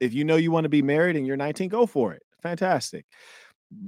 If 0.00 0.12
you 0.12 0.22
know 0.22 0.36
you 0.36 0.50
want 0.50 0.64
to 0.64 0.68
be 0.68 0.82
married 0.82 1.16
and 1.16 1.26
you're 1.26 1.38
19, 1.38 1.70
go 1.70 1.86
for 1.86 2.12
it. 2.12 2.22
Fantastic. 2.42 3.06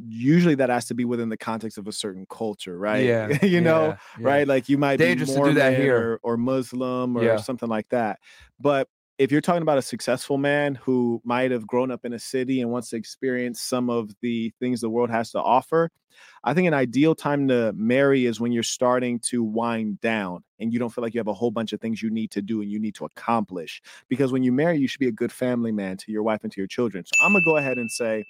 Usually 0.09 0.55
that 0.55 0.71
has 0.71 0.87
to 0.87 0.95
be 0.95 1.05
within 1.05 1.29
the 1.29 1.37
context 1.37 1.77
of 1.77 1.89
a 1.89 1.93
certain 1.93 2.25
culture, 2.31 2.79
right? 2.79 3.05
Yeah, 3.05 3.39
you 3.45 3.61
know, 3.61 3.89
yeah, 3.89 3.97
yeah. 4.19 4.27
right? 4.27 4.49
Like 4.49 4.71
you 4.71 4.79
might 4.79 4.99
be 4.99 5.15
to 5.15 5.27
do 5.27 5.55
that 5.55 5.77
here. 5.77 5.99
or, 5.99 6.21
or 6.23 6.37
Muslim 6.39 7.19
or 7.19 7.25
Yeah. 7.25 7.37
something 7.37 7.69
like 7.69 7.89
that. 7.91 8.19
But 8.59 8.89
if 9.23 9.31
you're 9.31 9.41
talking 9.41 9.63
about 9.63 9.79
a 9.79 9.83
successful 9.83 10.37
man 10.37 10.75
who 10.75 11.23
might 11.25 11.53
have 11.53 11.65
grown 11.65 11.93
up 11.93 12.05
in 12.05 12.13
a 12.13 12.19
city 12.19 12.61
and 12.61 12.73
wants 12.73 12.91
to 12.91 12.97
experience 12.97 13.61
some 13.61 13.89
of 13.89 14.11
the 14.21 14.53
things 14.59 14.81
the 14.81 14.91
world 14.91 15.11
has 15.11 15.31
to 15.31 15.41
offer, 15.41 15.91
I 16.43 16.55
think 16.55 16.67
an 16.67 16.75
ideal 16.75 17.15
time 17.15 17.47
to 17.47 17.73
marry 17.75 18.27
is 18.27 18.41
when 18.41 18.51
you're 18.51 18.65
starting 18.65 19.21
to 19.27 19.45
wind 19.45 20.01
down 20.01 20.43
and 20.59 20.73
you 20.73 20.81
don't 20.81 20.91
feel 20.91 21.03
like 21.03 21.15
you 21.15 21.21
have 21.21 21.29
a 21.29 21.35
whole 21.35 21.53
bunch 21.53 21.73
of 21.73 21.81
things 21.81 22.03
you 22.03 22.11
need 22.11 22.33
to 22.33 22.43
do 22.43 22.63
and 22.63 22.71
you 22.71 22.81
need 22.81 22.97
to 22.97 23.05
accomplish. 23.05 23.81
Because 24.09 24.33
when 24.33 24.43
you 24.43 24.51
marry, 24.51 24.79
you 24.79 24.89
should 24.89 24.99
be 24.99 25.07
a 25.07 25.13
good 25.13 25.31
family 25.31 25.71
man 25.71 25.97
to 25.99 26.11
your 26.11 26.25
wife 26.25 26.41
and 26.43 26.51
to 26.53 26.61
your 26.61 26.69
children. 26.69 27.05
So 27.05 27.13
I'm 27.25 27.33
gonna 27.33 27.45
go 27.45 27.59
ahead 27.59 27.79
and 27.79 27.93
say 27.93 28.25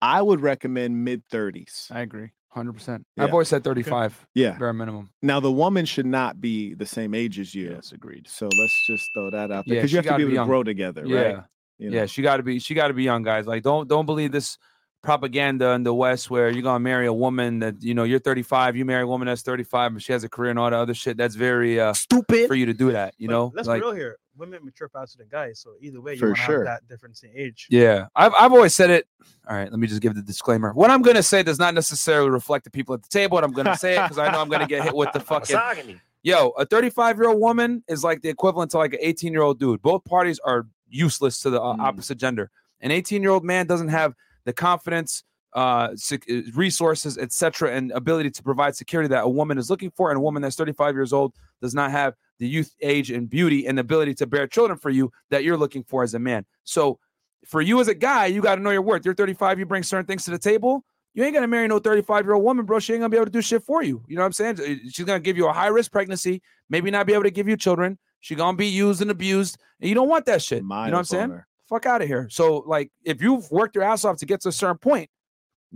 I 0.00 0.22
would 0.22 0.40
recommend 0.40 1.04
mid 1.04 1.26
30s. 1.28 1.88
I 1.90 2.02
agree, 2.02 2.30
hundred 2.56 2.72
percent. 2.72 3.06
Yeah. 3.16 3.24
I've 3.24 3.32
always 3.32 3.48
said 3.48 3.62
thirty-five, 3.62 4.26
Yeah. 4.34 4.58
bare 4.58 4.72
minimum. 4.72 5.10
Now 5.22 5.38
the 5.40 5.52
woman 5.52 5.84
should 5.84 6.06
not 6.06 6.40
be 6.40 6.74
the 6.74 6.86
same 6.86 7.14
age 7.14 7.38
as 7.38 7.54
you. 7.54 7.70
Yes, 7.70 7.92
agreed. 7.92 8.26
So 8.28 8.46
let's 8.46 8.86
just 8.88 9.04
throw 9.14 9.30
that 9.30 9.50
out 9.52 9.64
there 9.66 9.76
Yeah, 9.76 9.80
because 9.82 9.90
she 9.90 9.96
you 9.96 10.02
have 10.02 10.06
to 10.06 10.16
be 10.18 10.24
be 10.24 10.34
able 10.34 10.44
to 10.44 10.48
grow 10.48 10.62
together, 10.64 11.04
Yeah, 11.06 11.20
right? 11.22 11.44
You 11.78 11.90
yeah. 11.90 12.06
She 12.06 12.22
got 12.22 12.38
to 12.38 12.42
be. 12.42 12.58
She 12.58 12.74
got 12.74 12.88
to 12.88 12.94
be 12.94 13.02
young, 13.04 13.22
guys. 13.22 13.46
Like, 13.46 13.62
don't 13.62 13.86
don't 13.88 14.06
believe 14.06 14.32
this 14.32 14.56
propaganda 15.02 15.70
in 15.70 15.84
the 15.84 15.94
West 15.94 16.30
where 16.30 16.48
you're 16.50 16.62
gonna 16.62 16.80
marry 16.80 17.06
a 17.06 17.12
woman 17.12 17.60
that 17.60 17.80
you 17.82 17.94
know 17.94 18.02
you're 18.04 18.18
35, 18.18 18.76
you 18.76 18.84
marry 18.84 19.02
a 19.02 19.06
woman 19.06 19.26
that's 19.26 19.42
35, 19.42 19.92
and 19.92 20.02
she 20.02 20.12
has 20.12 20.24
a 20.24 20.28
career 20.28 20.50
and 20.50 20.58
all 20.58 20.70
the 20.70 20.76
other 20.76 20.94
shit. 20.94 21.16
That's 21.16 21.34
very 21.36 21.78
uh, 21.78 21.92
Stupid. 21.92 22.48
for 22.48 22.54
you 22.54 22.66
to 22.66 22.74
do 22.74 22.90
that. 22.92 23.14
You 23.18 23.28
But 23.28 23.32
know, 23.34 23.52
let's 23.54 23.68
like 23.68 23.82
real 23.82 23.92
here. 23.94 24.16
Women 24.36 24.64
mature 24.64 24.88
faster 24.88 25.18
than 25.18 25.28
guys, 25.28 25.58
so 25.60 25.74
either 25.80 26.00
way, 26.00 26.12
you 26.14 26.18
For 26.18 26.26
want 26.26 26.36
to 26.38 26.42
sure. 26.44 26.58
have 26.58 26.80
that 26.82 26.88
difference 26.88 27.22
in 27.22 27.30
age. 27.34 27.66
Yeah, 27.70 28.06
I've 28.14 28.32
I've 28.34 28.52
always 28.52 28.74
said 28.74 28.90
it. 28.90 29.06
All 29.48 29.56
right, 29.56 29.70
let 29.70 29.78
me 29.80 29.86
just 29.86 30.02
give 30.02 30.14
the 30.14 30.22
disclaimer. 30.22 30.72
What 30.72 30.90
I'm 30.90 31.02
gonna 31.02 31.22
say 31.22 31.42
does 31.42 31.58
not 31.58 31.74
necessarily 31.74 32.28
reflect 32.30 32.64
the 32.64 32.70
people 32.70 32.94
at 32.94 33.02
the 33.02 33.08
table, 33.08 33.38
and 33.38 33.44
I'm 33.44 33.52
gonna 33.52 33.76
say 33.76 33.96
it 33.98 34.02
because 34.02 34.18
I 34.18 34.30
know 34.30 34.40
I'm 34.40 34.48
gonna 34.48 34.66
get 34.66 34.82
hit 34.84 34.94
with 34.94 35.12
the 35.12 35.20
fucking. 35.20 36.00
Yo, 36.22 36.48
a 36.58 36.66
35 36.66 37.18
year 37.18 37.28
old 37.28 37.40
woman 37.40 37.84
is 37.88 38.02
like 38.02 38.20
the 38.20 38.28
equivalent 38.28 38.70
to 38.72 38.78
like 38.78 38.92
an 38.92 38.98
18 39.00 39.32
year 39.32 39.42
old 39.42 39.58
dude. 39.60 39.80
Both 39.80 40.04
parties 40.04 40.38
are 40.40 40.66
useless 40.88 41.40
to 41.40 41.50
the 41.50 41.60
uh, 41.62 41.76
Mm. 41.76 41.80
opposite 41.80 42.18
gender. 42.18 42.50
An 42.80 42.90
18 42.90 43.22
year 43.22 43.30
old 43.30 43.44
man 43.44 43.66
doesn't 43.66 43.88
have 43.88 44.12
the 44.44 44.52
confidence, 44.52 45.22
uh, 45.56 45.88
uh, 46.12 46.16
resources, 46.54 47.16
etc., 47.16 47.72
and 47.72 47.90
ability 47.92 48.30
to 48.30 48.42
provide 48.42 48.76
security 48.76 49.08
that 49.08 49.24
a 49.24 49.28
woman 49.28 49.56
is 49.56 49.70
looking 49.70 49.90
for. 49.90 50.10
And 50.10 50.18
a 50.18 50.20
woman 50.20 50.42
that's 50.42 50.54
35 50.54 50.94
years 50.94 51.12
old 51.12 51.32
does 51.62 51.74
not 51.74 51.90
have 51.90 52.14
the 52.38 52.46
youth, 52.46 52.74
age, 52.82 53.10
and 53.10 53.28
beauty 53.28 53.66
and 53.66 53.78
ability 53.78 54.14
to 54.16 54.26
bear 54.26 54.46
children 54.46 54.78
for 54.78 54.90
you 54.90 55.10
that 55.30 55.42
you're 55.42 55.56
looking 55.56 55.82
for 55.82 56.02
as 56.02 56.12
a 56.12 56.18
man. 56.18 56.44
So, 56.64 56.98
for 57.46 57.62
you 57.62 57.80
as 57.80 57.88
a 57.88 57.94
guy, 57.94 58.26
you 58.26 58.42
got 58.42 58.56
to 58.56 58.60
know 58.60 58.70
your 58.70 58.82
worth. 58.82 59.04
You're 59.04 59.14
35, 59.14 59.58
you 59.58 59.66
bring 59.66 59.82
certain 59.82 60.04
things 60.04 60.24
to 60.24 60.30
the 60.30 60.38
table. 60.38 60.84
You 61.14 61.24
ain't 61.24 61.32
gonna 61.32 61.48
marry 61.48 61.66
no 61.66 61.78
35 61.78 62.26
year 62.26 62.34
old 62.34 62.44
woman, 62.44 62.66
bro. 62.66 62.78
She 62.78 62.92
ain't 62.92 63.00
gonna 63.00 63.08
be 63.08 63.16
able 63.16 63.24
to 63.24 63.32
do 63.32 63.40
shit 63.40 63.62
for 63.62 63.82
you. 63.82 64.04
You 64.06 64.16
know 64.16 64.22
what 64.22 64.26
I'm 64.26 64.32
saying? 64.32 64.80
She's 64.90 65.06
gonna 65.06 65.18
give 65.18 65.38
you 65.38 65.48
a 65.48 65.52
high 65.52 65.68
risk 65.68 65.90
pregnancy, 65.90 66.42
maybe 66.68 66.90
not 66.90 67.06
be 67.06 67.14
able 67.14 67.22
to 67.22 67.30
give 67.30 67.48
you 67.48 67.56
children. 67.56 67.98
She 68.20 68.34
gonna 68.34 68.58
be 68.58 68.66
used 68.66 69.00
and 69.00 69.10
abused, 69.10 69.56
and 69.80 69.88
you 69.88 69.94
don't 69.94 70.10
want 70.10 70.26
that 70.26 70.42
shit. 70.42 70.62
Mine 70.62 70.88
you 70.88 70.90
know 70.90 70.96
what 70.96 71.00
I'm 71.00 71.04
saying? 71.30 71.42
Fuck 71.70 71.86
out 71.86 72.02
of 72.02 72.08
here. 72.08 72.28
So, 72.30 72.58
like, 72.66 72.92
if 73.02 73.22
you've 73.22 73.50
worked 73.50 73.74
your 73.74 73.84
ass 73.84 74.04
off 74.04 74.18
to 74.18 74.26
get 74.26 74.42
to 74.42 74.50
a 74.50 74.52
certain 74.52 74.76
point, 74.76 75.08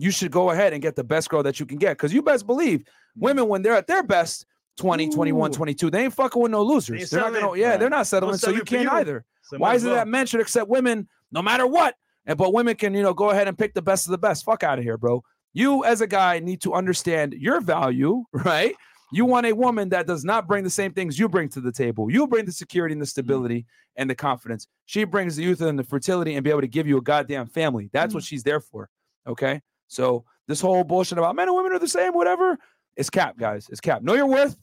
you 0.01 0.11
should 0.11 0.31
go 0.31 0.51
ahead 0.51 0.73
and 0.73 0.81
get 0.81 0.97
the 0.97 1.05
best 1.05 1.29
girl 1.29 1.43
that 1.43 1.61
you 1.61 1.67
can 1.67 1.77
get. 1.79 1.97
Because 1.97 2.13
you 2.13 2.23
best 2.23 2.47
believe 2.47 2.85
women, 3.17 3.49
when 3.49 3.63
they're 3.63 3.75
at 3.77 3.87
their 3.87 4.03
best, 4.03 4.47
20, 4.79 5.11
21, 5.11 5.51
Ooh. 5.51 5.53
22, 5.53 5.91
they 5.91 6.05
ain't 6.05 6.15
fucking 6.15 6.41
with 6.41 6.51
no 6.51 6.63
losers. 6.63 7.11
They're 7.11 7.21
not 7.21 7.35
gonna, 7.35 7.59
yeah, 7.59 7.71
Right. 7.71 7.81
they're 7.81 7.91
not 7.91 8.07
settling. 8.07 8.39
So 8.39 8.51
you 8.51 8.63
can't 8.63 8.85
you. 8.85 8.91
either. 8.91 9.25
So 9.43 9.59
Why 9.59 9.75
is 9.75 9.85
it 9.85 9.89
well. 9.89 9.97
that 9.97 10.09
men 10.09 10.27
should 10.27 10.41
accept 10.41 10.69
women 10.69 11.09
no 11.33 11.43
matter 11.43 11.67
what? 11.67 11.97
And 12.27 12.39
but 12.39 12.53
women 12.55 12.77
can, 12.77 12.95
you 12.95 13.03
know, 13.03 13.13
go 13.13 13.31
ahead 13.31 13.49
and 13.49 13.59
pick 13.59 13.75
the 13.75 13.83
best 13.83 14.07
of 14.07 14.13
the 14.13 14.19
best. 14.19 14.45
Fuck 14.45 14.63
out 14.63 14.79
of 14.79 14.85
here, 14.85 14.97
bro. 14.97 15.23
You 15.53 15.85
as 15.85 16.01
a 16.01 16.07
guy 16.07 16.39
need 16.39 16.63
to 16.63 16.73
understand 16.73 17.35
your 17.35 17.61
value, 17.61 18.25
right? 18.33 18.75
You 19.13 19.25
want 19.25 19.47
a 19.47 19.53
woman 19.53 19.89
that 19.89 20.07
does 20.07 20.25
not 20.25 20.47
bring 20.47 20.63
the 20.63 20.71
same 20.71 20.93
things 20.93 21.19
you 21.19 21.29
bring 21.29 21.49
to 21.51 21.61
the 21.61 21.73
table. 21.73 22.11
You 22.11 22.27
bring 22.29 22.45
the 22.45 22.53
security 22.53 22.93
and 22.93 23.03
the 23.03 23.07
stability 23.07 23.67
and 23.97 24.09
the 24.09 24.15
confidence. 24.15 24.69
She 24.87 25.03
brings 25.05 25.35
the 25.35 25.43
youth 25.43 25.61
and 25.61 25.77
the 25.77 25.83
fertility 25.83 26.37
and 26.37 26.45
be 26.45 26.51
able 26.51 26.61
to 26.61 26.69
give 26.69 26.87
you 26.87 26.97
a 26.97 27.03
goddamn 27.03 27.49
family. 27.49 27.91
That's 27.93 28.15
what 28.15 28.23
she's 28.23 28.45
there 28.45 28.61
for. 28.61 28.89
Okay. 29.27 29.61
So 29.91 30.25
this 30.47 30.61
whole 30.61 30.85
bullshit 30.85 31.19
about 31.19 31.35
men 31.37 31.49
and 31.49 31.57
women 31.57 31.73
are 31.73 31.79
the 31.81 31.89
same, 31.89 32.13
whatever, 32.15 32.57
it's 32.97 33.11
cap, 33.11 33.37
guys. 33.37 33.67
It's 33.71 33.81
cap. 33.81 34.03
Know 34.03 34.15
your 34.15 34.27
worth. 34.27 34.57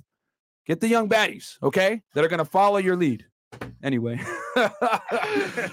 Get 0.65 0.79
the 0.79 0.87
young 0.87 1.07
baddies, 1.07 1.57
okay, 1.61 2.01
that 2.13 2.23
are 2.23 2.27
gonna 2.27 2.43
follow 2.45 2.77
your 2.77 2.95
lead. 2.95 3.25
Anyway, 3.83 4.19
I 4.55 4.69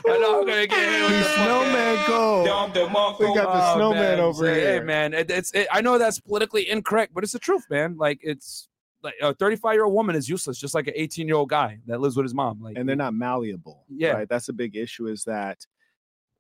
know 0.06 0.40
I'm 0.40 0.46
gonna 0.46 0.66
get 0.66 0.78
hit 0.78 1.02
with 1.02 1.10
the 1.10 1.18
The 1.18 1.34
snowman 1.34 1.96
fucking- 1.96 2.14
go. 2.14 2.42
We 2.42 2.46
got 3.34 3.52
the 3.52 3.72
Oh, 3.72 3.74
snowman 3.76 4.00
man. 4.02 4.20
over 4.20 4.44
Say, 4.44 4.54
Hey 4.54 4.60
here. 4.74 4.84
man, 4.84 5.14
it, 5.14 5.30
it's 5.30 5.52
it, 5.52 5.66
I 5.72 5.80
know 5.80 5.98
that's 5.98 6.20
politically 6.20 6.68
incorrect, 6.70 7.12
but 7.14 7.24
it's 7.24 7.32
the 7.32 7.38
truth, 7.38 7.64
man. 7.70 7.96
Like 7.96 8.20
it's 8.22 8.68
like 9.02 9.14
a 9.20 9.34
35 9.34 9.74
year 9.74 9.84
old 9.84 9.94
woman 9.94 10.14
is 10.16 10.28
useless, 10.28 10.58
just 10.58 10.74
like 10.74 10.86
an 10.86 10.94
18 10.96 11.26
year 11.26 11.36
old 11.36 11.48
guy 11.48 11.78
that 11.86 12.00
lives 12.00 12.16
with 12.16 12.24
his 12.24 12.34
mom. 12.34 12.60
Like 12.62 12.76
and 12.76 12.88
they're 12.88 12.94
not 12.96 13.14
malleable. 13.14 13.84
Yeah. 13.88 14.12
Right. 14.12 14.28
That's 14.28 14.48
a 14.48 14.52
big 14.52 14.76
issue 14.76 15.06
is 15.08 15.24
that 15.24 15.66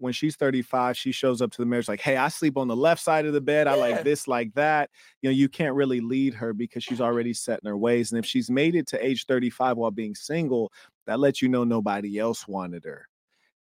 when 0.04 0.12
she's 0.12 0.36
35, 0.36 0.96
she 0.98 1.12
shows 1.12 1.40
up 1.40 1.50
to 1.50 1.62
the 1.62 1.66
marriage 1.66 1.88
like, 1.88 2.00
hey, 2.00 2.18
I 2.18 2.28
sleep 2.28 2.58
on 2.58 2.68
the 2.68 2.76
left 2.76 3.02
side 3.02 3.24
of 3.24 3.32
the 3.32 3.40
bed. 3.40 3.66
I 3.66 3.74
Yeah. 3.74 3.80
like 3.80 4.04
this, 4.04 4.28
like 4.28 4.52
that. 4.54 4.90
You 5.22 5.30
know, 5.30 5.34
you 5.34 5.48
can't 5.48 5.74
really 5.74 6.00
lead 6.00 6.34
her 6.34 6.52
because 6.52 6.84
she's 6.84 7.00
already 7.00 7.32
set 7.32 7.60
in 7.62 7.68
her 7.68 7.76
ways. 7.76 8.12
And 8.12 8.18
if 8.18 8.26
she's 8.26 8.50
made 8.50 8.74
it 8.74 8.86
to 8.88 9.04
age 9.04 9.24
35 9.24 9.78
while 9.78 9.90
being 9.90 10.14
single, 10.14 10.70
that 11.06 11.18
lets 11.18 11.40
you 11.40 11.48
know 11.48 11.64
nobody 11.64 12.18
else 12.18 12.46
wanted 12.46 12.84
her. 12.84 13.08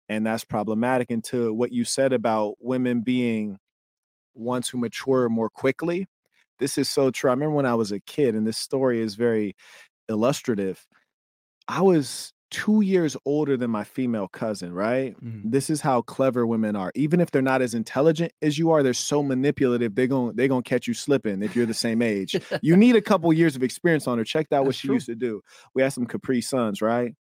And 0.07 0.25
that's 0.25 0.45
problematic. 0.45 1.11
And 1.11 1.23
to 1.25 1.53
what 1.53 1.73
you 1.73 1.83
said 1.83 2.13
about 2.13 2.55
women 2.61 3.01
being 3.01 3.59
ones 4.33 4.69
who 4.69 4.77
mature 4.77 5.27
more 5.27 5.49
quickly, 5.49 6.07
this 6.57 6.77
is 6.77 6.89
so 6.89 7.11
true. 7.11 7.29
I 7.29 7.33
remember 7.33 7.55
when 7.55 7.65
I 7.65 7.75
was 7.75 7.91
a 7.91 7.99
kid, 7.99 8.33
and 8.33 8.47
this 8.47 8.57
story 8.57 9.01
is 9.01 9.15
very 9.15 9.55
illustrative. 10.07 10.87
I 11.67 11.81
was 11.81 12.31
two 12.51 12.81
years 12.81 13.15
older 13.25 13.55
than 13.57 13.69
my 13.71 13.83
female 13.83 14.27
cousin, 14.27 14.73
right? 14.73 15.15
Mhm. 15.23 15.41
This 15.45 15.69
is 15.69 15.81
how 15.81 16.01
clever 16.01 16.45
women 16.47 16.75
are. 16.75 16.91
Even 16.95 17.19
if 17.21 17.31
they're 17.31 17.41
not 17.41 17.61
as 17.61 17.73
intelligent 17.73 18.31
as 18.41 18.57
you 18.57 18.71
are, 18.71 18.81
they're 18.83 18.93
so 18.93 19.21
manipulative. 19.23 19.95
They're 19.95 20.07
gonna, 20.07 20.33
they're 20.33 20.47
gonna 20.47 20.63
catch 20.63 20.87
you 20.87 20.93
slipping 20.93 21.41
if 21.43 21.55
you're 21.55 21.65
the 21.65 21.73
same 21.73 22.01
age. 22.01 22.35
you 22.61 22.75
need 22.75 22.95
a 22.95 23.01
couple 23.01 23.31
years 23.33 23.55
of 23.55 23.63
experience 23.63 24.07
on 24.07 24.17
her. 24.17 24.23
Check 24.23 24.47
out 24.51 24.61
what 24.61 24.69
That's 24.69 24.77
she 24.79 24.87
true. 24.87 24.95
used 24.95 25.05
to 25.07 25.15
do. 25.15 25.41
We 25.73 25.81
had 25.81 25.93
some 25.93 26.05
Capri 26.05 26.41
Suns, 26.41 26.81
right? 26.81 27.13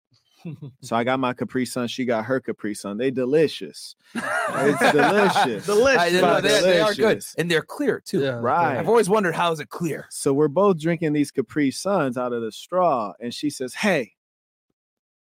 So 0.81 0.95
I 0.95 1.03
got 1.03 1.19
my 1.19 1.33
Capri 1.33 1.65
Sun. 1.65 1.89
She 1.89 2.05
got 2.05 2.23
her 2.25 2.39
Capri 2.39 2.73
Sun. 2.73 2.97
They 2.97 3.11
delicious. 3.11 3.95
It's 4.15 4.79
delicious. 4.93 5.65
Delicious. 5.65 5.99
I, 6.01 6.09
they, 6.11 6.19
Fuck, 6.21 6.43
they- 6.43 6.61
they 6.61 6.79
are 6.79 6.93
good 6.93 7.21
and 7.37 7.51
they're 7.51 7.63
clear 7.63 7.99
too. 7.99 8.21
Yeah, 8.21 8.39
Right. 8.39 8.77
I've 8.77 8.87
always 8.87 9.09
wondered 9.09 9.35
how 9.35 9.51
is 9.51 9.59
it 9.59 9.67
clear? 9.69 10.05
So 10.09 10.31
we're 10.33 10.47
both 10.47 10.79
drinking 10.79 11.11
these 11.13 11.31
Capri 11.31 11.69
Suns 11.71 12.17
out 12.17 12.31
of 12.31 12.41
the 12.43 12.51
straw. 12.53 13.11
And 13.19 13.33
she 13.33 13.49
says, 13.49 13.73
Hey, 13.73 14.13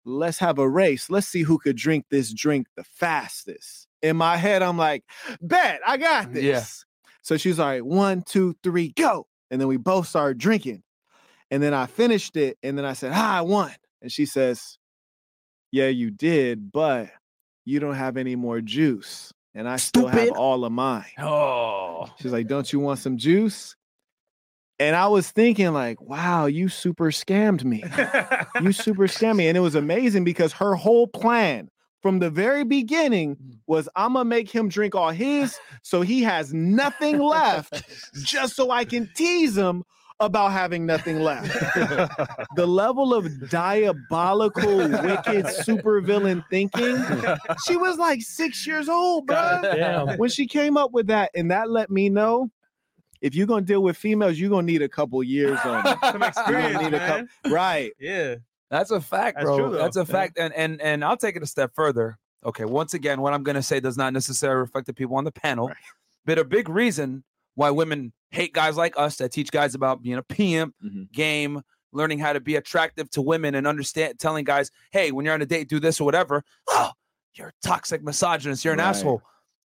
let's 0.05 0.38
have 0.38 0.59
a 0.59 0.68
race. 0.68 1.11
Let's 1.11 1.26
see 1.26 1.42
who 1.42 1.59
could 1.59 1.76
drink 1.76 2.07
this 2.11 2.32
drink 2.32 2.66
the 2.76 2.84
fastest. 2.84 3.86
In 4.03 4.16
my 4.16 4.36
head, 4.36 4.62
I'm 4.62 4.76
like, 4.76 5.05
Bet, 5.40 5.80
I 5.86 5.96
got 5.96 6.32
this. 6.32 6.42
Yeah. 6.42 6.64
So 7.22 7.36
she's 7.36 7.59
right, 7.59 7.84
one, 7.84 8.22
two, 8.22 8.57
three, 8.64 8.92
go. 8.96 9.26
And 9.50 9.61
then 9.61 9.68
we 9.68 9.76
both 9.76 10.09
started 10.09 10.38
drinking. 10.38 10.82
And 11.50 11.62
then 11.62 11.74
I 11.74 11.86
finished 11.86 12.36
it. 12.36 12.59
And 12.62 12.76
then 12.76 12.84
I 12.84 12.94
said, 12.94 13.12
Ah, 13.14 13.38
I 13.38 13.40
won. 13.42 13.70
And 14.00 14.11
she 14.11 14.26
says, 14.26 14.78
Yeah, 15.70 15.88
you 15.88 16.11
did, 16.11 16.72
but 16.72 17.11
you 17.64 17.78
don't 17.78 17.94
have 17.94 18.16
any 18.16 18.34
more 18.34 18.61
juice. 18.61 19.32
And 19.55 19.68
I 19.68 19.76
still 19.76 20.07
have 20.09 20.30
all 20.30 20.64
of 20.64 20.72
mine. 20.72 21.05
Oh, 21.18 22.09
She's 22.18 22.32
like, 22.32 22.46
"Don't 22.46 22.72
you 22.72 22.80
want 22.80 23.00
some 23.00 23.18
juice?" 23.18 23.76
And 24.83 24.97
I 24.97 25.07
was 25.07 25.30
thinking, 25.30 25.72
like, 25.72 26.01
"Wow, 26.01 26.47
you 26.47 26.68
super 26.68 27.12
scammed 27.12 27.62
me. 27.62 27.85
You 28.61 28.72
super 28.72 29.07
scammed 29.07 29.37
me." 29.37 29.47
And 29.47 29.57
it 29.57 29.61
was 29.61 29.76
amazing 29.76 30.24
because 30.24 30.53
her 30.55 30.74
whole 30.74 31.07
plan 31.07 31.70
from 32.01 32.18
the 32.18 32.30
very 32.30 32.64
beginning 32.64 33.37
mm. 33.37 33.59
was, 33.68 33.89
"I'm 33.95 34.14
gonna 34.14 34.24
make 34.24 34.51
him 34.51 34.68
drink 34.68 34.97
all 34.97 35.11
his, 35.11 35.57
so 35.83 36.01
he 36.01 36.20
has 36.24 36.53
nothing 36.53 37.20
left, 37.20 37.85
just 38.24 38.57
so 38.57 38.72
I 38.72 38.85
can 38.85 39.09
tease 39.14 39.57
him." 39.57 39.85
about 40.20 40.53
having 40.53 40.87
nothing 40.87 41.18
left. 41.18 41.53
the 42.55 42.66
level 42.66 43.12
of 43.12 43.51
diabolical, 43.51 44.76
wicked 44.78 45.47
supervillain 45.47 46.45
thinking. 46.49 46.97
She 47.66 47.76
was 47.76 47.99
like 47.99 48.20
six 48.22 48.64
years 48.64 48.89
old, 48.89 49.26
bro. 49.26 50.14
When 50.18 50.30
she 50.30 50.47
came 50.47 50.76
up 50.76 50.93
with 50.93 51.09
that, 51.09 51.33
and 51.35 51.51
that 51.51 51.70
let 51.70 51.91
me 51.91 52.09
know 52.09 52.53
if 53.22 53.34
you're 53.34 53.46
gonna 53.46 53.62
deal 53.62 53.82
with 53.82 53.96
females, 53.96 54.38
you're 54.38 54.50
gonna 54.50 54.66
need 54.66 54.82
a 54.82 54.88
couple 54.88 55.22
years 55.22 55.58
on 55.64 55.86
it. 55.86 55.98
Some 56.02 56.22
experience, 56.22 56.78
need 56.82 56.88
a 56.94 56.98
man. 56.98 57.28
Right. 57.48 57.92
Yeah. 57.98 58.34
That's 58.70 58.90
a 58.90 59.00
fact, 59.00 59.36
That's 59.36 59.44
bro. 59.44 59.58
true. 59.58 59.78
That's 59.78 59.96
a 59.96 60.00
Yeah. 60.00 60.04
fact. 60.04 60.38
And 60.38 60.52
and 60.54 60.80
and 60.82 61.04
I'll 61.04 61.16
take 61.16 61.36
it 61.36 61.42
a 61.42 61.46
step 61.46 61.72
further. 61.74 62.18
Okay, 62.44 62.64
once 62.64 62.92
again, 62.94 63.20
what 63.20 63.32
I'm 63.32 63.42
gonna 63.44 63.62
say 63.62 63.80
does 63.80 63.96
not 63.96 64.12
necessarily 64.12 64.60
reflect 64.60 64.86
the 64.86 64.92
people 64.94 65.16
on 65.16 65.24
the 65.24 65.32
panel, 65.32 65.68
Right. 65.68 65.76
but 66.26 66.38
a 66.38 66.44
big 66.44 66.68
reason 66.68 67.24
why 67.54 67.70
women 67.70 68.12
hate 68.30 68.52
guys 68.52 68.76
like 68.76 68.94
us 68.98 69.16
that 69.18 69.30
teach 69.30 69.50
guys 69.50 69.74
about 69.74 70.02
being 70.02 70.16
a 70.16 70.22
pimp, 70.22 70.74
Mhm. 70.84 71.12
game, 71.12 71.62
learning 71.92 72.18
how 72.18 72.32
to 72.32 72.40
be 72.40 72.56
attractive 72.56 73.10
to 73.10 73.20
women, 73.22 73.54
and 73.54 73.66
understand 73.66 74.18
telling 74.18 74.44
guys, 74.44 74.70
hey, 74.90 75.12
when 75.12 75.24
you're 75.26 75.34
on 75.34 75.42
a 75.42 75.46
date, 75.46 75.68
do 75.68 75.78
this 75.78 76.00
or 76.00 76.04
whatever. 76.04 76.42
Oh, 76.68 76.90
you're 77.34 77.48
a 77.48 77.52
toxic 77.62 78.02
misogynist. 78.02 78.64
You're 78.64 78.72
an 78.72 78.80
Right. 78.80 78.86
asshole. 78.88 79.22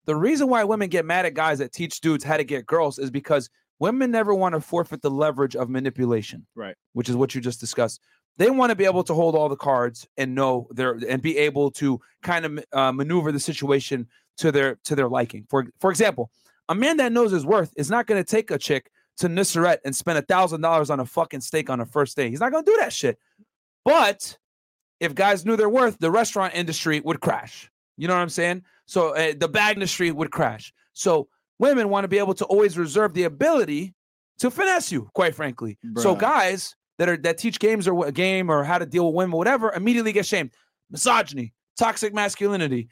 The 0.08 0.16
reason 0.16 0.48
why 0.48 0.64
women 0.64 0.90
get 0.90 1.06
mad 1.06 1.26
at 1.26 1.34
guys 1.34 1.60
that 1.60 1.74
teach 1.74 2.02
dudes 2.02 2.24
how 2.24 2.38
to 2.38 2.44
get 2.44 2.66
girls 2.66 2.98
is 2.98 3.12
because 3.12 3.50
women 3.80 4.10
never 4.10 4.34
want 4.34 4.56
to 4.56 4.62
forfeit 4.62 5.02
the 5.02 5.12
leverage 5.12 5.56
of 5.56 5.70
manipulation. 5.70 6.48
Right. 6.56 6.76
Which 6.94 7.10
is 7.10 7.16
what 7.16 7.36
you 7.36 7.42
just 7.42 7.60
discussed. 7.60 8.02
They 8.38 8.50
want 8.50 8.70
to 8.70 8.76
be 8.76 8.86
able 8.86 9.04
to 9.04 9.14
hold 9.14 9.36
all 9.36 9.50
the 9.50 9.56
cards 9.56 10.08
and 10.18 10.34
know 10.34 10.68
their 10.72 10.94
and 11.08 11.22
be 11.22 11.38
able 11.38 11.72
to 11.72 12.00
kind 12.24 12.46
of 12.46 12.66
uh, 12.72 12.92
maneuver 12.92 13.32
the 13.32 13.40
situation 13.40 14.08
to 14.38 14.52
their 14.52 14.78
to 14.86 14.96
their 14.96 15.10
liking. 15.10 15.46
For 15.50 15.68
for 15.80 15.90
example, 15.90 16.32
a 16.70 16.76
man 16.76 16.98
that 16.98 17.12
knows 17.12 17.32
his 17.32 17.46
worth 17.46 17.74
is 17.76 17.90
not 17.90 18.08
going 18.08 18.24
to 18.24 18.30
take 18.30 18.50
a 18.52 18.58
chick 18.58 18.90
to 19.18 19.28
Nusr-Et 19.28 19.82
and 19.84 19.96
spend 19.96 20.20
a 20.20 20.22
thousand 20.22 20.62
dollars 20.62 20.90
on 20.90 21.00
a 21.00 21.06
fucking 21.06 21.42
steak 21.42 21.70
on 21.70 21.80
a 21.80 21.86
first 21.86 22.16
day. 22.16 22.30
He's 22.30 22.40
not 22.40 22.52
going 22.52 22.64
to 22.64 22.72
do 22.72 22.78
that 22.80 22.94
shit. 22.94 23.18
But 23.84 24.38
if 25.00 25.16
guys 25.16 25.46
knew 25.46 25.56
their 25.56 25.70
worth, 25.70 25.98
the 26.00 26.12
restaurant 26.12 26.54
industry 26.56 27.00
would 27.00 27.20
crash. 27.20 27.72
You 27.98 28.08
know 28.08 28.14
what 28.14 28.22
I'm 28.22 28.30
saying? 28.30 28.64
So 28.88 29.16
uh, 29.16 29.34
the 29.38 29.48
bag 29.48 29.76
industry 29.76 30.12
would 30.12 30.32
crash. 30.32 30.74
So 30.94 31.28
women 31.60 31.90
want 31.90 32.06
to 32.06 32.08
be 32.08 32.18
able 32.18 32.34
to 32.36 32.46
always 32.46 32.78
reserve 32.78 33.14
the 33.14 33.24
ability 33.24 33.94
to 34.40 34.50
finesse 34.50 34.92
you, 34.92 35.10
quite 35.14 35.36
frankly. 35.36 35.78
So 35.98 36.16
guys 36.16 36.76
that 36.98 37.10
are 37.10 37.18
that 37.18 37.38
teach 37.38 37.60
games 37.60 37.88
or 37.88 38.08
a 38.08 38.12
game 38.12 38.50
or 38.50 38.64
how 38.64 38.80
to 38.80 38.86
deal 38.86 39.06
with 39.06 39.16
women, 39.16 39.34
or 39.34 39.38
whatever, 39.38 39.72
immediately 39.74 40.12
get 40.12 40.26
shamed. 40.26 40.52
Misogyny, 40.90 41.54
toxic 41.78 42.14
masculinity, 42.14 42.88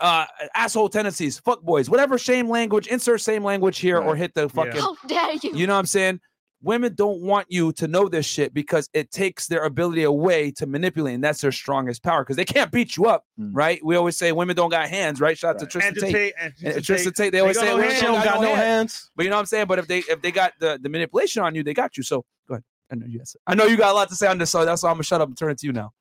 uh, 0.00 0.26
asshole 0.54 0.88
tendencies, 0.88 1.38
fuck 1.40 1.62
boys, 1.62 1.90
whatever 1.90 2.16
shame 2.16 2.48
language, 2.48 2.86
insert 2.86 3.20
same 3.20 3.42
language 3.42 3.78
here 3.78 3.98
or 3.98 4.14
hit 4.14 4.32
the 4.34 4.48
fucking 4.48 4.80
How 4.80 4.94
dare 5.06 5.32
you? 5.42 5.56
you 5.56 5.66
know 5.66 5.74
what 5.74 5.80
I'm 5.80 5.86
saying? 5.86 6.20
Women 6.62 6.94
don't 6.94 7.22
want 7.22 7.46
you 7.48 7.72
to 7.72 7.88
know 7.88 8.06
this 8.08 8.26
shit 8.26 8.52
because 8.52 8.88
it 8.92 9.10
takes 9.10 9.46
their 9.46 9.64
ability 9.64 10.02
away 10.02 10.50
to 10.52 10.66
manipulate, 10.66 11.14
and 11.14 11.24
that's 11.24 11.40
their 11.40 11.52
strongest 11.52 12.02
power 12.02 12.22
because 12.22 12.36
they 12.36 12.44
can't 12.44 12.70
beat 12.70 12.96
you 12.98 13.06
up, 13.06 13.24
Mm. 13.38 13.50
right? 13.54 13.80
We 13.82 13.96
always 13.96 14.16
say 14.18 14.30
women 14.32 14.56
don't 14.56 14.68
got 14.70 14.88
hands, 14.88 15.20
right? 15.22 15.38
Shout 15.38 15.54
out 15.56 15.60
to 15.60 15.66
Tristan 15.66 15.94
And 15.94 16.00
to 16.00 16.12
Tate. 16.12 16.34
and 16.38 16.52
And 16.62 16.84
Tristan 16.84 17.12
take, 17.12 17.16
Tate, 17.26 17.32
they 17.32 17.40
always 17.40 17.56
got 17.56 17.62
say 17.62 17.68
no 17.70 17.74
women 17.76 17.88
hands. 17.90 18.00
She 18.00 18.06
don't 18.06 18.24
got 18.24 18.40
no 18.42 18.54
hands. 18.54 19.10
But 19.16 19.22
you 19.24 19.30
know 19.30 19.36
what 19.36 19.40
I'm 19.40 19.46
saying? 19.46 19.66
But 19.68 19.78
if 19.78 19.86
they 19.88 19.98
if 20.00 20.20
they 20.20 20.30
got 20.32 20.52
the, 20.60 20.78
the 20.82 20.90
manipulation 20.90 21.42
on 21.42 21.54
you, 21.54 21.62
they 21.62 21.72
got 21.72 21.96
you. 21.96 22.02
So 22.02 22.24
go 22.46 22.54
ahead. 22.56 22.64
I 22.92 22.96
know 22.96 23.06
you. 23.06 23.22
I 23.46 23.54
know 23.54 23.64
you 23.64 23.76
got 23.78 23.92
a 23.92 23.94
lot 23.94 24.08
to 24.10 24.14
say 24.14 24.26
on 24.26 24.36
this, 24.36 24.50
so 24.50 24.64
that's 24.66 24.82
why 24.82 24.90
I'm 24.90 24.96
gonna 24.96 25.04
shut 25.04 25.20
up 25.22 25.28
and 25.28 25.38
turn 25.38 25.50
it 25.52 25.58
to 25.60 25.66
you 25.66 25.72
now. 25.72 25.92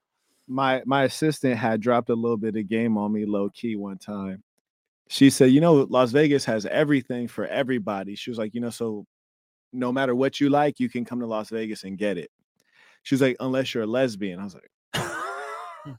my 0.47 0.82
my 0.86 1.03
assistant 1.03 1.55
had 1.57 1.80
dropped 1.80 2.10
a 2.10 2.16
little 2.16 2.36
bit 2.36 2.55
of 2.57 2.68
game 2.68 2.97
on 2.97 3.14
me 3.14 3.26
low 3.26 3.49
key 3.49 3.76
one 3.78 3.97
time. 3.97 4.43
She 5.07 5.30
said, 5.30 5.51
"You 5.51 5.62
know, 5.62 5.88
Las 5.89 6.12
Vegas 6.12 6.43
has 6.45 6.66
everything 6.66 7.28
for 7.30 7.45
everybody." 7.47 8.16
She 8.16 8.30
was 8.30 8.38
like, 8.38 8.53
"You 8.53 8.60
know, 8.62 8.72
so 8.72 9.05
no 9.74 9.91
matter 9.91 10.15
what 10.15 10.39
you 10.39 10.49
like, 10.49 10.80
you 10.80 10.89
can 10.89 11.05
come 11.05 11.20
to 11.22 11.28
Las 11.28 11.49
Vegas 11.49 11.84
and 11.84 11.97
get 11.97 12.17
it." 12.17 12.30
She 13.03 13.15
was 13.15 13.22
like, 13.22 13.38
"Unless 13.39 13.74
you're 13.74 13.84
a 13.84 13.88
lesbian." 13.88 14.39
I 14.39 14.43
was 14.45 14.55
like, 14.55 14.70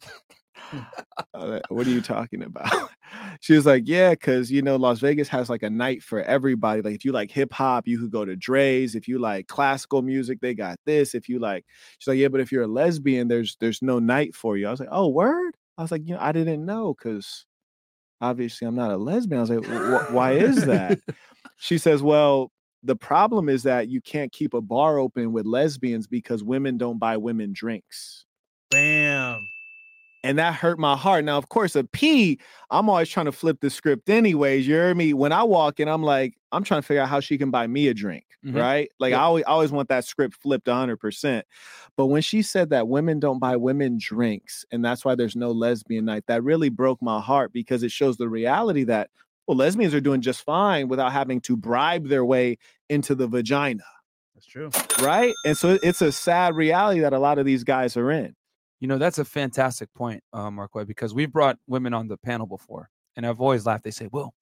"Uh, 1.34 1.60
"What 1.68 1.86
are 1.86 1.90
you 1.90 2.00
talking 2.00 2.42
about?" 2.42 2.90
She 3.40 3.54
was 3.54 3.66
like, 3.66 3.84
"Yeah, 3.86 4.10
because 4.10 4.50
you 4.52 4.62
know, 4.62 4.76
Las 4.76 5.00
Vegas 5.00 5.28
has 5.28 5.50
like 5.50 5.62
a 5.62 5.70
night 5.70 6.02
for 6.02 6.22
everybody. 6.22 6.82
Like, 6.82 6.94
if 6.94 7.04
you 7.04 7.12
like 7.12 7.30
hip 7.30 7.52
hop, 7.52 7.88
you 7.88 7.98
could 7.98 8.10
go 8.12 8.24
to 8.24 8.36
Drai's. 8.36 8.94
If 8.94 9.08
you 9.08 9.18
like 9.18 9.48
classical 9.48 10.02
music, 10.02 10.40
they 10.40 10.54
got 10.54 10.78
this. 10.86 11.14
If 11.14 11.28
you 11.28 11.38
like," 11.40 11.64
she's 11.98 12.06
like, 12.08 12.18
"Yeah, 12.18 12.28
but 12.28 12.40
if 12.40 12.52
you're 12.52 12.62
a 12.64 12.68
lesbian, 12.68 13.28
there's 13.28 13.56
there's 13.60 13.82
no 13.82 13.98
night 13.98 14.34
for 14.34 14.56
you." 14.56 14.68
I 14.68 14.70
was 14.70 14.80
like, 14.80 14.88
"Oh, 14.92 15.08
word." 15.08 15.56
I 15.78 15.82
was 15.82 15.90
like, 15.90 16.02
"You 16.06 16.14
know, 16.14 16.20
I 16.20 16.32
didn't 16.32 16.64
know 16.64 16.94
because 16.94 17.46
obviously 18.20 18.66
I'm 18.68 18.76
not 18.76 18.92
a 18.92 18.96
lesbian." 18.96 19.38
I 19.38 19.42
was 19.42 19.50
like, 19.50 19.64
"Wh- 19.66 20.10
wh- 20.10 20.14
"Why 20.14 20.32
is 20.34 20.64
that?" 20.66 21.00
she 21.58 21.78
says, 21.78 22.02
"Well." 22.02 22.52
The 22.82 22.96
problem 22.96 23.48
is 23.48 23.62
that 23.64 23.88
you 23.88 24.00
can't 24.00 24.32
keep 24.32 24.54
a 24.54 24.60
bar 24.60 24.98
open 24.98 25.32
with 25.32 25.46
lesbians 25.46 26.06
because 26.06 26.42
women 26.42 26.78
don't 26.78 26.98
buy 26.98 27.16
women 27.18 27.52
drinks 27.52 28.24
Bam. 28.70 29.46
and 30.24 30.38
that 30.38 30.54
hurt 30.54 30.78
my 30.78 30.96
heart. 30.96 31.24
Now, 31.24 31.36
of 31.38 31.48
course, 31.50 31.76
a 31.76 31.84
P, 31.84 32.38
I'm 32.70 32.88
always 32.88 33.08
trying 33.08 33.26
to 33.26 33.32
flip 33.32 33.58
the 33.60 33.68
script, 33.70 34.08
anyways. 34.08 34.66
You 34.66 34.74
hear 34.74 34.94
me? 34.94 35.12
When 35.14 35.32
I 35.32 35.42
walk 35.42 35.80
in, 35.80 35.88
I'm 35.88 36.02
like, 36.02 36.38
I'm 36.52 36.64
trying 36.64 36.80
to 36.82 36.86
figure 36.86 37.02
out 37.02 37.08
how 37.08 37.20
she 37.20 37.36
can 37.38 37.50
buy 37.50 37.66
me 37.66 37.88
a 37.88 37.94
drink, 37.94 38.24
Mhm. 38.44 38.54
right? 38.56 38.90
Like. 38.98 39.12
I 39.14 39.18
always, 39.18 39.44
I 39.44 39.50
always 39.50 39.72
want 39.72 39.88
that 39.90 40.04
script 40.04 40.36
flipped 40.42 40.66
100%. 40.68 41.44
But 41.96 42.06
when 42.06 42.22
she 42.22 42.42
said 42.42 42.70
that 42.70 42.88
women 42.88 43.20
don't 43.20 43.38
buy 43.40 43.56
women 43.56 43.98
drinks, 44.00 44.64
and 44.72 44.84
that's 44.84 45.04
why 45.04 45.14
there's 45.14 45.36
no 45.36 45.50
lesbian 45.52 46.06
night, 46.06 46.24
that 46.28 46.42
really 46.44 46.70
broke 46.70 47.00
my 47.02 47.20
heart 47.20 47.52
because 47.52 47.82
it 47.82 47.90
shows 47.92 48.16
the 48.16 48.28
reality 48.28 48.84
that, 48.84 49.10
well, 49.46 49.56
lesbians 49.56 49.94
are 49.94 50.00
doing 50.00 50.20
just 50.20 50.42
fine 50.44 50.88
without 50.88 51.12
having 51.12 51.40
to 51.42 51.56
bribe 51.56 52.08
their 52.08 52.24
way 52.24 52.56
into 52.88 53.14
the 53.14 53.26
vagina, 53.26 53.82
That's 54.34 54.46
true. 54.46 54.70
right? 55.02 55.34
And 55.44 55.56
so 55.56 55.78
it's 55.82 56.02
a 56.02 56.12
sad 56.12 56.54
reality 56.54 57.00
that 57.00 57.12
a 57.12 57.18
lot 57.18 57.38
of 57.38 57.46
these 57.46 57.64
guys 57.64 57.96
are 57.96 58.10
in. 58.10 58.34
You 58.80 58.88
know, 58.88 58.96
that's 58.98 59.18
a 59.18 59.24
fantastic 59.24 59.92
point, 59.94 60.22
uh, 60.32 60.50
Marquette, 60.50 60.86
because 60.86 61.12
we've 61.12 61.32
brought 61.32 61.58
women 61.66 61.92
on 61.94 62.08
the 62.08 62.16
panel 62.16 62.46
before, 62.46 62.88
and 63.16 63.26
I've 63.26 63.40
always 63.40 63.66
laughed. 63.66 63.84
They 63.84 63.90
say, 63.90 64.08
"Well, 64.10 64.34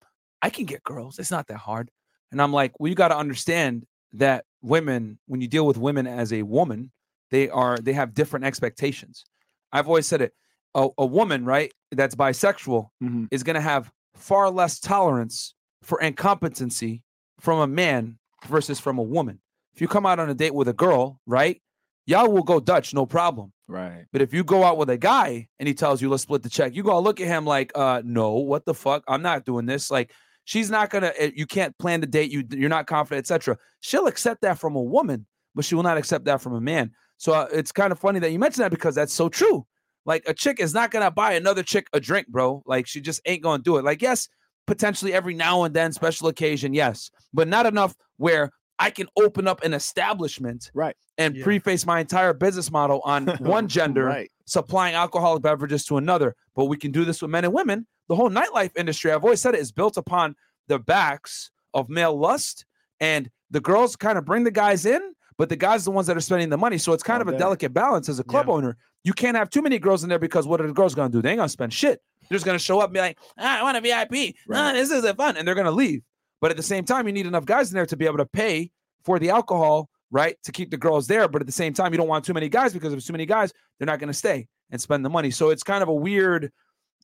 I 0.43 0.51
can 0.51 0.65
get 0.65 0.85
girls. 0.85 1.19
It's 1.19 1.31
not 1.33 1.49
that 1.49 1.57
hard." 1.57 1.91
And 2.31 2.41
I'm 2.41 2.53
like, 2.53 2.79
"Well, 2.79 2.89
you 2.89 2.95
got 2.95 3.09
to 3.09 3.17
understand 3.17 3.85
that 4.13 4.45
women, 4.63 5.19
when 5.27 5.41
you 5.41 5.49
deal 5.49 5.67
with 5.67 5.77
women 5.77 6.07
as 6.07 6.33
a 6.33 6.43
woman, 6.45 6.93
they 7.31 7.49
are 7.49 7.79
they 7.79 7.95
have 7.95 8.15
different 8.15 8.45
expectations." 8.45 9.25
I've 9.73 9.89
always 9.89 10.07
said 10.07 10.21
it. 10.23 10.33
A, 10.75 10.89
a 10.99 11.05
woman, 11.07 11.45
right, 11.45 11.73
that's 11.91 12.15
bisexual, 12.15 12.91
Mhm. 13.03 13.27
is 13.33 13.43
going 13.43 13.55
to 13.55 13.61
have 13.61 13.91
far 14.19 14.51
less 14.51 14.79
tolerance 14.81 15.55
for 15.83 16.01
incompetency 16.01 17.03
from 17.41 17.61
a 17.61 17.67
man 17.67 18.19
versus 18.47 18.79
from 18.81 18.99
a 18.99 19.03
woman. 19.03 19.41
If 19.75 19.81
you 19.81 19.89
come 19.89 20.07
out 20.07 20.19
on 20.19 20.29
a 20.29 20.35
date 20.35 20.55
with 20.55 20.69
a 20.69 20.73
girl, 20.73 21.21
right, 21.27 21.61
y'all 22.07 22.31
will 22.31 22.43
go 22.43 22.61
Dutch, 22.61 22.93
no 22.95 23.07
problem. 23.07 23.53
Right. 23.69 24.07
But 24.13 24.23
if 24.23 24.33
you 24.35 24.45
go 24.45 24.65
out 24.65 24.79
with 24.79 24.91
a 24.91 24.97
guy 24.99 25.49
and 25.59 25.69
he 25.69 25.75
tells 25.75 26.01
you 26.03 26.09
let's 26.09 26.23
split 26.23 26.43
the 26.43 26.49
check, 26.49 26.75
you 26.75 26.83
go 26.83 26.99
look 27.01 27.21
at 27.21 27.27
him 27.27 27.45
like, 27.45 27.71
uh, 27.75 28.03
no, 28.05 28.35
what 28.35 28.65
the 28.65 28.75
fuck? 28.75 29.05
I'm 29.07 29.23
not 29.23 29.45
doing 29.45 29.67
this. 29.67 29.91
Like, 29.91 30.11
she's 30.45 30.71
not 30.71 30.91
gonna. 30.91 31.13
eh, 31.19 31.31
You 31.37 31.47
can't 31.47 31.77
plan 31.79 32.01
the 32.01 32.07
date. 32.07 32.31
You 32.33 32.45
you're 32.51 32.71
not 32.71 32.87
confident, 32.87 33.25
etc. 33.25 33.59
She'll 33.81 34.07
accept 34.07 34.41
that 34.43 34.59
from 34.59 34.75
a 34.75 34.83
woman, 34.83 35.27
but 35.55 35.65
she 35.67 35.75
will 35.75 35.83
not 35.83 35.99
accept 35.99 36.25
that 36.25 36.41
from 36.41 36.55
a 36.55 36.61
man. 36.61 36.93
So 37.19 37.35
uh, 37.35 37.47
it's 37.53 37.73
kind 37.73 37.93
of 37.93 37.99
funny 37.99 38.21
that 38.21 38.33
you 38.33 38.39
mentioned 38.39 38.65
that 38.65 38.71
because 38.71 38.95
that's 38.95 39.13
so 39.13 39.29
true. 39.29 39.67
Like 40.09 40.25
a 40.27 40.33
chick 40.35 40.59
is 40.59 40.73
not 40.75 40.91
gonna 40.91 41.11
buy 41.11 41.35
another 41.35 41.63
chick 41.63 41.87
a 41.93 42.01
drink, 42.01 42.27
bro. 42.29 42.63
Like 42.67 42.87
she 42.87 43.01
just 43.01 43.21
ain't 43.27 43.43
gonna 43.43 43.63
do 43.63 43.77
it. 43.77 43.85
Like 43.85 44.01
yes, 44.03 44.27
potentially 44.67 45.13
every 45.13 45.35
now 45.35 45.65
and 45.65 45.75
then, 45.77 45.93
special 45.93 46.29
occasion, 46.29 46.73
yes, 46.73 47.11
but 47.33 47.47
not 47.47 47.67
enough 47.67 47.95
where 48.17 48.51
I 48.81 48.91
can 48.91 49.07
open 49.19 49.47
up 49.47 49.63
an 49.65 49.75
establishment, 49.75 50.71
Right. 50.73 50.97
and 51.19 51.37
Yeah. 51.37 51.45
preface 51.45 51.85
my 51.85 52.01
entire 52.01 52.33
business 52.33 52.71
model 52.71 53.01
on 53.05 53.27
one 53.41 53.69
gender 53.69 54.07
Right. 54.07 54.31
supplying 54.47 54.95
alcoholic 54.95 55.43
beverages 55.43 55.85
to 55.87 55.97
another. 55.99 56.35
But 56.57 56.67
we 56.67 56.77
can 56.79 56.91
do 56.91 57.05
this 57.05 57.21
with 57.21 57.31
men 57.31 57.45
and 57.45 57.53
women. 57.53 57.87
The 58.09 58.17
whole 58.17 58.31
nightlife 58.31 58.71
industry, 58.77 59.13
I've 59.13 59.25
always 59.25 59.43
said 59.43 59.55
it, 59.55 59.61
is 59.61 59.73
built 59.73 59.97
upon 59.99 60.37
the 60.69 60.79
backs 60.79 61.51
of 61.75 61.89
male 61.91 62.17
lust. 62.19 62.65
And 63.01 63.31
the 63.51 63.61
girls 63.61 63.95
kind 63.97 64.17
of 64.17 64.25
bring 64.25 64.45
the 64.45 64.51
guys 64.51 64.87
in, 64.87 65.13
but 65.39 65.49
the 65.49 65.57
guys 65.57 65.83
are 65.83 65.85
the 65.87 65.91
ones 65.93 66.07
that 66.09 66.17
are 66.17 66.21
spending 66.21 66.51
the 66.51 66.59
money. 66.59 66.77
So 66.79 66.93
it's 66.93 67.03
kind 67.03 67.23
All 67.23 67.23
of 67.23 67.29
a 67.29 67.33
day. 67.33 67.39
delicate 67.39 67.73
balance 67.73 68.09
as 68.09 68.19
a 68.19 68.25
club 68.25 68.47
Yeah. 68.49 68.53
owner. 68.55 68.77
You 69.05 69.13
can't 69.15 69.37
have 69.37 69.49
too 69.49 69.63
many 69.63 69.79
girls 69.79 70.03
in 70.03 70.09
there 70.11 70.19
because 70.19 70.47
what 70.47 70.61
are 70.61 70.67
the 70.67 70.73
girls 70.75 70.95
going 70.95 71.11
to 71.11 71.17
do? 71.19 71.23
They 71.23 71.31
ain't 71.31 71.39
going 71.39 71.47
to 71.47 71.53
spend 71.53 71.73
shit. 71.73 72.03
They're 72.29 72.37
just 72.37 72.45
going 72.45 72.59
to 72.59 72.63
show 72.63 72.81
up 72.81 72.87
and 72.89 72.95
be 72.95 73.01
like, 73.01 73.17
ah, 73.39 73.61
I 73.61 73.63
want 73.63 73.77
a 73.77 73.81
VIP. 73.81 74.35
Ah, 74.53 74.73
this 74.73 74.91
isn't 74.91 75.17
fun. 75.17 75.37
And 75.37 75.47
they're 75.49 75.55
going 75.55 75.65
to 75.67 75.71
leave. 75.71 76.03
But 76.41 76.51
at 76.51 76.57
the 76.57 76.63
same 76.63 76.85
time, 76.85 77.07
you 77.07 77.13
need 77.13 77.27
enough 77.27 77.47
guys 77.47 77.71
in 77.71 77.75
there 77.77 77.87
to 77.87 77.97
be 77.97 78.05
able 78.05 78.19
to 78.19 78.27
pay 78.27 78.71
for 79.05 79.19
the 79.19 79.31
alcohol, 79.31 79.89
right? 80.11 80.37
To 80.43 80.53
keep 80.53 80.71
the 80.71 80.77
girls 80.77 81.07
there. 81.07 81.27
But 81.29 81.41
at 81.41 81.47
the 81.47 81.53
same 81.53 81.73
time, 81.73 81.93
you 81.93 81.99
don't 81.99 82.09
want 82.09 82.25
too 82.25 82.35
many 82.35 82.49
guys 82.49 82.73
because 82.73 82.93
if 82.93 83.05
too 83.07 83.13
many 83.13 83.25
guys, 83.27 83.53
they're 83.79 83.87
not 83.87 83.99
going 84.01 84.09
to 84.09 84.15
stay 84.15 84.47
and 84.71 84.81
spend 84.81 85.05
the 85.05 85.09
money. 85.11 85.31
So 85.31 85.51
it's 85.51 85.63
kind 85.63 85.83
of 85.83 85.89
a 85.89 85.95
weird 85.95 86.53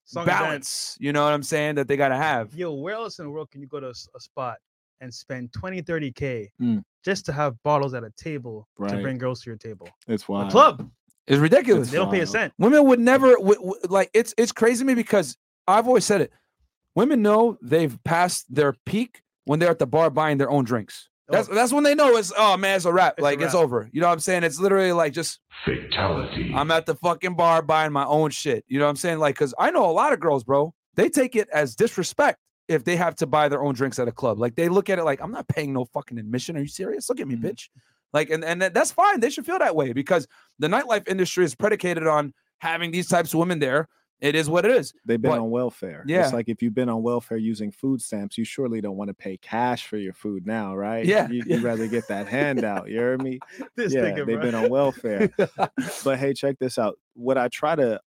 Song 0.07 0.27
balance, 0.27 0.97
you 1.01 1.13
know 1.15 1.25
what 1.25 1.33
I'm 1.33 1.43
saying, 1.43 1.77
that 1.77 1.89
they 1.89 1.97
got 1.97 2.09
to 2.09 2.17
have. 2.17 2.55
Yo, 2.55 2.75
where 2.75 2.95
else 2.95 3.19
in 3.21 3.25
the 3.25 3.31
world 3.31 3.51
can 3.51 3.63
you 3.63 3.67
go 3.67 3.81
to 3.81 3.89
a 3.89 4.21
spot 4.21 4.59
and 5.05 5.15
spend 5.15 5.53
20, 5.53 5.83
30K 5.83 6.49
Mm. 6.61 6.83
just 7.05 7.25
to 7.27 7.33
have 7.33 7.55
bottles 7.63 7.95
at 7.95 8.03
a 8.03 8.11
table 8.17 8.67
to 8.89 8.97
bring 9.01 9.19
girls 9.19 9.43
to 9.43 9.51
your 9.51 9.57
table? 9.57 9.89
It's 10.09 10.25
A 10.29 10.33
wild. 10.33 10.51
club. 10.51 10.91
It's 11.27 11.39
ridiculous. 11.39 11.91
They 11.91 11.97
don't 11.99 12.11
pay 12.11 12.21
a 12.21 12.27
cent. 12.27 12.53
Women 12.59 12.85
would 12.87 13.01
never 13.01 13.33
w- 13.35 13.55
w- 13.55 13.75
like 13.89 14.11
it's 14.13 14.35
it's 14.37 14.53
crazy 14.53 14.81
to 14.81 14.85
me 14.85 14.95
because 14.95 15.37
I've 15.67 15.87
always 15.87 16.05
said 16.05 16.21
it. 16.21 16.31
Women 16.95 17.23
know 17.23 17.57
they've 17.63 17.97
passed 18.05 18.53
their 18.55 18.75
peak 18.85 19.23
when 19.45 19.59
they're 19.59 19.71
at 19.71 19.79
the 19.79 19.87
bar 19.87 20.11
buying 20.11 20.37
their 20.39 20.51
own 20.51 20.65
drinks. 20.65 21.09
That's 21.29 21.49
that's 21.49 21.73
when 21.73 21.83
they 21.85 21.95
know 21.95 22.17
it's 22.19 22.31
oh 22.37 22.59
man, 22.59 22.77
it's 22.77 22.85
a 22.85 22.93
wrap. 22.93 23.15
It's 23.15 23.21
a 23.21 23.25
like 23.25 23.41
it's 23.41 23.55
over. 23.55 23.89
You 23.93 24.03
know 24.03 24.09
what 24.09 24.13
I'm 24.13 24.21
saying? 24.21 24.45
It's 24.45 24.61
literally 24.61 24.93
like 24.93 25.15
just 25.15 25.41
Fatality. 25.65 26.53
I'm 26.55 26.71
at 26.71 26.85
the 26.87 26.95
fucking 26.97 27.35
bar 27.37 27.63
buying 27.63 27.93
my 27.93 28.05
own 28.05 28.31
shit. 28.31 28.65
You 28.69 28.79
know 28.79 28.85
what 28.85 28.91
I'm 28.91 28.97
saying? 28.97 29.19
Like, 29.19 29.35
cause 29.37 29.55
I 29.59 29.71
know 29.71 29.89
a 29.89 29.93
lot 29.93 30.13
of 30.13 30.21
girls, 30.21 30.45
bro. 30.45 30.75
They 30.97 31.09
take 31.09 31.35
it 31.37 31.49
as 31.53 31.75
disrespect 31.75 32.39
if 32.69 32.85
they 32.85 32.97
have 32.97 33.15
to 33.17 33.27
buy 33.27 33.49
their 33.49 33.63
own 33.63 33.75
drinks 33.75 33.99
at 33.99 34.09
a 34.09 34.13
club. 34.13 34.39
Like 34.39 34.55
they 34.57 34.69
look 34.69 34.89
at 34.91 34.99
it 34.99 35.05
like 35.05 35.21
I'm 35.21 35.33
not 35.33 35.49
paying 35.49 35.73
no 35.73 35.85
fucking 35.85 36.19
admission. 36.19 36.57
Are 36.57 36.61
you 36.61 36.69
serious? 36.69 37.09
Look 37.09 37.21
at 37.21 37.29
me, 37.29 37.37
Mhm. 37.37 37.43
bitch. 37.45 37.69
Like, 38.13 38.31
and 38.31 38.45
and 38.45 38.63
that's 38.63 38.93
fine. 38.93 39.21
They 39.21 39.31
should 39.31 39.45
feel 39.45 39.59
that 39.59 39.75
way 39.77 39.93
because 39.93 40.27
the 40.59 40.69
nightlife 40.69 41.09
industry 41.09 41.45
is 41.45 41.55
predicated 41.55 42.07
on 42.07 42.33
having 42.59 42.91
these 42.93 43.09
types 43.09 43.35
of 43.35 43.41
women 43.41 43.59
there. 43.59 43.89
It 44.21 44.35
is 44.37 44.49
what 44.49 44.65
it 44.65 44.71
is. 44.71 44.95
They've 45.05 45.21
been 45.21 45.33
But- 45.33 45.41
on 45.41 45.51
welfare. 45.51 46.05
Yeah. 46.07 46.23
It's 46.25 46.33
like 46.33 46.49
if 46.49 46.63
you've 46.63 46.73
been 46.75 46.89
on 46.89 47.03
welfare 47.03 47.37
using 47.37 47.71
food 47.73 48.01
stamps, 48.01 48.39
you 48.39 48.45
surely 48.45 48.81
don't 48.81 48.97
want 48.97 49.09
to 49.09 49.15
pay 49.15 49.37
cash 49.37 49.87
for 49.87 49.99
your 49.99 50.15
food 50.15 50.47
now, 50.47 50.75
right? 50.75 51.05
Yeah, 51.05 51.29
You, 51.29 51.43
yeah. 51.45 51.57
would 51.57 51.65
rather 51.65 51.89
get 51.89 52.07
that 52.09 52.29
handout. 52.29 52.89
You 52.89 53.01
heard 53.01 53.23
me? 53.23 53.41
This 53.77 53.93
yeah, 53.93 54.13
they've 54.15 54.25
been 54.41 54.55
on 54.55 54.71
welfare. 54.71 55.29
but 56.05 56.19
hey, 56.19 56.33
check 56.33 56.59
this 56.61 56.79
out. 56.79 56.99
What 57.15 57.37
I 57.37 57.49
try 57.49 57.75
to 57.75 58.01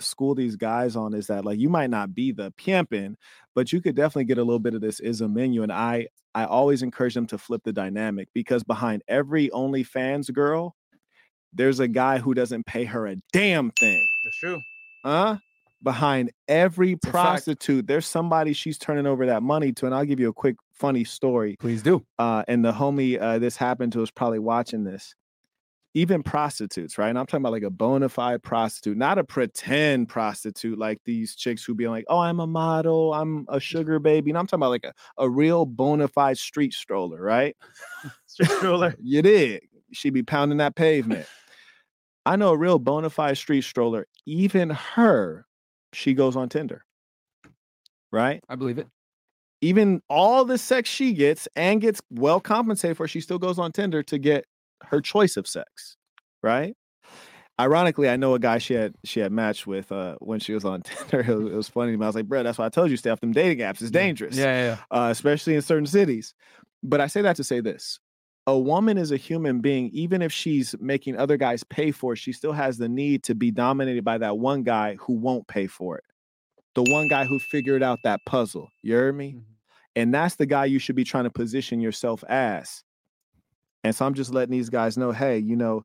school 0.00 0.34
these 0.34 0.56
guys 0.56 0.96
on 0.96 1.14
is 1.14 1.26
that 1.28 1.44
like 1.44 1.58
you 1.58 1.68
might 1.68 1.90
not 1.90 2.14
be 2.14 2.32
the 2.32 2.52
pimping, 2.56 3.16
but 3.54 3.72
you 3.72 3.80
could 3.80 3.94
definitely 3.94 4.24
get 4.24 4.38
a 4.38 4.44
little 4.44 4.58
bit 4.58 4.74
of 4.74 4.80
this 4.80 5.00
is 5.00 5.20
a 5.20 5.28
menu. 5.28 5.62
And 5.62 5.72
I 5.72 6.08
I 6.34 6.44
always 6.44 6.82
encourage 6.82 7.14
them 7.14 7.26
to 7.28 7.38
flip 7.38 7.62
the 7.64 7.72
dynamic 7.72 8.28
because 8.34 8.64
behind 8.64 9.02
every 9.06 9.48
OnlyFans 9.50 10.32
girl, 10.32 10.74
there's 11.52 11.80
a 11.80 11.88
guy 11.88 12.18
who 12.18 12.34
doesn't 12.34 12.66
pay 12.66 12.84
her 12.84 13.06
a 13.06 13.16
damn 13.32 13.70
thing. 13.72 14.04
That's 14.24 14.36
true. 14.38 14.60
Huh? 15.04 15.36
Behind 15.82 16.32
every 16.48 16.94
fact. 16.94 17.12
prostitute, 17.12 17.86
there's 17.86 18.06
somebody 18.06 18.52
she's 18.52 18.78
turning 18.78 19.06
over 19.06 19.26
that 19.26 19.42
money 19.42 19.70
to. 19.74 19.86
And 19.86 19.94
I'll 19.94 20.06
give 20.06 20.18
you 20.18 20.30
a 20.30 20.32
quick 20.32 20.56
funny 20.72 21.04
story 21.04 21.56
Please 21.60 21.82
do. 21.82 22.04
uh, 22.18 22.42
and 22.48 22.64
the 22.64 22.72
homie 22.72 23.20
uh, 23.20 23.38
this 23.38 23.56
happened 23.56 23.92
to 23.92 24.02
is 24.02 24.10
probably 24.10 24.38
watching 24.40 24.82
this. 24.82 25.14
Even 25.96 26.24
prostitutes, 26.24 26.98
right? 26.98 27.08
And 27.08 27.18
I'm 27.18 27.26
talking 27.26 27.42
about 27.42 27.52
like 27.52 27.62
a 27.62 27.70
bona 27.70 28.08
fide 28.08 28.42
prostitute, 28.42 28.96
not 28.96 29.16
a 29.18 29.24
pretend 29.24 30.08
prostitute 30.08 30.76
like 30.78 30.98
these 31.04 31.36
chicks 31.36 31.64
who 31.64 31.74
be 31.74 31.86
like, 31.88 32.04
"Oh, 32.08 32.18
I'm 32.18 32.40
a 32.40 32.46
model, 32.48 33.14
I'm 33.14 33.46
a 33.48 33.60
sugar 33.60 33.98
baby." 34.00 34.30
And 34.30 34.38
I'm 34.38 34.46
talking 34.46 34.58
about 34.60 34.70
like 34.70 34.84
a, 34.84 34.92
a 35.18 35.30
real 35.30 35.64
bona 35.66 36.08
fide 36.08 36.38
street 36.38 36.72
stroller, 36.74 37.20
right? 37.22 37.56
Street 38.26 38.50
stroller. 38.50 38.94
You 39.02 39.22
did. 39.22 39.62
She 39.92 40.10
be 40.10 40.22
pounding 40.24 40.58
that 40.58 40.74
pavement. 40.76 41.28
I 42.26 42.36
know 42.36 42.50
a 42.50 42.56
real 42.56 42.78
bona 42.78 43.10
fide 43.10 43.38
street 43.38 43.64
stroller. 43.64 44.06
Even 44.26 44.70
her, 44.70 45.46
she 45.92 46.14
goes 46.14 46.36
on 46.36 46.48
Tinder, 46.48 46.84
right? 48.12 48.42
I 48.48 48.56
believe 48.56 48.78
it. 48.78 48.88
even 49.60 50.02
all 50.10 50.44
the 50.44 50.58
sex 50.58 50.88
she 50.90 51.12
gets 51.14 51.48
and 51.56 51.80
gets 51.80 52.00
well 52.10 52.40
compensated 52.40 52.96
for, 52.96 53.08
she 53.08 53.20
still 53.20 53.38
goes 53.38 53.58
on 53.58 53.72
Tinder 53.72 54.02
to 54.04 54.18
get 54.18 54.44
her 54.82 55.00
choice 55.00 55.36
of 55.36 55.46
sex, 55.46 55.96
right? 56.42 56.76
Ironically, 57.60 58.08
I 58.08 58.16
know 58.16 58.34
a 58.34 58.40
guy 58.40 58.58
she 58.58 58.74
had 58.74 58.94
she 59.04 59.20
had 59.20 59.30
matched 59.30 59.66
with 59.66 59.92
uh, 59.92 60.16
when 60.18 60.40
she 60.40 60.52
was 60.54 60.64
on 60.64 60.82
Tinder. 60.82 61.20
It 61.20 61.28
was, 61.36 61.52
it 61.52 61.56
was 61.56 61.68
funny. 61.68 61.92
to 61.92 61.98
me. 61.98 62.04
I 62.04 62.08
was 62.08 62.16
like, 62.16 62.26
"Bro, 62.26 62.42
that's 62.42 62.58
why 62.58 62.66
I 62.66 62.68
told 62.68 62.90
you 62.90 62.96
stay 62.96 63.10
off 63.10 63.20
them 63.20 63.32
dating 63.32 63.58
apps. 63.58 63.80
It's 63.80 63.90
dangerous, 63.92 64.36
Yeah, 64.36 64.44
yeah, 64.44 64.78
yeah. 64.90 64.98
uh, 65.06 65.10
especially 65.10 65.54
in 65.54 65.62
certain 65.62 65.86
cities." 65.86 66.34
But 66.82 67.00
I 67.00 67.06
say 67.06 67.22
that 67.22 67.36
to 67.36 67.44
say 67.44 67.60
this: 67.60 68.00
a 68.48 68.58
woman 68.58 68.98
is 68.98 69.12
a 69.12 69.16
human 69.16 69.60
being. 69.60 69.88
Even 69.92 70.20
if 70.20 70.32
she's 70.32 70.74
making 70.80 71.16
other 71.16 71.36
guys 71.36 71.62
pay 71.62 71.92
for 71.92 72.14
it, 72.14 72.16
she 72.16 72.32
still 72.32 72.52
has 72.52 72.76
the 72.78 72.88
need 72.88 73.22
to 73.24 73.36
be 73.36 73.52
dominated 73.52 74.04
by 74.04 74.18
that 74.18 74.36
one 74.38 74.64
guy 74.64 74.96
who 74.96 75.12
won't 75.12 75.46
pay 75.46 75.68
for 75.68 75.96
it, 75.98 76.04
the 76.74 76.82
one 76.82 77.06
guy 77.06 77.24
who 77.24 77.38
figured 77.38 77.84
out 77.84 78.00
that 78.02 78.20
puzzle. 78.26 78.68
You 78.82 78.94
heard 78.96 79.14
me? 79.16 79.34
Mhm. 79.34 79.42
And 79.96 80.12
that's 80.12 80.34
the 80.34 80.46
guy 80.46 80.64
you 80.64 80.80
should 80.80 80.96
be 80.96 81.04
trying 81.04 81.22
to 81.22 81.30
position 81.30 81.78
yourself 81.80 82.24
as. 82.24 82.82
And 83.84 83.94
so 83.94 84.06
I'm 84.06 84.14
just 84.14 84.32
letting 84.32 84.52
these 84.52 84.70
guys 84.70 84.96
know, 84.96 85.12
hey, 85.12 85.38
you 85.38 85.56
know, 85.56 85.84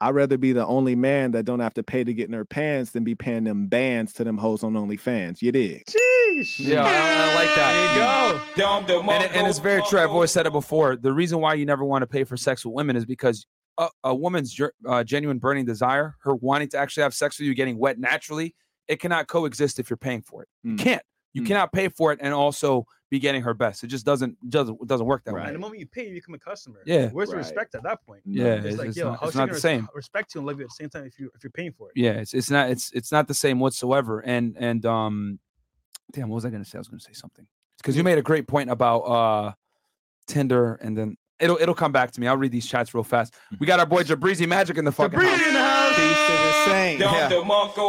I'd 0.00 0.14
rather 0.14 0.36
be 0.36 0.52
the 0.52 0.66
only 0.66 0.94
man 0.96 1.30
that 1.32 1.44
don't 1.44 1.60
have 1.60 1.74
to 1.74 1.82
pay 1.82 2.02
to 2.04 2.12
get 2.12 2.26
in 2.26 2.32
their 2.32 2.44
pants 2.44 2.90
than 2.90 3.04
be 3.04 3.14
paying 3.14 3.44
them 3.44 3.66
bands 3.68 4.12
to 4.14 4.24
them 4.24 4.36
hoes 4.36 4.64
on 4.64 4.72
OnlyFans. 4.74 5.40
You 5.40 5.52
dig? 5.52 5.84
Sheesh. 5.86 6.58
Yeah, 6.58 6.82
I, 6.84 6.88
I 7.30 7.34
like 7.34 7.54
that. 7.54 8.42
There 8.56 8.72
you 8.72 8.86
go. 8.96 9.10
and, 9.12 9.22
it- 9.24 9.30
and 9.32 9.46
it's 9.46 9.60
very 9.60 9.80
true. 9.82 10.00
I've 10.00 10.10
always 10.10 10.32
said 10.32 10.46
it 10.46 10.52
before. 10.52 10.96
The 10.96 11.12
reason 11.12 11.38
why 11.38 11.54
you 11.54 11.64
never 11.66 11.84
want 11.84 12.02
to 12.02 12.06
pay 12.06 12.24
for 12.24 12.36
sex 12.36 12.64
with 12.64 12.74
women 12.74 12.96
is 12.96 13.04
because 13.06 13.46
a, 13.78 13.88
a 14.04 14.14
woman's 14.14 14.58
uh, 14.88 15.04
genuine 15.04 15.38
burning 15.38 15.64
desire, 15.64 16.16
her 16.22 16.34
wanting 16.34 16.68
to 16.70 16.78
actually 16.78 17.04
have 17.04 17.14
sex 17.14 17.38
with 17.38 17.46
you, 17.46 17.54
getting 17.54 17.78
wet 17.78 17.98
naturally, 17.98 18.54
it 18.88 18.98
cannot 18.98 19.28
coexist 19.28 19.78
if 19.78 19.88
you're 19.88 19.96
paying 19.96 20.20
for 20.22 20.42
it. 20.42 20.48
You 20.64 20.72
Mm. 20.74 20.78
can't. 20.80 21.02
You 21.32 21.42
Mm. 21.42 21.46
cannot 21.46 21.72
pay 21.72 21.88
for 21.88 22.12
it 22.12 22.18
and 22.20 22.34
also 22.34 22.84
be 23.12 23.18
getting 23.18 23.42
her 23.42 23.52
best. 23.52 23.84
It 23.84 23.88
just 23.88 24.06
doesn't 24.06 24.38
doesn't 24.48 24.86
doesn't 24.86 25.06
work 25.06 25.22
that 25.24 25.34
Right. 25.34 25.46
And 25.48 25.54
the 25.54 25.58
moment 25.58 25.78
you 25.80 25.86
pay, 25.86 26.08
you 26.08 26.14
become 26.14 26.32
a 26.34 26.38
customer. 26.38 26.80
Yeah. 26.86 27.10
Where's 27.10 27.28
the 27.28 27.36
respect 27.36 27.74
at 27.74 27.82
that 27.82 28.02
point? 28.06 28.22
Yeah, 28.24 28.54
It's, 28.54 28.64
it's, 28.64 28.78
like, 28.78 28.88
it's 28.88 28.96
yo, 28.96 29.10
not, 29.10 29.20
how's 29.20 29.28
it's 29.28 29.32
she 29.34 29.38
not 29.38 29.42
gonna 29.42 29.52
the 29.52 29.54
res- 29.56 29.62
same. 29.62 29.88
respect 29.94 30.34
you 30.34 30.38
and 30.40 30.46
love 30.46 30.58
you 30.58 30.64
at 30.64 30.70
the 30.70 30.74
same 30.74 30.88
time 30.88 31.04
if 31.04 31.18
you 31.20 31.30
if 31.34 31.44
you're 31.44 31.50
paying 31.50 31.72
for 31.72 31.90
it. 31.90 31.92
Yeah, 31.94 32.12
it's 32.12 32.32
it's 32.32 32.48
not 32.50 32.70
it's 32.70 32.90
it's 32.92 33.12
not 33.12 33.28
the 33.28 33.34
same 33.34 33.60
whatsoever. 33.60 34.20
And 34.20 34.56
and 34.58 34.86
um, 34.86 35.38
damn, 36.12 36.30
what 36.30 36.36
was 36.36 36.46
I 36.46 36.50
gonna 36.50 36.64
say? 36.64 36.78
I 36.78 36.80
was 36.80 36.88
gonna 36.88 37.00
say 37.00 37.12
something 37.12 37.46
because 37.76 37.98
you 37.98 38.02
made 38.02 38.16
a 38.16 38.22
great 38.22 38.48
point 38.48 38.70
about 38.70 39.00
uh 39.00 39.52
Tinder, 40.26 40.76
and 40.76 40.96
then 40.96 41.18
it'll 41.38 41.58
it'll 41.60 41.74
come 41.74 41.92
back 41.92 42.12
to 42.12 42.20
me. 42.20 42.28
I'll 42.28 42.38
read 42.38 42.52
these 42.52 42.66
chats 42.66 42.94
real 42.94 43.04
fast. 43.04 43.34
We 43.60 43.66
got 43.66 43.78
our 43.78 43.84
boy 43.84 44.04
Jabrizi 44.04 44.48
Magic 44.48 44.78
in 44.78 44.86
the 44.86 44.92
fucking 44.92 45.20
house. 45.20 45.46
In 45.46 45.52
the 45.52 45.60
house. 45.60 45.61
Peace 45.94 46.26
to 46.26 46.32
the 46.32 46.52
saint. 46.64 47.00
Yeah. 47.00 47.28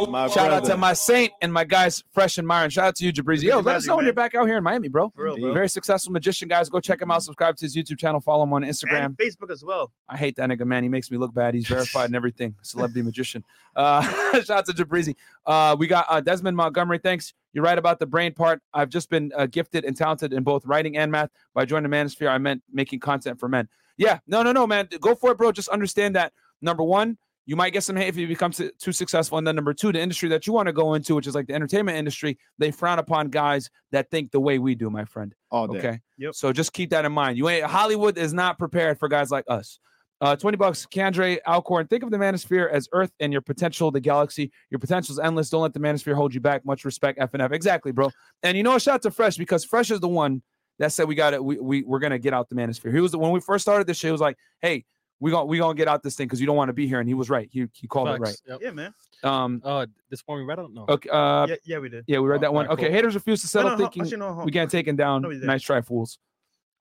My 0.10 0.28
Shout 0.28 0.52
out 0.52 0.66
to 0.66 0.78
my 0.78 0.94
Saint 0.94 1.32
and 1.42 1.52
my 1.52 1.64
guys 1.64 2.04
Fresh 2.12 2.38
and 2.38 2.48
Myron. 2.48 2.70
Shout 2.70 2.86
out 2.86 2.96
to 2.98 3.06
you, 3.06 3.14
Jabrizi. 3.14 3.44
Yo, 3.44 3.60
let 3.60 3.76
us 3.76 3.84
Magic, 3.84 3.88
know 3.88 3.96
when 3.98 4.06
you're 4.06 4.14
back 4.14 4.36
out 4.36 4.46
here 4.46 4.58
in 4.58 4.64
Miami, 4.64 4.88
bro. 4.88 5.12
Real, 5.16 5.38
bro. 5.38 5.54
Very 5.54 5.70
successful 5.70 6.12
magician, 6.12 6.48
guys. 6.48 6.70
Go 6.70 6.80
check 6.80 7.02
him 7.02 7.12
out. 7.12 7.24
Subscribe 7.24 7.56
to 7.58 7.66
his 7.66 7.76
YouTube 7.76 7.98
channel. 7.98 8.20
Follow 8.20 8.44
him 8.44 8.54
on 8.54 8.64
Instagram. 8.64 9.06
And 9.06 9.18
Facebook 9.18 9.52
as 9.52 9.64
well. 9.64 9.92
I 10.10 10.18
hate 10.18 10.36
that 10.38 10.50
nigga, 10.50 10.66
man. 10.66 10.84
He 10.84 10.90
makes 10.90 11.12
me 11.12 11.18
look 11.18 11.34
bad. 11.34 11.54
He's 11.54 11.68
verified 11.68 12.06
and 12.06 12.16
everything. 12.16 12.56
Celebrity 12.62 13.02
magician. 13.02 13.44
Uh, 13.76 14.02
shout 14.44 14.50
out 14.50 14.66
to 14.66 14.74
Jabrizi. 14.74 15.16
Uh, 15.46 15.76
we 15.78 15.88
got 15.88 16.06
uh, 16.10 16.22
Desmond 16.22 16.58
Montgomery. 16.58 17.00
Thanks. 17.00 17.34
You're 17.54 17.64
right 17.64 17.78
about 17.78 18.00
the 18.00 18.08
brain 18.08 18.34
part. 18.34 18.62
I've 18.74 18.90
just 18.90 19.10
been 19.10 19.32
uh, 19.36 19.46
gifted 19.46 19.86
and 19.86 19.96
talented 19.96 20.34
in 20.34 20.44
both 20.44 20.66
writing 20.66 20.98
and 20.98 21.12
math. 21.12 21.30
By 21.54 21.66
joining 21.66 21.90
the 21.90 21.96
Manosphere, 21.96 22.30
I 22.30 22.38
meant 22.40 22.64
making 22.72 23.00
content 23.00 23.40
for 23.40 23.48
men. 23.48 23.70
Yeah, 23.98 24.20
no, 24.28 24.42
no, 24.42 24.52
no, 24.52 24.66
man. 24.66 24.88
Go 25.00 25.14
for 25.14 25.32
it, 25.32 25.38
bro. 25.38 25.52
Just 25.52 25.70
understand 25.70 26.16
that 26.16 26.34
number 26.62 26.84
one, 26.84 27.18
you 27.46 27.56
might 27.56 27.72
get 27.72 27.84
some 27.84 27.96
hate 27.96 28.08
if 28.08 28.18
you 28.18 28.28
become 28.28 28.52
too 28.52 28.72
too 28.80 28.92
successful. 28.92 29.38
And 29.38 29.46
then 29.46 29.56
number 29.56 29.74
two, 29.74 29.92
the 29.92 30.00
industry 30.00 30.30
that 30.30 30.48
you 30.48 30.54
want 30.54 30.68
to 30.68 30.74
go 30.74 30.94
into, 30.94 31.16
which 31.16 31.28
is 31.28 31.36
like 31.36 31.48
the 31.48 31.54
entertainment 31.54 31.98
industry, 31.98 32.38
they 32.58 32.72
frown 32.72 33.00
upon 33.00 33.30
guys 33.30 33.70
that 33.92 34.10
think 34.12 34.32
the 34.32 34.40
way 34.40 34.60
we 34.60 34.76
do, 34.76 34.90
my 34.90 35.06
friend. 35.06 35.36
all 35.52 35.68
day. 35.68 35.80
Okay. 35.80 36.00
Yep. 36.18 36.36
So 36.36 36.54
just 36.54 36.74
keep 36.74 36.90
that 36.92 37.06
in 37.06 37.12
mind. 37.12 37.38
You 37.38 37.50
ain't 37.50 37.66
Hollywood 37.66 38.18
is 38.18 38.34
not 38.34 38.58
prepared 38.58 38.98
for 39.00 39.08
guys 39.08 39.32
like 39.32 39.46
us. 39.48 39.80
Uh, 40.22 40.38
20 40.38 40.56
bucks, 40.56 40.86
Kendra 40.86 41.38
Alcorn. 41.46 41.86
Think 41.88 42.02
of 42.02 42.10
the 42.10 42.18
manosphere 42.18 42.72
as 42.72 42.88
Earth 42.94 43.12
and 43.20 43.34
your 43.34 43.42
potential, 43.42 43.92
the 43.92 44.00
galaxy. 44.00 44.54
Your 44.70 44.80
potential 44.80 45.12
is 45.12 45.20
endless. 45.20 45.50
Don't 45.50 45.64
let 45.64 45.74
the 45.74 45.82
manosphere 45.82 46.14
hold 46.14 46.34
you 46.34 46.40
back. 46.40 46.66
Much 46.66 46.86
respect, 46.86 47.20
FNF. 47.20 47.52
Exactly, 47.52 47.92
bro. 47.92 48.10
And 48.42 48.56
you 48.56 48.64
know, 48.64 48.78
shout 48.78 48.96
out 48.96 49.02
to 49.02 49.12
Fresh 49.12 49.36
because 49.36 49.66
Fresh 49.66 49.92
is 49.92 50.00
the 50.00 50.08
one 50.08 50.42
that 50.80 50.94
said 50.94 51.10
we 51.10 51.16
got 51.16 51.34
it. 51.34 51.44
We, 51.44 51.60
we 51.60 51.84
we're 51.84 52.00
gonna 52.00 52.20
get 52.20 52.34
out 52.34 52.48
the 52.48 52.56
manosphere. 52.56 52.94
He 52.94 53.02
was 53.02 53.12
the 53.12 53.18
when 53.18 53.32
we 53.32 53.42
first 53.42 53.64
started 53.64 53.86
this 53.86 53.98
shit. 53.98 54.08
He 54.08 54.12
was 54.14 54.22
like, 54.22 54.38
"Hey, 54.62 54.86
we 55.20 55.32
gonna 55.32 55.46
we 55.46 55.58
gonna 55.58 55.74
get 55.76 55.88
out 55.88 56.04
this 56.04 56.16
thing 56.16 56.28
because 56.28 56.40
you 56.42 56.48
don't 56.48 56.56
want 56.58 56.70
to 56.70 56.74
be 56.74 56.88
here." 56.88 57.00
And 57.00 57.08
he 57.08 57.14
was 57.14 57.30
right. 57.30 57.48
He 57.52 57.68
he 57.74 57.88
called 57.88 58.10
it 58.10 58.20
right. 58.20 58.36
Yep. 58.48 58.60
Yeah, 58.62 58.72
man. 58.72 58.94
Um. 59.24 59.62
Uh, 59.64 59.86
this 60.10 60.22
one 60.26 60.40
we 60.40 60.44
read 60.44 60.60
on? 60.60 60.74
No. 60.74 60.86
Okay. 60.90 61.10
Uh. 61.10 61.46
yeah, 61.48 61.56
yeah, 61.66 61.80
we 61.80 61.90
did. 61.90 62.04
Yeah, 62.08 62.20
we 62.20 62.28
read 62.28 62.38
Oh, 62.38 62.42
that 62.42 62.54
one. 62.54 62.66
alright, 62.66 62.78
Okay. 62.80 62.88
cool. 62.88 62.96
Haters 62.96 63.16
refuse 63.16 63.42
to 63.42 63.48
settle 63.48 63.72
no, 63.72 63.76
no, 63.76 63.84
thinking 63.86 64.02
actually, 64.04 64.18
no, 64.18 64.42
we 64.46 64.52
can't 64.52 64.70
take 64.70 64.88
him 64.88 64.96
down. 64.96 65.22
No, 65.22 65.30
nice 65.30 65.62
try, 65.64 65.82
fools. 65.82 66.20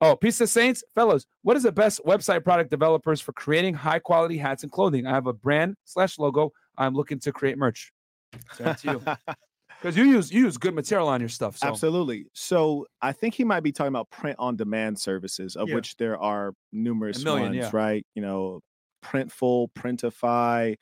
Oh, 0.01 0.17
Peace 0.17 0.41
of 0.41 0.49
Saints, 0.49 0.83
fellows. 0.93 1.25
What 1.43 1.55
is 1.55 1.63
the 1.63 1.71
best 1.71 2.01
website 2.05 2.43
product 2.43 2.69
developers 2.69 3.21
for 3.21 3.31
creating 3.31 3.75
high 3.75 3.99
quality 3.99 4.37
hats 4.37 4.63
and 4.63 4.71
clothing? 4.71 5.05
I 5.07 5.11
have 5.11 5.27
a 5.27 5.33
brand 5.33 5.77
slash 5.85 6.19
logo. 6.19 6.51
I'm 6.77 6.93
looking 6.93 7.19
to 7.19 7.31
create 7.31 7.57
merch. 7.57 7.93
So 8.55 8.63
that's 8.65 8.83
you. 8.83 9.01
Because 9.83 9.97
you 9.97 10.05
use 10.05 10.31
you 10.31 10.45
use 10.45 10.57
good 10.57 10.73
material 10.73 11.09
on 11.09 11.19
your 11.19 11.27
stuff. 11.29 11.57
So 11.57 11.67
Absolutely. 11.67 12.27
So 12.33 12.87
I 13.01 13.11
think 13.11 13.33
he 13.33 13.43
might 13.43 13.59
be 13.63 13.73
talking 13.73 13.89
about 13.89 14.09
print 14.09 14.37
on 14.39 14.55
demand 14.55 14.97
services, 14.97 15.57
of 15.57 15.67
Yeah. 15.67 15.75
which 15.75 15.97
there 15.97 16.17
are 16.17 16.53
numerous 16.71 17.21
million, 17.21 17.47
ones, 17.47 17.57
yeah. 17.57 17.69
right? 17.73 18.05
You 18.15 18.21
know, 18.21 18.61
Printful, 19.03 19.73
Printify, 19.73 20.77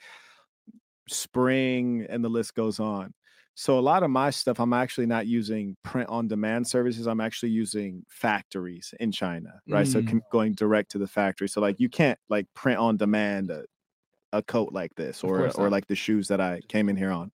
Spring, 1.10 2.06
and 2.10 2.24
the 2.24 2.30
list 2.30 2.54
goes 2.54 2.80
on. 2.80 3.14
So 3.56 3.78
a 3.78 3.82
lot 3.82 4.04
of 4.04 4.10
my 4.10 4.30
stuff, 4.30 4.60
I'm 4.60 4.72
actually 4.74 5.08
not 5.08 5.28
using 5.28 5.76
print 5.84 6.08
on 6.10 6.28
demand 6.28 6.68
services. 6.68 7.06
I'm 7.08 7.20
actually 7.20 7.50
using 7.50 8.06
factories 8.08 8.94
in 9.00 9.12
China, 9.12 9.60
right? 9.68 9.88
So 9.88 10.02
Mm. 10.02 10.08
com- 10.10 10.22
going 10.32 10.54
direct 10.54 10.92
to 10.92 10.98
the 11.00 11.08
factory. 11.08 11.50
So 11.50 11.60
like 11.60 11.80
you 11.80 11.90
can't 11.90 12.18
like 12.30 12.48
print 12.54 12.80
on 12.80 12.98
demand 12.98 13.52
a, 13.52 13.66
a 14.32 14.42
coat 14.42 14.72
like 14.72 14.96
this 14.96 15.24
or 15.24 15.48
or 15.58 15.64
not. 15.64 15.72
like 15.72 15.88
the 15.88 15.96
shoes 15.96 16.30
that 16.30 16.40
I 16.40 16.62
came 16.70 16.88
in 16.88 16.96
here 16.96 17.12
on. 17.12 17.32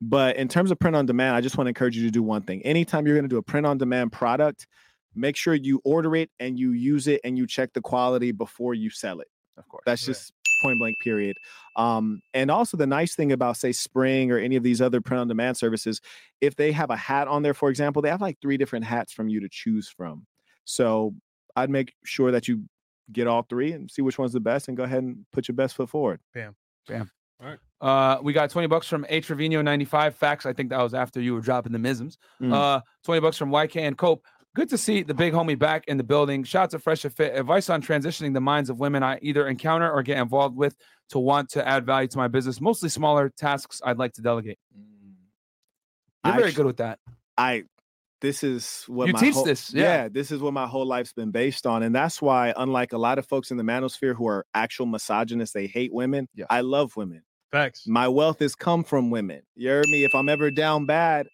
But 0.00 0.36
in 0.36 0.48
terms 0.48 0.70
of 0.70 0.78
print 0.78 0.96
on 0.96 1.06
demand, 1.06 1.36
I 1.36 1.40
just 1.40 1.58
want 1.58 1.66
to 1.66 1.68
encourage 1.68 1.96
you 1.96 2.04
to 2.04 2.10
do 2.10 2.22
one 2.22 2.42
thing. 2.42 2.62
Anytime 2.62 3.06
you're 3.06 3.16
going 3.16 3.28
to 3.28 3.28
do 3.28 3.36
a 3.38 3.42
print 3.42 3.66
on 3.66 3.78
demand 3.78 4.12
product, 4.12 4.66
make 5.14 5.36
sure 5.36 5.54
you 5.54 5.80
order 5.84 6.16
it 6.16 6.30
and 6.40 6.58
you 6.58 6.72
use 6.72 7.06
it 7.06 7.20
and 7.24 7.36
you 7.36 7.46
check 7.46 7.72
the 7.74 7.80
quality 7.80 8.32
before 8.32 8.74
you 8.74 8.90
sell 8.90 9.20
it. 9.20 9.28
of 9.58 9.68
course. 9.68 9.82
That's 9.84 10.02
Right. 10.02 10.14
just 10.14 10.32
point 10.62 10.78
blank 10.78 10.96
period. 11.00 11.36
Um, 11.76 12.22
and 12.32 12.50
also 12.50 12.76
the 12.76 12.86
nice 12.86 13.14
thing 13.14 13.32
about 13.32 13.56
say 13.56 13.72
Spring 13.72 14.30
or 14.30 14.38
any 14.38 14.56
of 14.56 14.62
these 14.62 14.80
other 14.80 15.00
print 15.02 15.20
on 15.20 15.28
demand 15.28 15.56
services, 15.58 16.00
if 16.40 16.56
they 16.56 16.72
have 16.72 16.90
a 16.90 16.96
hat 16.96 17.28
on 17.28 17.42
there, 17.42 17.54
for 17.54 17.68
example, 17.68 18.00
they 18.00 18.08
have 18.10 18.20
like 18.22 18.38
three 18.40 18.56
different 18.56 18.84
hats 18.86 19.12
from 19.12 19.28
you 19.28 19.40
to 19.40 19.48
choose 19.50 19.88
from. 19.88 20.26
So 20.64 21.14
I'd 21.56 21.70
make 21.70 21.92
sure 22.04 22.30
that 22.30 22.48
you 22.48 22.64
get 23.12 23.26
all 23.26 23.42
three 23.42 23.72
and 23.72 23.90
see 23.90 24.02
which 24.02 24.18
one's 24.18 24.32
the 24.32 24.40
best 24.40 24.68
and 24.68 24.76
go 24.76 24.84
ahead 24.84 25.02
and 25.02 25.26
put 25.32 25.48
your 25.48 25.56
best 25.56 25.74
foot 25.76 25.90
forward. 25.90 26.20
Uh, 27.80 28.18
we 28.22 28.32
got 28.32 28.50
20 28.50 28.68
bucks 28.68 28.86
from 28.86 29.06
A 29.08 29.20
Trevino 29.20 29.62
95. 29.62 30.14
Facts. 30.14 30.44
I 30.46 30.52
think 30.52 30.70
that 30.70 30.82
was 30.82 30.92
after 30.94 31.20
you 31.20 31.34
were 31.34 31.40
dropping 31.40 31.72
the 31.72 31.78
misms. 31.78 32.16
Mm. 32.40 32.52
Uh, 32.52 32.80
20 33.04 33.20
bucks 33.20 33.36
from 33.38 33.50
YK 33.50 33.76
and 33.80 33.96
Cope. 33.96 34.24
Good 34.54 34.68
to 34.70 34.78
see 34.78 35.02
the 35.04 35.14
big 35.14 35.32
homie 35.32 35.58
back 35.58 35.86
in 35.86 35.96
the 35.96 36.02
building. 36.02 36.42
Shout 36.42 36.64
out 36.64 36.70
to 36.70 36.78
Fresh 36.80 37.02
Fit. 37.02 37.36
Advice 37.38 37.70
on 37.70 37.80
transitioning 37.80 38.34
the 38.34 38.40
minds 38.40 38.68
of 38.68 38.80
women 38.80 39.02
I 39.02 39.18
either 39.22 39.46
encounter 39.46 39.90
or 39.90 40.02
get 40.02 40.18
involved 40.18 40.56
with 40.56 40.76
to 41.10 41.18
want 41.20 41.50
to 41.50 41.66
add 41.66 41.86
value 41.86 42.08
to 42.08 42.18
my 42.18 42.26
business. 42.28 42.60
Mostly 42.60 42.88
smaller 42.88 43.30
tasks 43.36 43.80
I'd 43.84 43.98
like 43.98 44.12
to 44.14 44.22
delegate. 44.22 44.58
You're 46.24 46.34
I 46.34 46.36
very 46.38 46.50
sh- 46.50 46.56
good 46.56 46.66
with 46.66 46.78
that. 46.78 46.98
I 47.38 47.62
this 48.20 48.42
is 48.44 48.84
what 48.88 49.06
You 49.06 49.14
my 49.14 49.20
teach 49.20 49.34
whole- 49.34 49.44
this, 49.44 49.72
yeah. 49.72 50.08
this 50.08 50.30
is 50.30 50.40
what 50.42 50.52
my 50.52 50.66
whole 50.66 50.84
life's 50.84 51.14
been 51.14 51.30
based 51.30 51.66
on, 51.66 51.82
and 51.82 51.94
that's 51.94 52.20
why, 52.20 52.52
unlike 52.54 52.92
a 52.92 52.98
lot 52.98 53.18
of 53.18 53.26
folks 53.26 53.50
in 53.50 53.56
the 53.56 53.62
manosphere 53.62 54.14
who 54.14 54.26
are 54.28 54.44
actual 54.52 54.84
misogynists, 54.84 55.54
they 55.54 55.66
hate 55.66 55.90
women. 55.94 56.28
Yeah. 56.34 56.44
I 56.50 56.60
love 56.60 56.94
women. 56.96 57.22
Facts. 57.52 57.86
My 57.86 58.08
wealth 58.08 58.40
has 58.40 58.54
come 58.54 58.84
from 58.84 59.10
women. 59.10 59.42
You 59.56 59.70
heard 59.70 59.86
me? 59.86 60.04
If 60.04 60.14
I'm 60.14 60.28
ever 60.28 60.50
down 60.50 60.86
bad, 60.86 61.26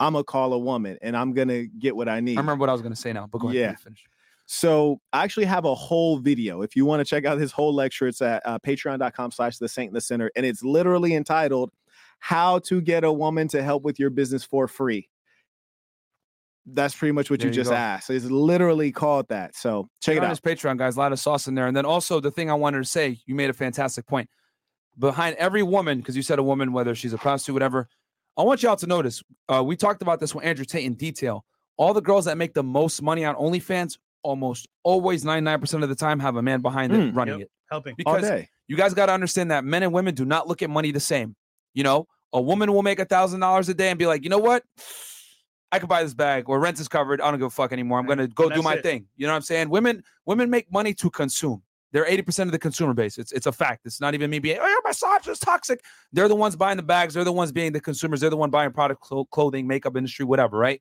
I'm 0.00 0.14
gonna 0.14 0.24
call 0.24 0.52
a 0.52 0.58
woman, 0.58 0.98
and 1.02 1.16
I'm 1.16 1.32
gonna 1.32 1.66
get 1.66 1.94
what 1.94 2.08
I 2.08 2.20
need. 2.20 2.36
I 2.38 2.40
remember 2.40 2.62
what 2.62 2.70
I 2.70 2.72
was 2.72 2.82
going 2.82 2.94
to 2.94 3.00
say 3.00 3.12
now, 3.12 3.28
but 3.30 3.38
go 3.38 3.48
ahead. 3.48 3.60
Yeah. 3.60 3.74
Finish. 3.76 4.04
So 4.52 5.00
I 5.12 5.22
actually 5.22 5.46
have 5.46 5.64
a 5.64 5.76
whole 5.76 6.18
video. 6.18 6.62
If 6.62 6.74
you 6.74 6.84
want 6.84 6.98
to 6.98 7.04
check 7.04 7.24
out 7.24 7.38
this 7.38 7.52
whole 7.52 7.72
lecture, 7.72 8.08
it's 8.08 8.20
at 8.20 8.42
uh, 8.44 8.58
patreon.com 8.58 9.30
slash 9.30 9.58
the 9.58 9.68
Saint 9.68 9.92
the 9.92 10.00
Sinner. 10.00 10.28
And 10.34 10.44
it's 10.44 10.64
literally 10.64 11.14
entitled 11.14 11.70
How 12.18 12.58
to 12.60 12.80
Get 12.80 13.04
a 13.04 13.12
Woman 13.12 13.46
to 13.46 13.62
Help 13.62 13.84
with 13.84 14.00
Your 14.00 14.10
Business 14.10 14.42
for 14.42 14.66
Free. 14.66 15.08
That's 16.66 16.96
pretty 16.96 17.12
much 17.12 17.30
what 17.30 17.38
There 17.38 17.46
you 17.46 17.52
you 17.52 17.54
just 17.54 17.70
asked. 17.70 18.10
It's 18.10 18.24
literally 18.24 18.90
called 18.90 19.28
that. 19.28 19.54
So 19.54 19.88
check 20.00 20.16
it 20.16 20.24
out. 20.24 20.42
Patreon, 20.42 20.78
guys. 20.78 20.96
A 20.96 20.98
lot 20.98 21.12
of 21.12 21.20
sauce 21.20 21.46
in 21.46 21.54
there. 21.54 21.68
And 21.68 21.76
then 21.76 21.86
also 21.86 22.18
the 22.18 22.32
thing 22.32 22.50
I 22.50 22.54
wanted 22.54 22.78
to 22.78 22.88
say, 22.88 23.18
you 23.26 23.36
made 23.36 23.50
a 23.50 23.54
fantastic 23.54 24.04
point. 24.08 24.28
Behind 25.00 25.34
every 25.36 25.62
woman, 25.62 25.98
because 25.98 26.14
you 26.14 26.22
said 26.22 26.38
a 26.38 26.42
woman, 26.42 26.72
whether 26.72 26.94
she's 26.94 27.12
a 27.12 27.18
prostitute, 27.18 27.54
whatever, 27.54 27.88
I 28.36 28.42
want 28.42 28.62
y'all 28.62 28.76
to 28.76 28.86
notice. 28.86 29.22
Uh, 29.48 29.62
we 29.64 29.74
talked 29.76 30.02
about 30.02 30.20
this 30.20 30.34
with 30.34 30.44
Andrew 30.44 30.64
Tate 30.64 30.84
in 30.84 30.94
detail. 30.94 31.44
All 31.78 31.94
the 31.94 32.02
girls 32.02 32.26
that 32.26 32.36
make 32.36 32.52
the 32.54 32.62
most 32.62 33.00
money 33.02 33.24
on 33.24 33.34
OnlyFans, 33.34 33.96
almost 34.22 34.68
always 34.84 35.24
99% 35.24 35.82
of 35.82 35.88
the 35.88 35.94
time, 35.94 36.20
have 36.20 36.36
a 36.36 36.42
man 36.42 36.60
behind 36.60 36.92
them 36.92 37.12
Mm. 37.12 37.16
running 37.16 37.38
Yep. 37.38 37.46
it. 37.46 37.50
Helping. 37.70 37.92
All 38.04 38.14
Because 38.14 38.28
day. 38.28 38.48
you 38.68 38.76
guys 38.76 38.92
got 38.94 39.06
to 39.06 39.12
understand 39.12 39.50
that 39.50 39.64
men 39.64 39.82
and 39.82 39.92
women 39.92 40.14
do 40.14 40.24
not 40.26 40.46
look 40.46 40.60
at 40.62 40.68
money 40.70 40.92
the 40.92 41.00
same. 41.00 41.34
You 41.72 41.82
know, 41.82 42.06
a 42.34 42.40
woman 42.40 42.70
will 42.72 42.82
make 42.82 42.98
a 43.00 43.04
thousand 43.06 43.40
dollars 43.40 43.68
a 43.70 43.74
day 43.74 43.88
and 43.88 43.98
be 43.98 44.06
like, 44.06 44.22
you 44.22 44.28
know 44.30 44.38
what? 44.38 44.62
I 45.72 45.78
could 45.78 45.88
buy 45.88 46.02
this 46.02 46.14
bag 46.14 46.48
or 46.48 46.58
rent 46.58 46.80
is 46.80 46.88
covered. 46.88 47.20
I 47.20 47.30
don't 47.30 47.38
give 47.38 47.46
a 47.46 47.50
fuck 47.50 47.72
anymore. 47.72 47.98
I'm 47.98 48.06
gonna 48.06 48.26
go 48.26 48.50
do 48.50 48.60
my 48.60 48.74
it. 48.74 48.82
thing. 48.82 49.06
You 49.16 49.26
know 49.26 49.32
what 49.32 49.36
I'm 49.36 49.42
saying? 49.42 49.70
Women, 49.70 50.02
women 50.26 50.50
make 50.50 50.70
money 50.72 50.92
to 50.94 51.08
consume. 51.10 51.62
They're 51.92 52.06
80% 52.06 52.44
of 52.44 52.52
the 52.52 52.58
consumer 52.58 52.94
base. 52.94 53.18
It's 53.18 53.32
it's 53.32 53.46
a 53.46 53.52
fact. 53.52 53.82
It's 53.84 54.00
not 54.00 54.14
even 54.14 54.30
me 54.30 54.38
being, 54.38 54.58
oh, 54.60 54.66
you're 54.66 54.82
misogynist, 54.86 55.42
toxic. 55.42 55.84
They're 56.12 56.28
the 56.28 56.36
ones 56.36 56.54
buying 56.56 56.76
the 56.76 56.82
bags. 56.82 57.14
They're 57.14 57.24
the 57.24 57.32
ones 57.32 57.52
being 57.52 57.72
the 57.72 57.80
consumers. 57.80 58.20
They're 58.20 58.30
the 58.30 58.36
one 58.36 58.50
buying 58.50 58.72
product, 58.72 59.00
clo- 59.00 59.24
clothing, 59.26 59.66
makeup 59.66 59.96
industry, 59.96 60.24
whatever, 60.24 60.56
right? 60.56 60.80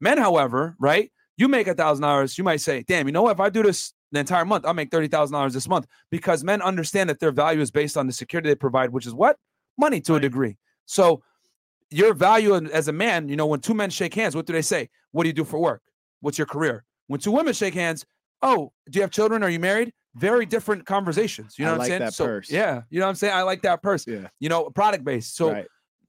Men, 0.00 0.18
however, 0.18 0.76
right? 0.78 1.10
You 1.38 1.48
make 1.48 1.68
a 1.68 1.74
thousand 1.74 2.02
dollars, 2.02 2.36
you 2.36 2.44
might 2.44 2.60
say, 2.60 2.84
damn, 2.86 3.06
you 3.06 3.12
know 3.12 3.22
what? 3.22 3.32
If 3.32 3.40
I 3.40 3.48
do 3.50 3.62
this 3.62 3.92
the 4.12 4.20
entire 4.20 4.44
month, 4.44 4.66
I'll 4.66 4.74
make 4.74 4.90
thirty 4.90 5.08
thousand 5.08 5.32
dollars 5.32 5.54
this 5.54 5.68
month 5.68 5.86
because 6.10 6.44
men 6.44 6.60
understand 6.62 7.08
that 7.10 7.18
their 7.18 7.32
value 7.32 7.60
is 7.60 7.70
based 7.70 7.96
on 7.96 8.06
the 8.06 8.12
security 8.12 8.48
they 8.48 8.54
provide, 8.54 8.90
which 8.90 9.06
is 9.06 9.14
what 9.14 9.36
money 9.78 10.00
to 10.02 10.14
a 10.14 10.20
degree. 10.20 10.56
So 10.86 11.22
your 11.90 12.14
value 12.14 12.54
as 12.54 12.88
a 12.88 12.92
man, 12.92 13.28
you 13.28 13.36
know, 13.36 13.46
when 13.46 13.60
two 13.60 13.74
men 13.74 13.90
shake 13.90 14.14
hands, 14.14 14.34
what 14.34 14.46
do 14.46 14.52
they 14.52 14.62
say? 14.62 14.88
What 15.12 15.24
do 15.24 15.28
you 15.28 15.32
do 15.32 15.44
for 15.44 15.58
work? 15.58 15.82
What's 16.20 16.38
your 16.38 16.46
career? 16.46 16.84
When 17.06 17.20
two 17.20 17.30
women 17.30 17.54
shake 17.54 17.74
hands, 17.74 18.04
oh, 18.42 18.72
do 18.90 18.98
you 18.98 19.02
have 19.02 19.10
children? 19.10 19.42
Are 19.42 19.50
you 19.50 19.60
married? 19.60 19.92
Very 20.16 20.46
different 20.46 20.86
conversations. 20.86 21.56
You 21.58 21.64
know 21.66 21.72
I 21.72 21.72
what 21.72 21.74
I'm 21.74 21.78
like 21.80 21.88
saying? 21.88 22.00
that 22.00 22.14
so 22.14 22.24
purse. 22.26 22.50
yeah, 22.50 22.82
you 22.90 22.98
know 23.00 23.06
what 23.06 23.10
I'm 23.10 23.14
saying? 23.16 23.34
I 23.34 23.42
like 23.42 23.62
that 23.62 23.82
purse. 23.82 24.06
Yeah. 24.06 24.28
You 24.40 24.48
know, 24.48 24.70
product 24.70 25.04
based. 25.04 25.36
So 25.36 25.52
right. 25.52 25.66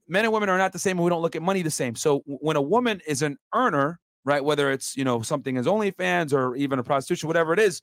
men 0.08 0.24
and 0.24 0.32
women 0.32 0.48
are 0.48 0.58
not 0.58 0.72
the 0.72 0.78
same 0.78 0.96
and 0.98 1.04
we 1.04 1.10
don't 1.10 1.22
look 1.22 1.36
at 1.36 1.42
money 1.42 1.62
the 1.62 1.70
same 1.70 1.94
so 1.94 2.22
when 2.26 2.56
a 2.56 2.62
woman 2.62 3.00
is 3.06 3.20
an 3.22 3.36
earner 3.54 4.00
right 4.24 4.42
whether 4.42 4.70
it's 4.72 4.96
you 4.96 5.04
know 5.04 5.20
something 5.22 5.56
as 5.58 5.66
onlyfans 5.66 6.32
or 6.32 6.56
even 6.56 6.78
a 6.78 6.82
prostitution 6.82 7.26
whatever 7.28 7.52
it 7.52 7.58
is 7.58 7.82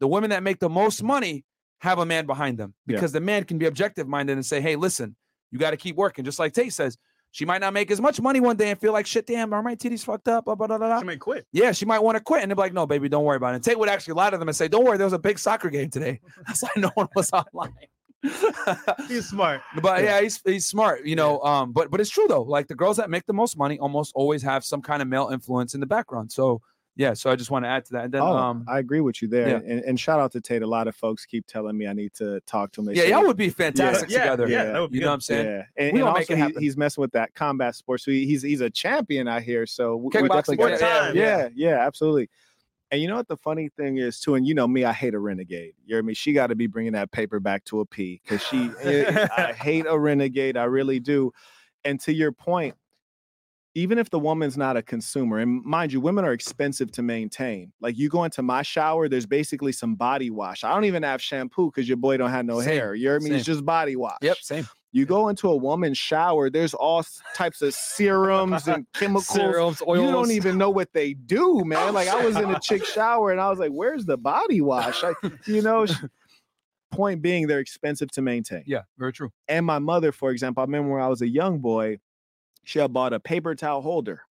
the 0.00 0.06
women 0.06 0.30
that 0.30 0.42
make 0.42 0.58
the 0.58 0.68
most 0.68 1.02
money 1.02 1.44
have 1.80 1.98
a 1.98 2.06
man 2.06 2.26
behind 2.26 2.58
them 2.58 2.74
Yeah. 2.86 2.96
because 2.96 3.12
the 3.12 3.20
man 3.20 3.44
can 3.44 3.58
be 3.58 3.66
objective 3.66 4.08
minded 4.08 4.32
and 4.32 4.44
say 4.44 4.60
hey 4.60 4.76
listen 4.76 5.14
you 5.52 5.58
got 5.58 5.70
to 5.70 5.76
keep 5.76 5.96
working 5.96 6.24
just 6.24 6.38
like 6.38 6.52
tate 6.54 6.72
says 6.72 6.96
she 7.36 7.44
might 7.44 7.60
not 7.60 7.74
make 7.74 7.90
as 7.90 8.00
much 8.00 8.18
money 8.18 8.40
one 8.40 8.56
day 8.56 8.70
and 8.70 8.80
feel 8.80 8.94
like 8.94 9.06
shit 9.06 9.26
damn 9.26 9.52
are 9.52 9.62
my 9.62 9.74
titties 9.74 10.02
fucked 10.02 10.26
up 10.26 10.46
blah, 10.46 10.54
blah, 10.54 10.66
blah, 10.66 10.78
blah. 10.78 10.98
She 11.00 11.04
might 11.04 11.20
quit. 11.20 11.46
yeah 11.52 11.70
she 11.72 11.84
might 11.84 11.98
want 11.98 12.16
to 12.16 12.22
quit 12.22 12.40
and 12.40 12.50
they're 12.50 12.56
like 12.56 12.72
no 12.72 12.86
baby 12.86 13.10
don't 13.10 13.24
worry 13.24 13.36
about 13.36 13.52
it 13.52 13.56
and 13.56 13.64
tate 13.64 13.78
would 13.78 13.90
actually 13.90 14.14
lie 14.14 14.30
to 14.30 14.38
them 14.38 14.48
and 14.48 14.56
say 14.56 14.68
don't 14.68 14.84
worry 14.86 14.96
there 14.96 15.06
was 15.06 15.12
a 15.12 15.18
big 15.18 15.38
soccer 15.38 15.68
game 15.68 15.90
today 15.90 16.18
that's 16.46 16.62
why 16.62 16.70
no 16.78 16.90
one 16.94 17.08
was 17.14 17.30
online 17.32 17.74
He's 19.08 19.28
smart. 19.28 19.60
but 19.82 20.02
yeah, 20.02 20.20
he's 20.20 20.40
he's 20.44 20.66
smart, 20.66 21.04
you 21.04 21.14
know. 21.14 21.38
Um, 21.42 21.72
but 21.72 21.90
but 21.90 22.00
it's 22.00 22.10
true 22.10 22.26
though. 22.26 22.42
Like 22.42 22.66
the 22.66 22.74
girls 22.74 22.96
that 22.96 23.08
make 23.08 23.24
the 23.26 23.32
most 23.32 23.56
money 23.56 23.78
almost 23.78 24.12
always 24.16 24.42
have 24.42 24.64
some 24.64 24.82
kind 24.82 25.00
of 25.00 25.06
male 25.06 25.28
influence 25.28 25.74
in 25.74 25.80
the 25.80 25.86
background. 25.86 26.32
So 26.32 26.60
yeah, 26.96 27.12
so 27.12 27.30
I 27.30 27.36
just 27.36 27.50
want 27.50 27.66
to 27.66 27.68
add 27.68 27.84
to 27.86 27.92
that. 27.92 28.04
And 28.06 28.14
then 28.14 28.22
oh, 28.22 28.34
um, 28.34 28.64
I 28.66 28.78
agree 28.78 29.00
with 29.02 29.20
you 29.20 29.28
there. 29.28 29.48
yeah. 29.48 29.56
And, 29.56 29.84
and 29.84 30.00
shout 30.00 30.18
out 30.18 30.32
to 30.32 30.40
Tate. 30.40 30.62
A 30.62 30.66
lot 30.66 30.88
of 30.88 30.96
folks 30.96 31.26
keep 31.26 31.46
telling 31.46 31.76
me 31.76 31.86
I 31.86 31.92
need 31.92 32.14
to 32.14 32.40
talk 32.46 32.72
to 32.72 32.80
him. 32.80 32.86
They 32.86 32.94
yeah, 32.94 33.02
say 33.02 33.10
y'all 33.10 33.26
would 33.26 33.36
be 33.36 33.50
fantastic 33.50 34.08
yeah, 34.08 34.20
together. 34.20 34.48
yeah, 34.48 34.64
that 34.64 34.80
would 34.80 34.90
be 34.90 34.98
you 34.98 35.02
know 35.04 35.08
what 35.08 35.14
I'm 35.14 35.20
saying? 35.20 35.46
Yeah, 35.46 35.62
and, 35.76 35.92
We 35.92 36.00
and 36.00 36.06
gonna 36.06 36.18
make 36.18 36.30
also 36.30 36.46
it 36.46 36.54
he- 36.58 36.64
he's 36.64 36.76
messing 36.76 37.02
with 37.02 37.12
that 37.12 37.34
combat 37.34 37.74
sport. 37.74 38.00
So 38.00 38.10
he, 38.10 38.26
he's 38.26 38.40
he's 38.42 38.62
a 38.62 38.70
champion 38.70 39.28
out 39.28 39.42
here. 39.42 39.66
So 39.66 39.96
we- 39.96 40.04
we're 40.04 40.10
Kickboxing, 40.10 40.28
definitely 40.28 40.56
One 40.56 40.68
gonna- 40.70 40.80
yeah, 40.80 40.98
time. 41.00 41.16
yeah, 41.16 41.48
yeah, 41.54 41.86
absolutely. 41.86 42.30
And 42.90 43.02
you 43.02 43.08
know 43.08 43.16
what 43.16 43.28
the 43.28 43.36
funny 43.36 43.68
thing 43.68 43.98
is 43.98 44.20
too, 44.20 44.36
and 44.36 44.46
you 44.46 44.54
know 44.54 44.66
me, 44.68 44.84
I 44.84 44.92
hate 44.92 45.12
a 45.12 45.18
renegade. 45.18 45.74
You 45.84 45.96
hear 45.96 46.02
me? 46.02 46.14
She 46.14 46.32
got 46.32 46.46
to 46.46 46.54
be 46.54 46.66
bringing 46.68 46.92
that 46.92 47.10
paper 47.10 47.40
back 47.40 47.64
to 47.66 47.80
a 47.80 47.84
P 47.84 48.20
because 48.22 48.42
she. 48.42 48.70
I 48.84 49.52
hate 49.52 49.86
a 49.88 49.98
renegade. 49.98 50.56
I 50.56 50.64
really 50.64 51.00
do. 51.00 51.32
And 51.84 51.98
to 52.00 52.12
your 52.14 52.30
point, 52.32 52.74
even 53.76 53.98
if 53.98 54.08
the 54.08 54.18
woman's 54.18 54.56
not 54.56 54.74
a 54.78 54.82
consumer, 54.82 55.38
and 55.38 55.62
mind 55.62 55.92
you, 55.92 56.00
women 56.00 56.24
are 56.24 56.32
expensive 56.32 56.90
to 56.92 57.02
maintain. 57.02 57.70
Like 57.78 57.98
you 57.98 58.08
go 58.08 58.24
into 58.24 58.42
my 58.42 58.62
shower, 58.62 59.06
there's 59.06 59.26
basically 59.26 59.72
some 59.72 59.96
body 59.96 60.30
wash. 60.30 60.64
I 60.64 60.72
don't 60.72 60.86
even 60.86 61.02
have 61.02 61.20
shampoo 61.20 61.70
because 61.70 61.86
your 61.86 61.98
boy 61.98 62.16
don't 62.16 62.30
have 62.30 62.46
no 62.46 62.62
Same, 62.62 62.70
hair. 62.70 62.94
You 62.94 63.10
hear 63.10 63.20
me? 63.20 63.32
It's 63.32 63.44
just 63.44 63.66
body 63.66 63.94
wash. 63.94 64.16
Yep, 64.22 64.38
same. 64.38 64.66
You 64.92 65.04
go 65.04 65.28
into 65.28 65.50
a 65.50 65.56
woman's 65.56 65.98
shower, 65.98 66.48
there's 66.48 66.72
all 66.72 67.04
types 67.34 67.60
of 67.60 67.74
serums 67.74 68.66
and 68.66 68.86
chemicals. 68.94 69.28
Serums, 69.28 69.82
oils. 69.86 70.06
You 70.06 70.10
don't 70.10 70.30
even 70.30 70.56
know 70.56 70.70
what 70.70 70.90
they 70.94 71.12
do, 71.12 71.62
man. 71.66 71.92
Like 71.92 72.08
I 72.08 72.24
was 72.24 72.34
in 72.36 72.50
a 72.50 72.58
chick 72.58 72.82
shower 72.94 73.30
and 73.30 73.38
I 73.38 73.50
was 73.50 73.58
like, 73.58 73.72
"Where's 73.72 74.06
the 74.06 74.16
body 74.16 74.62
wash?" 74.62 75.02
Like, 75.02 75.16
you 75.46 75.60
know. 75.60 75.86
Point 76.92 77.20
being, 77.20 77.48
they're 77.48 77.58
expensive 77.58 78.12
to 78.12 78.22
maintain. 78.22 78.62
Yeah, 78.64 78.82
very 78.96 79.12
true. 79.12 79.30
And 79.48 79.66
my 79.66 79.80
mother, 79.80 80.12
for 80.12 80.30
example, 80.30 80.62
I 80.62 80.64
remember 80.64 80.94
when 80.94 81.02
I 81.02 81.08
was 81.08 81.20
a 81.20 81.28
young 81.28 81.58
boy, 81.58 81.98
she 82.66 82.80
had 82.80 82.92
bought 82.92 83.12
a 83.12 83.20
paper 83.20 83.54
towel 83.54 83.80
holder. 83.80 84.22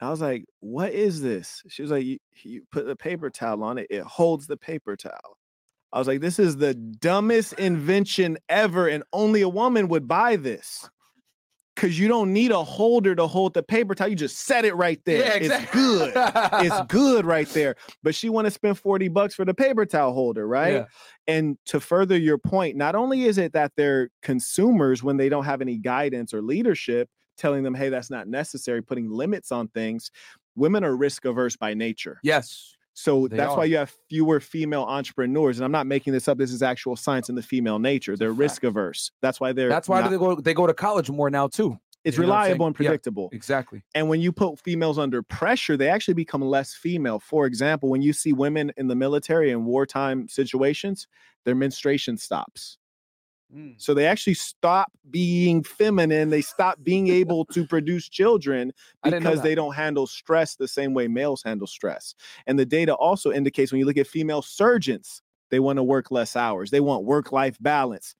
I 0.00 0.08
was 0.10 0.22
like, 0.22 0.46
"What 0.60 0.92
is 0.92 1.20
this?" 1.20 1.62
She 1.68 1.82
was 1.82 1.90
like, 1.90 2.04
"You, 2.04 2.18
you 2.42 2.62
put 2.72 2.86
the 2.86 2.96
paper 2.96 3.28
towel 3.28 3.62
on 3.62 3.76
it; 3.76 3.88
it 3.90 4.02
holds 4.02 4.46
the 4.46 4.56
paper 4.56 4.96
towel." 4.96 5.36
I 5.92 5.98
was 5.98 6.08
like, 6.08 6.20
"This 6.20 6.38
is 6.38 6.56
the 6.56 6.72
dumbest 6.72 7.52
invention 7.54 8.38
ever, 8.48 8.88
and 8.88 9.04
only 9.12 9.42
a 9.42 9.48
woman 9.48 9.88
would 9.88 10.08
buy 10.08 10.36
this." 10.36 10.88
Cause 11.76 11.96
you 11.96 12.08
don't 12.08 12.32
need 12.32 12.50
a 12.50 12.64
holder 12.64 13.14
to 13.14 13.28
hold 13.28 13.54
the 13.54 13.62
paper 13.62 13.94
towel. 13.94 14.08
You 14.08 14.16
just 14.16 14.38
set 14.38 14.64
it 14.64 14.74
right 14.74 15.00
there. 15.04 15.20
Yeah, 15.20 15.34
exactly. 15.34 15.80
It's 15.80 16.12
good. 16.12 16.12
it's 16.66 16.92
good 16.92 17.24
right 17.24 17.48
there. 17.50 17.76
But 18.02 18.16
she 18.16 18.30
want 18.30 18.46
to 18.46 18.50
spend 18.50 18.80
40 18.80 19.06
bucks 19.06 19.36
for 19.36 19.44
the 19.44 19.54
paper 19.54 19.86
towel 19.86 20.12
holder, 20.12 20.48
right? 20.48 20.72
Yeah. 20.72 20.84
And 21.28 21.56
to 21.66 21.78
further 21.78 22.18
your 22.18 22.36
point, 22.36 22.76
not 22.76 22.96
only 22.96 23.26
is 23.26 23.38
it 23.38 23.52
that 23.52 23.70
they're 23.76 24.10
consumers 24.22 25.04
when 25.04 25.18
they 25.18 25.28
don't 25.28 25.44
have 25.44 25.60
any 25.60 25.76
guidance 25.76 26.34
or 26.34 26.42
leadership 26.42 27.08
telling 27.38 27.62
them, 27.62 27.74
hey, 27.74 27.88
that's 27.88 28.10
not 28.10 28.28
necessary, 28.28 28.82
putting 28.82 29.08
limits 29.10 29.50
on 29.52 29.68
things, 29.68 30.10
women 30.56 30.84
are 30.84 30.94
risk 30.96 31.24
averse 31.24 31.56
by 31.56 31.72
nature. 31.74 32.18
Yes. 32.22 32.74
So 32.94 33.28
They 33.28 33.36
that's 33.36 33.52
are. 33.52 33.58
why 33.58 33.64
you 33.66 33.76
have 33.76 33.94
fewer 34.10 34.40
female 34.40 34.82
entrepreneurs. 34.82 35.58
And 35.58 35.64
I'm 35.64 35.70
not 35.72 35.86
making 35.86 36.12
this 36.12 36.26
up. 36.26 36.36
This 36.36 36.50
is 36.52 36.62
actual 36.62 36.96
science 36.96 37.28
in 37.28 37.36
the 37.36 37.42
female 37.42 37.78
nature. 37.78 38.16
They're 38.16 38.32
risk 38.32 38.64
averse. 38.64 39.12
That's 39.22 39.38
why 39.38 39.52
they're 39.52 39.68
That's 39.68 39.88
why 39.88 40.00
not- 40.00 40.10
they 40.10 40.18
go 40.18 40.34
they 40.40 40.52
go 40.54 40.66
to 40.66 40.74
college 40.74 41.08
more 41.08 41.30
now 41.30 41.46
too. 41.46 41.78
it's 42.04 42.16
you 42.16 42.22
know 42.24 42.28
what 42.30 42.34
I'm 42.36 42.42
saying? 42.42 42.48
reliable 42.54 42.66
and 42.66 42.74
Yeah. 42.74 42.76
predictable. 42.88 43.28
Exactly. 43.32 43.82
And 43.94 44.08
when 44.08 44.20
you 44.20 44.32
put 44.32 44.58
females 44.60 44.98
under 44.98 45.22
pressure, 45.22 45.76
they 45.76 45.88
actually 45.88 46.14
become 46.14 46.40
less 46.42 46.72
female. 46.74 47.18
For 47.20 47.44
example, 47.46 47.88
when 47.88 48.02
you 48.02 48.12
see 48.12 48.32
women 48.32 48.72
in 48.76 48.86
the 48.88 48.94
military 48.96 49.50
in 49.50 49.64
wartime 49.64 50.26
situations, 50.28 51.06
their 51.44 51.54
menstruation 51.54 52.16
stops. 52.16 52.78
Mm. 53.54 53.74
So 53.78 53.94
they 53.94 54.06
actually 54.06 54.34
stop 54.34 54.92
being 55.10 55.62
feminine. 55.62 56.30
They 56.30 56.42
stop 56.42 56.78
being 56.82 57.08
able 57.08 57.44
to 57.46 57.66
produce 57.66 58.08
children 58.08 58.72
I 59.02 59.10
didn't 59.10 59.24
know 59.24 59.30
because 59.30 59.42
they 59.42 59.54
don't 59.54 59.74
handle 59.74 60.06
stress 60.06 60.56
the 60.56 60.68
same 60.68 60.92
way 60.92 61.08
males 61.08 61.42
handle 61.42 61.66
stress. 61.66 62.14
And 62.46 62.58
the 62.58 62.66
data 62.66 62.94
also 62.94 63.32
indicates 63.32 63.72
when 63.72 63.78
you 63.78 63.86
look 63.86 63.96
at 63.96 64.06
female 64.06 64.42
surgeons, 64.42 65.22
they 65.50 65.60
want 65.60 65.78
to 65.78 65.82
work 65.82 66.10
less 66.10 66.36
hours. 66.36 66.70
They 66.70 66.80
want 66.80 67.04
work 67.04 67.32
life 67.32 67.56
balance. 67.60 68.14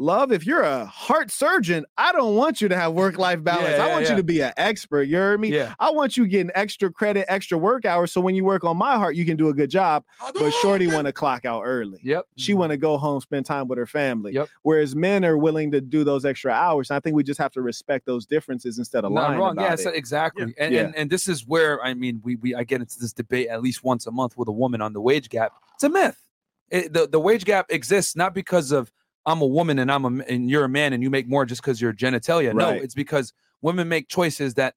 Love, 0.00 0.32
if 0.32 0.46
you're 0.46 0.62
a 0.62 0.86
heart 0.86 1.30
surgeon, 1.30 1.84
I 1.98 2.12
don't 2.12 2.34
want 2.34 2.62
you 2.62 2.68
to 2.68 2.76
have 2.76 2.94
work 2.94 3.18
life 3.18 3.44
balance. 3.44 3.76
Yeah, 3.76 3.84
I 3.84 3.88
want 3.90 4.04
yeah. 4.04 4.12
you 4.12 4.16
to 4.16 4.22
be 4.22 4.40
an 4.40 4.54
expert. 4.56 5.02
You 5.02 5.18
heard 5.18 5.38
me? 5.38 5.52
Yeah. 5.52 5.74
I 5.78 5.90
want 5.90 6.16
you 6.16 6.26
getting 6.26 6.50
extra 6.54 6.90
credit, 6.90 7.26
extra 7.28 7.58
work 7.58 7.84
hours. 7.84 8.10
So 8.10 8.22
when 8.22 8.34
you 8.34 8.42
work 8.42 8.64
on 8.64 8.78
my 8.78 8.96
heart, 8.96 9.14
you 9.14 9.26
can 9.26 9.36
do 9.36 9.50
a 9.50 9.52
good 9.52 9.68
job. 9.68 10.06
But 10.32 10.52
Shorty 10.62 10.86
want 10.86 11.06
to 11.06 11.12
clock 11.12 11.44
out 11.44 11.64
early. 11.66 12.00
Yep. 12.02 12.24
She 12.36 12.52
mm-hmm. 12.52 12.60
want 12.60 12.70
to 12.70 12.78
go 12.78 12.96
home, 12.96 13.20
spend 13.20 13.44
time 13.44 13.68
with 13.68 13.76
her 13.76 13.84
family. 13.86 14.32
Yep. 14.32 14.48
Whereas 14.62 14.96
men 14.96 15.22
are 15.22 15.36
willing 15.36 15.70
to 15.72 15.82
do 15.82 16.02
those 16.02 16.24
extra 16.24 16.50
hours. 16.50 16.88
And 16.88 16.96
I 16.96 17.00
think 17.00 17.14
we 17.14 17.22
just 17.22 17.38
have 17.38 17.52
to 17.52 17.60
respect 17.60 18.06
those 18.06 18.24
differences 18.24 18.78
instead 18.78 19.04
of 19.04 19.12
Not 19.12 19.28
lying 19.28 19.38
wrong. 19.38 19.52
about 19.52 19.64
Yeah, 19.64 19.74
it. 19.74 19.80
so- 19.80 19.90
exactly. 19.90 20.54
And, 20.56 20.74
and 20.74 20.96
and 20.96 21.10
this 21.10 21.28
is 21.28 21.46
where 21.46 21.84
I 21.84 21.92
mean 21.92 22.22
we 22.24 22.36
we 22.36 22.54
I 22.54 22.64
get 22.64 22.80
into 22.80 22.98
this 22.98 23.12
debate 23.12 23.48
at 23.48 23.60
least 23.60 23.84
once 23.84 24.06
a 24.06 24.10
month 24.10 24.38
with 24.38 24.48
a 24.48 24.52
woman 24.52 24.80
on 24.80 24.94
the 24.94 25.00
wage 25.02 25.28
gap. 25.28 25.52
It's 25.74 25.84
a 25.84 25.90
myth. 25.90 26.24
It, 26.70 26.94
the 26.94 27.06
the 27.06 27.20
wage 27.20 27.44
gap 27.44 27.66
exists 27.68 28.16
not 28.16 28.32
because 28.32 28.72
of 28.72 28.90
I'm 29.30 29.40
a 29.40 29.46
woman 29.46 29.78
and 29.78 29.90
I'm 29.90 30.04
a 30.04 30.22
and 30.24 30.50
you're 30.50 30.64
a 30.64 30.68
man 30.68 30.92
and 30.92 31.02
you 31.02 31.08
make 31.10 31.28
more 31.28 31.44
just 31.46 31.62
because 31.62 31.80
you're 31.80 31.92
genitalia. 31.94 32.52
No, 32.54 32.70
it's 32.70 32.94
because 32.94 33.32
women 33.62 33.88
make 33.88 34.08
choices 34.08 34.54
that 34.54 34.74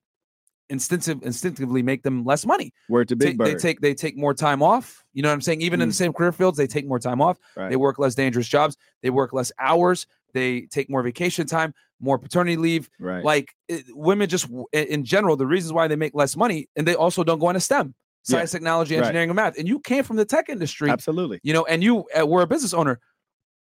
instinctive 0.69 1.21
instinctively 1.23 1.83
make 1.83 2.03
them 2.03 2.23
less 2.23 2.45
money. 2.45 2.73
Word 2.89 3.09
to 3.09 3.15
Big 3.15 3.37
Ta- 3.37 3.43
they 3.43 3.55
take 3.55 3.81
they 3.81 3.93
take 3.93 4.15
more 4.17 4.33
time 4.33 4.63
off. 4.63 5.03
You 5.13 5.21
know 5.21 5.29
what 5.29 5.33
I'm 5.33 5.41
saying? 5.41 5.61
Even 5.61 5.81
in 5.81 5.89
the 5.89 5.93
Mm. 5.93 5.97
same 5.97 6.13
career 6.13 6.31
fields, 6.31 6.57
they 6.57 6.67
take 6.67 6.87
more 6.87 6.99
time 6.99 7.21
off. 7.21 7.37
Right. 7.57 7.69
They 7.69 7.75
work 7.75 7.99
less 7.99 8.15
dangerous 8.15 8.47
jobs. 8.47 8.77
They 9.01 9.09
work 9.09 9.33
less 9.33 9.51
hours. 9.59 10.07
They 10.33 10.61
take 10.61 10.89
more 10.89 11.03
vacation 11.03 11.45
time, 11.45 11.73
more 11.99 12.17
paternity 12.17 12.57
leave. 12.57 12.89
right. 12.99 13.23
Like 13.23 13.53
it, 13.67 13.85
women, 13.89 14.29
just 14.29 14.47
in 14.71 15.03
general, 15.03 15.35
the 15.35 15.45
reasons 15.45 15.73
why 15.73 15.87
they 15.87 15.95
make 15.95 16.15
less 16.15 16.35
money, 16.35 16.67
and 16.75 16.87
they 16.87 16.95
also 16.95 17.23
don't 17.23 17.39
go 17.39 17.49
into 17.49 17.59
STEM, 17.59 17.87
Yeah. 18.27 18.37
science, 18.37 18.51
technology, 18.51 18.95
Right. 18.95 19.01
engineering, 19.03 19.29
and 19.29 19.35
math. 19.35 19.57
And 19.59 19.67
you 19.67 19.79
came 19.79 20.03
from 20.03 20.15
the 20.15 20.25
tech 20.25 20.49
industry, 20.49 20.89
Absolutely. 20.89 21.39
you 21.43 21.53
know, 21.53 21.65
and 21.65 21.83
you 21.83 22.05
uh, 22.19 22.25
were 22.25 22.41
a 22.41 22.47
business 22.47 22.73
owner. 22.73 22.99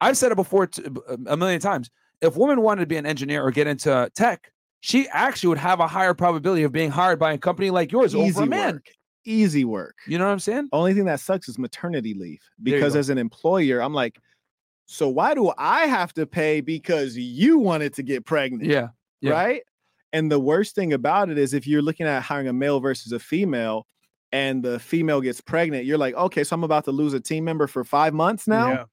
I've 0.00 0.16
said 0.16 0.32
it 0.32 0.36
before 0.36 0.68
a 1.26 1.36
million 1.36 1.60
times. 1.60 1.90
If 2.20 2.36
women 2.36 2.60
wanted 2.62 2.80
to 2.80 2.86
be 2.86 2.96
an 2.96 3.06
engineer 3.06 3.42
or 3.42 3.50
get 3.50 3.66
into 3.66 4.10
tech, 4.14 4.52
she 4.80 5.08
actually 5.08 5.48
would 5.48 5.58
have 5.58 5.80
a 5.80 5.86
higher 5.86 6.14
probability 6.14 6.62
of 6.62 6.72
being 6.72 6.90
hired 6.90 7.18
by 7.18 7.32
a 7.32 7.38
company 7.38 7.70
like 7.70 7.92
yours 7.92 8.14
over 8.14 8.26
Easy 8.26 8.42
a 8.42 8.46
man. 8.46 8.74
work. 8.74 8.86
Easy 9.24 9.64
work. 9.64 9.96
You 10.06 10.18
know 10.18 10.24
what 10.24 10.32
I'm 10.32 10.38
saying? 10.38 10.68
Only 10.72 10.94
thing 10.94 11.04
that 11.04 11.20
sucks 11.20 11.48
is 11.48 11.58
maternity 11.58 12.14
leave 12.14 12.40
because 12.62 12.96
as 12.96 13.10
an 13.10 13.18
employer, 13.18 13.82
I'm 13.82 13.94
like, 13.94 14.18
so 14.86 15.08
why 15.08 15.34
do 15.34 15.52
I 15.56 15.86
have 15.86 16.12
to 16.14 16.26
pay 16.26 16.60
because 16.62 17.16
you 17.16 17.58
wanted 17.58 17.94
to 17.94 18.02
get 18.02 18.24
pregnant? 18.24 18.64
Yeah. 18.64 18.88
yeah. 19.20 19.32
Right. 19.32 19.62
And 20.12 20.32
the 20.32 20.40
worst 20.40 20.74
thing 20.74 20.92
about 20.92 21.30
it 21.30 21.38
is 21.38 21.54
if 21.54 21.66
you're 21.66 21.82
looking 21.82 22.06
at 22.06 22.22
hiring 22.22 22.48
a 22.48 22.52
male 22.52 22.80
versus 22.80 23.12
a 23.12 23.18
female 23.18 23.86
and 24.32 24.62
the 24.62 24.78
female 24.80 25.20
gets 25.20 25.40
pregnant, 25.40 25.84
you're 25.84 25.98
like, 25.98 26.14
okay, 26.14 26.42
so 26.42 26.54
I'm 26.54 26.64
about 26.64 26.84
to 26.86 26.90
lose 26.90 27.12
a 27.12 27.20
team 27.20 27.44
member 27.44 27.66
for 27.66 27.84
five 27.84 28.14
months 28.14 28.48
now. 28.48 28.68
Yeah. 28.68 28.84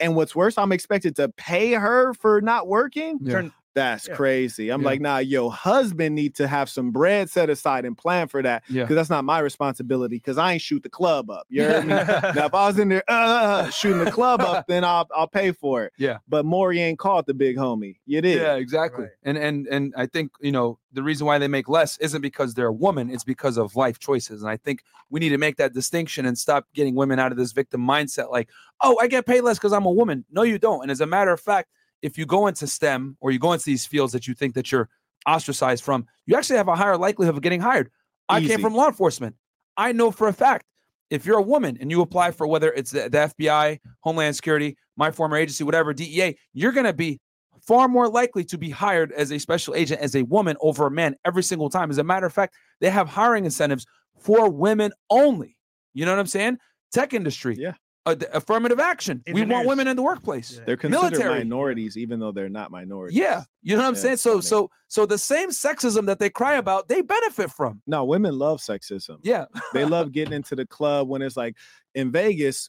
And 0.00 0.14
what's 0.14 0.34
worse, 0.34 0.56
I'm 0.58 0.72
expected 0.72 1.16
to 1.16 1.28
pay 1.30 1.72
her 1.72 2.14
for 2.14 2.40
not 2.40 2.68
working. 2.68 3.18
Yeah. 3.20 3.32
Turn, 3.32 3.52
That's 3.74 4.06
Yeah. 4.08 4.14
crazy. 4.14 4.70
I'm 4.70 4.82
Yeah. 4.82 4.86
like, 4.86 5.00
nah, 5.00 5.18
your 5.18 5.52
husband 5.52 6.14
need 6.14 6.34
to 6.36 6.46
have 6.46 6.68
some 6.70 6.90
bread 6.92 7.28
set 7.28 7.50
aside 7.50 7.84
and 7.84 7.98
plan 7.98 8.28
for 8.28 8.40
that. 8.42 8.62
Yeah. 8.68 8.84
Because 8.84 8.94
that's 8.96 9.10
not 9.10 9.24
my 9.24 9.40
responsibility. 9.40 10.16
Because 10.16 10.38
I 10.38 10.52
ain't 10.54 10.62
shoot 10.62 10.82
the 10.82 10.88
club 10.88 11.28
up. 11.30 11.46
You 11.48 11.64
heard 11.64 11.82
me? 11.84 11.88
now, 12.34 12.46
if 12.46 12.54
I 12.54 12.66
was 12.68 12.78
in 12.78 12.88
there 12.88 13.02
uh, 13.08 13.68
shooting 13.70 14.04
the 14.04 14.10
club 14.12 14.40
up, 14.40 14.66
then 14.68 14.84
I'll 14.84 15.08
I'll 15.14 15.26
pay 15.28 15.50
for 15.52 15.84
it. 15.84 15.92
Yeah. 15.98 16.18
But 16.28 16.44
Maury 16.44 16.80
ain't 16.80 16.98
called 16.98 17.26
the 17.26 17.34
big 17.34 17.56
homie. 17.56 17.96
You 18.06 18.20
did. 18.20 18.40
Yeah, 18.40 18.54
exactly. 18.54 19.04
Right. 19.04 19.12
And 19.24 19.36
and 19.36 19.66
and 19.66 19.94
I 19.96 20.06
think 20.06 20.30
you 20.40 20.52
know 20.52 20.78
the 20.92 21.02
reason 21.02 21.26
why 21.26 21.38
they 21.38 21.48
make 21.48 21.68
less 21.68 21.98
isn't 21.98 22.22
because 22.22 22.54
they're 22.54 22.68
a 22.68 22.72
woman; 22.72 23.10
it's 23.10 23.24
because 23.24 23.56
of 23.56 23.74
life 23.74 23.98
choices. 23.98 24.42
And 24.42 24.50
I 24.50 24.56
think 24.56 24.84
we 25.10 25.18
need 25.18 25.30
to 25.30 25.38
make 25.38 25.56
that 25.56 25.72
distinction 25.74 26.26
and 26.26 26.38
stop 26.38 26.66
getting 26.74 26.94
women 26.94 27.18
out 27.18 27.32
of 27.32 27.38
this 27.38 27.50
victim 27.52 27.80
mindset. 27.80 28.30
Like, 28.30 28.48
oh, 28.82 28.96
I 29.00 29.08
get 29.08 29.26
paid 29.26 29.40
less 29.42 29.58
because 29.58 29.72
I'm 29.72 29.84
a 29.86 29.90
woman. 29.90 30.24
No, 30.30 30.42
you 30.42 30.58
don't. 30.58 30.82
And 30.82 30.90
as 30.90 31.00
a 31.00 31.06
matter 31.06 31.32
of 31.32 31.40
fact, 31.40 31.68
if 32.04 32.18
you 32.18 32.26
go 32.26 32.46
into 32.46 32.66
STEM 32.66 33.16
or 33.20 33.30
you 33.30 33.38
go 33.38 33.54
into 33.54 33.64
these 33.64 33.86
fields 33.86 34.12
that 34.12 34.28
you 34.28 34.34
think 34.34 34.54
that 34.54 34.70
you're 34.70 34.90
ostracized 35.26 35.82
from, 35.82 36.06
you 36.26 36.36
actually 36.36 36.58
have 36.58 36.68
a 36.68 36.76
higher 36.76 36.98
likelihood 36.98 37.34
of 37.34 37.40
getting 37.40 37.62
hired. 37.62 37.90
I 38.28 38.40
Easy. 38.40 38.48
came 38.48 38.60
from 38.60 38.74
law 38.74 38.88
enforcement. 38.88 39.36
I 39.78 39.92
know 39.92 40.10
for 40.10 40.28
a 40.28 40.32
fact 40.32 40.66
if 41.08 41.24
you're 41.24 41.38
a 41.38 41.42
woman 41.42 41.78
and 41.80 41.90
you 41.90 42.02
apply 42.02 42.32
for 42.32 42.46
whether 42.46 42.70
it's 42.72 42.90
the, 42.90 43.08
the 43.08 43.32
FBI, 43.32 43.80
Homeland 44.00 44.36
Security, 44.36 44.76
my 44.98 45.10
former 45.10 45.38
agency, 45.38 45.64
whatever, 45.64 45.94
DEA, 45.94 46.36
you're 46.52 46.72
going 46.72 46.84
to 46.84 46.92
be 46.92 47.20
far 47.66 47.88
more 47.88 48.08
likely 48.08 48.44
to 48.44 48.58
be 48.58 48.68
hired 48.68 49.10
as 49.12 49.32
a 49.32 49.38
special 49.38 49.74
agent 49.74 50.02
as 50.02 50.14
a 50.14 50.22
woman 50.24 50.58
over 50.60 50.86
a 50.86 50.90
man 50.90 51.16
every 51.24 51.42
single 51.42 51.70
time. 51.70 51.90
As 51.90 51.96
a 51.96 52.04
matter 52.04 52.26
of 52.26 52.34
fact, 52.34 52.54
they 52.80 52.90
have 52.90 53.08
hiring 53.08 53.46
incentives 53.46 53.86
for 54.20 54.50
women 54.50 54.92
only. 55.08 55.56
You 55.94 56.04
know 56.04 56.12
what 56.12 56.18
I'm 56.18 56.26
saying? 56.26 56.58
Tech 56.92 57.14
industry. 57.14 57.56
Yeah. 57.58 57.72
Uh, 58.06 58.14
affirmative 58.34 58.78
action. 58.78 59.22
We 59.26 59.32
want 59.32 59.42
Engineers. 59.44 59.66
women 59.66 59.88
in 59.88 59.96
the 59.96 60.02
workplace. 60.02 60.56
Yeah. 60.58 60.64
They're 60.66 60.76
considered 60.76 61.12
Military. 61.12 61.38
minorities, 61.38 61.96
even 61.96 62.20
though 62.20 62.32
they're 62.32 62.50
not 62.50 62.70
minorities. 62.70 63.16
Yeah. 63.16 63.44
You 63.62 63.76
know 63.76 63.82
what 63.82 63.88
I'm 63.88 63.94
Yeah, 63.94 64.00
saying? 64.00 64.16
So 64.18 64.30
funny. 64.32 64.42
so 64.42 64.70
so 64.88 65.06
the 65.06 65.16
same 65.16 65.48
sexism 65.48 66.04
that 66.06 66.18
they 66.18 66.28
cry 66.28 66.56
about, 66.56 66.88
they 66.88 67.00
benefit 67.00 67.50
from. 67.50 67.80
No, 67.86 68.04
women 68.04 68.38
love 68.38 68.60
sexism. 68.60 69.18
Yeah. 69.22 69.46
They 69.72 69.86
love 69.86 70.12
getting 70.12 70.34
into 70.34 70.54
the 70.54 70.66
club 70.66 71.08
when 71.08 71.22
it's 71.22 71.36
like 71.36 71.56
in 71.94 72.12
Vegas, 72.12 72.68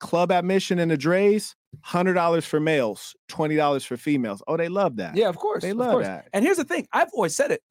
club 0.00 0.32
admission 0.32 0.78
in 0.80 0.88
the 0.88 0.96
Drai's, 0.98 1.54
hundred 1.82 2.14
dollars 2.14 2.44
for 2.44 2.58
males, 2.58 3.14
twenty 3.28 3.54
dollars 3.54 3.84
for 3.84 3.96
females. 3.96 4.42
Oh, 4.48 4.56
they 4.56 4.68
love 4.68 4.96
that. 4.96 5.16
Yeah, 5.16 5.28
of 5.28 5.36
course. 5.36 5.62
they 5.62 5.72
love 5.72 5.92
course. 5.92 6.06
that. 6.06 6.28
And 6.32 6.44
here's 6.44 6.56
the 6.56 6.64
thing: 6.64 6.88
I've 6.92 7.10
always 7.14 7.36
said 7.36 7.52
it. 7.52 7.62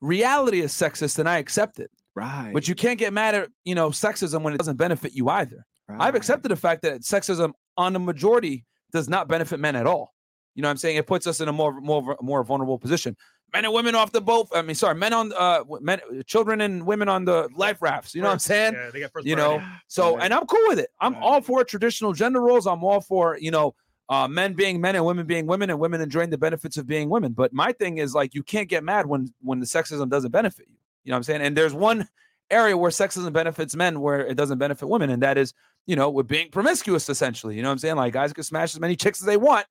Reality 0.00 0.60
is 0.60 0.72
sexist, 0.72 1.20
and 1.20 1.28
I 1.28 1.38
accept 1.38 1.78
it. 1.78 1.90
Right. 2.16 2.50
But 2.52 2.66
you 2.66 2.74
can't 2.74 2.98
get 2.98 3.12
mad 3.12 3.34
at 3.36 3.48
you 3.64 3.74
know 3.76 3.90
sexism 3.90 4.42
when 4.42 4.54
it 4.54 4.58
doesn't 4.58 4.76
benefit 4.76 5.12
you 5.14 5.28
either. 5.28 5.64
I've 6.00 6.14
accepted 6.14 6.50
the 6.50 6.56
fact 6.56 6.82
that 6.82 7.02
sexism 7.02 7.52
on 7.76 7.92
the 7.92 7.98
majority 7.98 8.64
does 8.92 9.08
not 9.08 9.28
benefit 9.28 9.60
men 9.60 9.76
at 9.76 9.86
all. 9.86 10.14
You 10.54 10.62
know 10.62 10.68
what 10.68 10.72
I'm 10.72 10.76
saying? 10.78 10.96
It 10.96 11.06
puts 11.06 11.26
us 11.26 11.40
in 11.40 11.48
a 11.48 11.52
more 11.52 11.80
more 11.80 12.16
more 12.20 12.44
vulnerable 12.44 12.78
position. 12.78 13.16
Men 13.54 13.64
and 13.66 13.74
women 13.74 13.94
off 13.94 14.12
the 14.12 14.20
boat. 14.20 14.48
I 14.54 14.62
mean, 14.62 14.74
sorry, 14.74 14.94
men 14.94 15.12
on 15.12 15.32
uh 15.32 15.64
men, 15.80 16.00
children 16.26 16.60
and 16.60 16.86
women 16.86 17.08
on 17.08 17.24
the 17.24 17.48
life 17.54 17.80
rafts. 17.82 18.14
You 18.14 18.22
know 18.22 18.28
what 18.28 18.34
I'm 18.34 18.38
saying? 18.38 18.74
Yeah, 18.74 18.90
they 18.90 19.00
got 19.00 19.12
first 19.12 19.26
You 19.26 19.36
know. 19.36 19.62
So, 19.88 20.18
and 20.18 20.32
I'm 20.32 20.46
cool 20.46 20.68
with 20.68 20.78
it. 20.78 20.90
I'm 21.00 21.14
Right. 21.14 21.22
all 21.22 21.40
for 21.40 21.64
traditional 21.64 22.12
gender 22.12 22.40
roles. 22.40 22.66
I'm 22.66 22.82
all 22.84 23.00
for 23.00 23.38
you 23.38 23.50
know, 23.50 23.74
uh, 24.08 24.28
men 24.28 24.54
being 24.54 24.80
men 24.80 24.94
and 24.94 25.04
women 25.04 25.26
being 25.26 25.46
women, 25.46 25.70
and 25.70 25.78
women 25.78 26.00
enjoying 26.00 26.30
the 26.30 26.38
benefits 26.38 26.76
of 26.76 26.86
being 26.86 27.08
women. 27.08 27.32
But 27.32 27.52
my 27.52 27.72
thing 27.72 27.98
is 27.98 28.14
like, 28.14 28.34
you 28.34 28.42
can't 28.42 28.68
get 28.68 28.84
mad 28.84 29.06
when 29.06 29.32
when 29.40 29.60
the 29.60 29.66
sexism 29.66 30.08
doesn't 30.08 30.30
benefit 30.32 30.66
you. 30.68 30.76
You 31.04 31.10
know 31.10 31.14
what 31.14 31.18
I'm 31.18 31.22
saying? 31.24 31.42
And 31.42 31.56
there's 31.56 31.74
one 31.74 32.08
area 32.50 32.76
where 32.76 32.90
sexism 32.90 33.32
benefits 33.32 33.74
men, 33.74 34.00
where 34.00 34.26
it 34.26 34.34
doesn't 34.36 34.58
benefit 34.58 34.86
women, 34.86 35.08
and 35.10 35.22
that 35.22 35.38
is 35.38 35.54
you 35.86 35.96
know, 35.96 36.10
with 36.10 36.28
being 36.28 36.48
promiscuous, 36.50 37.08
essentially. 37.08 37.56
You 37.56 37.62
know 37.62 37.68
what 37.68 37.72
I'm 37.72 37.78
saying? 37.78 37.96
Like 37.96 38.12
guys 38.12 38.32
can 38.32 38.44
smash 38.44 38.74
as 38.74 38.80
many 38.80 38.96
chicks 38.96 39.20
as 39.20 39.26
they 39.26 39.36
want, 39.36 39.66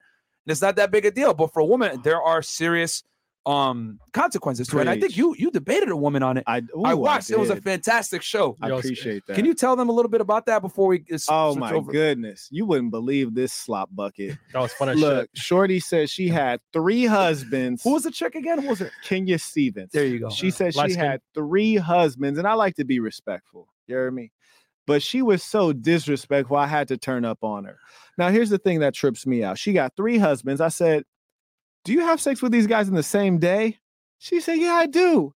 and 0.46 0.52
it's 0.52 0.62
not 0.62 0.76
that 0.78 0.92
big 0.92 1.06
a 1.06 1.12
deal. 1.12 1.34
But 1.34 1.54
for 1.54 1.60
a 1.60 1.66
woman, 1.66 2.02
there 2.04 2.22
are 2.22 2.42
serious 2.42 3.04
um 3.48 4.00
consequences 4.14 4.68
to 4.68 4.78
it. 4.78 4.82
And 4.82 4.90
I 4.92 5.00
think 5.00 5.18
you 5.18 5.36
you 5.36 5.50
debated 5.50 5.90
a 5.90 5.96
woman 5.98 6.22
on 6.22 6.38
it. 6.38 6.44
I, 6.46 6.60
ooh, 6.78 6.84
I 6.86 6.94
watched. 6.94 7.32
it 7.32 7.40
was 7.40 7.50
a 7.50 7.56
fantastic 7.60 8.22
show. 8.22 8.56
I 8.62 8.70
appreciate 8.70 9.24
that. 9.26 9.34
Can 9.36 9.46
you 9.46 9.56
tell 9.56 9.76
them 9.76 9.90
a 9.90 9.92
little 9.92 10.12
bit 10.12 10.22
about 10.22 10.46
that 10.46 10.62
before 10.62 10.86
we? 10.90 10.98
uh, 11.12 11.16
s- 11.16 11.26
Oh 11.28 11.56
my 11.56 11.74
over? 11.74 11.92
goodness, 11.92 12.50
you 12.52 12.68
wouldn't 12.68 12.92
believe 12.92 13.34
this 13.34 13.52
slop 13.52 13.90
bucket. 13.96 14.38
That 14.54 14.60
was 14.60 14.72
fun 14.74 14.96
Look, 14.96 15.30
shit. 15.34 15.42
Shorty 15.42 15.80
said 15.80 16.12
she 16.12 16.28
had 16.28 16.60
three 16.72 17.06
husbands. 17.08 17.82
Who 17.84 17.94
was 17.94 18.04
the 18.04 18.12
chick 18.12 18.36
again? 18.36 18.60
Who 18.62 18.68
was 18.68 18.82
it? 18.82 18.92
Kenya 19.04 19.40
Stevens? 19.40 19.92
There 19.92 20.06
you 20.06 20.20
go. 20.20 20.30
She 20.30 20.52
said 20.52 20.76
Light 20.76 20.90
she 20.90 20.94
skin. 20.94 21.04
had 21.06 21.22
three 21.34 21.78
husbands, 21.78 22.38
and 22.38 22.48
I 22.48 22.54
like 22.54 22.76
to 22.76 22.86
be 22.86 23.00
respectful. 23.00 23.70
You 23.88 23.96
hear 23.96 24.12
me? 24.12 24.32
But 24.92 25.02
she 25.02 25.22
was 25.22 25.42
so 25.42 25.72
disrespectful, 25.72 26.58
I 26.58 26.68
had 26.68 26.90
to 26.90 26.98
turn 26.98 27.24
up 27.24 27.46
on 27.46 27.64
her. 27.64 27.80
Now, 28.18 28.28
here's 28.28 28.50
the 28.50 28.58
thing 28.58 28.82
that 28.82 28.94
trips 28.94 29.26
me 29.26 29.42
out. 29.42 29.58
She 29.58 29.72
got 29.72 29.96
three 29.96 30.18
husbands. 30.18 30.60
I 30.60 30.68
said, 30.68 31.06
Do 31.86 31.94
you 31.94 32.02
have 32.02 32.20
sex 32.20 32.42
with 32.42 32.52
these 32.52 32.68
guys 32.68 32.90
in 32.90 32.96
the 32.96 33.02
same 33.02 33.38
day? 33.38 33.80
She 34.18 34.42
said, 34.42 34.60
Yeah, 34.60 34.74
I 34.74 34.88
do. 34.88 35.34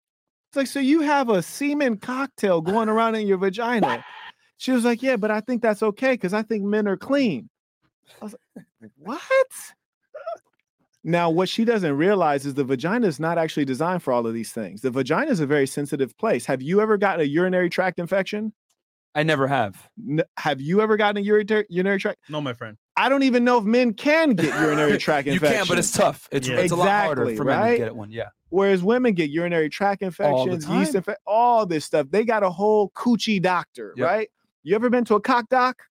It's 0.49 0.57
like, 0.57 0.67
so 0.67 0.81
you 0.81 0.99
have 0.99 1.29
a 1.29 1.41
semen 1.41 1.99
cocktail 1.99 2.59
going 2.59 2.89
around 2.89 3.15
in 3.15 3.27
your 3.27 3.37
vagina. 3.37 4.03
She 4.57 4.73
was 4.73 4.83
like, 4.83 5.01
Yeah, 5.01 5.15
but 5.15 5.31
I 5.31 5.39
think 5.39 5.61
that's 5.61 5.81
okay 5.81 6.15
because 6.15 6.33
I 6.33 6.41
think 6.41 6.65
men 6.65 6.85
are 6.85 6.97
clean. 6.97 7.49
I 8.21 8.25
was 8.25 8.35
like, 8.57 8.91
What? 8.97 9.23
Now, 11.01 11.29
what 11.29 11.47
she 11.47 11.63
doesn't 11.63 11.95
realize 11.95 12.45
is 12.45 12.55
the 12.55 12.65
vagina 12.65 13.07
is 13.07 13.21
not 13.21 13.37
actually 13.37 13.63
designed 13.63 14.03
for 14.03 14.11
all 14.11 14.27
of 14.27 14.33
these 14.33 14.51
things. 14.51 14.81
The 14.81 14.91
vagina 14.91 15.31
is 15.31 15.39
a 15.39 15.47
very 15.47 15.65
sensitive 15.65 16.17
place. 16.17 16.45
Have 16.45 16.61
you 16.61 16.81
ever 16.81 16.97
gotten 16.97 17.21
a 17.21 17.23
urinary 17.23 17.69
tract 17.69 17.99
infection? 17.99 18.51
I 19.15 19.23
never 19.23 19.47
have. 19.47 19.89
N- 20.07 20.23
have 20.37 20.59
you 20.61 20.81
ever 20.81 20.97
gotten 20.97 21.17
a 21.17 21.25
urinary, 21.25 21.65
urinary 21.69 21.99
tract? 21.99 22.19
No, 22.29 22.41
my 22.41 22.53
friend. 22.53 22.77
I 22.97 23.09
don't 23.09 23.23
even 23.23 23.43
know 23.43 23.57
if 23.57 23.63
men 23.63 23.93
can 23.93 24.31
get 24.35 24.53
urinary 24.61 24.97
tract 24.97 25.27
infections. 25.27 25.51
You 25.53 25.59
can, 25.59 25.67
but 25.67 25.77
it's 25.79 25.91
tough. 25.91 26.27
It's 26.31 26.47
Yeah. 26.47 26.57
it's 26.57 26.71
a 26.71 26.75
lot 26.75 26.87
harder 26.89 27.23
Exactly, 27.23 27.35
for 27.37 27.43
men 27.45 27.71
to 27.71 27.77
get 27.77 27.87
it 27.87 27.95
one. 27.95 28.11
Yeah. 28.11 28.29
Whereas 28.49 28.83
women 28.83 29.13
get 29.13 29.29
urinary 29.29 29.69
tract 29.69 30.01
infections, 30.01 30.65
yeast 30.67 30.91
time. 30.91 30.97
infections, 30.97 31.17
all 31.25 31.65
this 31.65 31.85
stuff. 31.85 32.07
They 32.09 32.23
got 32.25 32.43
a 32.43 32.49
whole 32.49 32.89
coochie 32.91 33.41
doctor, 33.41 33.93
Yep. 33.97 34.05
right? 34.07 34.29
You 34.63 34.75
ever 34.75 34.89
been 34.89 35.05
to 35.05 35.15
a 35.15 35.21
cock 35.21 35.49
doc? 35.49 35.81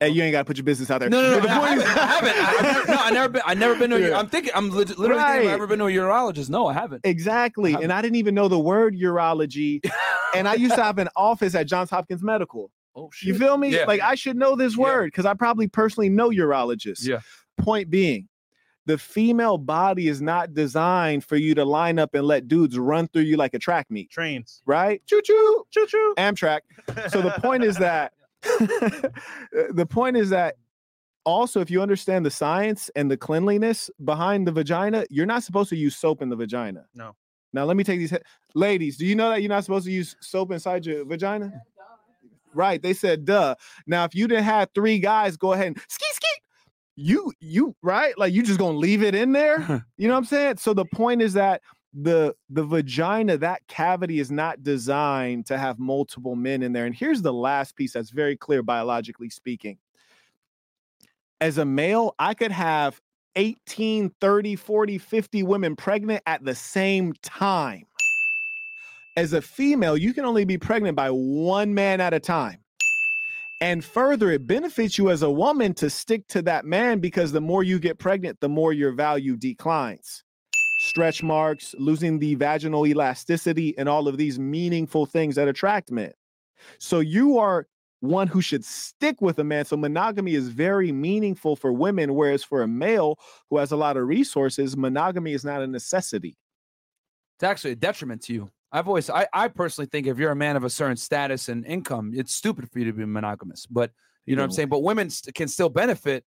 Hey, 0.00 0.08
you 0.10 0.22
ain't 0.22 0.32
got 0.32 0.38
to 0.40 0.44
put 0.44 0.56
your 0.56 0.64
business 0.64 0.90
out 0.90 0.98
there. 1.00 1.08
No, 1.08 1.22
no, 1.22 1.30
no. 1.30 1.40
But 1.40 1.46
the 1.46 1.52
I 1.52 1.58
point 1.58 1.82
haven't. 1.82 1.86
is- 1.86 1.96
I 1.96 2.06
haven't. 2.06 2.36
I, 2.36 2.58
I 2.58 2.62
never, 2.72 2.86
no, 2.88 2.96
I 2.98 3.10
never 3.10 3.28
been. 3.28 3.42
I 3.46 3.54
never 3.54 3.74
been 3.76 3.90
to. 3.90 3.96
A, 3.96 4.08
Yeah. 4.10 4.18
I'm 4.18 4.28
thinking. 4.28 4.52
I'm 4.54 4.70
lit- 4.70 4.98
literally 4.98 5.22
thinking. 5.22 5.40
Have 5.40 5.44
I 5.44 5.46
Right. 5.46 5.54
ever 5.54 5.66
been 5.66 5.78
to 5.78 5.86
a 5.86 5.90
urologist? 5.90 6.50
No, 6.50 6.66
I 6.66 6.72
haven't. 6.72 7.02
Exactly. 7.04 7.72
haven't. 7.72 7.84
And 7.84 7.92
I 7.92 8.02
didn't 8.02 8.16
even 8.16 8.34
know 8.34 8.48
the 8.48 8.58
word 8.58 8.96
urology. 8.96 9.80
and 10.34 10.48
I 10.48 10.54
used 10.54 10.74
to 10.74 10.82
have 10.82 10.98
an 10.98 11.08
office 11.16 11.54
at 11.54 11.66
Johns 11.66 11.90
Hopkins 11.90 12.22
Medical. 12.22 12.70
Oh 12.96 13.08
shit. 13.12 13.28
You 13.28 13.38
feel 13.38 13.56
me? 13.56 13.70
Yeah. 13.70 13.84
Like 13.86 14.00
I 14.00 14.14
should 14.14 14.36
know 14.36 14.56
this 14.56 14.76
word 14.76 15.06
because 15.06 15.26
I 15.26 15.34
probably 15.34 15.68
personally 15.68 16.08
know 16.08 16.30
urologists. 16.30 17.06
Yeah. 17.06 17.20
point 17.58 17.88
being, 17.90 18.28
the 18.86 18.98
female 18.98 19.58
body 19.58 20.08
is 20.08 20.20
not 20.20 20.54
designed 20.54 21.24
for 21.24 21.36
you 21.36 21.54
to 21.54 21.64
line 21.64 21.98
up 21.98 22.14
and 22.14 22.26
let 22.26 22.46
dudes 22.48 22.78
run 22.78 23.08
through 23.08 23.22
you 23.22 23.36
like 23.36 23.54
a 23.54 23.58
track 23.58 23.86
meet, 23.90 24.10
Trains. 24.10 24.60
right? 24.66 25.00
Choo 25.06 25.22
choo. 25.24 25.64
Choo 25.70 25.86
choo. 25.86 26.14
Amtrak. 26.18 26.60
So 27.10 27.22
the 27.22 27.30
point 27.42 27.64
is 27.64 27.76
that 27.78 28.12
Uh, 29.56 29.72
the 29.72 29.86
point 29.86 30.16
is 30.16 30.30
that 30.30 30.56
also 31.24 31.60
if 31.60 31.70
you 31.70 31.80
understand 31.80 32.26
the 32.26 32.30
science 32.30 32.90
and 32.96 33.08
the 33.08 33.16
cleanliness 33.16 33.88
behind 34.04 34.46
the 34.46 34.52
vagina, 34.52 35.04
you're 35.10 35.26
not 35.26 35.44
supposed 35.44 35.68
to 35.70 35.76
use 35.76 35.96
soap 35.96 36.22
in 36.22 36.28
the 36.28 36.36
vagina. 36.36 36.84
No. 36.94 37.14
Now 37.52 37.64
let 37.64 37.76
me 37.76 37.84
take 37.84 38.00
these 38.00 38.10
he- 38.10 38.18
ladies. 38.54 38.96
Do 38.96 39.06
you 39.06 39.14
know 39.14 39.30
that 39.30 39.42
you're 39.42 39.48
not 39.48 39.64
supposed 39.64 39.86
to 39.86 39.92
use 39.92 40.16
soap 40.20 40.50
inside 40.50 40.84
your 40.84 41.04
vagina? 41.04 41.52
Right. 42.52 42.82
They 42.82 42.94
said 42.94 43.24
duh. 43.24 43.54
Now 43.86 44.04
if 44.04 44.14
you 44.14 44.26
didn't 44.26 44.44
have 44.44 44.70
three 44.74 44.98
guys 44.98 45.36
go 45.36 45.52
ahead 45.52 45.68
and 45.68 45.80
ski 45.88 46.06
ski, 46.12 46.28
you 46.96 47.32
you 47.40 47.74
right 47.82 48.16
like 48.18 48.32
you 48.32 48.42
just 48.42 48.58
gonna 48.58 48.76
leave 48.76 49.02
it 49.02 49.14
in 49.14 49.32
there. 49.32 49.84
you 49.96 50.08
know 50.08 50.14
what 50.14 50.18
I'm 50.18 50.24
saying? 50.24 50.56
So 50.58 50.74
the 50.74 50.84
point 50.84 51.22
is 51.22 51.32
that 51.34 51.62
the 51.94 52.34
the 52.50 52.64
vagina 52.64 53.36
that 53.38 53.66
cavity 53.68 54.18
is 54.18 54.30
not 54.30 54.62
designed 54.62 55.46
to 55.46 55.56
have 55.56 55.78
multiple 55.78 56.34
men 56.34 56.62
in 56.62 56.72
there 56.72 56.86
and 56.86 56.94
here's 56.94 57.22
the 57.22 57.32
last 57.32 57.76
piece 57.76 57.92
that's 57.92 58.10
very 58.10 58.36
clear 58.36 58.62
biologically 58.62 59.30
speaking. 59.30 59.78
As 61.40 61.58
a 61.58 61.64
male 61.64 62.14
i 62.18 62.34
could 62.34 62.50
have 62.50 63.00
18 63.36 64.10
30 64.20 64.56
40 64.56 64.98
50 64.98 65.42
women 65.44 65.76
pregnant 65.76 66.22
at 66.26 66.44
the 66.44 66.54
same 66.54 67.12
time. 67.22 67.84
As 69.16 69.32
a 69.32 69.40
female 69.40 69.96
you 69.96 70.12
can 70.12 70.24
only 70.24 70.44
be 70.44 70.58
pregnant 70.58 70.96
by 70.96 71.10
one 71.10 71.74
man 71.74 72.00
at 72.00 72.12
a 72.12 72.20
time. 72.20 72.58
And 73.60 73.84
further 73.84 74.32
it 74.32 74.48
benefits 74.48 74.98
you 74.98 75.10
as 75.10 75.22
a 75.22 75.30
woman 75.30 75.74
to 75.74 75.88
stick 75.88 76.26
to 76.28 76.42
that 76.42 76.64
man 76.64 76.98
because 76.98 77.30
the 77.30 77.40
more 77.40 77.62
you 77.62 77.78
get 77.78 78.00
pregnant 78.00 78.40
the 78.40 78.48
more 78.48 78.72
your 78.72 78.90
value 78.90 79.36
declines 79.36 80.24
stretch 80.84 81.22
marks, 81.22 81.74
losing 81.78 82.18
the 82.18 82.34
vaginal 82.34 82.86
elasticity, 82.86 83.76
and 83.78 83.88
all 83.88 84.06
of 84.06 84.16
these 84.16 84.38
meaningful 84.38 85.06
things 85.06 85.34
that 85.36 85.48
attract 85.48 85.90
men. 85.90 86.12
So 86.78 87.00
you 87.00 87.38
are 87.38 87.66
one 88.00 88.26
who 88.26 88.42
should 88.42 88.64
stick 88.64 89.20
with 89.22 89.38
a 89.38 89.44
man. 89.44 89.64
So 89.64 89.76
monogamy 89.76 90.34
is 90.34 90.48
very 90.48 90.92
meaningful 90.92 91.56
for 91.56 91.72
women, 91.72 92.14
whereas 92.14 92.44
for 92.44 92.62
a 92.62 92.68
male 92.68 93.18
who 93.48 93.56
has 93.56 93.72
a 93.72 93.76
lot 93.76 93.96
of 93.96 94.06
resources, 94.06 94.76
monogamy 94.76 95.32
is 95.32 95.44
not 95.44 95.62
a 95.62 95.66
necessity. 95.66 96.36
It's 97.36 97.44
actually 97.44 97.72
a 97.72 97.76
detriment 97.76 98.22
to 98.24 98.34
you. 98.34 98.50
I've 98.70 98.88
always, 98.88 99.08
I, 99.08 99.26
I 99.32 99.48
personally 99.48 99.88
think 99.90 100.06
if 100.06 100.18
you're 100.18 100.32
a 100.32 100.36
man 100.36 100.56
of 100.56 100.64
a 100.64 100.70
certain 100.70 100.96
status 100.96 101.48
and 101.48 101.64
income, 101.64 102.12
it's 102.14 102.34
stupid 102.34 102.70
for 102.70 102.78
you 102.78 102.84
to 102.86 102.92
be 102.92 103.04
monogamous. 103.06 103.66
But 103.66 103.92
you 104.26 104.36
know 104.36 104.42
what 104.42 104.46
I'm 104.46 104.52
saying? 104.52 104.68
But 104.68 104.82
women 104.82 105.10
st- 105.10 105.34
can 105.34 105.48
still 105.48 105.68
benefit 105.68 106.24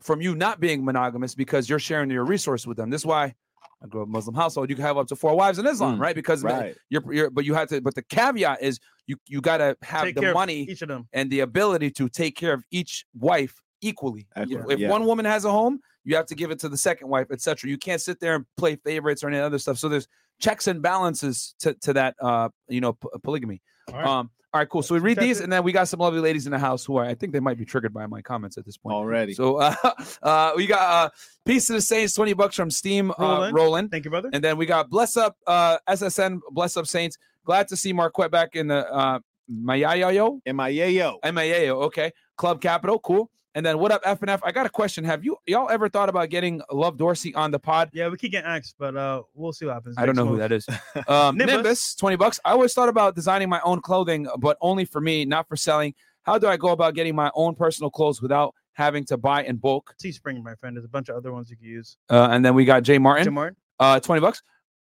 from 0.00 0.20
you 0.20 0.34
not 0.34 0.60
being 0.60 0.84
monogamous 0.84 1.34
because 1.34 1.68
you're 1.68 1.78
sharing 1.78 2.10
your 2.10 2.24
resource 2.24 2.66
with 2.66 2.76
them. 2.76 2.90
This 2.90 3.02
is 3.02 3.06
why 3.06 3.34
I 3.82 3.86
grew 3.86 4.02
up 4.02 4.06
in 4.08 4.12
a 4.12 4.16
Muslim 4.18 4.34
household. 4.34 4.68
You 4.70 4.76
can 4.76 4.84
have 4.84 4.98
up 4.98 5.06
to 5.08 5.16
four 5.16 5.34
wives 5.36 5.58
in 5.58 5.66
Islam, 5.66 5.96
Mm, 5.96 6.00
right? 6.00 6.14
Because 6.14 6.42
Right. 6.42 6.76
you're, 6.90 7.12
you're, 7.12 7.30
but 7.30 7.44
you 7.44 7.54
have 7.54 7.68
to. 7.68 7.80
But 7.80 7.94
the 7.94 8.02
caveat 8.02 8.62
is 8.62 8.78
you 9.06 9.16
you 9.26 9.40
got 9.40 9.58
to 9.58 9.76
have 9.82 10.04
Take 10.04 10.14
the 10.16 10.20
care 10.20 10.34
money 10.34 10.62
of 10.62 10.68
each 10.68 10.82
of 10.82 10.88
them. 10.88 11.08
and 11.12 11.30
the 11.30 11.40
ability 11.40 11.90
to 11.92 12.08
take 12.08 12.36
care 12.36 12.52
of 12.52 12.62
each 12.70 13.04
wife 13.18 13.54
equally. 13.80 14.26
You- 14.46 14.68
If 14.70 14.78
yeah. 14.78 14.88
one 14.90 15.06
woman 15.06 15.24
has 15.24 15.44
a 15.44 15.50
home, 15.50 15.80
you 16.04 16.14
have 16.16 16.26
to 16.26 16.34
give 16.34 16.50
it 16.50 16.58
to 16.60 16.68
the 16.68 16.76
second 16.76 17.08
wife, 17.08 17.28
etc. 17.30 17.70
You 17.70 17.78
can't 17.78 18.00
sit 18.00 18.20
there 18.20 18.34
and 18.34 18.44
play 18.56 18.76
favorites 18.76 19.22
or 19.24 19.28
any 19.28 19.38
other 19.38 19.58
stuff. 19.58 19.78
So 19.78 19.88
there's 19.88 20.06
checks 20.40 20.66
and 20.66 20.80
balances 20.82 21.54
to, 21.60 21.74
to 21.74 21.92
that 21.94 22.14
uh 22.20 22.48
you 22.68 22.80
know 22.80 22.92
p- 22.94 23.08
polygamy. 23.22 23.62
All 23.88 23.94
right. 23.98 24.06
Um 24.06 24.30
all 24.52 24.60
right, 24.60 24.68
cool. 24.68 24.82
So 24.82 24.94
we 24.94 25.00
read 25.00 25.18
these, 25.18 25.38
and 25.40 25.52
then 25.52 25.62
we 25.62 25.70
got 25.70 25.86
some 25.86 26.00
lovely 26.00 26.18
ladies 26.18 26.46
in 26.46 26.50
the 26.50 26.58
house 26.58 26.84
who 26.84 26.96
are, 26.96 27.04
I 27.04 27.14
think 27.14 27.32
they 27.32 27.38
might 27.38 27.56
be 27.56 27.64
triggered 27.64 27.94
by 27.94 28.06
my 28.06 28.20
comments 28.20 28.58
at 28.58 28.64
this 28.64 28.76
point. 28.76 28.94
Already. 28.94 29.32
So 29.32 29.56
uh, 29.56 29.74
uh 30.22 30.52
we 30.56 30.66
got 30.66 30.80
uh 30.80 31.10
piece 31.44 31.70
of 31.70 31.74
the 31.76 31.80
Saints, 31.80 32.14
20 32.14 32.32
bucks 32.32 32.56
from 32.56 32.68
Steam 32.68 33.12
uh 33.12 33.14
Roland. 33.18 33.54
Roland. 33.54 33.90
Thank 33.92 34.04
you, 34.06 34.10
brother. 34.10 34.28
And 34.32 34.42
then 34.42 34.56
we 34.56 34.66
got 34.66 34.90
Bless 34.90 35.16
Up 35.16 35.36
uh 35.46 35.78
SSN 35.88 36.40
Bless 36.50 36.76
Up 36.76 36.88
Saints. 36.88 37.16
Glad 37.44 37.68
to 37.68 37.76
see 37.76 37.92
Marquette 37.92 38.32
back 38.32 38.56
in 38.56 38.66
the 38.66 38.90
uh 38.92 39.20
Mayayo. 39.50 40.40
M-I-A-O. 40.46 41.18
MAAO, 41.24 41.82
okay. 41.84 42.12
Club 42.36 42.60
Capital, 42.60 42.98
cool. 43.00 43.30
And 43.54 43.66
then 43.66 43.78
what 43.78 43.90
up, 43.90 44.02
FNF? 44.04 44.40
I 44.44 44.52
got 44.52 44.66
a 44.66 44.68
question. 44.68 45.02
Have 45.04 45.24
you 45.24 45.36
y'all 45.46 45.68
ever 45.70 45.88
thought 45.88 46.08
about 46.08 46.30
getting 46.30 46.62
Love 46.70 46.96
Dorsey 46.96 47.34
on 47.34 47.50
the 47.50 47.58
pod? 47.58 47.90
Yeah, 47.92 48.08
we 48.08 48.16
keep 48.16 48.30
getting 48.30 48.48
asked, 48.48 48.76
but 48.78 48.96
uh, 48.96 49.22
we'll 49.34 49.52
see 49.52 49.66
what 49.66 49.74
happens. 49.74 49.96
I 49.98 50.06
don't 50.06 50.14
know 50.14 50.26
who 50.26 50.38
that 50.38 50.52
is. 50.52 50.66
Um, 51.08 51.36
Nimbus. 51.36 51.54
Nimbus. 51.54 51.94
20 51.96 52.16
bucks. 52.16 52.40
I 52.44 52.52
always 52.52 52.72
thought 52.74 52.88
about 52.88 53.14
designing 53.14 53.48
my 53.48 53.60
own 53.62 53.80
clothing, 53.80 54.28
but 54.38 54.56
only 54.60 54.84
for 54.84 55.00
me, 55.00 55.24
not 55.24 55.48
for 55.48 55.56
selling. 55.56 55.94
How 56.22 56.38
do 56.38 56.46
I 56.46 56.56
go 56.56 56.68
about 56.68 56.94
getting 56.94 57.16
my 57.16 57.30
own 57.34 57.54
personal 57.54 57.90
clothes 57.90 58.22
without 58.22 58.54
having 58.74 59.04
to 59.06 59.16
buy 59.16 59.42
in 59.44 59.56
bulk? 59.56 59.94
Teespring, 60.02 60.42
my 60.42 60.54
friend. 60.56 60.76
There's 60.76 60.84
a 60.84 60.88
bunch 60.88 61.08
of 61.08 61.16
other 61.16 61.32
ones 61.32 61.50
you 61.50 61.56
can 61.56 61.66
use. 61.66 61.96
Uh, 62.08 62.28
and 62.30 62.44
then 62.44 62.54
we 62.54 62.64
got 62.64 62.82
Jay 62.82 62.98
Martin. 62.98 63.24
Jim 63.24 63.34
Martin. 63.34 63.56
Uh, 63.78 63.98
20 63.98 64.20
bucks. 64.20 64.42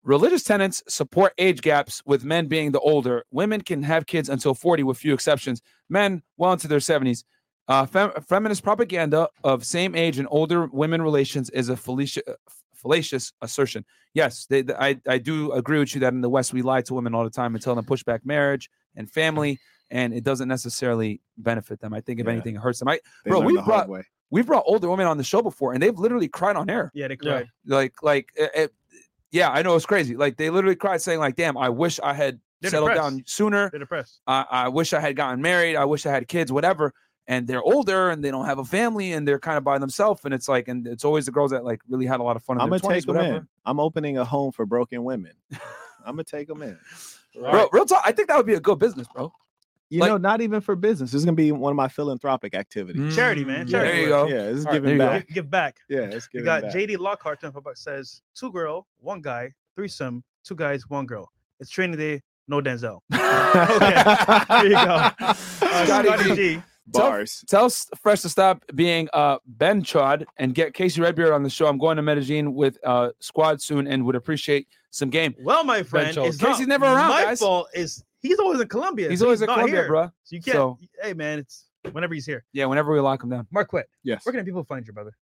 Religious 0.04 0.42
tenants 0.42 0.82
support 0.88 1.32
age 1.38 1.62
gaps 1.62 2.02
with 2.04 2.24
men 2.24 2.46
being 2.46 2.72
the 2.72 2.80
older. 2.80 3.24
Women 3.30 3.60
can 3.60 3.82
have 3.82 4.06
kids 4.06 4.28
until 4.28 4.54
40 4.54 4.82
with 4.82 4.98
few 4.98 5.14
exceptions. 5.14 5.62
Men 5.88 6.22
well 6.36 6.52
into 6.52 6.68
their 6.68 6.80
70s. 6.80 7.24
Uh, 7.68 7.86
fem- 7.86 8.12
feminist 8.28 8.62
propaganda 8.62 9.28
of 9.44 9.64
same 9.64 9.94
age 9.94 10.18
and 10.18 10.26
older 10.30 10.66
women 10.66 11.00
relations 11.00 11.48
is 11.50 11.68
a 11.68 11.76
fallacious, 11.76 12.22
uh, 12.28 12.32
fallacious 12.74 13.32
assertion. 13.40 13.84
Yes, 14.14 14.46
they, 14.46 14.62
th- 14.62 14.76
I, 14.78 14.98
I 15.08 15.18
do 15.18 15.52
agree 15.52 15.78
with 15.78 15.94
you 15.94 16.00
that 16.00 16.12
in 16.12 16.20
the 16.20 16.28
West 16.28 16.52
we 16.52 16.60
lie 16.62 16.82
to 16.82 16.94
women 16.94 17.14
all 17.14 17.24
the 17.24 17.30
time 17.30 17.54
and 17.54 17.62
tell 17.62 17.74
them 17.74 17.84
push 17.84 18.02
back 18.02 18.26
marriage 18.26 18.68
and 18.96 19.10
family, 19.10 19.58
and 19.90 20.12
it 20.12 20.24
doesn't 20.24 20.48
necessarily 20.48 21.20
benefit 21.38 21.80
them. 21.80 21.94
I 21.94 22.00
think 22.00 22.18
if 22.20 22.26
Yeah. 22.26 22.32
anything, 22.32 22.56
it 22.56 22.60
hurts 22.60 22.80
them. 22.80 22.88
I, 22.88 22.98
They 23.24 23.30
Bro, 23.30 23.40
we 23.40 23.54
the 23.56 23.62
brought- 23.62 23.88
way. 23.88 24.02
we've 24.30 24.46
brought 24.46 24.64
older 24.66 24.90
women 24.90 25.06
on 25.06 25.16
the 25.16 25.24
show 25.24 25.40
before, 25.40 25.72
and 25.72 25.82
they've 25.82 25.96
literally 25.98 26.28
cried 26.28 26.56
on 26.56 26.68
air 26.68 26.90
Yeah, 26.94 27.08
they 27.08 27.16
Yeah. 27.22 27.30
cried. 27.32 27.48
like 27.66 28.02
like 28.02 28.28
it, 28.34 28.50
it- 28.54 28.74
yeah 29.30 29.48
i 29.50 29.62
know 29.62 29.74
it's 29.76 29.86
crazy 29.86 30.14
like 30.14 30.36
they 30.36 30.50
literally 30.50 30.76
cried 30.76 31.00
saying 31.00 31.18
like 31.18 31.36
damn 31.36 31.56
i 31.56 31.66
wish 31.70 31.98
i 32.00 32.12
had 32.12 32.38
They're 32.60 32.70
settled 32.70 32.90
depressed. 32.90 33.10
down 33.12 33.22
sooner 33.26 33.70
They're 33.70 33.80
depressed. 33.80 34.20
I, 34.26 34.44
I 34.50 34.68
wish 34.68 34.92
i 34.92 35.00
had 35.00 35.16
gotten 35.16 35.40
married 35.40 35.74
i 35.74 35.86
wish 35.86 36.04
i 36.04 36.10
had 36.10 36.28
kids 36.28 36.52
whatever 36.52 36.92
and 37.28 37.46
they're 37.46 37.62
older 37.62 38.10
and 38.10 38.22
they 38.24 38.30
don't 38.30 38.46
have 38.46 38.58
a 38.58 38.64
family 38.64 39.12
and 39.12 39.26
they're 39.26 39.38
kind 39.38 39.56
of 39.58 39.64
by 39.64 39.78
themselves 39.78 40.20
and 40.24 40.34
it's 40.34 40.48
like 40.48 40.68
and 40.68 40.86
it's 40.86 41.04
always 41.04 41.24
the 41.26 41.32
girls 41.32 41.50
that 41.52 41.64
like 41.64 41.80
really 41.88 42.06
had 42.06 42.20
a 42.20 42.22
lot 42.22 42.36
of 42.36 42.42
fun 42.42 42.56
in 42.56 42.62
I'm 42.62 42.70
their 42.70 42.78
gonna 42.80 42.94
20s 42.94 42.96
take 42.98 43.06
them 43.06 43.16
whatever 43.16 43.36
in. 43.38 43.48
I'm 43.64 43.78
opening 43.80 44.18
a 44.18 44.24
home 44.24 44.50
for 44.52 44.66
broken 44.66 45.04
women. 45.04 45.32
I'm 46.04 46.14
gonna 46.16 46.24
take 46.24 46.48
them 46.48 46.62
in. 46.62 46.76
bro 47.38 47.68
real 47.72 47.86
talk 47.86 48.02
i 48.04 48.12
think 48.12 48.28
that 48.28 48.36
would 48.36 48.44
be 48.46 48.54
a 48.54 48.60
good 48.60 48.78
business 48.78 49.06
bro 49.14 49.32
You 49.88 50.00
Like- 50.00 50.08
know, 50.10 50.16
not 50.16 50.40
even 50.40 50.60
for 50.62 50.74
business. 50.74 51.10
This 51.12 51.18
is 51.20 51.24
gonna 51.26 51.34
be 51.36 51.52
one 51.52 51.70
of 51.70 51.76
my 51.76 51.86
philanthropic 51.88 52.54
activities. 52.54 53.14
Charity, 53.14 53.44
man. 53.44 53.66
Mm, 53.66 53.70
Charity 53.70 53.92
there 53.92 54.00
you 54.02 54.08
go 54.08 54.26
Yeah, 54.26 54.46
this 54.50 54.58
is 54.60 54.64
All 54.66 54.72
right, 54.72 54.82
giving 54.82 54.98
there 54.98 55.06
you 55.06 55.12
go. 55.12 55.18
back. 55.18 55.26
Give, 55.28 55.34
give 55.34 55.50
back. 55.50 55.76
Yeah, 55.90 55.98
it's 56.00 56.28
giving 56.28 56.30
We 56.32 56.38
giving 56.40 56.44
got 56.46 56.62
back. 56.62 56.72
JD 56.74 56.98
Lockhart 56.98 57.40
twenty 57.40 57.52
five 57.52 57.62
bucks 57.64 57.80
says 57.84 58.22
two 58.34 58.50
girl, 58.50 58.86
one 59.00 59.20
guy, 59.20 59.52
threesome, 59.76 60.24
two 60.44 60.54
guys, 60.56 60.88
one 60.88 61.04
girl. 61.06 61.30
It's 61.60 61.68
training 61.70 61.98
day, 61.98 62.22
no 62.48 62.60
Denzel. 62.62 63.00
okay, 63.12 64.02
there 64.48 64.64
you 64.64 64.70
go. 64.70 65.10
Uh, 65.20 65.34
Scotty 65.34 66.08
Scotty 66.08 66.24
G. 66.30 66.34
G. 66.36 66.62
Bars. 66.86 67.44
Tell 67.48 67.66
S- 67.66 67.88
Fresh 68.00 68.22
to 68.22 68.28
stop 68.28 68.64
being 68.74 69.08
uh 69.12 69.38
Ben 69.46 69.82
Chod 69.82 70.26
and 70.36 70.54
get 70.54 70.74
Casey 70.74 71.00
Redbeard 71.00 71.32
on 71.32 71.42
the 71.42 71.50
show. 71.50 71.66
I'm 71.66 71.78
going 71.78 71.96
to 71.96 72.02
Medellin 72.02 72.54
with 72.54 72.78
uh 72.84 73.10
squad 73.20 73.62
soon 73.62 73.86
and 73.86 74.04
would 74.04 74.16
appreciate 74.16 74.66
some 74.90 75.08
game. 75.10 75.34
Well, 75.40 75.64
my 75.64 75.82
friend, 75.82 76.12
Schultz. 76.14 76.34
it's 76.34 76.42
not 76.42 76.52
Casey's 76.52 76.66
never 76.66 76.84
around, 76.86 77.08
My 77.10 77.22
guys. 77.24 77.40
fault 77.40 77.68
is 77.74 78.02
he's 78.20 78.38
always 78.38 78.60
in 78.60 78.68
Colombia. 78.68 79.08
He's 79.10 79.20
so 79.20 79.26
always 79.26 79.40
at 79.42 79.46
not 79.46 79.54
Columbia, 79.54 79.80
here. 79.80 79.86
bro. 79.88 80.10
So 80.24 80.36
you 80.36 80.42
can't. 80.42 80.54
So- 80.56 80.78
hey, 81.02 81.14
man, 81.14 81.38
it's 81.38 81.66
whenever 81.92 82.14
he's 82.14 82.26
here. 82.26 82.44
Yeah, 82.52 82.66
whenever 82.66 82.92
we 82.92 83.00
lock 83.00 83.22
him 83.22 83.30
down. 83.30 83.46
Marquette, 83.50 83.86
Yes. 84.02 84.24
where 84.26 84.32
can 84.32 84.44
people 84.44 84.64
find 84.64 84.86
you, 84.86 84.92
brother? 84.92 85.12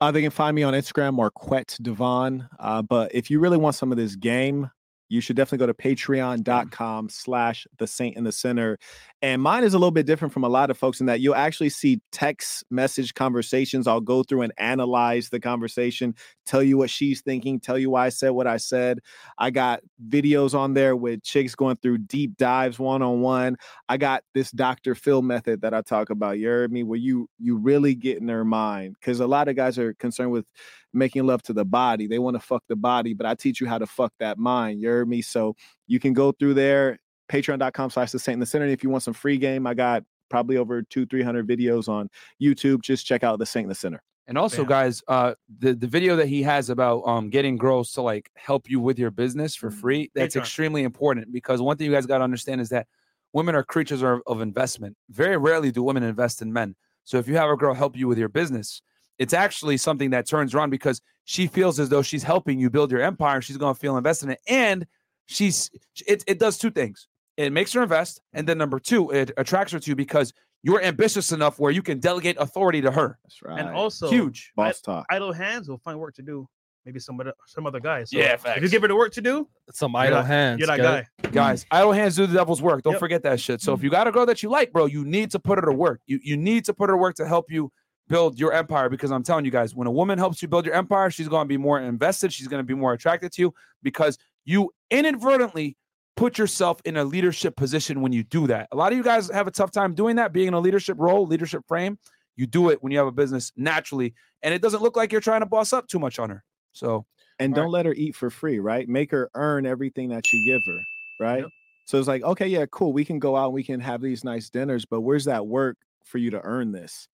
Uh, 0.00 0.10
they 0.10 0.22
can 0.22 0.30
find 0.30 0.54
me 0.56 0.62
on 0.64 0.74
Instagram, 0.74 1.14
Marquette 1.14 1.76
Devon. 1.80 2.48
Uh, 2.58 2.82
but 2.82 3.14
if 3.14 3.30
you 3.30 3.38
really 3.38 3.56
want 3.56 3.76
some 3.76 3.92
of 3.92 3.98
this 3.98 4.16
game, 4.16 4.68
you 5.12 5.20
should 5.20 5.36
definitely 5.36 5.58
go 5.58 5.66
to 5.66 5.74
patreon.com 5.74 7.10
slash 7.10 7.66
the 7.76 7.86
Saint 7.86 8.22
the 8.24 8.32
Sinner. 8.32 8.78
And 9.20 9.42
mine 9.42 9.62
is 9.62 9.74
a 9.74 9.78
little 9.78 9.90
bit 9.90 10.06
different 10.06 10.32
from 10.32 10.42
a 10.42 10.48
lot 10.48 10.70
of 10.70 10.78
folks 10.78 11.00
in 11.00 11.06
that 11.06 11.20
you'll 11.20 11.34
actually 11.34 11.68
see 11.68 12.00
text 12.12 12.64
message 12.70 13.12
conversations. 13.12 13.86
I'll 13.86 14.00
go 14.00 14.22
through 14.22 14.40
and 14.40 14.54
analyze 14.56 15.28
the 15.28 15.38
conversation, 15.38 16.14
tell 16.46 16.62
you 16.62 16.78
what 16.78 16.88
she's 16.88 17.20
thinking, 17.20 17.60
tell 17.60 17.78
you 17.78 17.90
why 17.90 18.06
I 18.06 18.08
said 18.08 18.30
what 18.30 18.46
I 18.46 18.56
said. 18.56 19.00
I 19.36 19.50
got 19.50 19.80
videos 20.08 20.54
on 20.54 20.72
there 20.72 20.96
with 20.96 21.22
chicks 21.22 21.54
going 21.54 21.76
through 21.76 21.98
deep 21.98 22.38
dives 22.38 22.78
one 22.78 23.02
on 23.02 23.20
one. 23.20 23.58
I 23.90 23.98
got 23.98 24.24
this 24.32 24.50
Dr. 24.50 24.94
Phil 24.94 25.20
method 25.20 25.60
that 25.60 25.74
I 25.74 25.82
talk 25.82 26.08
about. 26.08 26.38
You 26.38 26.48
heard 26.48 26.72
me? 26.72 26.84
Where 26.84 26.98
you 26.98 27.28
you 27.38 27.58
really 27.58 27.94
get 27.94 28.16
in 28.16 28.26
their 28.26 28.46
mind. 28.46 28.96
Because 28.98 29.20
a 29.20 29.26
lot 29.26 29.48
of 29.48 29.56
guys 29.56 29.78
are 29.78 29.92
concerned 29.92 30.32
with 30.32 30.46
making 30.94 31.26
love 31.26 31.42
to 31.44 31.52
the 31.52 31.64
body. 31.64 32.06
They 32.06 32.18
want 32.18 32.34
to 32.34 32.40
fuck 32.40 32.62
the 32.68 32.76
body, 32.76 33.14
but 33.14 33.26
I 33.26 33.34
teach 33.34 33.60
you 33.60 33.66
how 33.66 33.78
to 33.78 33.86
fuck 33.86 34.12
that 34.20 34.38
mind. 34.38 34.80
You 34.82 34.88
heard 34.88 35.08
me? 35.08 35.22
So 35.22 35.56
you 35.86 35.98
can 36.00 36.12
go 36.12 36.32
through 36.32 36.54
there, 36.54 36.98
patreon.com 37.30 37.90
slash 37.90 38.10
the 38.12 38.18
Saint 38.18 38.40
the 38.40 38.46
Sinner. 38.46 38.64
And 38.64 38.72
if 38.72 38.82
you 38.82 38.90
want 38.90 39.02
some 39.02 39.14
free 39.14 39.38
game, 39.38 39.66
I 39.66 39.74
got 39.74 40.02
probably 40.30 40.56
over 40.56 40.82
two, 40.82 41.06
three 41.06 41.22
hundred 41.22 41.46
videos 41.46 41.88
on 41.88 42.08
YouTube. 42.40 42.82
Just 42.82 43.06
check 43.06 43.22
out 43.24 43.38
the 43.38 43.46
Saint 43.46 43.68
the 43.68 43.74
Sinner. 43.74 44.02
And 44.28 44.38
also, 44.38 44.58
Bam. 44.58 44.66
guys, 44.68 45.02
uh, 45.08 45.34
the 45.58 45.74
the 45.74 45.86
video 45.88 46.14
that 46.16 46.28
he 46.28 46.42
has 46.44 46.70
about 46.70 47.02
um 47.06 47.28
getting 47.28 47.56
girls 47.56 47.90
to 47.92 48.02
like 48.02 48.30
help 48.36 48.70
you 48.70 48.78
with 48.80 48.98
your 48.98 49.10
business 49.10 49.54
for 49.56 49.70
Mm. 49.70 49.80
free, 49.80 50.10
that's 50.14 50.36
Patreon. 50.36 50.40
extremely 50.40 50.82
important 50.84 51.32
because 51.32 51.60
one 51.60 51.76
thing 51.76 51.88
you 51.88 51.92
guys 51.92 52.06
got 52.06 52.18
to 52.18 52.24
understand 52.24 52.60
is 52.60 52.68
that 52.68 52.86
women 53.32 53.54
are 53.54 53.64
creatures 53.64 54.02
of, 54.02 54.20
of 54.26 54.40
investment. 54.40 54.96
Very 55.10 55.36
rarely 55.36 55.72
do 55.72 55.82
women 55.82 56.02
invest 56.02 56.40
in 56.40 56.52
men. 56.52 56.76
So 57.04 57.18
if 57.18 57.26
you 57.26 57.36
have 57.36 57.50
a 57.50 57.56
girl 57.56 57.74
help 57.74 57.96
you 57.96 58.06
with 58.06 58.16
your 58.16 58.28
business, 58.28 58.80
it's 59.22 59.32
actually 59.32 59.76
something 59.76 60.10
that 60.10 60.26
turns 60.26 60.52
around 60.52 60.70
because 60.70 61.00
she 61.24 61.46
feels 61.46 61.78
as 61.78 61.88
though 61.88 62.02
she's 62.02 62.24
helping 62.24 62.58
you 62.58 62.68
build 62.70 62.90
your 62.90 63.00
empire. 63.00 63.40
She's 63.40 63.56
going 63.56 63.72
to 63.72 63.78
feel 63.78 63.96
invested 63.96 64.26
in 64.26 64.32
it, 64.32 64.40
and 64.48 64.84
she's 65.26 65.70
it. 66.08 66.24
It 66.26 66.40
does 66.40 66.58
two 66.58 66.72
things. 66.72 67.06
It 67.36 67.52
makes 67.52 67.72
her 67.74 67.84
invest, 67.84 68.20
and 68.32 68.48
then 68.48 68.58
number 68.58 68.80
two, 68.80 69.10
it 69.10 69.30
attracts 69.36 69.72
her 69.72 69.78
to 69.78 69.90
you 69.90 69.94
because 69.94 70.32
you're 70.64 70.82
ambitious 70.82 71.30
enough 71.30 71.60
where 71.60 71.70
you 71.70 71.82
can 71.82 72.00
delegate 72.00 72.36
authority 72.40 72.80
to 72.80 72.90
her. 72.90 73.16
That's 73.22 73.42
right. 73.42 73.60
And 73.60 73.68
also, 73.70 74.10
Huge. 74.10 74.52
boss 74.56 74.80
talk. 74.80 75.06
idle 75.08 75.32
hands 75.32 75.68
will 75.68 75.78
find 75.78 76.00
work 76.00 76.14
to 76.16 76.22
do. 76.22 76.48
Maybe 76.84 76.98
some 76.98 77.20
other 77.20 77.32
some 77.46 77.64
other 77.64 77.78
guy. 77.78 78.02
So 78.02 78.18
Yeah, 78.18 78.36
If 78.44 78.62
you 78.62 78.68
give 78.68 78.82
her 78.82 78.88
the 78.88 78.96
work 78.96 79.12
to 79.12 79.20
do, 79.20 79.48
Some 79.70 79.92
you're 79.92 80.00
idle 80.00 80.18
that- 80.18 80.26
hands. 80.26 80.58
You're 80.58 80.66
that 80.66 80.78
guy. 80.78 81.06
guys 81.30 81.64
idle 81.70 81.92
hands 81.92 82.16
do 82.16 82.26
the 82.26 82.34
devil's 82.34 82.60
work 82.60 82.82
don't 82.82 82.94
Yep. 82.94 83.00
forget 83.00 83.22
that 83.22 83.40
shit 83.40 83.60
so 83.62 83.72
if 83.72 83.78
mm-hmm. 83.78 83.84
you 83.86 83.90
got 83.90 84.06
a 84.06 84.12
girl 84.12 84.26
that 84.26 84.42
you 84.42 84.50
like 84.50 84.70
bro 84.70 84.84
you 84.84 85.02
need 85.04 85.30
to 85.30 85.38
put 85.38 85.58
her 85.58 85.64
to 85.64 85.72
work 85.72 86.00
you, 86.06 86.20
you 86.22 86.36
need 86.36 86.64
to 86.66 86.74
put 86.74 86.90
her 86.90 86.94
to 86.94 86.98
work 86.98 87.14
to 87.16 87.26
help 87.26 87.46
you 87.50 87.72
build 88.12 88.38
your 88.38 88.52
empire 88.52 88.88
because 88.88 89.10
i'm 89.10 89.22
telling 89.22 89.44
you 89.44 89.50
guys 89.50 89.74
when 89.74 89.86
a 89.86 89.90
woman 89.90 90.18
helps 90.18 90.42
you 90.42 90.48
build 90.48 90.66
your 90.66 90.74
empire 90.74 91.10
she's 91.10 91.28
going 91.28 91.44
to 91.44 91.48
be 91.48 91.56
more 91.56 91.80
invested 91.80 92.32
she's 92.32 92.48
going 92.48 92.60
to 92.60 92.66
be 92.66 92.74
more 92.74 92.92
attracted 92.92 93.32
to 93.32 93.42
you 93.42 93.54
because 93.82 94.18
you 94.44 94.70
inadvertently 94.90 95.76
put 96.16 96.36
yourself 96.36 96.80
in 96.84 96.96
a 96.98 97.04
leadership 97.04 97.56
position 97.56 98.00
when 98.02 98.12
you 98.12 98.22
do 98.22 98.46
that 98.46 98.68
a 98.72 98.76
lot 98.76 98.92
of 98.92 98.98
you 98.98 99.04
guys 99.04 99.30
have 99.30 99.46
a 99.46 99.50
tough 99.50 99.70
time 99.70 99.94
doing 99.94 100.16
that 100.16 100.32
being 100.32 100.48
in 100.48 100.54
a 100.54 100.60
leadership 100.60 100.96
role 100.98 101.26
leadership 101.26 101.62
frame 101.66 101.98
you 102.36 102.46
do 102.46 102.70
it 102.70 102.82
when 102.82 102.92
you 102.92 102.98
have 102.98 103.06
a 103.06 103.12
business 103.12 103.50
naturally 103.56 104.14
and 104.42 104.52
it 104.54 104.62
doesn't 104.62 104.82
look 104.82 104.96
like 104.96 105.10
you're 105.10 105.20
trying 105.20 105.40
to 105.40 105.46
boss 105.46 105.72
up 105.72 105.88
too 105.88 105.98
much 105.98 106.18
on 106.18 106.30
her 106.30 106.44
so 106.72 107.04
and 107.42 107.54
don't 107.54 107.70
let 107.70 107.86
her 107.86 107.94
eat 107.94 108.14
for 108.14 108.30
free, 108.30 108.58
right? 108.58 108.88
Make 108.88 109.10
her 109.10 109.30
earn 109.34 109.66
everything 109.66 110.10
that 110.10 110.32
you 110.32 110.44
give 110.44 110.62
her, 110.66 110.80
right? 111.20 111.42
Yep. 111.42 111.50
So 111.86 111.98
it's 111.98 112.08
like, 112.08 112.22
okay, 112.22 112.46
yeah, 112.46 112.66
cool. 112.70 112.92
We 112.92 113.04
can 113.04 113.18
go 113.18 113.36
out, 113.36 113.46
and 113.46 113.54
we 113.54 113.64
can 113.64 113.80
have 113.80 114.00
these 114.00 114.24
nice 114.24 114.48
dinners, 114.48 114.84
but 114.84 115.00
where's 115.00 115.24
that 115.24 115.46
work 115.46 115.76
for 116.04 116.18
you 116.18 116.30
to 116.30 116.40
earn 116.42 116.72
this? 116.72 117.08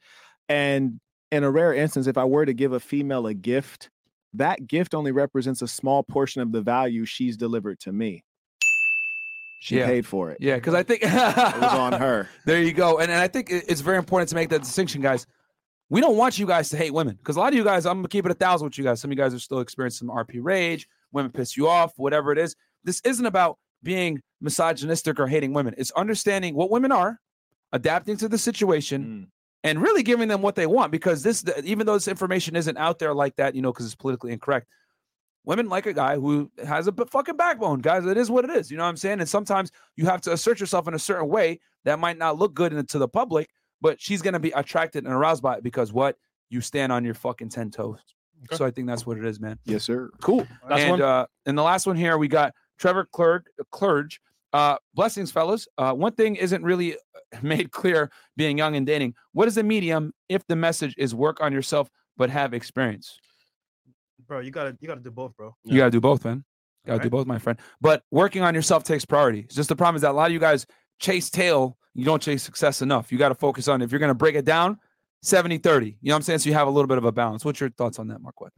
And 0.49 1.01
in 1.31 1.45
a 1.45 1.51
rare 1.51 1.75
instance, 1.75 2.07
if 2.07 2.17
I 2.19 2.25
were 2.25 2.47
to 2.47 2.55
give 2.55 2.73
a 2.73 2.81
female 2.81 3.27
a 3.27 3.35
gift, 3.35 3.91
that 4.35 4.67
gift 4.67 4.95
only 4.95 5.13
represents 5.13 5.63
a 5.63 5.69
small 5.69 6.03
portion 6.03 6.41
of 6.43 6.53
the 6.53 6.61
value 6.63 7.05
she's 7.05 7.37
delivered 7.37 7.81
to 7.81 7.93
me. 7.93 8.25
She 9.61 9.79
Yeah. 9.79 9.87
paid 9.87 10.07
for 10.07 10.31
it. 10.31 10.39
yeah 10.41 10.55
because 10.55 10.75
i 10.75 10.83
think 10.85 11.03
It 11.03 11.13
was 11.13 11.63
on 11.75 11.93
her. 12.01 12.29
There 12.47 12.63
you 12.63 12.73
go. 12.73 12.99
And, 12.99 13.11
and 13.11 13.21
I 13.21 13.27
think 13.29 13.49
it's 13.51 13.81
very 13.81 13.99
important 13.99 14.29
to 14.31 14.35
make 14.37 14.49
that 14.51 14.63
distinction, 14.63 15.01
guys. 15.03 15.27
We 15.91 16.01
don't 16.01 16.17
want 16.17 16.39
you 16.39 16.47
guys 16.47 16.69
to 16.71 16.77
hate 16.77 16.93
women 16.93 17.17
because 17.17 17.37
a 17.37 17.41
lot 17.41 17.53
of 17.53 17.57
you 17.57 17.65
guys, 17.65 17.87
I'm 17.87 17.99
gonna 17.99 18.09
keep 18.09 18.25
it 18.27 18.31
a 18.31 18.35
thousand 18.35 18.67
with 18.67 18.79
you 18.79 18.85
guys. 18.85 19.01
Some 19.01 19.11
of 19.11 19.17
you 19.19 19.23
guys 19.23 19.35
are 19.35 19.39
still 19.39 19.61
experiencing 19.61 20.07
some 20.07 20.17
RP 20.17 20.39
rage, 20.43 20.87
women 21.13 21.33
piss 21.33 21.57
you 21.57 21.67
off, 21.67 21.93
whatever 21.97 22.31
it 22.31 22.39
is. 22.39 22.55
This 22.85 23.01
isn't 23.05 23.25
about 23.27 23.59
being 23.83 24.21
misogynistic 24.41 25.19
or 25.19 25.27
hating 25.27 25.55
women. 25.55 25.75
It's 25.79 25.91
understanding 25.93 26.55
what 26.55 26.71
women 26.71 26.93
are, 26.93 27.19
adapting 27.73 28.17
to 28.19 28.29
the 28.29 28.39
situation, 28.39 29.03
Mm. 29.05 29.29
And 29.65 29.81
really 29.81 30.03
giving 30.03 30.29
them 30.29 30.43
what 30.43 30.55
they 30.55 30.67
want. 30.67 30.93
Because 30.93 31.23
this, 31.23 31.45
even 31.65 31.87
though 31.87 31.95
this 31.95 32.09
information 32.09 32.57
isn't 32.57 32.77
out 32.77 32.99
there 32.99 33.15
like 33.15 33.37
that, 33.37 33.55
you 33.55 33.63
know, 33.63 33.73
because 33.73 33.87
it's 33.87 33.95
politically 33.95 34.33
incorrect. 34.33 34.67
Women 35.45 35.69
like 35.69 35.87
a 35.87 35.95
guy 35.95 36.17
who 36.17 36.51
has 36.67 36.89
a 36.89 36.93
fucking 36.93 37.37
backbone, 37.37 37.79
guys. 37.81 38.05
It 38.05 38.19
is 38.19 38.31
what 38.31 38.45
it 38.45 38.51
is. 38.51 38.71
You 38.71 38.77
know 38.77 38.83
what 38.83 38.91
I'm 38.91 38.97
saying? 38.99 39.21
And 39.21 39.29
sometimes 39.29 39.73
you 39.97 40.05
have 40.05 40.21
to 40.23 40.33
assert 40.33 40.61
yourself 40.61 40.87
in 40.89 40.95
a 40.95 40.99
certain 40.99 41.29
way 41.29 41.61
that 41.85 41.99
might 41.99 42.19
not 42.19 42.37
look 42.39 42.53
good 42.53 42.73
in- 42.75 42.85
to 42.85 42.99
the 42.99 43.09
public, 43.09 43.49
but 43.81 43.99
she's 44.01 44.21
gonna 44.21 44.41
be 44.41 44.51
attracted 44.51 45.05
and 45.05 45.15
aroused 45.15 45.43
by 45.43 45.55
it 45.55 45.63
because 45.63 45.91
what 45.91 46.17
you 46.51 46.61
stand 46.61 46.93
on 46.93 47.05
your 47.05 47.15
fucking 47.15 47.49
ten 47.49 47.71
toes. 47.71 47.99
So 48.53 48.65
I 48.65 48.71
think 48.71 48.87
that's 48.89 49.07
what 49.07 49.17
it 49.19 49.25
is, 49.25 49.41
man. 49.41 49.59
Yes, 49.65 49.85
sir. 49.85 50.11
Cool. 50.21 50.47
Last 50.69 50.81
and 50.81 50.91
one? 50.93 51.03
uh 51.03 51.27
and 51.47 51.57
the 51.57 51.63
last 51.63 51.87
one 51.87 51.97
here 51.97 52.19
we 52.19 52.29
got 52.29 52.53
Trevor 52.79 53.09
Clerg 53.13 53.43
Clerge. 53.73 54.21
Uh 54.53 54.77
blessings, 54.95 55.31
fellas. 55.33 55.67
Uh 55.79 55.93
one 55.93 56.13
thing 56.13 56.37
isn't 56.37 56.63
really 56.63 56.95
uh, 56.95 56.99
made 57.43 57.71
clear 57.71 58.11
being 58.37 58.59
young 58.59 58.77
and 58.77 58.87
dating. 58.87 59.15
What 59.33 59.49
is 59.49 59.55
the 59.55 59.63
medium 59.63 60.13
if 60.29 60.47
the 60.47 60.57
message 60.57 60.95
is 60.99 61.15
work 61.15 61.41
on 61.41 61.53
yourself 61.53 61.89
but 62.17 62.31
have 62.31 62.55
experience? 62.55 63.19
Bro, 64.27 64.41
you 64.41 64.51
gotta 64.51 64.77
you 64.81 64.89
gotta 64.89 65.01
do 65.01 65.11
both, 65.11 65.37
bro. 65.37 65.55
You 65.65 65.79
gotta 65.79 65.91
do 65.91 66.01
both, 66.01 66.25
man. 66.25 66.45
You 66.85 66.93
Gotta 66.93 66.99
do 66.99 67.03
Alright. 67.03 67.11
both, 67.11 67.27
my 67.27 67.39
friend. 67.39 67.59
But 67.81 68.03
working 68.11 68.43
on 68.43 68.55
yourself 68.55 68.85
takes 68.85 69.05
priority. 69.05 69.41
It's 69.41 69.55
just 69.55 69.69
the 69.69 69.77
problem 69.77 69.97
is 69.97 70.03
that 70.03 70.11
a 70.11 70.13
lot 70.13 70.27
of 70.27 70.33
you 70.33 70.39
guys 70.39 70.67
chase 71.01 71.29
tail, 71.31 71.77
you 71.95 72.05
don't 72.05 72.23
chase 72.23 72.43
success 72.43 72.83
enough. 72.83 73.13
You 73.13 73.19
got 73.19 73.29
to 73.29 73.35
focus 73.35 73.69
on 73.69 73.83
if 73.83 73.93
you're 73.93 73.99
gonna 73.99 74.15
break 74.15 74.35
it 74.35 74.45
down, 74.45 74.79
70 75.23 75.59
30. 75.59 75.87
You 75.87 75.93
know 75.93 76.15
what 76.15 76.17
I'm 76.17 76.23
saying? 76.23 76.39
So 76.41 76.49
you 76.49 76.55
have 76.55 76.69
a 76.69 76.71
little 76.71 76.89
bit 76.89 76.99
of 76.99 77.05
a 77.05 77.13
balance. 77.13 77.45
What's 77.45 77.61
your 77.61 77.71
thoughts 77.71 77.99
on 77.99 78.09
that, 78.09 78.21
Marquette? 78.21 78.53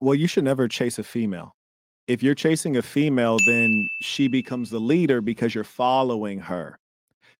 Well, 0.00 0.14
you 0.14 0.26
should 0.26 0.44
never 0.44 0.68
chase 0.68 0.98
a 0.98 1.04
female. 1.04 1.56
If 2.06 2.22
you're 2.22 2.34
chasing 2.34 2.76
a 2.76 2.82
female, 2.82 3.36
then 3.46 3.86
she 4.00 4.28
becomes 4.28 4.70
the 4.70 4.78
leader 4.78 5.20
because 5.20 5.54
you're 5.54 5.64
following 5.64 6.38
her. 6.40 6.78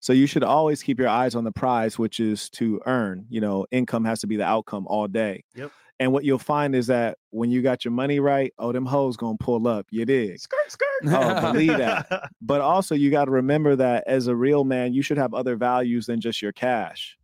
So 0.00 0.12
you 0.12 0.26
should 0.26 0.44
always 0.44 0.82
keep 0.82 0.98
your 0.98 1.08
eyes 1.08 1.34
on 1.34 1.44
the 1.44 1.52
prize, 1.52 1.98
which 1.98 2.20
is 2.20 2.48
to 2.50 2.80
earn. 2.86 3.26
You 3.28 3.40
know, 3.40 3.66
income 3.70 4.04
has 4.04 4.20
to 4.20 4.26
be 4.26 4.36
the 4.36 4.44
outcome 4.44 4.86
all 4.86 5.08
day. 5.08 5.44
Yep. 5.54 5.72
And 6.00 6.12
what 6.12 6.24
you'll 6.24 6.38
find 6.38 6.76
is 6.76 6.86
that 6.86 7.18
when 7.30 7.50
you 7.50 7.60
got 7.60 7.84
your 7.84 7.90
money 7.90 8.20
right, 8.20 8.52
oh, 8.58 8.70
them 8.72 8.86
hoes 8.86 9.16
gonna 9.16 9.36
pull 9.38 9.66
up. 9.66 9.86
You 9.90 10.04
dig? 10.04 10.38
Skirt, 10.38 10.70
skirt. 10.70 10.86
Oh, 11.06 11.52
believe 11.52 11.76
that. 11.76 12.30
But 12.40 12.60
also, 12.60 12.94
you 12.94 13.10
got 13.10 13.24
to 13.26 13.30
remember 13.30 13.74
that 13.76 14.04
as 14.06 14.28
a 14.28 14.36
real 14.36 14.64
man, 14.64 14.94
you 14.94 15.02
should 15.02 15.18
have 15.18 15.34
other 15.34 15.56
values 15.56 16.06
than 16.06 16.20
just 16.20 16.40
your 16.40 16.52
cash. 16.52 17.18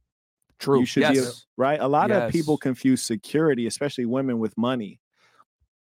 True. 0.58 0.80
You 0.80 0.86
should 0.86 1.02
yes. 1.02 1.16
a- 1.16 1.32
right. 1.56 1.80
A 1.80 1.86
lot 1.86 2.10
of 2.10 2.30
people 2.32 2.56
confuse 2.58 3.02
security, 3.02 3.66
especially 3.66 4.06
women, 4.06 4.38
with 4.38 4.56
money. 4.58 5.00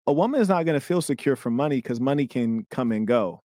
A 0.06 0.12
woman 0.12 0.40
is 0.40 0.48
not 0.48 0.64
going 0.64 0.78
to 0.78 0.85
feel 0.85 1.01
secure 1.01 1.36
from 1.36 1.55
money 1.55 1.77
because 1.77 2.01
money 2.01 2.27
can 2.27 2.66
come 2.70 2.93
and 2.93 3.06
go. 3.06 3.41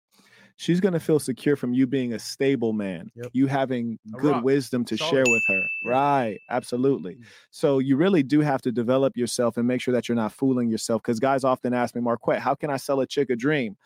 She's 0.57 0.81
going 0.81 0.95
to 0.95 1.01
feel 1.01 1.19
secure 1.19 1.57
from 1.57 1.75
you 1.75 1.87
being 1.87 2.13
a 2.13 2.19
stable 2.19 2.73
man, 2.73 3.11
Yep. 3.17 3.31
you 3.33 3.47
having 3.49 3.99
A 4.15 4.19
good 4.19 4.31
rock. 4.33 4.45
wisdom 4.45 4.85
to 4.85 4.97
share 4.97 5.25
with 5.27 5.43
her. 5.49 5.67
Right. 5.85 6.39
Absolutely. 6.49 7.17
Mm. 7.17 7.25
So 7.51 7.81
you 7.81 7.97
really 7.97 8.23
do 8.23 8.41
have 8.41 8.63
to 8.63 8.71
develop 8.73 9.17
yourself 9.17 9.57
and 9.57 9.67
make 9.67 9.81
sure 9.81 9.93
that 9.93 10.09
you're 10.09 10.15
not 10.17 10.33
fooling 10.33 10.71
yourself. 10.71 11.03
Because 11.03 11.19
guys 11.19 11.43
often 11.43 11.75
ask 11.75 11.95
me, 11.97 12.01
Marquette, 12.01 12.41
how 12.41 12.55
can 12.55 12.71
I 12.71 12.77
sell 12.77 13.01
a 13.01 13.07
chick 13.07 13.31
a 13.31 13.37
dream? 13.37 13.77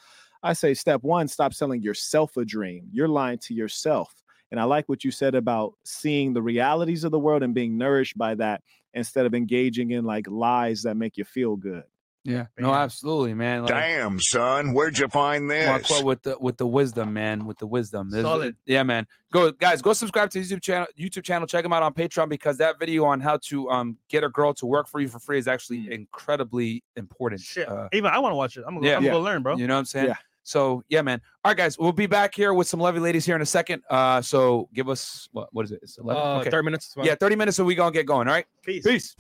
I 0.43 0.53
say, 0.53 0.75
step 0.75 1.03
one, 1.03 1.27
stop 1.27 1.55
selling 1.55 1.83
yourself 1.83 2.37
a 2.37 2.45
dream. 2.45 2.89
You're 2.93 3.09
lying 3.09 3.39
to 3.39 3.55
yourself. 3.55 4.15
And 4.51 4.61
I 4.61 4.65
like 4.65 4.89
what 4.89 5.05
you 5.05 5.11
said 5.11 5.35
about 5.35 5.75
seeing 5.85 6.33
the 6.33 6.43
realities 6.43 7.03
of 7.05 7.11
the 7.13 7.19
world 7.19 7.43
and 7.43 7.55
being 7.55 7.77
nourished 7.77 8.17
by 8.17 8.35
that 8.37 8.63
instead 8.95 9.27
of 9.27 9.35
engaging 9.35 9.91
in 9.93 10.05
like 10.05 10.27
lies 10.29 10.83
that 10.83 10.97
make 10.97 11.17
you 11.17 11.25
feel 11.25 11.57
good. 11.57 11.83
Yeah. 12.29 12.47
No, 12.59 12.75
absolutely, 12.75 13.33
man. 13.33 13.63
Like, 13.63 13.71
Damn, 13.73 14.21
son, 14.21 14.75
where'd 14.75 14.99
you 14.99 15.09
find 15.09 15.51
this? 15.51 15.67
Marquette 15.67 16.05
with 16.05 16.23
the 16.23 16.37
with 16.39 16.59
the 16.59 16.67
wisdom, 16.67 17.13
man. 17.15 17.47
With 17.47 17.57
the 17.59 17.67
wisdom. 17.67 18.11
There's- 18.11 18.25
Solid. 18.25 18.55
Yeah, 18.67 18.83
man. 18.83 19.07
Go 19.33 19.51
guys, 19.51 19.81
go 19.81 19.93
subscribe 19.95 20.31
to 20.31 20.39
his 20.39 20.53
YouTube 20.53 20.63
channel. 20.63 20.87
YouTube 20.99 21.25
channel. 21.25 21.47
Check 21.47 21.63
them 21.63 21.73
out 21.73 21.83
on 21.83 21.95
Patreon 21.95 22.29
because 22.29 22.59
that 22.59 22.79
video 22.79 23.05
on 23.05 23.21
how 23.21 23.39
to 23.49 23.71
um 23.71 23.97
get 24.11 24.25
a 24.25 24.29
girl 24.29 24.53
to 24.55 24.67
work 24.67 24.89
for 24.89 25.01
you 25.01 25.09
for 25.09 25.19
free 25.19 25.39
is 25.39 25.49
actually 25.49 25.91
incredibly 25.93 26.85
important. 26.97 27.41
Shit. 27.41 27.69
Uh, 27.69 27.89
Even 27.93 28.11
I 28.13 28.19
want 28.19 28.33
to 28.33 28.37
watch 28.37 28.57
it. 28.59 28.65
I'm 28.67 28.75
gonna, 28.75 28.87
Yeah. 28.87 28.97
I'm 28.97 29.03
gonna 29.03 29.07
Yeah. 29.07 29.13
go 29.13 29.21
learn, 29.23 29.43
bro. 29.43 29.57
You 29.57 29.67
know 29.67 29.75
what 29.75 29.79
I'm 29.81 29.85
saying? 29.87 30.07
Yeah. 30.09 30.17
So 30.45 30.83
yeah, 30.89 31.03
man. 31.03 31.21
All 31.45 31.51
right, 31.51 31.57
guys, 31.57 31.79
we'll 31.79 31.93
be 31.93 32.07
back 32.07 32.35
here 32.35 32.53
with 32.55 32.67
some 32.69 32.81
lovely 32.81 33.01
ladies 33.01 33.25
here 33.27 33.37
in 33.37 33.43
a 33.43 33.47
second. 33.47 33.83
Uh, 33.91 34.21
so 34.23 34.69
give 34.75 34.89
us 34.89 35.29
what? 35.33 35.49
What 35.53 35.65
is 35.65 35.73
it? 35.73 35.81
It's 35.83 35.99
11? 35.99 36.23
Uh, 36.23 36.27
okay. 36.41 36.51
30 36.51 36.65
minutes. 36.65 36.95
Yeah, 37.03 37.15
30 37.15 37.37
minutes, 37.37 37.57
so 37.57 37.65
we 37.65 37.75
gonna 37.75 37.91
get 37.93 38.07
going. 38.07 38.29
All 38.29 38.35
right. 38.35 38.47
Peace. 38.63 38.85
Peace. 38.85 39.17